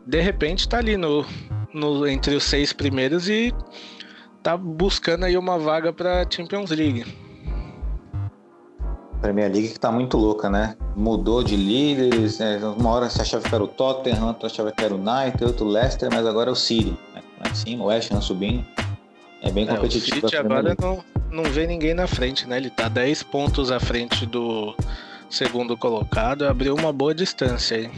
De 0.07 0.21
repente 0.21 0.69
tá 0.69 0.79
ali 0.79 0.97
no, 0.97 1.25
no 1.73 2.07
entre 2.09 2.35
os 2.35 2.45
seis 2.45 2.73
primeiros 2.73 3.29
e 3.29 3.53
tá 4.43 4.57
buscando 4.57 5.25
aí 5.25 5.37
uma 5.37 5.59
vaga 5.59 5.93
para 5.93 6.27
Champions 6.29 6.71
League. 6.71 7.24
Premier 9.25 9.51
League 9.51 9.69
que 9.69 9.81
tá 9.81 9.91
muito 9.91 10.19
louca, 10.19 10.51
né? 10.51 10.77
Mudou 10.95 11.43
de 11.43 11.57
líderes, 11.57 12.39
né? 12.39 12.61
uma 12.77 12.91
hora 12.91 13.09
você 13.09 13.23
achava 13.23 13.49
que 13.49 13.55
era 13.55 13.65
o 13.65 13.67
Tottenham, 13.67 14.27
outra 14.27 14.49
achava 14.49 14.71
que 14.71 14.85
era 14.85 14.95
o 14.95 14.99
United, 14.99 15.43
outro 15.43 15.67
Leicester, 15.67 16.11
mas 16.13 16.27
agora 16.27 16.51
é 16.51 16.53
o 16.53 16.55
City, 16.55 16.91
né? 17.15 17.23
lá 17.43 17.51
em 17.51 17.55
cima, 17.55 17.85
o 17.85 17.87
West 17.87 18.13
Ham 18.13 18.21
subindo. 18.21 18.63
É 19.41 19.51
bem 19.51 19.67
competitivo. 19.67 20.17
É, 20.17 20.19
o 20.19 20.29
City 20.29 20.37
agora 20.37 20.77
não, 20.79 21.03
não 21.31 21.45
vê 21.45 21.67
ninguém 21.67 21.95
na 21.95 22.07
frente, 22.07 22.47
né? 22.47 22.59
Ele 22.59 22.69
tá 22.69 22.87
10 22.87 23.23
pontos 23.23 23.73
à 23.73 23.81
frente 23.81 24.27
do 24.27 24.77
segundo 25.31 25.75
colocado, 25.75 26.43
abriu 26.43 26.75
uma 26.75 26.93
boa 26.93 27.15
distância 27.15 27.79
aí. 27.79 27.91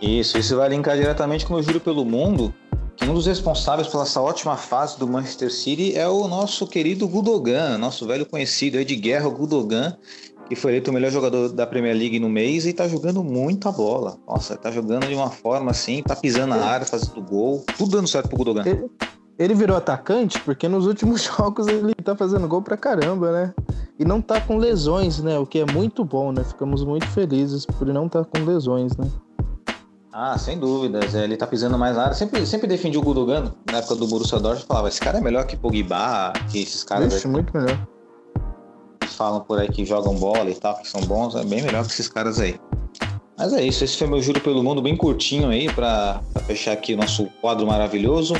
Isso, 0.00 0.38
isso 0.38 0.56
vai 0.56 0.68
linkar 0.68 0.96
diretamente 0.96 1.44
com 1.44 1.54
o 1.54 1.62
Juro 1.62 1.80
pelo 1.80 2.04
Mundo, 2.04 2.54
que 2.96 3.04
um 3.04 3.14
dos 3.14 3.26
responsáveis 3.26 3.88
pela 3.88 4.04
essa 4.04 4.20
ótima 4.20 4.56
fase 4.56 4.98
do 4.98 5.06
Manchester 5.06 5.52
City 5.52 5.96
é 5.96 6.06
o 6.08 6.28
nosso 6.28 6.66
querido 6.66 7.08
Gudogan, 7.08 7.76
nosso 7.78 8.06
velho 8.06 8.26
conhecido 8.26 8.78
aí 8.78 8.84
de 8.84 8.94
guerra, 8.96 9.26
o 9.26 9.30
Gudogan, 9.32 9.96
que 10.48 10.54
foi 10.54 10.72
eleito 10.72 10.90
o 10.90 10.94
melhor 10.94 11.10
jogador 11.10 11.48
da 11.48 11.66
Premier 11.66 11.96
League 11.96 12.20
no 12.20 12.28
mês 12.28 12.66
e 12.66 12.72
tá 12.72 12.86
jogando 12.86 13.24
muita 13.24 13.72
bola. 13.72 14.16
Nossa, 14.26 14.56
tá 14.56 14.70
jogando 14.70 15.06
de 15.06 15.14
uma 15.14 15.30
forma 15.30 15.70
assim, 15.70 16.02
tá 16.02 16.14
pisando 16.14 16.54
na 16.54 16.64
área, 16.64 16.86
fazendo 16.86 17.20
gol, 17.22 17.64
tudo 17.76 17.96
dando 17.96 18.08
certo 18.08 18.28
pro 18.28 18.38
Gudogan. 18.38 18.62
Ele, 18.66 18.90
ele 19.38 19.54
virou 19.54 19.76
atacante 19.76 20.40
porque 20.40 20.68
nos 20.68 20.86
últimos 20.86 21.22
jogos 21.36 21.66
ele 21.66 21.94
tá 21.94 22.14
fazendo 22.14 22.46
gol 22.46 22.62
pra 22.62 22.76
caramba, 22.76 23.32
né? 23.32 23.54
E 23.98 24.04
não 24.04 24.20
tá 24.20 24.40
com 24.40 24.56
lesões, 24.56 25.20
né? 25.20 25.38
O 25.38 25.46
que 25.46 25.60
é 25.60 25.72
muito 25.72 26.04
bom, 26.04 26.32
né? 26.32 26.42
Ficamos 26.44 26.84
muito 26.84 27.06
felizes 27.08 27.64
por 27.64 27.86
não 27.86 28.06
estar 28.06 28.24
tá 28.24 28.30
com 28.38 28.44
lesões, 28.44 28.96
né? 28.96 29.08
Ah, 30.16 30.38
sem 30.38 30.56
dúvidas. 30.56 31.12
Ele 31.12 31.36
tá 31.36 31.44
pisando 31.44 31.76
mais 31.76 31.96
na 31.96 32.04
área. 32.04 32.14
Sempre, 32.14 32.46
sempre 32.46 32.68
defendi 32.68 32.96
o 32.96 33.02
Gudogan 33.02 33.52
na 33.68 33.78
época 33.78 33.96
do 33.96 34.06
Borussia 34.06 34.38
Dortmund. 34.38 34.66
Falava, 34.68 34.86
esse 34.86 35.00
cara 35.00 35.18
é 35.18 35.20
melhor 35.20 35.44
que 35.44 35.56
Pogba, 35.56 36.32
que 36.52 36.62
esses 36.62 36.84
caras... 36.84 37.12
Ixi, 37.12 37.26
muito 37.26 37.52
melhor. 37.52 37.76
Falam 39.08 39.40
por 39.40 39.58
aí 39.58 39.68
que 39.68 39.84
jogam 39.84 40.14
bola 40.14 40.48
e 40.48 40.54
tal, 40.54 40.76
que 40.78 40.88
são 40.88 41.00
bons. 41.00 41.34
É 41.34 41.42
bem 41.42 41.62
melhor 41.62 41.84
que 41.84 41.90
esses 41.90 42.08
caras 42.08 42.38
aí. 42.38 42.60
Mas 43.36 43.52
é 43.52 43.64
isso. 43.64 43.82
Esse 43.82 43.96
foi 43.96 44.06
meu 44.06 44.22
Juro 44.22 44.40
pelo 44.40 44.62
Mundo, 44.62 44.80
bem 44.80 44.96
curtinho 44.96 45.48
aí, 45.48 45.68
para 45.72 46.20
fechar 46.46 46.74
aqui 46.74 46.94
o 46.94 46.96
nosso 46.96 47.26
quadro 47.40 47.66
maravilhoso. 47.66 48.34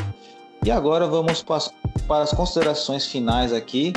E 0.65 0.71
agora 0.71 1.09
vamos 1.09 1.43
para 1.43 1.57
as, 1.57 1.75
para 2.07 2.23
as 2.23 2.33
considerações 2.33 3.05
finais 3.05 3.53
aqui. 3.53 3.93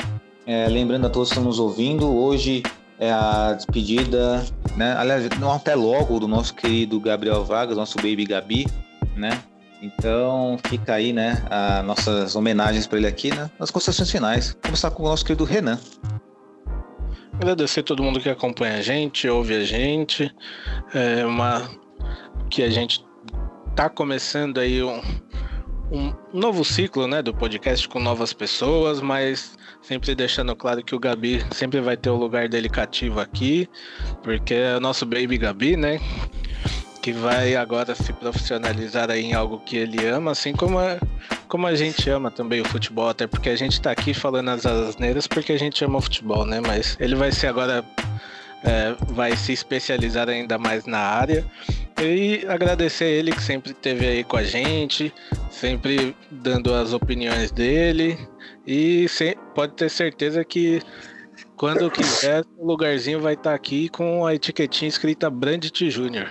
É, 0.47 0.67
lembrando 0.67 1.05
a 1.05 1.09
todos 1.11 1.29
que 1.29 1.35
estão 1.35 1.47
nos 1.47 1.59
ouvindo, 1.59 2.11
hoje 2.11 2.63
é 2.99 3.11
a 3.11 3.53
despedida, 3.53 4.43
né? 4.77 4.95
Aliás, 4.97 5.27
não 5.39 5.51
até 5.51 5.75
logo 5.75 6.19
do 6.19 6.27
nosso 6.27 6.53
querido 6.53 6.99
Gabriel 6.99 7.43
Vargas, 7.43 7.75
nosso 7.75 7.97
baby 7.97 8.25
Gabi, 8.25 8.67
né? 9.15 9.41
Então 9.81 10.57
fica 10.67 10.93
aí, 10.93 11.11
né, 11.13 11.43
as 11.49 11.85
nossas 11.85 12.35
homenagens 12.35 12.87
para 12.87 12.97
ele 12.97 13.07
aqui, 13.07 13.33
né? 13.33 13.49
Nas 13.59 13.71
considerações 13.71 14.09
finais. 14.09 14.47
Vamos 14.49 14.61
começar 14.63 14.91
com 14.91 15.03
o 15.03 15.07
nosso 15.07 15.25
querido 15.25 15.43
Renan. 15.43 15.79
Agradecer 17.33 17.81
a 17.81 17.83
todo 17.83 18.01
mundo 18.01 18.19
que 18.19 18.29
acompanha 18.29 18.77
a 18.77 18.81
gente, 18.81 19.27
ouve 19.27 19.55
a 19.55 19.63
gente, 19.63 20.33
é 20.93 21.25
uma 21.25 21.69
que 22.49 22.63
a 22.63 22.69
gente 22.69 23.05
tá 23.75 23.89
começando 23.89 24.59
aí 24.59 24.81
um, 24.81 25.01
um 25.91 26.13
novo 26.33 26.63
ciclo, 26.65 27.07
né, 27.07 27.21
do 27.21 27.33
podcast 27.33 27.87
com 27.87 27.99
novas 27.99 28.33
pessoas, 28.33 29.01
mas 29.01 29.56
sempre 29.88 30.14
deixando 30.14 30.53
claro 30.53 30.84
que 30.84 30.93
o 30.93 30.99
Gabi 30.99 31.41
sempre 31.51 31.80
vai 31.80 31.95
ter 31.95 32.09
o 32.09 32.15
lugar 32.18 32.49
dele 32.49 32.68
cativo 32.68 33.22
aqui, 33.22 33.69
porque 34.22 34.53
é 34.53 34.76
o 34.76 34.81
nosso 34.81 35.05
baby 35.05 35.38
Gabi, 35.38 35.77
né? 35.77 36.01
Que 37.01 37.14
vai 37.14 37.55
agora 37.55 37.95
se 37.95 38.11
profissionalizar 38.11 39.09
em 39.11 39.34
algo 39.34 39.59
que 39.59 39.77
ele 39.77 40.05
ama, 40.05 40.31
assim 40.31 40.51
como 40.51 40.77
a, 40.77 40.97
como 41.47 41.65
a 41.65 41.73
gente 41.73 42.09
ama 42.09 42.30
também 42.30 42.59
o 42.59 42.65
futebol, 42.65 43.07
até 43.07 43.26
porque 43.27 43.47
a 43.47 43.55
gente 43.55 43.80
tá 43.80 43.91
aqui 43.91 44.14
falando 44.14 44.49
as 44.49 44.65
asneiras 44.65 45.26
porque 45.26 45.53
a 45.53 45.57
gente 45.57 45.85
ama 45.85 45.99
o 45.99 46.01
futebol, 46.01 46.45
né? 46.45 46.59
Mas 46.59 46.97
ele 46.99 47.15
vai 47.15 47.31
ser 47.31 47.47
agora 47.47 47.85
é, 48.65 48.93
vai 49.07 49.38
se 49.38 49.53
especializar 49.53 50.27
ainda 50.27 50.57
mais 50.57 50.85
na 50.85 50.99
área. 50.99 51.45
E 51.99 52.45
agradecer 52.47 53.05
a 53.05 53.07
ele 53.07 53.31
que 53.31 53.41
sempre 53.41 53.72
esteve 53.72 54.05
aí 54.05 54.23
com 54.23 54.35
a 54.35 54.43
gente, 54.43 55.14
sempre 55.49 56.14
dando 56.30 56.73
as 56.73 56.91
opiniões 56.91 57.51
dele. 57.51 58.18
E 58.68 59.06
pode 59.56 59.73
ter 59.76 59.89
certeza 59.89 60.44
que 60.44 60.81
quando 61.56 61.89
quiser, 61.89 62.44
o 62.57 62.68
lugarzinho 62.68 63.22
vai 63.22 63.34
estar 63.34 63.52
tá 63.52 63.56
aqui 63.56 63.88
com 63.88 64.26
a 64.26 64.35
etiquetinha 64.35 64.89
escrita 64.89 65.30
Brandt 65.30 65.89
Júnior. 65.89 66.30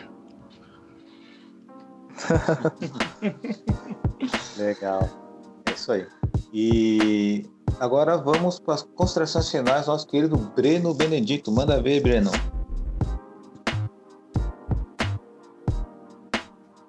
Legal. 4.59 5.09
É 5.67 5.73
isso 5.73 5.93
aí. 5.93 6.07
E 6.53 7.49
agora 7.81 8.19
vamos 8.19 8.61
para 8.61 8.75
as 8.75 8.83
considerações 8.83 9.51
finais, 9.51 9.87
nosso 9.87 10.07
querido 10.07 10.37
Breno 10.37 10.93
Benedito. 10.93 11.51
Manda 11.51 11.83
ver, 11.83 12.03
Breno. 12.03 12.31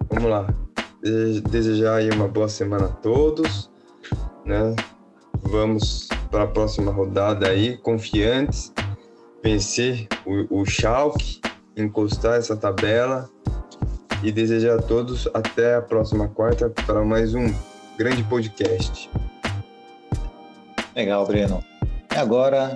Vamos 0.10 0.30
lá. 0.30 0.46
Desejar 1.50 1.96
aí 1.96 2.10
uma 2.10 2.28
boa 2.28 2.50
semana 2.50 2.88
a 2.88 2.90
todos, 2.90 3.72
né? 4.46 4.76
Vamos 5.44 6.08
para 6.30 6.44
a 6.44 6.48
próxima 6.48 6.92
rodada 6.92 7.48
aí, 7.48 7.78
confiantes, 7.78 8.74
vencer 9.44 10.08
o, 10.26 10.62
o 10.62 10.66
Schalke, 10.66 11.40
encostar 11.76 12.36
essa 12.36 12.56
tabela 12.56 13.30
e 14.24 14.32
desejar 14.32 14.80
a 14.80 14.82
todos 14.82 15.28
até 15.34 15.76
a 15.76 15.82
próxima 15.82 16.28
quarta 16.28 16.70
para 16.70 17.04
mais 17.04 17.34
um 17.36 17.54
grande 17.98 18.24
podcast. 18.24 19.10
Legal, 20.96 21.26
Breno. 21.28 21.64
E 22.12 22.18
agora, 22.18 22.76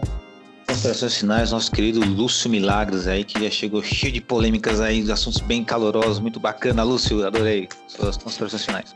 considerações 0.67 1.17
finais, 1.17 1.51
nosso 1.51 1.71
querido 1.71 1.99
Lúcio 1.99 2.49
Milagres 2.49 3.07
aí, 3.07 3.23
que 3.23 3.43
já 3.43 3.49
chegou 3.49 3.81
cheio 3.83 4.13
de 4.13 4.21
polêmicas 4.21 4.79
aí, 4.79 5.11
assuntos 5.11 5.41
bem 5.41 5.63
calorosos, 5.63 6.19
muito 6.19 6.39
bacana. 6.39 6.83
Lúcio, 6.83 7.25
adorei 7.25 7.67
suas 7.87 8.17
considerações 8.17 8.65
finais. 8.65 8.95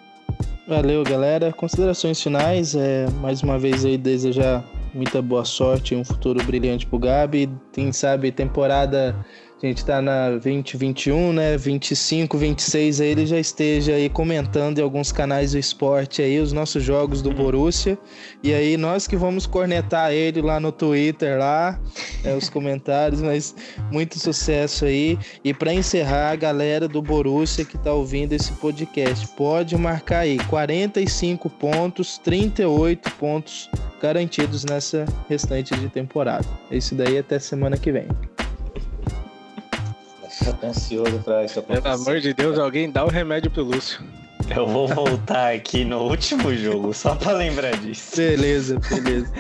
Valeu, 0.68 1.04
galera. 1.04 1.54
Considerações 1.54 2.20
finais, 2.20 2.74
é 2.74 3.06
mais 3.22 3.44
uma 3.44 3.60
vez 3.60 3.86
aí 3.86 4.00
desejar 4.00 4.64
muita 4.96 5.22
boa 5.22 5.46
sorte 5.46 5.94
e 5.94 5.98
um 5.98 6.04
futuro 6.04 6.44
brilhante 6.44 6.88
pro 6.88 6.98
Gabi. 6.98 7.48
Quem 7.72 7.92
sabe 7.92 8.32
temporada 8.32 9.16
gente 9.68 9.78
está 9.80 10.02
na 10.02 10.32
2021, 10.32 11.34
né? 11.34 11.58
25, 11.58 12.38
26 12.38 13.02
aí 13.02 13.08
ele 13.08 13.26
já 13.26 13.40
esteja 13.40 13.94
aí 13.94 14.10
comentando 14.10 14.80
em 14.80 14.82
alguns 14.82 15.12
canais 15.12 15.52
do 15.52 15.58
esporte 15.58 16.22
aí 16.22 16.40
os 16.40 16.54
nossos 16.54 16.84
jogos 16.84 17.22
do 17.22 17.32
Borussia. 17.32 17.98
E 18.44 18.54
aí 18.54 18.78
nós 18.78 19.08
que 19.08 19.16
vamos 19.16 19.46
cornetar 19.46 20.12
ele 20.12 20.42
lá 20.42 20.60
no 20.60 20.72
Twitter 20.72 21.38
lá, 21.38 21.80
é, 22.24 22.36
os 22.36 22.50
comentários, 22.50 23.22
mas 23.22 23.56
muito 23.92 24.20
sucesso 24.20 24.86
aí. 24.86 25.18
E 25.44 25.54
para 25.54 25.74
encerrar, 25.74 26.32
a 26.32 26.36
galera 26.36 26.88
do 26.88 27.02
Borussia 27.02 27.66
que 27.66 27.76
está 27.76 27.94
ouvindo 27.94 28.34
esse 28.34 28.52
podcast, 28.54 29.28
pode 29.30 29.76
marcar 29.76 30.20
aí 30.20 30.38
45 30.48 31.50
pontos, 31.50 32.18
38 32.20 33.12
pontos 33.14 33.70
garantidos 34.02 34.64
nessa 34.66 35.06
restante 35.28 35.76
de 35.76 35.90
temporada. 35.90 36.46
Esse 36.70 36.94
daí 36.94 37.18
até 37.18 37.40
semana 37.40 37.78
que 37.78 37.92
vem. 37.92 38.08
Eu 40.46 40.54
tô 40.54 40.68
ansioso 40.68 41.20
pra 41.20 41.46
isso 41.46 41.60
acontecer. 41.60 41.82
Pelo 41.82 41.96
amor 41.96 42.20
de 42.20 42.34
Deus, 42.34 42.58
alguém 42.58 42.90
dá 42.90 43.06
o 43.06 43.10
remédio 43.10 43.52
pro 43.52 43.64
Lúcio. 43.64 44.04
Eu 44.56 44.68
vou 44.68 44.88
voltar 44.88 45.54
aqui 45.54 45.84
no 45.84 46.04
último 46.04 46.54
jogo, 46.54 46.94
só 46.94 47.16
pra 47.16 47.32
lembrar 47.32 47.78
disso. 47.78 48.18
Beleza, 48.18 48.80
beleza. 48.90 49.32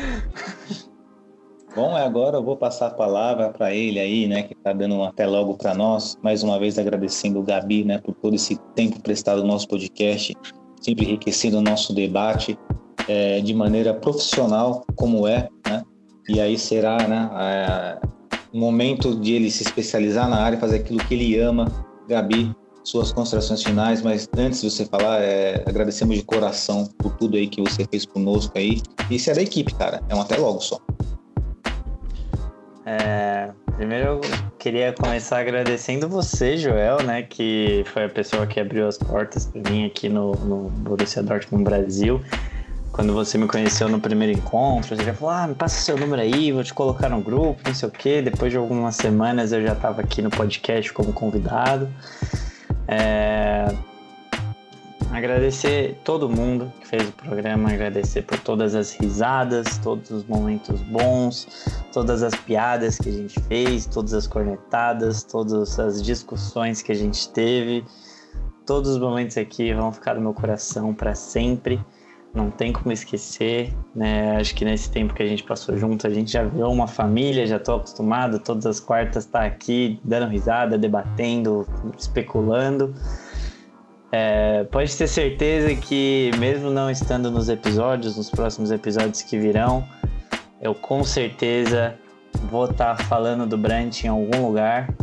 Bom, 1.75 1.95
agora 1.95 2.37
eu 2.37 2.43
vou 2.43 2.55
passar 2.55 2.87
a 2.87 2.91
palavra 2.91 3.49
para 3.49 3.73
ele 3.73 3.99
aí, 3.99 4.27
né, 4.27 4.43
que 4.43 4.53
está 4.53 4.71
dando 4.71 4.95
um 4.95 5.03
até 5.03 5.27
logo 5.27 5.55
para 5.55 5.73
nós. 5.75 6.17
Mais 6.23 6.41
uma 6.41 6.57
vez 6.57 6.79
agradecendo 6.79 7.39
o 7.39 7.43
Gabi, 7.43 7.83
né, 7.83 7.97
por 7.99 8.15
todo 8.15 8.33
esse 8.33 8.57
tempo 8.73 8.99
prestado 9.01 9.41
no 9.41 9.47
nosso 9.47 9.67
podcast, 9.67 10.33
sempre 10.79 11.05
enriquecendo 11.05 11.57
o 11.57 11.61
nosso 11.61 11.93
debate 11.93 12.57
é, 13.07 13.41
de 13.41 13.53
maneira 13.53 13.93
profissional, 13.93 14.85
como 14.95 15.27
é, 15.27 15.49
né? 15.67 15.83
E 16.29 16.39
aí 16.39 16.57
será, 16.57 16.97
né, 17.07 17.29
a, 17.31 17.99
momento 18.55 19.15
de 19.15 19.33
ele 19.33 19.51
se 19.51 19.63
especializar 19.63 20.29
na 20.29 20.37
área, 20.37 20.57
fazer 20.57 20.77
aquilo 20.77 20.99
que 20.99 21.13
ele 21.13 21.37
ama. 21.39 21.71
Gabi, 22.07 22.55
suas 22.83 23.11
considerações 23.11 23.63
finais, 23.63 24.01
mas 24.01 24.29
antes 24.37 24.61
de 24.61 24.69
você 24.69 24.85
falar, 24.85 25.21
é, 25.21 25.63
agradecemos 25.65 26.15
de 26.17 26.23
coração 26.23 26.85
por 26.99 27.15
tudo 27.17 27.35
aí 27.35 27.47
que 27.47 27.61
você 27.61 27.85
fez 27.85 28.05
conosco 28.05 28.57
aí. 28.57 28.81
Isso 29.09 29.29
é 29.31 29.33
da 29.33 29.41
equipe, 29.41 29.73
cara. 29.73 30.01
É 30.07 30.15
um 30.15 30.21
até 30.21 30.37
logo 30.37 30.59
só. 30.61 30.79
É, 32.85 33.49
primeiro 33.75 34.05
eu 34.05 34.21
queria 34.59 34.93
começar 34.93 35.39
agradecendo 35.39 36.07
você, 36.07 36.55
Joel, 36.55 37.01
né, 37.01 37.23
que 37.23 37.83
foi 37.87 38.05
a 38.05 38.09
pessoa 38.09 38.45
que 38.45 38.59
abriu 38.59 38.87
as 38.87 38.97
portas 38.99 39.47
para 39.47 39.71
mim 39.71 39.85
aqui 39.85 40.07
no, 40.07 40.33
no 40.33 40.69
Borussia 40.69 41.23
Dortmund 41.23 41.63
Brasil 41.63 42.21
quando 42.95 43.11
você 43.11 43.37
me 43.37 43.45
conheceu 43.45 43.89
no 43.89 43.99
primeiro 43.99 44.31
encontro, 44.31 44.95
você 44.95 45.03
já 45.03 45.13
falou, 45.13 45.35
ah, 45.35 45.47
me 45.47 45.53
passa 45.53 45.81
seu 45.81 45.97
número 45.97 46.21
aí, 46.21 46.53
vou 46.53 46.63
te 46.63 46.73
colocar 46.73 47.09
no 47.09 47.19
grupo, 47.19 47.59
não 47.65 47.75
sei 47.75 47.89
o 47.89 47.91
quê. 47.91 48.21
Depois 48.21 48.53
de 48.53 48.57
algumas 48.57 48.95
semanas 48.95 49.51
eu 49.51 49.61
já 49.61 49.73
estava 49.73 49.99
aqui 49.99 50.21
no 50.21 50.29
podcast 50.29 50.93
como 50.93 51.11
convidado. 51.11 51.89
É... 52.87 53.67
Agradecer 55.11 55.99
todo 56.05 56.29
mundo 56.29 56.71
que 56.79 56.87
fez 56.87 57.09
o 57.09 57.11
programa, 57.11 57.69
agradecer 57.69 58.21
por 58.21 58.39
todas 58.39 58.73
as 58.73 58.93
risadas, 58.93 59.77
todos 59.79 60.09
os 60.09 60.23
momentos 60.23 60.79
bons, 60.83 61.67
todas 61.91 62.23
as 62.23 62.33
piadas 62.33 62.97
que 62.97 63.09
a 63.09 63.11
gente 63.11 63.37
fez, 63.41 63.85
todas 63.85 64.13
as 64.13 64.25
cornetadas, 64.25 65.21
todas 65.21 65.77
as 65.79 66.01
discussões 66.01 66.81
que 66.81 66.93
a 66.93 66.95
gente 66.95 67.27
teve. 67.27 67.83
Todos 68.65 68.91
os 68.91 68.97
momentos 68.97 69.37
aqui 69.37 69.73
vão 69.73 69.91
ficar 69.91 70.15
no 70.15 70.21
meu 70.21 70.33
coração 70.33 70.93
para 70.93 71.13
sempre. 71.13 71.77
Não 72.35 72.51
tem 72.51 72.73
como 72.73 72.91
esquecer, 72.91 73.73
né? 73.95 74.35
Acho 74.35 74.53
que 74.53 74.65
nesse 74.65 74.91
tempo 74.91 75.13
que 75.13 75.23
a 75.23 75.25
gente 75.25 75.41
passou 75.43 75.77
junto, 75.77 76.05
a 76.05 76.09
gente 76.09 76.33
já 76.33 76.43
virou 76.43 76.73
uma 76.73 76.87
família, 76.87 77.47
já 77.47 77.55
estou 77.55 77.77
acostumado, 77.77 78.39
todas 78.39 78.65
as 78.65 78.79
quartas 78.79 79.25
estar 79.25 79.39
tá 79.39 79.45
aqui 79.45 79.99
dando 80.03 80.27
risada, 80.27 80.77
debatendo, 80.77 81.65
especulando. 81.97 82.93
É, 84.11 84.65
pode 84.65 84.95
ter 84.95 85.07
certeza 85.07 85.73
que, 85.75 86.31
mesmo 86.37 86.69
não 86.69 86.89
estando 86.89 87.31
nos 87.31 87.49
episódios, 87.49 88.17
nos 88.17 88.29
próximos 88.29 88.69
episódios 88.71 89.21
que 89.21 89.37
virão, 89.37 89.85
eu 90.61 90.75
com 90.75 91.03
certeza 91.03 91.95
vou 92.51 92.65
estar 92.65 92.95
tá 92.95 93.03
falando 93.05 93.45
do 93.47 93.57
Brant 93.57 94.03
em 94.03 94.07
algum 94.07 94.45
lugar. 94.45 94.93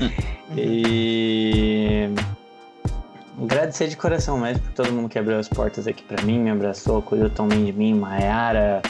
e 0.56 2.08
agradecer 3.44 3.88
de 3.88 3.96
coração 3.96 4.38
mesmo 4.38 4.62
por 4.62 4.72
todo 4.72 4.92
mundo 4.92 5.08
que 5.08 5.18
abriu 5.18 5.38
as 5.38 5.48
portas 5.48 5.86
aqui 5.86 6.02
para 6.02 6.22
mim, 6.22 6.38
me 6.38 6.50
abraçou, 6.50 7.00
cuidou 7.02 7.30
tão 7.30 7.48
bem 7.48 7.64
de 7.64 7.72
mim, 7.72 7.94
Mayara, 7.94 8.82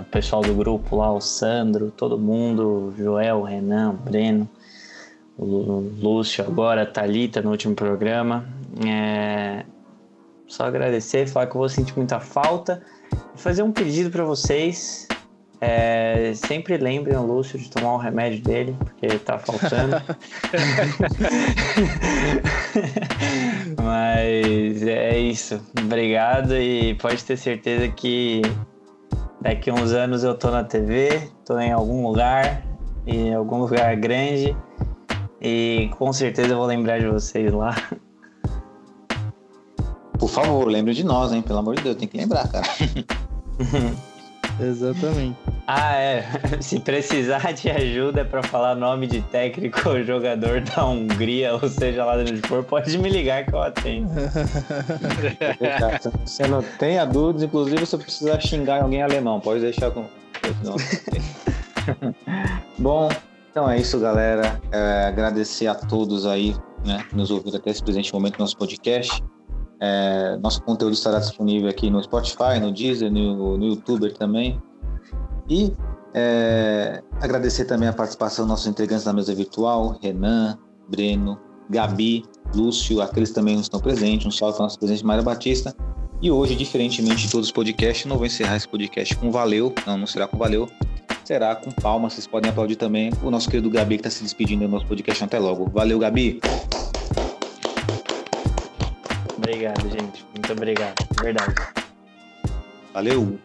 o 0.00 0.04
pessoal 0.04 0.42
do 0.42 0.54
grupo 0.54 0.96
lá, 0.96 1.12
o 1.12 1.20
Sandro, 1.20 1.90
todo 1.90 2.18
mundo, 2.18 2.94
Joel, 2.96 3.42
Renan, 3.42 3.94
Breno 3.94 4.48
Lúcio 5.38 6.44
agora, 6.44 6.82
a 6.82 6.86
Thalita 6.86 7.42
no 7.42 7.50
último 7.50 7.74
programa. 7.74 8.46
É... 8.86 9.64
Só 10.46 10.64
agradecer, 10.64 11.28
falar 11.28 11.46
que 11.46 11.56
eu 11.56 11.58
vou 11.58 11.68
sentir 11.68 11.94
muita 11.96 12.20
falta 12.20 12.82
e 13.34 13.40
fazer 13.40 13.62
um 13.62 13.72
pedido 13.72 14.10
para 14.10 14.24
vocês. 14.24 15.05
É... 15.60 16.32
Sempre 16.34 16.76
lembrem 16.76 17.16
o 17.16 17.22
Lúcio 17.22 17.58
de 17.58 17.70
tomar 17.70 17.94
o 17.94 17.96
remédio 17.96 18.42
dele, 18.42 18.76
porque 18.78 19.18
tá 19.18 19.38
faltando. 19.38 19.96
Mas 23.82 24.82
é 24.82 25.18
isso. 25.18 25.60
Obrigado 25.80 26.56
e 26.56 26.94
pode 26.94 27.24
ter 27.24 27.36
certeza 27.36 27.88
que 27.88 28.42
daqui 29.40 29.70
a 29.70 29.74
uns 29.74 29.92
anos 29.92 30.24
eu 30.24 30.34
tô 30.34 30.50
na 30.50 30.64
TV, 30.64 31.30
tô 31.44 31.58
em 31.58 31.72
algum 31.72 32.06
lugar, 32.06 32.62
em 33.06 33.34
algum 33.34 33.58
lugar 33.58 33.94
grande 33.96 34.56
e 35.40 35.90
com 35.96 36.12
certeza 36.12 36.54
eu 36.54 36.56
vou 36.56 36.66
lembrar 36.66 36.98
de 36.98 37.06
vocês 37.06 37.52
lá. 37.52 37.76
Por 40.18 40.28
favor, 40.28 40.66
lembre 40.66 40.94
de 40.94 41.04
nós, 41.04 41.32
hein? 41.32 41.42
Pelo 41.42 41.58
amor 41.58 41.76
de 41.76 41.82
Deus, 41.82 41.96
tem 41.96 42.08
que 42.08 42.16
lembrar, 42.16 42.48
cara. 42.48 42.66
Exatamente. 44.60 45.36
Ah, 45.66 45.96
é. 45.96 46.24
Se 46.60 46.78
precisar 46.78 47.52
de 47.52 47.70
ajuda 47.70 48.24
para 48.24 48.42
falar 48.42 48.74
nome 48.74 49.06
de 49.06 49.22
técnico 49.22 49.88
ou 49.88 50.02
jogador 50.02 50.60
da 50.60 50.86
Hungria, 50.86 51.54
ou 51.54 51.68
seja 51.68 52.04
lá 52.04 52.22
de 52.22 52.32
onde 52.32 52.46
for, 52.46 52.64
pode 52.64 52.96
me 52.98 53.08
ligar 53.08 53.44
que 53.44 53.52
eu 53.52 53.62
atendo. 53.62 54.10
Você 56.24 56.46
não 56.46 56.62
tenha 56.78 57.04
dúvidas, 57.04 57.42
inclusive 57.42 57.84
se 57.84 57.94
eu 57.94 57.98
precisar 57.98 58.40
xingar 58.40 58.82
alguém 58.82 59.02
alemão, 59.02 59.40
pode 59.40 59.60
deixar 59.60 59.90
com. 59.90 60.06
Bom, 62.78 63.08
então 63.50 63.68
é 63.68 63.78
isso, 63.78 63.98
galera. 63.98 64.60
É, 64.70 65.06
agradecer 65.06 65.66
a 65.66 65.74
todos 65.74 66.26
aí, 66.26 66.54
né, 66.84 67.04
que 67.08 67.16
nos 67.16 67.30
ouviram 67.30 67.58
até 67.58 67.70
esse 67.70 67.82
presente 67.82 68.12
momento 68.12 68.36
do 68.36 68.40
nosso 68.40 68.56
podcast. 68.56 69.22
É, 69.80 70.36
nosso 70.38 70.62
conteúdo 70.62 70.94
estará 70.94 71.18
disponível 71.18 71.68
aqui 71.68 71.90
no 71.90 72.02
Spotify, 72.02 72.58
no 72.60 72.72
Deezer, 72.72 73.10
no, 73.10 73.56
no 73.56 73.66
YouTube 73.66 74.10
também. 74.14 74.60
E 75.48 75.72
é, 76.14 77.02
agradecer 77.20 77.66
também 77.66 77.88
a 77.88 77.92
participação 77.92 78.44
dos 78.44 78.50
nossos 78.50 78.66
integrantes 78.66 79.04
da 79.04 79.12
mesa 79.12 79.34
virtual, 79.34 79.98
Renan, 80.02 80.58
Breno, 80.88 81.38
Gabi, 81.68 82.24
Lúcio, 82.54 83.02
aqueles 83.02 83.32
também 83.32 83.54
não 83.54 83.62
estão 83.62 83.80
presentes. 83.80 84.26
Um 84.26 84.30
salve 84.30 84.56
para 84.56 84.64
nosso 84.64 84.78
presidente 84.78 85.04
Mário 85.04 85.22
Batista. 85.22 85.74
E 86.22 86.30
hoje, 86.30 86.56
diferentemente 86.56 87.26
de 87.26 87.30
todos 87.30 87.48
os 87.48 87.52
podcasts, 87.52 88.06
não 88.06 88.16
vou 88.16 88.24
encerrar 88.24 88.56
esse 88.56 88.66
podcast 88.66 89.14
com 89.16 89.30
valeu, 89.30 89.74
não, 89.86 89.98
não 89.98 90.06
será 90.06 90.26
com 90.26 90.38
valeu, 90.38 90.66
será 91.22 91.54
com 91.54 91.70
palmas. 91.70 92.14
Vocês 92.14 92.26
podem 92.26 92.50
aplaudir 92.50 92.76
também 92.76 93.10
o 93.22 93.30
nosso 93.30 93.50
querido 93.50 93.68
Gabi, 93.68 93.96
que 93.96 94.08
está 94.08 94.10
se 94.10 94.22
despedindo 94.22 94.64
do 94.64 94.70
nosso 94.70 94.86
podcast. 94.86 95.22
Até 95.22 95.38
logo. 95.38 95.68
Valeu, 95.68 95.98
Gabi. 95.98 96.40
Obrigado, 99.46 99.88
gente. 99.88 100.26
Muito 100.34 100.52
obrigado. 100.52 100.96
Verdade. 101.22 101.54
Valeu. 102.92 103.38